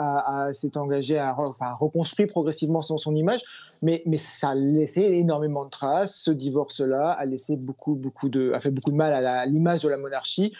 s'est 0.52 0.76
engagé 0.76 1.18
à, 1.18 1.32
reconstruire 1.32 2.28
progressivement 2.28 2.82
son, 2.82 3.14
image, 3.14 3.42
mais, 3.80 4.02
ça 4.16 4.50
a 4.50 4.54
laissé 4.54 5.00
énormément 5.00 5.64
de 5.64 5.70
traces. 5.70 6.16
Ce 6.16 6.30
divorce-là 6.30 7.12
a 7.12 7.24
laissé 7.24 7.56
beaucoup, 7.56 7.94
beaucoup 7.94 8.28
de, 8.28 8.52
a 8.52 8.60
fait 8.60 8.70
beaucoup 8.70 8.90
de 8.90 8.96
mal 8.96 9.12
à 9.12 9.46
l'image 9.46 9.82
de 9.82 9.88
la 9.88 9.96
monarchie. 9.96 10.52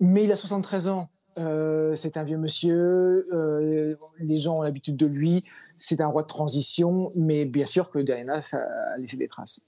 Mais 0.00 0.24
il 0.24 0.32
a 0.32 0.36
73 0.36 0.88
ans. 0.88 1.08
c'est 1.36 2.16
un 2.16 2.24
vieux 2.24 2.38
monsieur, 2.38 3.26
les 4.18 4.38
gens 4.38 4.58
ont 4.58 4.62
l'habitude 4.62 4.96
de 4.96 5.06
lui, 5.06 5.42
c'est 5.76 6.00
un 6.00 6.08
roi 6.08 6.22
de 6.22 6.28
transition, 6.28 7.12
mais 7.14 7.44
bien 7.44 7.66
sûr 7.66 7.90
que 7.90 7.98
Diana 7.98 8.42
ça 8.42 8.58
a 8.58 8.98
laissé 8.98 9.16
des 9.16 9.28
traces. 9.28 9.65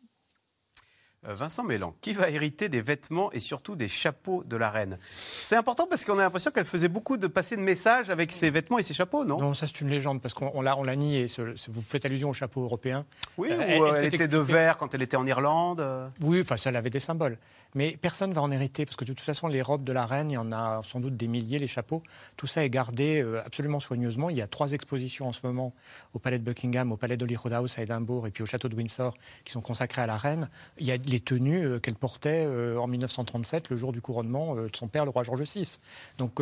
Euh, 1.27 1.35
Vincent 1.35 1.65
Mélan, 1.65 1.97
qui 2.01 2.13
va 2.13 2.31
hériter 2.31 2.69
des 2.69 2.81
vêtements 2.81 3.33
et 3.33 3.41
surtout 3.41 3.75
des 3.75 3.89
chapeaux 3.89 4.45
de 4.45 4.57
la 4.57 4.71
reine? 4.71 4.99
C'est 5.41 5.57
important 5.57 5.89
parce 5.91 6.05
qu'on 6.05 6.17
a 6.19 6.23
l'impression 6.23 6.53
qu'elle 6.53 6.65
faisait 6.65 6.89
beaucoup 6.89 7.17
de 7.17 7.27
passer 7.27 7.57
de 7.57 7.61
messages 7.61 8.09
avec 8.09 8.31
ses 8.31 8.51
vêtements 8.51 8.79
et 8.79 8.85
ses 8.85 8.95
chapeaux, 8.95 9.25
non? 9.25 9.41
Non, 9.41 9.53
ça 9.53 9.67
c'est 9.67 9.81
une 9.81 9.89
légende 9.89 10.23
parce 10.23 10.33
qu'on 10.33 10.63
l'a, 10.63 10.79
on 10.79 10.85
l'a 10.85 10.95
nié. 10.95 11.27
Vous 11.69 11.83
faites 11.83 12.05
allusion 12.05 12.31
au 12.31 12.33
chapeau 12.33 12.63
européen. 12.63 13.05
Oui, 13.37 13.49
euh, 13.51 13.61
elle, 13.61 13.83
elle, 13.97 14.15
était 14.15 14.29
de 14.29 14.39
verre 14.39 14.77
quand 14.77 14.95
elle 14.95 15.03
était 15.03 15.17
en 15.17 15.27
Irlande. 15.27 15.85
Oui, 16.21 16.41
enfin 16.41 16.57
ça 16.57 16.71
elle 16.71 16.77
avait 16.77 16.91
des 16.91 17.01
symboles. 17.01 17.37
Mais 17.75 17.97
personne 18.01 18.31
ne 18.31 18.35
va 18.35 18.43
en 18.43 18.51
hériter, 18.51 18.85
parce 18.85 18.97
que 18.97 19.05
de 19.05 19.13
toute 19.13 19.21
façon, 19.21 19.47
les 19.47 19.63
robes 19.63 19.85
de 19.85 19.93
la 19.93 20.07
reine, 20.07 20.31
il 20.31 20.35
y 20.35 20.39
en 20.39 20.53
a 20.53 20.81
sans 20.85 21.01
doute 21.01 21.17
des 21.17 21.27
milliers, 21.27 21.59
les 21.59 21.67
chapeaux. 21.67 22.03
Tout 22.37 22.47
ça 22.47 22.65
est 22.65 22.71
gardé 22.71 23.21
euh, 23.23 23.43
absolument 23.45 23.81
soigneusement. 23.81 24.31
Il 24.31 24.37
y 24.37 24.43
a 24.43 24.47
trois 24.47 24.73
expositions 24.73 25.29
en 25.29 25.33
ce 25.33 25.41
moment 25.43 25.75
au 26.15 26.19
palais 26.19 26.39
de 26.39 26.45
Buckingham, 26.45 26.93
au 26.93 26.97
palais 26.97 27.17
d'Holyrood 27.17 27.53
House 27.53 27.79
à 27.79 27.83
Édimbourg 27.83 28.27
et 28.27 28.31
puis 28.31 28.43
au 28.43 28.47
château 28.47 28.69
de 28.69 28.75
Windsor 28.75 29.17
qui 29.45 29.53
sont 29.53 29.61
consacrés 29.61 30.03
à 30.03 30.07
la 30.07 30.17
reine. 30.17 30.49
Il 30.79 30.87
y 30.87 30.93
a 30.93 30.97
les 30.97 31.21
tenues 31.21 31.65
euh, 31.65 31.79
qu'elle 31.79 31.95
portait 31.95 32.45
euh, 32.47 32.79
en 32.79 32.87
1937, 32.87 33.71
le 33.71 33.77
jour 33.77 33.93
du 33.93 34.01
couronnement 34.01 34.55
de 34.55 34.71
son 34.75 34.89
père, 34.89 35.05
le 35.05 35.11
roi 35.11 35.23
George 35.23 35.43
VI. 35.43 35.79
Donc 36.17 36.41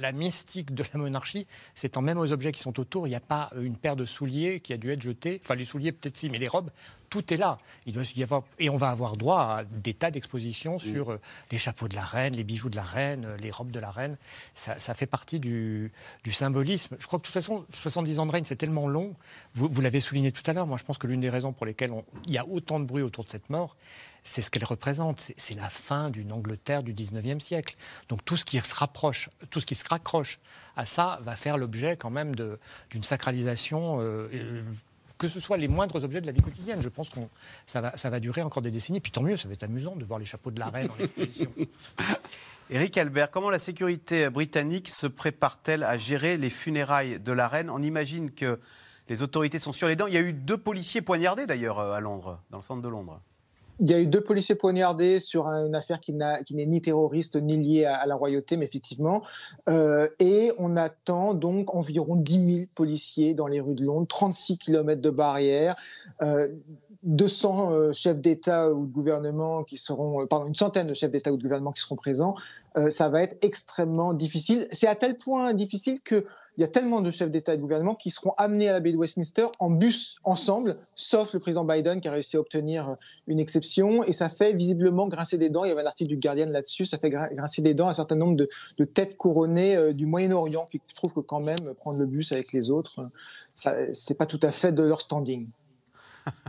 la 0.00 0.12
mystique 0.12 0.74
de 0.74 0.82
la 0.92 0.98
monarchie 0.98 1.46
c'est 1.74 1.96
en 1.96 2.02
même 2.02 2.18
aux 2.18 2.32
objets 2.32 2.52
qui 2.52 2.60
sont 2.60 2.78
autour. 2.78 3.06
Il 3.06 3.10
n'y 3.10 3.16
a 3.16 3.20
pas 3.20 3.50
une 3.60 3.76
paire 3.76 3.96
de 3.96 4.04
souliers 4.04 4.60
qui 4.60 4.72
a 4.72 4.76
dû 4.76 4.90
être 4.90 5.02
jetée. 5.02 5.40
Enfin, 5.42 5.54
les 5.54 5.64
souliers 5.64 5.92
peut-être 5.92 6.16
si, 6.16 6.30
mais 6.30 6.38
les 6.38 6.48
robes, 6.48 6.70
tout 7.08 7.32
est 7.32 7.36
là. 7.36 7.58
Il 7.86 7.92
doit 7.92 8.04
y 8.14 8.22
avoir, 8.22 8.42
et 8.58 8.68
on 8.68 8.76
va 8.76 8.90
avoir 8.90 9.16
droit 9.16 9.40
à 9.40 9.64
des 9.64 9.94
tas 9.94 10.10
d'expositions 10.10 10.78
sur 10.78 11.12
euh, 11.12 11.20
les 11.50 11.58
chapeaux 11.58 11.88
de 11.88 11.94
la 11.94 12.04
reine, 12.04 12.34
les 12.34 12.44
bijoux 12.44 12.70
de 12.70 12.76
la 12.76 12.82
reine, 12.82 13.24
euh, 13.24 13.36
les 13.36 13.50
robes 13.50 13.70
de 13.70 13.80
la 13.80 13.90
reine. 13.90 14.16
Ça, 14.54 14.94
fait 14.94 15.06
partie 15.06 15.38
du, 15.38 15.92
symbolisme. 16.30 16.96
Je 16.98 17.06
crois 17.06 17.18
que 17.18 17.22
de 17.22 17.26
toute 17.26 17.34
façon, 17.34 17.64
70 17.72 18.18
ans 18.18 18.26
de 18.26 18.32
règne, 18.32 18.44
c'est 18.44 18.56
tellement 18.56 18.88
long. 18.88 19.14
Vous, 19.54 19.80
l'avez 19.80 20.00
souligné 20.00 20.32
tout 20.32 20.42
à 20.46 20.52
l'heure. 20.52 20.66
Moi, 20.66 20.78
je 20.78 20.84
pense 20.84 20.98
que 20.98 21.06
l'une 21.06 21.20
des 21.20 21.30
raisons 21.30 21.52
pour 21.52 21.66
lesquelles 21.66 21.92
il 22.26 22.32
y 22.32 22.38
a 22.38 22.46
autant 22.46 22.80
de 22.80 22.84
bruit 22.84 23.02
autour 23.02 23.24
de 23.24 23.28
cette 23.28 23.50
mort, 23.50 23.76
c'est 24.22 24.42
ce 24.42 24.50
qu'elle 24.50 24.64
représente. 24.64 25.20
C'est 25.36 25.54
la 25.54 25.70
fin 25.70 26.10
d'une 26.10 26.32
Angleterre 26.32 26.82
du 26.82 26.92
19e 26.92 27.40
siècle. 27.40 27.76
Donc 28.08 28.24
tout 28.24 28.36
ce 28.36 28.44
qui 28.44 28.60
se 28.60 28.74
rapproche, 28.74 29.30
tout 29.50 29.60
ce 29.60 29.66
qui 29.66 29.74
se 29.74 29.88
raccroche 29.88 30.40
à 30.76 30.84
ça 30.84 31.20
va 31.22 31.36
faire 31.36 31.56
l'objet 31.56 31.96
quand 31.96 32.10
même 32.10 32.34
d'une 32.34 33.02
sacralisation. 33.02 33.98
Euh, 34.00 34.62
que 35.18 35.28
ce 35.28 35.40
soit 35.40 35.56
les 35.56 35.68
moindres 35.68 36.02
objets 36.02 36.20
de 36.20 36.26
la 36.26 36.32
vie 36.32 36.42
quotidienne. 36.42 36.80
Je 36.82 36.88
pense 36.88 37.08
que 37.08 37.20
ça 37.66 37.80
va, 37.80 37.96
ça 37.96 38.10
va 38.10 38.20
durer 38.20 38.42
encore 38.42 38.62
des 38.62 38.70
décennies. 38.70 39.00
Puis 39.00 39.12
tant 39.12 39.22
mieux, 39.22 39.36
ça 39.36 39.48
va 39.48 39.54
être 39.54 39.64
amusant 39.64 39.96
de 39.96 40.04
voir 40.04 40.18
les 40.18 40.26
chapeaux 40.26 40.50
de 40.50 40.60
la 40.60 40.68
reine 40.68 40.88
en 40.90 41.02
exposition. 41.02 41.50
Éric 42.70 42.98
Albert, 42.98 43.30
comment 43.30 43.50
la 43.50 43.60
sécurité 43.60 44.28
britannique 44.28 44.88
se 44.88 45.06
prépare-t-elle 45.06 45.84
à 45.84 45.96
gérer 45.96 46.36
les 46.36 46.50
funérailles 46.50 47.20
de 47.20 47.32
la 47.32 47.46
reine? 47.46 47.70
On 47.70 47.80
imagine 47.80 48.32
que 48.32 48.58
les 49.08 49.22
autorités 49.22 49.60
sont 49.60 49.72
sur 49.72 49.86
les 49.86 49.94
dents. 49.94 50.08
Il 50.08 50.14
y 50.14 50.18
a 50.18 50.20
eu 50.20 50.32
deux 50.32 50.58
policiers 50.58 51.00
poignardés 51.00 51.46
d'ailleurs 51.46 51.78
à 51.78 52.00
Londres, 52.00 52.40
dans 52.50 52.58
le 52.58 52.64
centre 52.64 52.82
de 52.82 52.88
Londres. 52.88 53.20
Il 53.80 53.90
y 53.90 53.94
a 53.94 54.00
eu 54.00 54.06
deux 54.06 54.22
policiers 54.22 54.54
poignardés 54.54 55.20
sur 55.20 55.46
une 55.46 55.74
affaire 55.74 56.00
qui 56.00 56.12
n'est 56.12 56.66
ni 56.66 56.80
terroriste 56.80 57.36
ni 57.36 57.56
liée 57.56 57.84
à, 57.84 58.06
la 58.06 58.14
royauté, 58.14 58.56
mais 58.56 58.64
effectivement. 58.64 59.22
Euh, 59.68 60.08
et 60.18 60.50
on 60.58 60.76
attend 60.76 61.34
donc 61.34 61.74
environ 61.74 62.16
10 62.16 62.54
000 62.56 62.66
policiers 62.74 63.34
dans 63.34 63.46
les 63.46 63.60
rues 63.60 63.74
de 63.74 63.84
Londres, 63.84 64.06
36 64.08 64.58
km 64.58 65.00
de 65.00 65.10
barrières. 65.10 65.76
Euh, 66.22 66.48
200 67.02 67.70
euh, 67.70 67.92
chefs 67.92 68.20
d'État 68.20 68.72
ou 68.72 68.86
de 68.86 68.92
gouvernement 68.92 69.62
qui 69.62 69.78
seront, 69.78 70.22
euh, 70.22 70.26
pardon, 70.26 70.48
une 70.48 70.54
centaine 70.56 70.88
de 70.88 70.94
chefs 70.94 71.10
d'État 71.10 71.32
ou 71.32 71.36
de 71.36 71.42
gouvernement 71.42 71.70
qui 71.70 71.80
seront 71.80 71.96
présents, 71.96 72.34
ça 72.88 73.08
va 73.08 73.22
être 73.22 73.36
extrêmement 73.42 74.12
difficile. 74.12 74.66
C'est 74.72 74.88
à 74.88 74.96
tel 74.96 75.16
point 75.16 75.54
difficile 75.54 76.00
que 76.02 76.26
il 76.56 76.62
y 76.62 76.64
a 76.64 76.68
tellement 76.68 77.00
de 77.00 77.10
chefs 77.10 77.30
d'État 77.30 77.54
et 77.54 77.56
de 77.56 77.62
gouvernement 77.62 77.94
qui 77.94 78.10
seront 78.10 78.32
amenés 78.38 78.68
à 78.68 78.72
la 78.72 78.80
baie 78.80 78.92
de 78.92 78.96
Westminster 78.96 79.46
en 79.58 79.70
bus 79.70 80.18
ensemble, 80.24 80.78
sauf 80.94 81.34
le 81.34 81.40
président 81.40 81.64
Biden 81.64 82.00
qui 82.00 82.08
a 82.08 82.12
réussi 82.12 82.36
à 82.36 82.40
obtenir 82.40 82.96
une 83.26 83.38
exception. 83.38 84.02
Et 84.04 84.12
ça 84.12 84.28
fait 84.28 84.54
visiblement 84.54 85.08
grincer 85.08 85.38
des 85.38 85.50
dents. 85.50 85.64
Il 85.64 85.68
y 85.68 85.72
avait 85.72 85.82
un 85.82 85.86
article 85.86 86.08
du 86.08 86.16
Guardian 86.16 86.46
là-dessus. 86.46 86.86
Ça 86.86 86.98
fait 86.98 87.10
grincer 87.10 87.62
des 87.62 87.74
dents 87.74 87.88
un 87.88 87.94
certain 87.94 88.16
nombre 88.16 88.36
de, 88.36 88.48
de 88.78 88.84
têtes 88.84 89.16
couronnées 89.16 89.76
euh, 89.76 89.92
du 89.92 90.06
Moyen-Orient 90.06 90.66
qui 90.70 90.80
trouvent 90.94 91.12
que 91.12 91.20
quand 91.20 91.44
même 91.44 91.74
prendre 91.74 91.98
le 91.98 92.06
bus 92.06 92.32
avec 92.32 92.52
les 92.52 92.70
autres, 92.70 93.08
c'est 93.54 94.16
pas 94.16 94.26
tout 94.26 94.40
à 94.42 94.50
fait 94.50 94.72
de 94.72 94.82
leur 94.82 95.00
standing. 95.00 95.48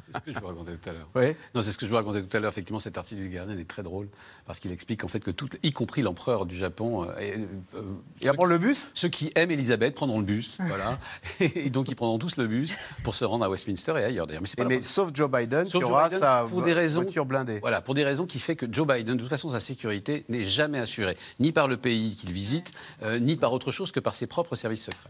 C'est 0.05 0.13
ce 0.13 0.23
que 0.25 0.31
je 0.31 0.39
vous 0.39 0.47
racontais 0.47 0.77
tout 0.77 0.89
à 0.89 0.93
l'heure. 0.93 1.07
Oui. 1.15 1.35
Non, 1.53 1.61
c'est 1.61 1.71
ce 1.71 1.77
que 1.77 1.85
je 1.85 1.91
vous 1.91 1.97
racontais 1.97 2.23
tout 2.23 2.37
à 2.37 2.39
l'heure. 2.39 2.51
Effectivement, 2.51 2.79
cet 2.79 2.97
article 2.97 3.21
du 3.21 3.29
Guardian 3.29 3.57
est 3.57 3.67
très 3.67 3.83
drôle 3.83 4.07
parce 4.45 4.59
qu'il 4.59 4.71
explique 4.71 5.03
en 5.03 5.07
fait 5.07 5.19
que 5.19 5.31
tout, 5.31 5.49
y 5.63 5.71
compris 5.71 6.01
l'empereur 6.01 6.45
du 6.45 6.55
Japon, 6.55 7.03
euh, 7.03 7.19
et, 7.19 7.37
euh, 7.75 7.81
il 8.21 8.27
va 8.27 8.45
le 8.45 8.57
bus. 8.57 8.91
Ceux 8.93 9.09
qui 9.09 9.31
aiment 9.35 9.51
Elisabeth 9.51 9.95
prendront 9.95 10.19
le 10.19 10.25
bus, 10.25 10.57
voilà. 10.67 10.97
et 11.39 11.69
donc 11.69 11.89
ils 11.89 11.95
prendront 11.95 12.17
tous 12.17 12.37
le 12.37 12.47
bus 12.47 12.75
pour 13.03 13.15
se 13.15 13.25
rendre 13.25 13.45
à 13.45 13.49
Westminster 13.49 13.93
et 13.97 14.03
ailleurs. 14.03 14.27
D'ailleurs, 14.27 14.41
mais, 14.41 14.63
pas 14.63 14.69
mais 14.69 14.81
sauf 14.81 15.11
Joe 15.13 15.29
Biden, 15.29 15.65
qui 15.65 15.83
aura 15.83 16.09
sa 16.09 16.45
pour 16.47 16.61
des 16.61 16.73
raisons, 16.73 17.01
voiture 17.01 17.25
blindée. 17.25 17.59
Voilà, 17.59 17.81
pour 17.81 17.93
des 17.93 18.03
raisons 18.03 18.25
qui 18.25 18.39
fait 18.39 18.55
que 18.55 18.65
Joe 18.71 18.87
Biden, 18.87 19.15
de 19.15 19.21
toute 19.21 19.29
façon, 19.29 19.49
sa 19.49 19.59
sécurité 19.59 20.25
n'est 20.29 20.43
jamais 20.43 20.79
assurée, 20.79 21.17
ni 21.39 21.51
par 21.51 21.67
le 21.67 21.77
pays 21.77 22.15
qu'il 22.15 22.31
visite, 22.31 22.71
euh, 23.03 23.19
ni 23.19 23.35
par 23.35 23.53
autre 23.53 23.71
chose 23.71 23.91
que 23.91 23.99
par 23.99 24.15
ses 24.15 24.27
propres 24.27 24.55
services 24.55 24.85
secrets. 24.85 25.09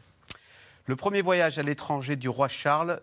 Le 0.88 0.96
premier 0.96 1.22
voyage 1.22 1.60
à 1.60 1.64
l'étranger 1.64 2.16
du 2.16 2.30
roi 2.30 2.48
Charles, 2.48 3.02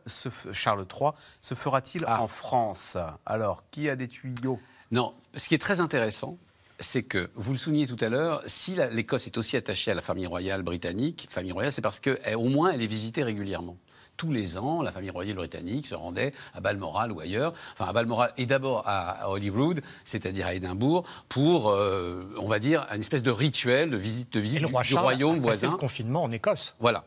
Charles 0.52 0.86
III, 0.90 1.10
se 1.42 1.54
fera-t-il 1.54 2.02
ah. 2.06 2.22
en 2.22 2.28
France? 2.28 2.96
Alors, 3.26 3.62
qui 3.70 3.90
a 3.90 3.96
des 3.96 4.08
tuyaux? 4.08 4.58
Non, 4.90 5.12
ce 5.34 5.48
qui 5.48 5.54
est 5.54 5.58
très 5.58 5.80
intéressant, 5.80 6.38
c'est 6.80 7.02
que, 7.02 7.28
vous 7.34 7.52
le 7.52 7.58
soulignez 7.58 7.86
tout 7.86 7.98
à 8.00 8.08
l'heure, 8.08 8.42
si 8.46 8.74
l'Écosse 8.90 9.26
est 9.26 9.36
aussi 9.36 9.58
attachée 9.58 9.90
à 9.90 9.94
la 9.94 10.00
famille 10.00 10.26
royale 10.26 10.62
britannique, 10.62 11.26
famille 11.28 11.52
royale, 11.52 11.74
c'est 11.74 11.82
parce 11.82 12.00
qu'au 12.00 12.44
moins 12.44 12.72
elle 12.72 12.80
est 12.80 12.86
visitée 12.86 13.22
régulièrement 13.22 13.76
tous 14.16 14.32
les 14.32 14.56
ans, 14.58 14.80
la 14.80 14.92
famille 14.92 15.10
royale 15.10 15.34
britannique 15.34 15.88
se 15.88 15.94
rendait 15.96 16.32
à 16.54 16.60
Balmoral 16.60 17.10
ou 17.10 17.18
ailleurs, 17.18 17.52
enfin 17.72 17.86
à 17.86 17.92
Balmoral 17.92 18.32
et 18.36 18.46
d'abord 18.46 18.84
à 18.86 19.28
Holyrood, 19.28 19.82
c'est-à-dire 20.04 20.46
à 20.46 20.54
Édimbourg, 20.54 21.04
pour, 21.28 21.70
euh, 21.70 22.22
on 22.38 22.46
va 22.46 22.60
dire, 22.60 22.86
une 22.94 23.00
espèce 23.00 23.24
de 23.24 23.32
rituel 23.32 23.90
de 23.90 23.96
visite, 23.96 24.32
de 24.32 24.38
visite 24.38 24.60
du, 24.60 24.66
du, 24.66 24.94
royaume 24.94 25.38
voisin. 25.38 25.72
le 25.72 25.76
confinement 25.76 26.22
en 26.22 26.30
Écosse. 26.30 26.76
Voilà. 26.78 27.04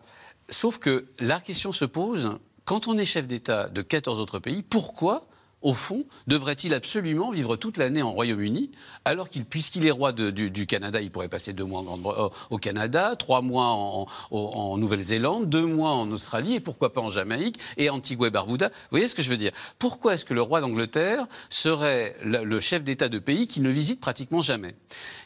Sauf 0.49 0.79
que 0.79 1.07
la 1.19 1.39
question 1.39 1.71
se 1.71 1.85
pose, 1.85 2.39
quand 2.65 2.87
on 2.87 2.97
est 2.97 3.05
chef 3.05 3.27
d'État 3.27 3.69
de 3.69 3.81
14 3.81 4.19
autres 4.19 4.39
pays, 4.39 4.63
pourquoi 4.63 5.27
au 5.61 5.73
fond, 5.73 6.05
devrait-il 6.27 6.73
absolument 6.73 7.31
vivre 7.31 7.55
toute 7.55 7.77
l'année 7.77 8.03
en 8.03 8.11
Royaume-Uni, 8.11 8.71
alors 9.05 9.29
qu'il, 9.29 9.43
puisqu'il 9.43 9.87
est 9.87 9.91
roi 9.91 10.11
du, 10.11 10.67
Canada, 10.67 11.01
il 11.01 11.09
pourrait 11.09 11.29
passer 11.29 11.53
deux 11.53 11.63
mois 11.63 11.83
euh, 11.83 12.29
au 12.51 12.57
Canada, 12.57 13.15
trois 13.17 13.41
mois 13.41 13.69
en, 13.69 14.77
Nouvelle-Zélande, 14.77 15.49
deux 15.49 15.65
mois 15.65 15.91
en 15.91 16.11
Australie, 16.11 16.55
et 16.55 16.59
pourquoi 16.59 16.93
pas 16.93 17.01
en 17.01 17.09
Jamaïque 17.09 17.59
et 17.77 17.89
Antigua 17.89 18.27
et 18.27 18.31
Barbuda. 18.31 18.67
Vous 18.67 18.73
voyez 18.91 19.07
ce 19.07 19.15
que 19.15 19.23
je 19.23 19.29
veux 19.29 19.37
dire? 19.37 19.51
Pourquoi 19.79 20.13
est-ce 20.13 20.25
que 20.25 20.35
le 20.35 20.41
roi 20.41 20.61
d'Angleterre 20.61 21.25
serait 21.49 22.15
le 22.23 22.59
chef 22.59 22.83
d'État 22.83 23.09
de 23.09 23.19
pays 23.19 23.47
qui 23.47 23.59
ne 23.61 23.69
visite 23.69 23.99
pratiquement 23.99 24.41
jamais? 24.41 24.75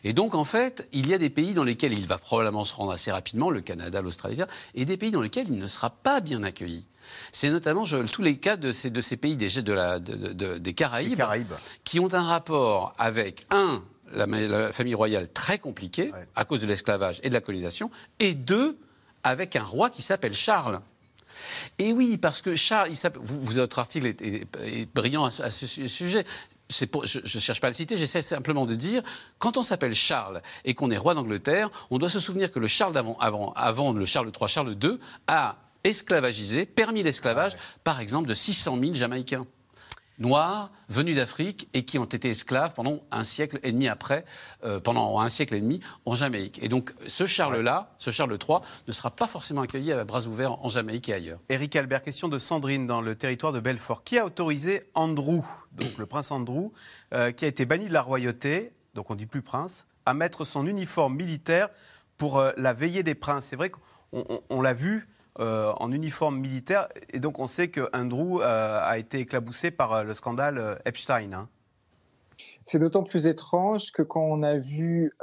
Et 0.03 0.13
donc, 0.13 0.33
en 0.33 0.45
fait, 0.45 0.87
il 0.93 1.07
y 1.07 1.13
a 1.13 1.17
des 1.17 1.29
pays 1.29 1.53
dans 1.53 1.63
lesquels 1.65 1.93
il 1.93 2.07
va 2.07 2.17
probablement 2.17 2.63
se 2.63 2.73
rendre 2.73 2.91
assez 2.91 3.11
rapidement, 3.11 3.49
le 3.49 3.61
Canada, 3.61 4.01
l'Australie, 4.01 4.39
et 4.75 4.85
des 4.85 4.97
pays 4.97 5.11
dans 5.11 5.21
lesquels 5.21 5.47
il 5.49 5.57
ne 5.57 5.67
sera 5.67 5.89
pas 5.89 6.21
bien 6.21 6.43
accueilli. 6.43 6.85
C'est 7.31 7.49
notamment 7.49 7.83
tous 7.85 8.21
les 8.21 8.37
cas 8.37 8.57
de 8.57 8.71
ces, 8.71 8.91
pays 9.17 9.35
des, 9.35 10.73
Caraïbes, 10.73 11.53
qui 11.83 11.99
ont 11.99 12.13
un 12.13 12.23
rapport 12.23 12.93
avec, 12.97 13.45
un, 13.49 13.83
la, 14.13 14.71
famille 14.71 14.95
royale 14.95 15.29
très 15.31 15.59
compliquée 15.59 16.11
à 16.35 16.45
cause 16.45 16.61
de 16.61 16.67
l'esclavage 16.67 17.19
et 17.23 17.29
de 17.29 17.33
la 17.33 17.41
colonisation, 17.41 17.91
et 18.19 18.33
deux, 18.33 18.77
avec 19.23 19.55
un 19.55 19.63
roi 19.63 19.89
qui 19.89 20.01
s'appelle 20.01 20.33
Charles. 20.33 20.81
Et 21.79 21.93
oui, 21.93 22.17
parce 22.17 22.41
que 22.41 22.55
Charles, 22.55 22.91
votre 23.13 23.79
article 23.79 24.07
est, 24.07 24.93
brillant 24.93 25.25
à, 25.25 25.51
ce 25.51 25.65
sujet. 25.87 26.25
je 26.69 26.85
ne 27.19 27.39
cherche 27.39 27.61
pas 27.61 27.67
à 27.67 27.69
le 27.69 27.75
citer, 27.75 27.97
j'essaie 27.97 28.21
simplement 28.21 28.65
de 28.65 28.75
dire, 28.75 29.01
quand 29.39 29.57
on 29.57 29.63
s'appelle 29.63 29.93
Charles 29.93 30.41
et 30.65 30.73
qu'on 30.73 30.91
est 30.91 30.97
roi 30.97 31.13
d'Angleterre, 31.13 31.69
on 31.89 31.97
doit 31.97 32.09
se 32.09 32.19
souvenir 32.19 32.51
que 32.51 32.59
le 32.59 32.67
Charles 32.67 32.93
d'avant, 32.93 33.17
avant, 33.19 33.53
avant 33.53 33.93
le 33.93 34.05
Charles 34.05 34.31
III, 34.39 34.49
Charles 34.49 34.77
II, 34.81 34.97
a 35.27 35.57
esclavagisé, 35.83 36.65
permis 36.65 37.03
l'esclavage, 37.03 37.53
ah 37.55 37.79
par 37.83 37.99
exemple, 37.99 38.27
de 38.27 38.33
600 38.33 38.79
000 38.81 38.93
Jamaïcains 38.93 39.45
noirs 40.21 40.71
venus 40.87 41.15
d'Afrique 41.15 41.67
et 41.73 41.83
qui 41.83 41.97
ont 41.97 42.05
été 42.05 42.29
esclaves 42.29 42.73
pendant 42.73 43.01
un 43.11 43.23
siècle 43.23 43.59
et 43.63 43.71
demi 43.71 43.87
après, 43.87 44.23
euh, 44.63 44.79
pendant 44.79 45.19
un 45.19 45.29
siècle 45.29 45.55
et 45.55 45.59
demi 45.59 45.81
en 46.05 46.15
Jamaïque. 46.15 46.63
Et 46.63 46.69
donc 46.69 46.93
ce 47.07 47.25
Charles-là, 47.25 47.93
ce 47.97 48.11
Charles 48.11 48.31
III, 48.31 48.59
ne 48.87 48.93
sera 48.93 49.11
pas 49.11 49.27
forcément 49.27 49.61
accueilli 49.61 49.91
à 49.91 50.03
bras 50.05 50.25
ouverts 50.27 50.63
en 50.63 50.69
Jamaïque 50.69 51.09
et 51.09 51.13
ailleurs. 51.13 51.39
Éric 51.49 51.75
Albert, 51.75 52.03
question 52.03 52.29
de 52.29 52.37
Sandrine 52.37 52.87
dans 52.87 53.01
le 53.01 53.15
territoire 53.15 53.51
de 53.51 53.59
Belfort. 53.59 54.03
Qui 54.03 54.17
a 54.17 54.25
autorisé 54.25 54.89
Andrew, 54.93 55.41
donc 55.73 55.97
le 55.97 56.05
prince 56.05 56.31
Andrew, 56.31 56.71
euh, 57.13 57.31
qui 57.31 57.45
a 57.45 57.47
été 57.47 57.65
banni 57.65 57.87
de 57.87 57.93
la 57.93 58.01
royauté, 58.01 58.71
donc 58.93 59.09
on 59.09 59.15
dit 59.15 59.25
plus 59.25 59.41
prince, 59.41 59.87
à 60.05 60.13
mettre 60.13 60.45
son 60.45 60.67
uniforme 60.67 61.15
militaire 61.15 61.69
pour 62.17 62.39
euh, 62.39 62.51
la 62.57 62.73
veillée 62.73 63.03
des 63.03 63.15
princes? 63.15 63.47
C'est 63.47 63.55
vrai 63.55 63.71
qu'on 63.71 64.61
l'a 64.61 64.73
vu, 64.73 65.07
euh, 65.39 65.71
en 65.77 65.93
uniforme 65.93 66.39
militaire. 66.39 66.89
Et 67.13 67.21
donc 67.21 67.39
on 67.39 67.47
sait 67.47 67.69
que 67.69 67.89
Andrew 67.93 68.41
euh, 68.41 68.79
a 68.83 68.97
été 68.97 69.19
éclaboussé 69.19 69.71
par 69.71 69.93
euh, 69.93 70.03
le 70.03 70.13
scandale 70.13 70.79
Epstein. 70.83 71.31
Hein. 71.31 71.47
C'est 72.65 72.79
d'autant 72.79 73.03
plus 73.03 73.27
étrange 73.27 73.93
que 73.93 74.01
quand 74.01 74.21
on 74.21 74.43
a 74.43 74.57
vu 74.57 75.13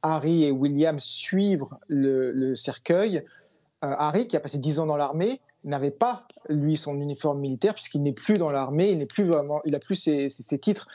Harry 0.00 0.44
et 0.44 0.50
William 0.50 0.98
suivre 1.00 1.78
le, 1.88 2.54
cercueil. 2.54 3.24
Harry, 3.82 4.26
qui 4.26 4.36
a 4.36 4.40
passé 4.40 4.58
10 4.58 4.80
ans 4.80 4.86
dans 4.86 4.96
l'armée, 4.96 5.40
n'avait 5.64 5.90
pas, 5.90 6.26
lui, 6.48 6.76
son 6.76 6.98
uniforme 7.00 7.38
militaire, 7.40 7.74
puisqu'il 7.74 8.02
n'est 8.02 8.12
plus 8.12 8.38
dans 8.38 8.50
l'armée, 8.50 8.90
il 8.90 8.98
n'est 8.98 9.06
plus 9.06 9.24
vraiment, 9.24 9.60
il 9.64 9.74
a 9.74 9.78
plus 9.78 9.96
ses, 9.96 10.58
titres. 10.58 10.88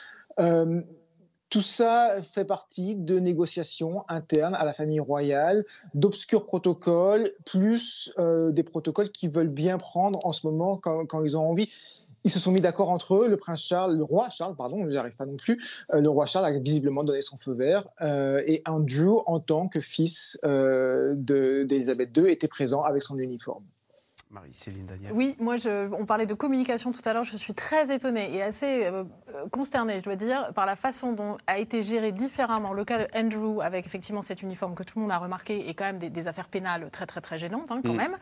Tout 1.52 1.60
ça 1.60 2.14
fait 2.22 2.46
partie 2.46 2.96
de 2.96 3.18
négociations 3.18 4.06
internes 4.08 4.54
à 4.54 4.64
la 4.64 4.72
famille 4.72 5.00
royale, 5.00 5.66
d'obscurs 5.92 6.46
protocoles, 6.46 7.28
plus 7.44 8.10
euh, 8.18 8.52
des 8.52 8.62
protocoles 8.62 9.12
qu'ils 9.12 9.28
veulent 9.28 9.52
bien 9.52 9.76
prendre 9.76 10.18
en 10.26 10.32
ce 10.32 10.46
moment 10.46 10.78
quand, 10.78 11.22
ils 11.22 11.36
ont 11.36 11.46
envie. 11.46 11.70
Ils 12.24 12.30
se 12.30 12.38
sont 12.38 12.52
mis 12.52 12.62
d'accord 12.62 12.88
entre 12.88 13.16
eux. 13.16 13.28
Le 13.28 13.36
prince 13.36 13.60
Charles, 13.60 13.98
le 13.98 14.02
roi 14.02 14.30
Charles, 14.30 14.56
pardon, 14.56 14.78
je 14.82 14.88
n'y 14.88 14.96
arrive 14.96 15.14
pas 15.14 15.26
non 15.26 15.36
plus. 15.36 15.62
Euh, 15.92 16.00
le 16.00 16.08
roi 16.08 16.24
Charles 16.24 16.46
a 16.46 16.58
visiblement 16.58 17.04
donné 17.04 17.20
son 17.20 17.36
feu 17.36 17.52
vert. 17.52 17.86
Euh, 18.00 18.42
et 18.46 18.62
Andrew, 18.66 19.18
en 19.26 19.38
tant 19.38 19.68
que 19.68 19.82
fils 19.82 20.40
d'Elisabeth 20.42 22.16
II, 22.16 22.30
était 22.30 22.48
présent 22.48 22.80
avec 22.80 23.02
son 23.02 23.18
uniforme. 23.18 23.64
Marie-Céline 24.32 24.86
Daniel. 24.86 25.12
Oui, 25.14 25.36
moi, 25.38 25.56
je, 25.58 25.92
on 25.92 26.06
parlait 26.06 26.26
de 26.26 26.34
communication 26.34 26.90
tout 26.90 27.02
à 27.04 27.12
l'heure. 27.12 27.24
Je 27.24 27.36
suis 27.36 27.52
très 27.52 27.94
étonnée 27.94 28.34
et 28.34 28.42
assez 28.42 28.86
euh, 28.86 29.04
consternée, 29.50 29.98
je 29.98 30.04
dois 30.04 30.16
dire, 30.16 30.52
par 30.54 30.64
la 30.64 30.74
façon 30.74 31.12
dont 31.12 31.36
a 31.46 31.58
été 31.58 31.82
géré 31.82 32.12
différemment 32.12 32.72
le 32.72 32.84
cas 32.84 33.06
de 33.06 33.08
Andrew, 33.14 33.60
avec 33.60 33.86
effectivement 33.86 34.22
cet 34.22 34.42
uniforme 34.42 34.74
que 34.74 34.82
tout 34.82 34.98
le 34.98 35.02
monde 35.02 35.12
a 35.12 35.18
remarqué, 35.18 35.68
et 35.68 35.74
quand 35.74 35.84
même 35.84 35.98
des, 35.98 36.28
affaires 36.28 36.48
pénales 36.48 36.88
très, 36.90 37.04
très, 37.04 37.20
très 37.20 37.38
gênantes, 37.38 37.70
hein, 37.70 37.80
quand 37.84 37.92
mm. 37.92 37.96
même, 37.96 38.16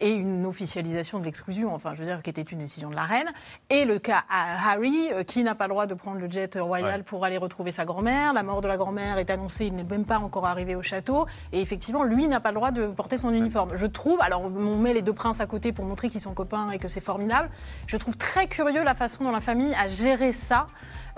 et 0.00 0.10
une 0.10 0.44
officialisation 0.44 1.18
de 1.18 1.24
l'exclusion, 1.24 1.74
enfin, 1.74 1.94
je 1.94 2.00
veux 2.00 2.06
dire, 2.06 2.22
qui 2.22 2.30
était 2.30 2.42
une 2.42 2.58
décision 2.58 2.90
de 2.90 2.96
la 2.96 3.04
reine, 3.04 3.30
et 3.70 3.86
le 3.86 3.98
cas 3.98 4.24
à 4.28 4.70
Harry, 4.70 5.08
euh, 5.12 5.22
qui 5.22 5.42
n'a 5.44 5.54
pas 5.54 5.64
le 5.64 5.70
droit 5.70 5.86
de 5.86 5.94
prendre 5.94 6.20
le 6.20 6.30
jet 6.30 6.58
royal 6.58 7.04
pour 7.04 7.24
aller 7.24 7.38
retrouver 7.38 7.72
sa 7.72 7.84
grand-mère. 7.84 8.32
La 8.34 8.42
mort 8.42 8.60
de 8.60 8.68
la 8.68 8.76
grand-mère 8.76 9.18
est 9.18 9.30
annoncée, 9.30 9.66
il 9.66 9.74
n'est 9.74 9.84
même 9.84 10.04
pas 10.04 10.18
encore 10.18 10.46
arrivé 10.46 10.74
au 10.74 10.82
château, 10.82 11.26
et 11.52 11.60
effectivement, 11.60 12.02
lui 12.02 12.28
n'a 12.28 12.40
pas 12.40 12.50
le 12.50 12.56
droit 12.56 12.70
de 12.70 12.86
porter 12.88 13.16
son 13.16 13.32
uniforme. 13.32 13.70
Je 13.76 13.86
trouve, 13.86 14.20
alors 14.20 14.42
on 14.42 14.76
met 14.76 14.92
les 14.92 15.02
deux 15.02 15.12
princes 15.12 15.40
à 15.40 15.46
côté, 15.46 15.53
pour 15.72 15.84
montrer 15.84 16.08
qu'ils 16.08 16.20
sont 16.20 16.34
copains 16.34 16.70
et 16.70 16.78
que 16.78 16.88
c'est 16.88 17.00
formidable. 17.00 17.48
Je 17.86 17.96
trouve 17.96 18.16
très 18.16 18.46
curieux 18.48 18.82
la 18.82 18.94
façon 18.94 19.24
dont 19.24 19.30
la 19.30 19.40
famille 19.40 19.74
a 19.74 19.88
géré 19.88 20.32
ça. 20.32 20.66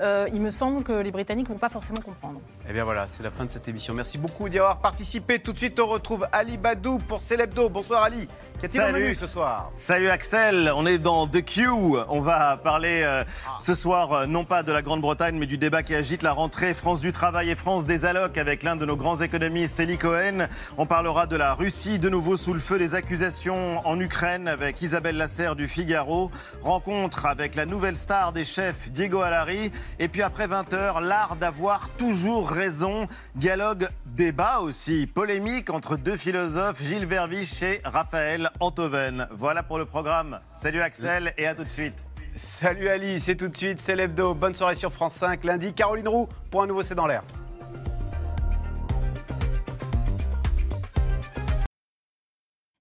Euh, 0.01 0.29
il 0.33 0.41
me 0.41 0.51
semble 0.51 0.83
que 0.83 0.93
les 0.93 1.11
Britanniques 1.11 1.49
ne 1.49 1.55
vont 1.55 1.59
pas 1.59 1.71
forcément 1.71 2.01
comprendre. 2.05 2.41
Eh 2.69 2.73
bien 2.73 2.85
voilà, 2.85 3.07
c'est 3.11 3.23
la 3.23 3.31
fin 3.31 3.45
de 3.45 3.51
cette 3.51 3.67
émission. 3.69 3.95
Merci 3.95 4.19
beaucoup 4.19 4.49
d'y 4.49 4.59
avoir 4.59 4.79
participé. 4.79 5.39
Tout 5.39 5.53
de 5.53 5.59
suite, 5.59 5.81
on 5.81 5.87
retrouve 5.87 6.27
Ali 6.33 6.59
Badou 6.59 6.99
pour 6.99 7.23
Célébdo. 7.23 7.69
Bonsoir 7.69 8.03
Ali. 8.03 8.29
Qu'est-il 8.61 9.15
ce 9.15 9.27
soir 9.27 9.71
Salut 9.75 10.09
Axel, 10.09 10.73
on 10.75 10.87
est 10.87 10.97
dans 10.97 11.27
The 11.27 11.45
Q. 11.45 11.69
On 12.09 12.23
va 12.23 12.57
parler 12.57 13.03
euh, 13.05 13.23
ce 13.61 13.75
soir 13.75 14.13
euh, 14.13 14.27
non 14.27 14.45
pas 14.47 14.63
de 14.63 14.73
la 14.73 14.81
Grande-Bretagne, 14.81 15.37
mais 15.39 15.45
du 15.45 15.59
débat 15.59 15.83
qui 15.83 15.95
agite 15.95 16.23
la 16.23 16.33
rentrée 16.33 16.73
France 16.73 17.01
du 17.01 17.13
Travail 17.13 17.51
et 17.51 17.55
France 17.55 17.85
des 17.85 18.07
Allocs 18.07 18.39
avec 18.39 18.63
l'un 18.63 18.77
de 18.77 18.87
nos 18.87 18.97
grands 18.97 19.21
économistes, 19.21 19.79
Eli 19.79 19.99
Cohen. 19.99 20.49
On 20.79 20.87
parlera 20.87 21.27
de 21.27 21.37
la 21.37 21.53
Russie, 21.53 21.99
de 21.99 22.09
nouveau 22.09 22.39
sous 22.39 22.55
le 22.55 22.61
feu 22.61 22.79
des 22.79 22.95
accusations 22.95 23.87
en 23.87 24.01
Ukraine 24.01 24.49
avec 24.49 24.81
Isabelle 24.81 25.19
Lasserre 25.19 25.55
du 25.55 25.69
Figaro. 25.69 26.31
Rencontre 26.63 27.27
avec 27.27 27.57
la 27.57 27.67
nouvelle 27.67 27.97
star 27.97 28.33
des 28.33 28.47
chefs, 28.47 28.91
Diego 28.91 29.21
Alari. 29.21 29.71
Et 29.99 30.09
puis 30.09 30.23
après 30.23 30.47
20h, 30.47 31.03
l'art 31.03 31.37
d'avoir 31.37 31.89
toujours 31.91 32.51
raison. 32.51 33.07
Dialogue, 33.35 33.89
débat 34.05 34.61
aussi. 34.61 35.07
Polémique 35.07 35.71
entre 35.71 35.97
deux 35.97 36.17
philosophes, 36.17 36.83
Gilles 36.83 37.07
Verviche 37.07 37.63
et 37.63 37.81
Raphaël 37.85 38.51
Antoven. 38.61 39.29
Voilà 39.31 39.63
pour 39.63 39.79
le 39.79 39.85
programme. 39.85 40.41
Salut 40.53 40.81
Axel 40.81 41.33
et 41.39 41.47
à 41.47 41.55
tout 41.55 41.65
de 41.65 41.69
suite. 41.69 42.07
Salut 42.35 42.89
Ali, 42.89 43.19
c'est 43.19 43.37
tout 43.37 43.49
de 43.49 43.57
suite, 43.57 43.81
c'est 43.81 43.97
l'hebdo. 43.97 44.35
Bonne 44.35 44.55
soirée 44.55 44.75
sur 44.75 44.93
France 44.93 45.15
5 45.15 45.43
lundi. 45.45 45.73
Caroline 45.73 46.09
Roux 46.09 46.29
pour 46.51 46.63
un 46.63 46.67
nouveau 46.67 46.83
C'est 46.83 46.95
dans 46.95 47.07
l'air. 47.07 47.23